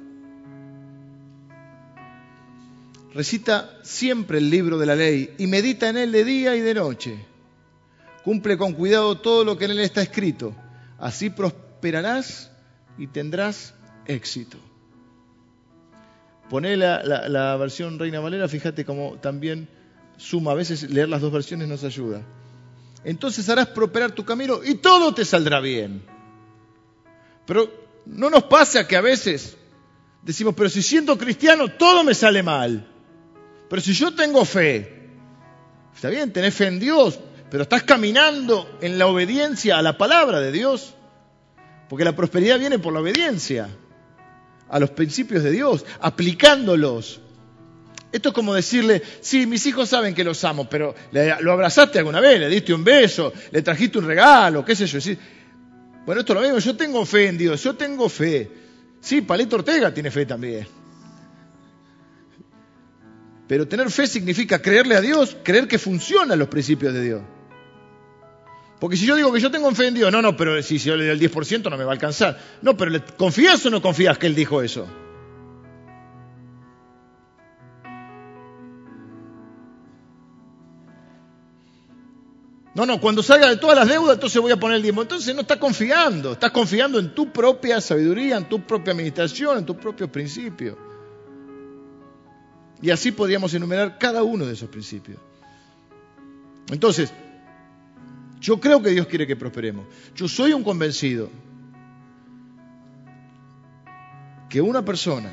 recita 3.14 3.70
siempre 3.82 4.38
el 4.38 4.50
libro 4.50 4.78
de 4.78 4.86
la 4.86 4.94
ley 4.94 5.34
y 5.38 5.46
medita 5.46 5.88
en 5.88 5.96
él 5.96 6.12
de 6.12 6.24
día 6.24 6.56
y 6.56 6.60
de 6.60 6.74
noche. 6.74 7.26
Cumple 8.24 8.56
con 8.56 8.74
cuidado 8.74 9.18
todo 9.18 9.44
lo 9.44 9.56
que 9.56 9.64
en 9.64 9.72
él 9.72 9.80
está 9.80 10.02
escrito. 10.02 10.54
Así 10.98 11.30
prosperarás 11.30 12.50
y 12.98 13.06
tendrás 13.06 13.74
éxito. 14.06 14.58
Poné 16.48 16.76
la, 16.76 17.56
versión 17.58 17.98
Reina 17.98 18.20
Valera, 18.20 18.48
fíjate 18.48 18.84
cómo 18.84 19.18
también 19.20 19.68
suma. 20.20 20.52
A 20.52 20.54
veces 20.54 20.88
leer 20.90 21.08
las 21.08 21.20
dos 21.20 21.32
versiones 21.32 21.66
nos 21.68 21.82
ayuda. 21.82 22.22
Entonces 23.02 23.48
harás 23.48 23.68
prosperar 23.68 24.12
tu 24.12 24.24
camino 24.24 24.60
y 24.62 24.74
todo 24.74 25.14
te 25.14 25.24
saldrá 25.24 25.60
bien. 25.60 26.02
Pero 27.46 27.72
no 28.06 28.30
nos 28.30 28.44
pasa 28.44 28.86
que 28.86 28.96
a 28.96 29.00
veces 29.00 29.56
decimos, 30.22 30.54
pero 30.56 30.68
si 30.68 30.82
siendo 30.82 31.16
cristiano 31.16 31.68
todo 31.68 32.04
me 32.04 32.14
sale 32.14 32.42
mal. 32.42 32.86
Pero 33.68 33.82
si 33.82 33.92
yo 33.92 34.14
tengo 34.14 34.44
fe, 34.44 35.08
está 35.94 36.10
bien, 36.10 36.32
tenés 36.32 36.54
fe 36.54 36.66
en 36.66 36.80
Dios, 36.80 37.18
pero 37.50 37.62
estás 37.62 37.84
caminando 37.84 38.78
en 38.80 38.98
la 38.98 39.06
obediencia 39.06 39.78
a 39.78 39.82
la 39.82 39.96
palabra 39.96 40.40
de 40.40 40.52
Dios. 40.52 40.94
Porque 41.88 42.04
la 42.04 42.14
prosperidad 42.14 42.58
viene 42.58 42.78
por 42.78 42.92
la 42.92 43.00
obediencia 43.00 43.68
a 44.68 44.78
los 44.78 44.90
principios 44.90 45.42
de 45.42 45.50
Dios, 45.50 45.84
aplicándolos. 46.00 47.20
Esto 48.12 48.30
es 48.30 48.34
como 48.34 48.54
decirle, 48.54 49.02
sí, 49.20 49.46
mis 49.46 49.64
hijos 49.66 49.88
saben 49.88 50.14
que 50.14 50.24
los 50.24 50.42
amo, 50.44 50.68
pero 50.68 50.94
lo 51.40 51.52
abrazaste 51.52 51.98
alguna 51.98 52.20
vez, 52.20 52.40
le 52.40 52.48
diste 52.48 52.74
un 52.74 52.82
beso, 52.82 53.32
le 53.52 53.62
trajiste 53.62 53.98
un 53.98 54.06
regalo, 54.06 54.64
qué 54.64 54.74
sé 54.74 54.86
yo. 54.86 54.98
Bueno, 56.04 56.22
esto 56.22 56.32
es 56.32 56.40
lo 56.40 56.42
mismo, 56.42 56.58
yo 56.58 56.76
tengo 56.76 57.06
fe 57.06 57.28
en 57.28 57.38
Dios, 57.38 57.62
yo 57.62 57.76
tengo 57.76 58.08
fe. 58.08 58.50
Sí, 59.00 59.20
Palito 59.20 59.56
Ortega 59.56 59.94
tiene 59.94 60.10
fe 60.10 60.26
también. 60.26 60.66
Pero 63.46 63.66
tener 63.68 63.90
fe 63.90 64.06
significa 64.06 64.60
creerle 64.60 64.96
a 64.96 65.00
Dios, 65.00 65.36
creer 65.42 65.68
que 65.68 65.78
funcionan 65.78 66.38
los 66.38 66.48
principios 66.48 66.92
de 66.92 67.02
Dios. 67.02 67.22
Porque 68.80 68.96
si 68.96 69.06
yo 69.06 69.14
digo 69.14 69.32
que 69.32 69.40
yo 69.40 69.50
tengo 69.50 69.72
fe 69.72 69.88
en 69.88 69.94
Dios, 69.94 70.10
no, 70.10 70.22
no, 70.22 70.36
pero 70.36 70.60
si 70.62 70.78
yo 70.78 70.96
le 70.96 71.06
doy 71.06 71.12
el 71.12 71.30
10% 71.30 71.70
no 71.70 71.76
me 71.76 71.84
va 71.84 71.90
a 71.90 71.94
alcanzar. 71.94 72.38
No, 72.62 72.76
pero 72.76 72.92
¿confías 73.16 73.64
o 73.66 73.70
no 73.70 73.82
confías 73.82 74.18
que 74.18 74.26
Él 74.26 74.34
dijo 74.34 74.62
eso? 74.62 74.88
No, 82.74 82.86
no, 82.86 83.00
cuando 83.00 83.22
salga 83.22 83.48
de 83.48 83.56
todas 83.56 83.76
las 83.76 83.88
deudas, 83.88 84.14
entonces 84.14 84.40
voy 84.40 84.52
a 84.52 84.56
poner 84.56 84.76
el 84.76 84.82
diezmo. 84.82 85.02
Entonces 85.02 85.34
no 85.34 85.40
estás 85.40 85.58
confiando, 85.58 86.32
estás 86.32 86.52
confiando 86.52 86.98
en 86.98 87.14
tu 87.14 87.32
propia 87.32 87.80
sabiduría, 87.80 88.36
en 88.36 88.48
tu 88.48 88.60
propia 88.60 88.92
administración, 88.92 89.58
en 89.58 89.66
tu 89.66 89.76
propio 89.76 90.10
principio. 90.10 90.78
Y 92.80 92.90
así 92.90 93.10
podríamos 93.10 93.52
enumerar 93.54 93.98
cada 93.98 94.22
uno 94.22 94.46
de 94.46 94.52
esos 94.52 94.68
principios. 94.68 95.18
Entonces, 96.70 97.12
yo 98.40 98.60
creo 98.60 98.80
que 98.80 98.90
Dios 98.90 99.06
quiere 99.06 99.26
que 99.26 99.36
prosperemos. 99.36 99.86
Yo 100.14 100.28
soy 100.28 100.52
un 100.52 100.62
convencido 100.62 101.28
que 104.48 104.60
una 104.60 104.84
persona 104.84 105.32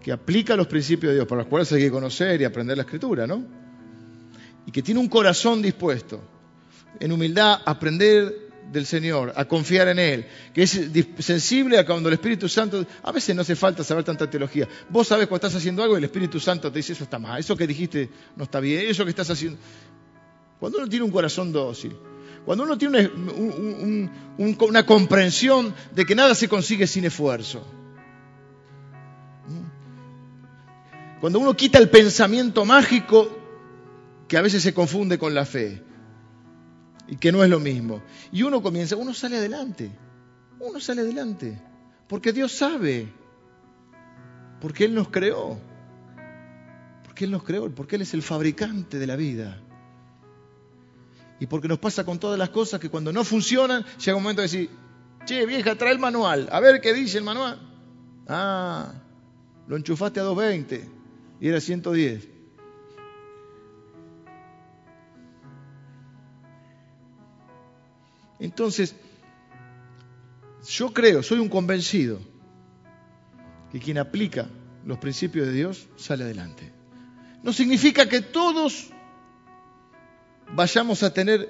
que 0.00 0.12
aplica 0.12 0.56
los 0.56 0.66
principios 0.68 1.10
de 1.10 1.16
Dios, 1.16 1.26
para 1.26 1.42
los 1.42 1.48
cuales 1.48 1.70
hay 1.72 1.82
que 1.82 1.90
conocer 1.90 2.40
y 2.40 2.44
aprender 2.44 2.76
la 2.76 2.84
escritura, 2.84 3.26
¿no? 3.26 3.59
Y 4.70 4.72
que 4.72 4.82
tiene 4.84 5.00
un 5.00 5.08
corazón 5.08 5.60
dispuesto, 5.62 6.20
en 7.00 7.10
humildad, 7.10 7.60
a 7.66 7.72
aprender 7.72 8.50
del 8.70 8.86
Señor, 8.86 9.32
a 9.34 9.44
confiar 9.46 9.88
en 9.88 9.98
Él, 9.98 10.26
que 10.54 10.62
es 10.62 10.80
sensible 11.18 11.76
a 11.76 11.84
cuando 11.84 12.08
el 12.08 12.12
Espíritu 12.12 12.48
Santo, 12.48 12.86
a 13.02 13.10
veces 13.10 13.34
no 13.34 13.42
hace 13.42 13.56
falta 13.56 13.82
saber 13.82 14.04
tanta 14.04 14.30
teología. 14.30 14.68
Vos 14.88 15.08
sabes 15.08 15.26
cuando 15.26 15.48
estás 15.48 15.58
haciendo 15.58 15.82
algo 15.82 15.96
y 15.96 15.98
el 15.98 16.04
Espíritu 16.04 16.38
Santo 16.38 16.70
te 16.70 16.78
dice 16.78 16.92
eso 16.92 17.02
está 17.02 17.18
mal, 17.18 17.40
eso 17.40 17.56
que 17.56 17.66
dijiste 17.66 18.10
no 18.36 18.44
está 18.44 18.60
bien, 18.60 18.86
eso 18.86 19.02
que 19.02 19.10
estás 19.10 19.28
haciendo. 19.28 19.58
Cuando 20.60 20.78
uno 20.78 20.86
tiene 20.86 21.04
un 21.04 21.10
corazón 21.10 21.50
dócil, 21.50 21.96
cuando 22.44 22.62
uno 22.62 22.78
tiene 22.78 23.10
una, 24.38 24.86
comprensión 24.86 25.74
de 25.92 26.06
que 26.06 26.14
nada 26.14 26.36
se 26.36 26.48
consigue 26.48 26.86
sin 26.86 27.06
esfuerzo, 27.06 27.66
cuando 31.20 31.40
uno 31.40 31.56
quita 31.56 31.80
el 31.80 31.90
pensamiento 31.90 32.64
mágico 32.64 33.39
que 34.30 34.38
a 34.38 34.42
veces 34.42 34.62
se 34.62 34.72
confunde 34.72 35.18
con 35.18 35.34
la 35.34 35.44
fe, 35.44 35.82
y 37.08 37.16
que 37.16 37.32
no 37.32 37.42
es 37.42 37.50
lo 37.50 37.58
mismo. 37.58 38.00
Y 38.30 38.44
uno 38.44 38.62
comienza, 38.62 38.94
uno 38.94 39.12
sale 39.12 39.38
adelante, 39.38 39.90
uno 40.60 40.78
sale 40.78 41.00
adelante, 41.00 41.60
porque 42.06 42.32
Dios 42.32 42.52
sabe, 42.52 43.12
porque 44.60 44.84
Él 44.84 44.94
nos 44.94 45.08
creó, 45.08 45.58
porque 47.02 47.24
Él 47.24 47.32
nos 47.32 47.42
creó, 47.42 47.74
porque 47.74 47.96
Él 47.96 48.02
es 48.02 48.14
el 48.14 48.22
fabricante 48.22 49.00
de 49.00 49.06
la 49.08 49.16
vida. 49.16 49.60
Y 51.40 51.46
porque 51.48 51.66
nos 51.66 51.80
pasa 51.80 52.04
con 52.04 52.20
todas 52.20 52.38
las 52.38 52.50
cosas 52.50 52.78
que 52.78 52.88
cuando 52.88 53.12
no 53.12 53.24
funcionan, 53.24 53.84
llega 53.98 54.16
un 54.16 54.22
momento 54.22 54.42
de 54.42 54.46
decir, 54.46 54.70
che, 55.24 55.44
vieja, 55.44 55.74
trae 55.74 55.92
el 55.92 55.98
manual, 55.98 56.48
a 56.52 56.60
ver 56.60 56.80
qué 56.80 56.94
dice 56.94 57.18
el 57.18 57.24
manual. 57.24 57.58
Ah, 58.28 58.94
lo 59.66 59.76
enchufaste 59.76 60.20
a 60.20 60.22
220 60.22 60.88
y 61.40 61.48
era 61.48 61.60
110. 61.60 62.39
Entonces, 68.40 68.94
yo 70.66 70.92
creo, 70.92 71.22
soy 71.22 71.38
un 71.38 71.48
convencido, 71.48 72.18
que 73.70 73.78
quien 73.78 73.98
aplica 73.98 74.48
los 74.84 74.98
principios 74.98 75.46
de 75.46 75.52
Dios 75.52 75.88
sale 75.96 76.24
adelante. 76.24 76.72
No 77.42 77.52
significa 77.52 78.08
que 78.08 78.22
todos 78.22 78.90
vayamos 80.54 81.02
a 81.02 81.12
tener 81.12 81.48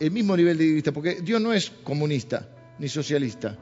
el 0.00 0.10
mismo 0.10 0.36
nivel 0.36 0.56
de 0.56 0.72
vista, 0.72 0.92
porque 0.92 1.20
Dios 1.20 1.40
no 1.40 1.52
es 1.52 1.70
comunista 1.70 2.48
ni 2.78 2.88
socialista, 2.88 3.58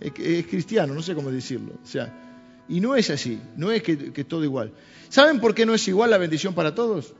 es, 0.00 0.46
cristiano, 0.46 0.94
no 0.94 1.02
sé 1.02 1.14
cómo 1.14 1.30
decirlo. 1.30 1.74
O 1.82 1.86
sea, 1.86 2.64
y 2.68 2.80
no 2.80 2.94
es 2.94 3.10
así, 3.10 3.40
no 3.56 3.70
es 3.70 3.82
que, 3.82 4.12
que 4.12 4.24
todo 4.24 4.44
igual. 4.44 4.72
¿Saben 5.08 5.40
por 5.40 5.54
qué 5.54 5.66
no 5.66 5.74
es 5.74 5.86
igual 5.88 6.10
la 6.10 6.18
bendición 6.18 6.54
para 6.54 6.74
todos? 6.74 7.14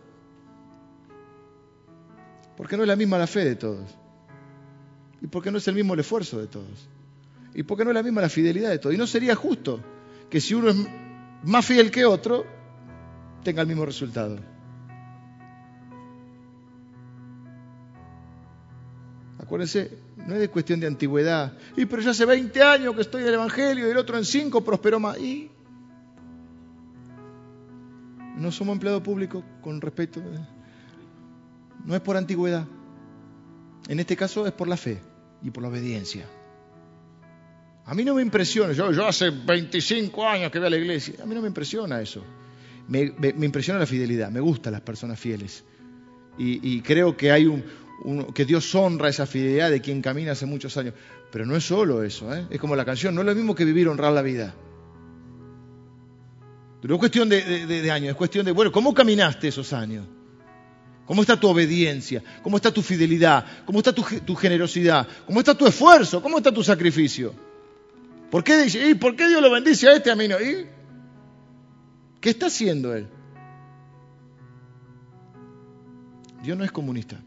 Porque 2.57 2.77
no 2.77 2.85
es 2.85 2.89
la 2.89 2.97
misma 2.97 3.19
la 3.19 3.27
fe 3.27 3.45
de 3.45 3.57
todos. 3.57 4.02
¿Y 5.23 5.29
por 5.29 5.43
qué 5.43 5.53
no 5.53 5.59
es 5.59 5.69
el 5.69 5.77
mismo 5.77 5.95
el 5.95 6.01
esfuerzo 6.01 6.41
de 6.41 6.49
todos? 6.49 6.89
¿Y 7.55 7.63
por 7.63 7.79
qué 7.79 7.85
no 7.85 7.91
es 7.91 7.95
la 7.95 8.03
misma 8.03 8.21
la 8.21 8.29
fidelidad 8.29 8.71
de 8.71 8.79
todos? 8.79 8.95
Y 8.95 8.99
no 8.99 9.07
sería 9.07 9.37
justo 9.37 9.81
que 10.29 10.41
si 10.41 10.55
uno 10.55 10.71
es 10.71 10.77
más 11.45 11.65
fiel 11.65 11.91
que 11.91 12.05
otro, 12.05 12.45
tenga 13.45 13.63
el 13.63 13.69
mismo 13.69 13.87
resultado. 13.87 14.39
Acuérdense, 19.39 19.97
no 20.27 20.35
es 20.35 20.49
cuestión 20.49 20.81
de 20.81 20.89
antigüedad. 20.89 21.53
Y 21.77 21.85
pero 21.85 22.03
ya 22.03 22.11
hace 22.11 22.25
20 22.25 22.63
años 22.63 22.95
que 22.95 23.03
estoy 23.03 23.23
en 23.23 23.29
el 23.29 23.35
Evangelio 23.35 23.87
y 23.87 23.91
el 23.91 23.99
otro 23.99 24.19
en 24.19 24.25
5 24.25 24.65
prosperó 24.65 24.99
más. 24.99 25.19
¿Y? 25.19 25.51
No 28.37 28.51
somos 28.51 28.73
empleados 28.73 29.03
públicos 29.03 29.45
con 29.61 29.81
respeto. 29.81 30.21
No 31.85 31.95
es 31.95 32.01
por 32.01 32.17
antigüedad. 32.17 32.67
En 33.89 34.01
este 34.01 34.17
caso 34.17 34.47
es 34.47 34.53
por 34.53 34.67
la 34.67 34.77
fe 34.77 35.12
y 35.43 35.51
por 35.51 35.63
la 35.63 35.69
obediencia. 35.69 36.27
A 37.85 37.95
mí 37.95 38.05
no 38.05 38.15
me 38.15 38.23
impresiona, 38.23 38.73
yo, 38.73 38.93
yo 38.93 39.07
hace 39.07 39.31
25 39.31 40.29
años 40.29 40.53
que 40.53 40.59
voy 40.59 40.69
a 40.69 40.71
la 40.71 40.77
iglesia, 40.77 41.15
a 41.23 41.27
mí 41.27 41.35
no 41.35 41.43
me 41.43 41.49
impresiona 41.49 42.01
eso. 42.01 42.25
Me, 42.89 43.13
impresiona 43.45 43.81
la 43.81 43.87
fidelidad, 43.87 44.31
me 44.31 44.41
gustan 44.41 44.73
las 44.73 44.83
personas 44.83 45.19
fieles. 45.19 45.65
Y, 46.39 46.81
creo 46.81 47.17
que 47.17 47.31
hay 47.31 47.47
un, 47.47 47.63
que 48.35 48.45
Dios 48.45 48.75
honra 48.75 49.09
esa 49.09 49.27
fidelidad 49.27 49.71
de 49.71 49.81
quien 49.81 50.03
camina 50.03 50.33
hace 50.33 50.47
muchos 50.47 50.77
años. 50.77 50.95
Pero 51.31 51.47
no 51.47 51.57
es 51.57 51.65
solo 51.65 52.03
eso, 52.03 52.35
¿eh? 52.35 52.47
es 52.51 52.61
como 52.61 52.77
la 52.77 52.85
canción, 52.85 53.15
no 53.15 53.21
es 53.21 53.27
lo 53.27 53.35
mismo 53.35 53.55
que 53.55 53.65
vivir 53.65 53.89
honrar 53.89 54.13
la 54.13 54.23
vida. 54.23 54.55
No 56.83 56.95
es 56.95 56.99
cuestión 56.99 57.29
de, 57.29 57.91
años, 57.91 58.11
es 58.11 58.17
cuestión 58.17 58.45
de, 58.45 58.53
bueno, 58.53 58.73
¿cómo 58.73 58.93
caminaste 58.93 59.49
esos 59.49 59.73
años? 59.73 60.07
¿Cómo 61.07 61.23
está 61.23 61.39
tu 61.39 61.49
obediencia? 61.49 62.23
¿Cómo 62.43 62.57
está 62.57 62.73
tu 62.73 62.83
fidelidad? 62.83 63.45
¿Cómo 63.67 63.79
está 63.79 63.93
tu, 63.93 64.35
generosidad? 64.35 65.07
¿Cómo 65.27 65.41
está 65.41 65.55
tu 65.55 65.67
esfuerzo? 65.67 66.23
¿Cómo 66.23 66.39
está 66.39 66.53
tu 66.53 66.63
sacrificio? 66.63 67.35
¿Por 68.31 68.45
qué, 68.45 68.67
¿Y 68.89 68.95
por 68.95 69.17
qué 69.17 69.29
Dios 69.29 69.43
lo 69.43 69.51
bendice 69.51 69.89
a 69.89 69.95
este 69.95 70.11
a 70.11 70.17
mí? 70.17 70.25
¿Y? 70.25 70.67
¿Qué 72.21 72.31
está 72.31 72.47
haciendo 72.47 72.95
él? 72.95 73.09
Dios 76.43 76.57
no 76.57 76.65
es 76.65 76.73
comunista. 76.73 77.21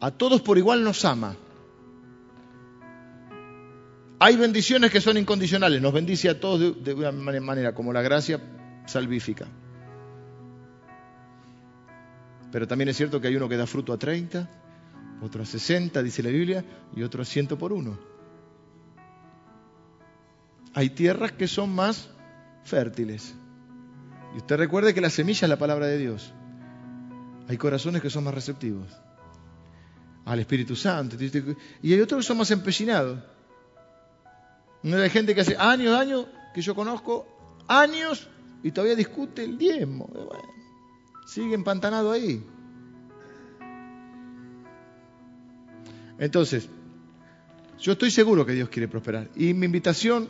A 0.00 0.10
todos 0.10 0.40
por 0.40 0.56
igual 0.58 0.82
nos 0.82 1.04
ama. 1.04 1.36
Hay 4.18 4.36
bendiciones 4.36 4.92
que 4.92 5.00
son 5.00 5.16
incondicionales, 5.16 5.82
nos 5.82 5.92
bendice 5.92 6.28
a 6.28 6.38
todos 6.38 6.84
de, 6.84 6.94
una 6.94 7.10
manera, 7.10 7.74
como 7.74 7.92
la 7.92 8.02
gracia 8.02 8.40
salvífica. 8.86 9.46
Pero 12.50 12.68
también 12.68 12.88
es 12.88 12.96
cierto 12.96 13.20
que 13.20 13.28
hay 13.28 13.36
uno 13.36 13.48
que 13.48 13.56
da 13.56 13.66
fruto 13.66 13.92
a 13.92 13.98
30, 13.98 14.48
otro 15.22 15.42
a 15.42 15.46
60, 15.46 16.02
dice 16.02 16.22
la 16.22 16.30
Biblia, 16.30 16.64
y 16.94 17.02
otro 17.02 17.22
a 17.22 17.24
100 17.24 17.48
por 17.48 17.72
uno. 17.72 17.98
Hay 20.74 20.90
tierras 20.90 21.32
que 21.32 21.48
son 21.48 21.74
más 21.74 22.10
fértiles. 22.64 23.34
Y 24.34 24.38
usted 24.38 24.56
recuerde 24.56 24.94
que 24.94 25.00
la 25.00 25.10
semilla 25.10 25.46
es 25.46 25.48
la 25.48 25.58
palabra 25.58 25.86
de 25.86 25.98
Dios. 25.98 26.32
Hay 27.48 27.56
corazones 27.56 28.00
que 28.02 28.10
son 28.10 28.24
más 28.24 28.34
receptivos 28.34 28.88
al 30.24 30.38
Espíritu 30.38 30.76
Santo. 30.76 31.16
Y 31.82 31.92
hay 31.92 32.00
otros 32.00 32.20
que 32.20 32.26
son 32.26 32.38
más 32.38 32.50
empecinados. 32.50 33.18
No 34.82 34.96
hay 34.96 35.10
gente 35.10 35.34
que 35.34 35.42
hace 35.42 35.56
años, 35.56 35.98
años, 35.98 36.26
que 36.54 36.60
yo 36.60 36.74
conozco, 36.74 37.26
años, 37.68 38.28
y 38.62 38.70
todavía 38.70 38.96
discute 38.96 39.44
el 39.44 39.58
diezmo. 39.58 40.08
sigue 41.26 41.54
empantanado 41.54 42.12
ahí. 42.12 42.44
Entonces, 46.18 46.68
yo 47.78 47.92
estoy 47.92 48.10
seguro 48.10 48.46
que 48.46 48.52
Dios 48.52 48.68
quiere 48.68 48.86
prosperar. 48.86 49.28
Y 49.34 49.54
mi 49.54 49.66
invitación, 49.66 50.28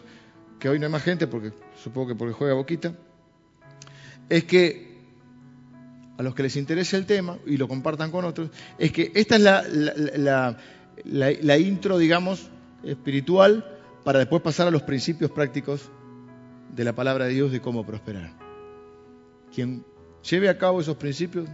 que 0.59 0.69
hoy 0.69 0.79
no 0.79 0.87
hay 0.87 0.93
más 0.93 1.03
gente, 1.03 1.27
porque 1.27 1.53
supongo 1.83 2.09
que 2.09 2.15
porque 2.15 2.33
juega 2.33 2.55
boquita, 2.55 2.95
es 4.29 4.45
que 4.45 4.93
a 6.17 6.23
los 6.23 6.35
que 6.35 6.45
les 6.45 6.57
interese 6.57 6.97
el 6.97 7.05
tema 7.05 7.39
y 7.47 7.57
lo 7.57 7.69
compartan 7.69 8.11
con 8.11 8.25
otros, 8.25 8.51
es 8.79 8.93
que 8.93 9.13
esta 9.15 9.37
es 9.37 9.43
la, 9.43 10.57
la, 11.05 11.59
intro, 11.59 11.99
digamos, 11.99 12.49
espiritual 12.85 13.79
para 14.05 14.19
después 14.19 14.41
pasar 14.41 14.69
a 14.69 14.71
los 14.71 14.83
principios 14.83 15.31
prácticos 15.31 15.91
de 16.73 16.85
la 16.85 16.95
palabra 16.95 17.27
de 17.27 17.35
Dios 17.35 17.53
de 17.53 17.61
cómo 17.61 17.87
prosperar. 17.87 18.33
Quien 19.55 19.85
lleve 20.29 20.49
a 20.49 20.59
cabo 20.59 20.81
esos 20.81 20.97
principios, 20.97 21.49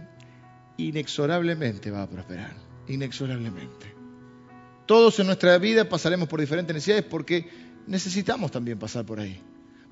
inexorablemente 0.77 1.91
va 1.91 2.03
a 2.03 2.09
prosperar, 2.09 2.53
inexorablemente. 2.87 3.93
Todos 4.85 5.19
en 5.19 5.27
nuestra 5.27 5.57
vida 5.57 5.87
pasaremos 5.87 6.27
por 6.27 6.39
diferentes 6.39 6.73
necesidades 6.73 7.05
porque 7.05 7.47
necesitamos 7.85 8.49
también 8.51 8.79
pasar 8.79 9.05
por 9.05 9.19
ahí, 9.19 9.39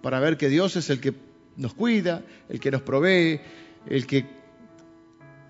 para 0.02 0.20
ver 0.20 0.38
que 0.38 0.50
Dios 0.50 0.76
es 0.76 0.90
el 0.90 1.00
que 1.00 1.14
nos 1.58 1.74
cuida, 1.74 2.24
el 2.50 2.60
que 2.60 2.72
nos 2.72 2.82
provee, 2.82 3.42
el 3.88 4.08
que 4.08 4.26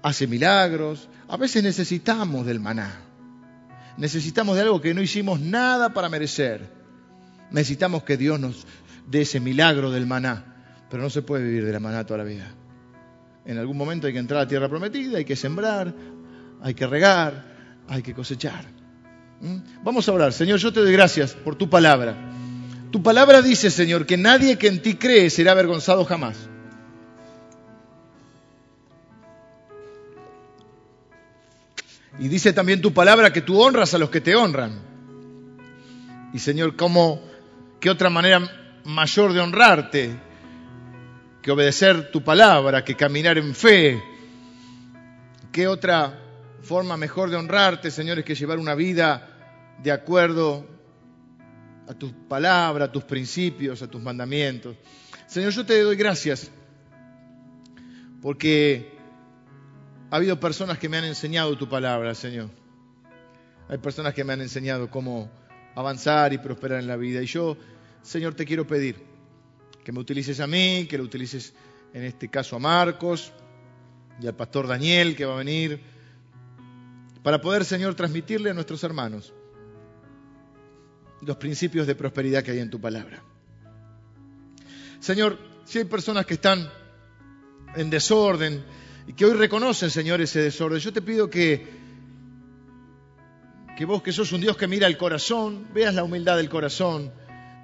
hace 0.01 0.27
milagros. 0.27 1.07
A 1.27 1.37
veces 1.37 1.63
necesitamos 1.63 2.45
del 2.45 2.59
maná, 2.59 3.01
necesitamos 3.97 4.55
de 4.55 4.63
algo 4.63 4.81
que 4.81 4.93
no 4.93 5.01
hicimos 5.01 5.39
nada 5.39 5.93
para 5.93 6.09
merecer. 6.09 6.75
Necesitamos 7.51 8.03
que 8.03 8.17
Dios 8.17 8.39
nos 8.39 8.65
dé 9.09 9.21
ese 9.21 9.39
milagro 9.39 9.89
del 9.89 10.05
maná, 10.05 10.43
pero 10.89 11.01
no 11.01 11.09
se 11.09 11.21
puede 11.21 11.43
vivir 11.43 11.65
de 11.65 11.73
la 11.73 11.79
maná 11.79 12.05
toda 12.05 12.19
la 12.19 12.23
vida. 12.23 12.47
En 13.45 13.57
algún 13.57 13.77
momento 13.77 14.07
hay 14.07 14.13
que 14.13 14.19
entrar 14.19 14.41
a 14.41 14.43
la 14.43 14.47
tierra 14.49 14.69
prometida, 14.69 15.17
hay 15.17 15.25
que 15.25 15.35
sembrar, 15.35 15.93
hay 16.61 16.73
que 16.73 16.85
regar, 16.85 17.45
hay 17.88 18.01
que 18.01 18.13
cosechar. 18.13 18.65
¿Mm? 19.39 19.84
Vamos 19.84 20.07
a 20.09 20.11
orar. 20.11 20.34
Señor, 20.34 20.59
yo 20.59 20.73
te 20.73 20.81
doy 20.81 20.91
gracias 20.91 21.34
por 21.34 21.55
tu 21.55 21.69
palabra. 21.69 22.15
Tu 22.91 23.01
palabra 23.01 23.41
dice, 23.41 23.69
Señor, 23.69 24.05
que 24.05 24.17
nadie 24.17 24.57
que 24.57 24.67
en 24.67 24.81
ti 24.81 24.95
cree 24.95 25.29
será 25.29 25.53
avergonzado 25.53 26.03
jamás. 26.03 26.49
Y 32.19 32.27
dice 32.27 32.51
también 32.51 32.81
tu 32.81 32.93
palabra 32.93 33.31
que 33.31 33.41
tú 33.41 33.61
honras 33.61 33.93
a 33.93 33.97
los 33.97 34.09
que 34.09 34.21
te 34.21 34.35
honran. 34.35 34.81
Y 36.34 36.39
Señor, 36.39 36.75
¿cómo, 36.75 37.21
qué 37.79 37.89
otra 37.89 38.09
manera 38.09 38.66
mayor 38.88 39.34
de 39.34 39.39
honrarte 39.39 40.15
que 41.41 41.51
obedecer 41.51 42.11
tu 42.11 42.23
palabra, 42.23 42.84
que 42.84 42.95
caminar 42.95 43.38
en 43.38 43.53
fe? 43.53 44.01
¿Qué 45.51 45.68
otra 45.68 46.19
forma 46.61 46.97
mejor 46.97 47.30
de 47.30 47.38
honrarte, 47.38 47.91
Señor, 47.91 48.19
es 48.19 48.26
que 48.26 48.35
llevar 48.35 48.59
una 48.59 48.76
vida 48.76 49.77
de 49.81 49.91
acuerdo 49.91 50.65
a 51.88 51.93
tus 51.93 52.11
palabras, 52.11 52.89
a 52.89 52.91
tus 52.91 53.03
principios, 53.03 53.81
a 53.81 53.88
tus 53.88 54.01
mandamientos. 54.01 54.76
Señor, 55.26 55.51
yo 55.51 55.65
te 55.65 55.81
doy 55.81 55.95
gracias 55.95 56.51
porque 58.22 58.91
ha 60.11 60.18
habido 60.18 60.39
personas 60.39 60.77
que 60.77 60.89
me 60.89 60.97
han 60.97 61.05
enseñado 61.05 61.57
tu 61.57 61.69
palabra, 61.69 62.14
Señor. 62.14 62.49
Hay 63.69 63.77
personas 63.77 64.14
que 64.14 64.23
me 64.23 64.34
han 64.34 64.41
enseñado 64.41 64.89
cómo 64.89 65.30
avanzar 65.76 66.34
y 66.34 66.38
prosperar 66.38 66.80
en 66.80 66.88
la 66.88 66.97
vida. 66.97 67.22
Y 67.22 67.26
yo, 67.26 67.57
Señor, 68.02 68.34
te 68.36 68.45
quiero 68.45 68.65
pedir 68.65 68.95
que 69.84 69.91
me 69.91 69.99
utilices 69.99 70.40
a 70.40 70.48
mí, 70.48 70.86
que 70.90 70.98
lo 70.98 71.03
utilices 71.03 71.53
en 71.94 72.03
este 72.03 72.30
caso 72.30 72.56
a 72.56 72.60
Marcos 72.60 73.32
y 74.22 74.28
al 74.28 74.36
pastor 74.36 74.68
Daniel 74.68 75.15
que 75.15 75.26
va 75.26 75.36
a 75.36 75.38
venir 75.38 75.80
para 77.24 77.41
poder, 77.41 77.65
Señor, 77.65 77.95
transmitirle 77.95 78.49
a 78.49 78.53
nuestros 78.53 78.84
hermanos 78.84 79.34
los 81.22 81.38
principios 81.38 81.88
de 81.88 81.95
prosperidad 81.95 82.44
que 82.44 82.52
hay 82.52 82.60
en 82.60 82.69
tu 82.69 82.80
palabra. 82.80 83.22
Señor, 84.99 85.38
si 85.65 85.80
hay 85.80 85.86
personas 85.86 86.26
que 86.26 86.36
están 86.36 86.69
en 87.76 87.90
desorden 87.90 88.64
y 89.07 89.14
que 89.14 89.26
hoy 89.26 89.34
reconocen, 89.34 89.90
Señor, 89.90 90.22
ese 90.22 90.41
desorden, 90.41 90.80
yo 90.80 90.94
te 90.94 91.02
pido 91.02 91.30
que, 91.30 91.68
que 93.78 93.86
vos, 93.86 94.02
que 94.02 94.11
sos 94.11 94.32
un 94.32 94.41
Dios 94.41 94.57
que 94.57 94.68
mira 94.68 94.88
el 94.88 94.98
corazón, 94.98 95.68
veas 95.74 95.94
la 95.94 96.03
humildad 96.03 96.38
del 96.38 96.49
corazón, 96.49 97.11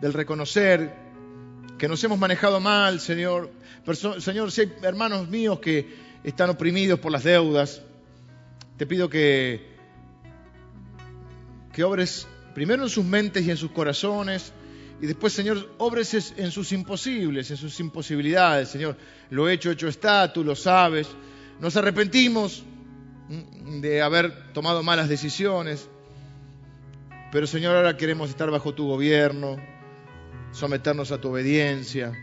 del 0.02 0.14
reconocer 0.14 0.94
que 1.78 1.88
nos 1.88 2.03
hemos 2.03 2.20
manejado 2.20 2.60
mal, 2.60 2.99
Señor. 2.99 3.52
Señor, 4.20 4.52
si 4.52 4.61
hay 4.61 4.74
hermanos 4.84 5.28
míos 5.28 5.60
que 5.60 5.88
están 6.24 6.49
oprimidos 6.49 6.99
por 6.99 7.11
las 7.11 7.24
deudas, 7.24 7.82
te 8.78 8.86
pido 8.86 9.10
que, 9.10 9.68
que 11.74 11.84
obres 11.84 12.28
primero 12.53 12.84
en 12.84 12.90
sus 12.90 13.03
mentes 13.03 13.45
y 13.45 13.52
en 13.52 13.57
sus 13.57 13.72
corazones, 13.72 14.53
y 15.02 15.06
después, 15.06 15.34
Señor, 15.34 15.70
obres 15.80 16.34
en 16.38 16.52
sus 16.52 16.72
imposibles, 16.72 17.52
en 17.52 17.57
sus 17.57 17.78
imposibilidades, 17.82 18.70
Señor. 18.70 18.95
Lo 19.32 19.49
hecho, 19.49 19.70
hecho 19.72 19.90
está, 19.90 20.32
tú 20.32 20.45
lo 20.45 20.56
sabes. 20.56 21.10
Nos 21.60 21.76
arrepentimos 21.76 22.64
de 23.82 24.02
haber 24.02 24.53
tomado 24.53 24.82
malas 24.82 25.10
decisiones, 25.10 25.90
pero 27.34 27.48
Señor, 27.48 27.76
ahora 27.76 27.98
queremos 27.98 28.30
estar 28.30 28.49
bajo 28.49 28.74
tu 28.74 28.88
gobierno, 28.88 29.57
someternos 30.54 31.12
a 31.12 31.20
tu 31.20 31.30
obediencia 31.30 32.14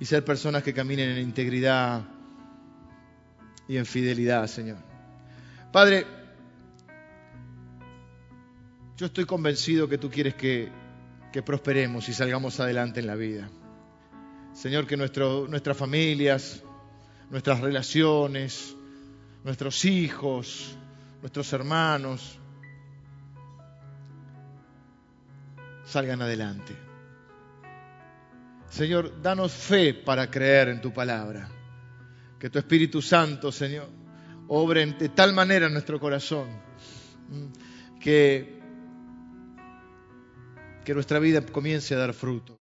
y 0.00 0.06
ser 0.06 0.24
personas 0.24 0.62
que 0.62 0.72
caminen 0.72 1.10
en 1.10 1.18
integridad 1.18 2.02
y 3.68 3.76
en 3.76 3.84
fidelidad, 3.84 4.46
Señor. 4.46 4.78
Padre, 5.70 6.06
yo 8.96 9.06
estoy 9.06 9.26
convencido 9.26 9.86
que 9.86 9.98
tú 9.98 10.10
quieres 10.10 10.34
que 10.34 10.72
que 11.32 11.42
prosperemos 11.42 12.08
y 12.08 12.14
salgamos 12.14 12.58
adelante 12.60 13.00
en 13.00 13.06
la 13.06 13.14
vida. 13.14 13.48
Señor, 14.54 14.86
que 14.86 14.96
nuestras 14.96 15.76
familias, 15.76 16.62
nuestras 17.30 17.60
relaciones, 17.60 18.74
nuestros 19.44 19.84
hijos, 19.84 20.76
nuestros 21.20 21.52
hermanos, 21.52 22.38
salgan 25.84 26.22
adelante. 26.22 26.87
Señor, 28.68 29.20
danos 29.22 29.52
fe 29.52 29.94
para 29.94 30.30
creer 30.30 30.68
en 30.68 30.80
tu 30.80 30.92
palabra. 30.92 31.48
Que 32.38 32.50
tu 32.50 32.58
Espíritu 32.58 33.02
Santo, 33.02 33.50
Señor, 33.50 33.88
obre 34.48 34.86
de 34.86 35.08
tal 35.08 35.32
manera 35.32 35.66
en 35.66 35.72
nuestro 35.72 35.98
corazón 35.98 36.48
que, 38.00 38.60
que 40.84 40.94
nuestra 40.94 41.18
vida 41.18 41.44
comience 41.44 41.94
a 41.94 41.98
dar 41.98 42.14
fruto. 42.14 42.56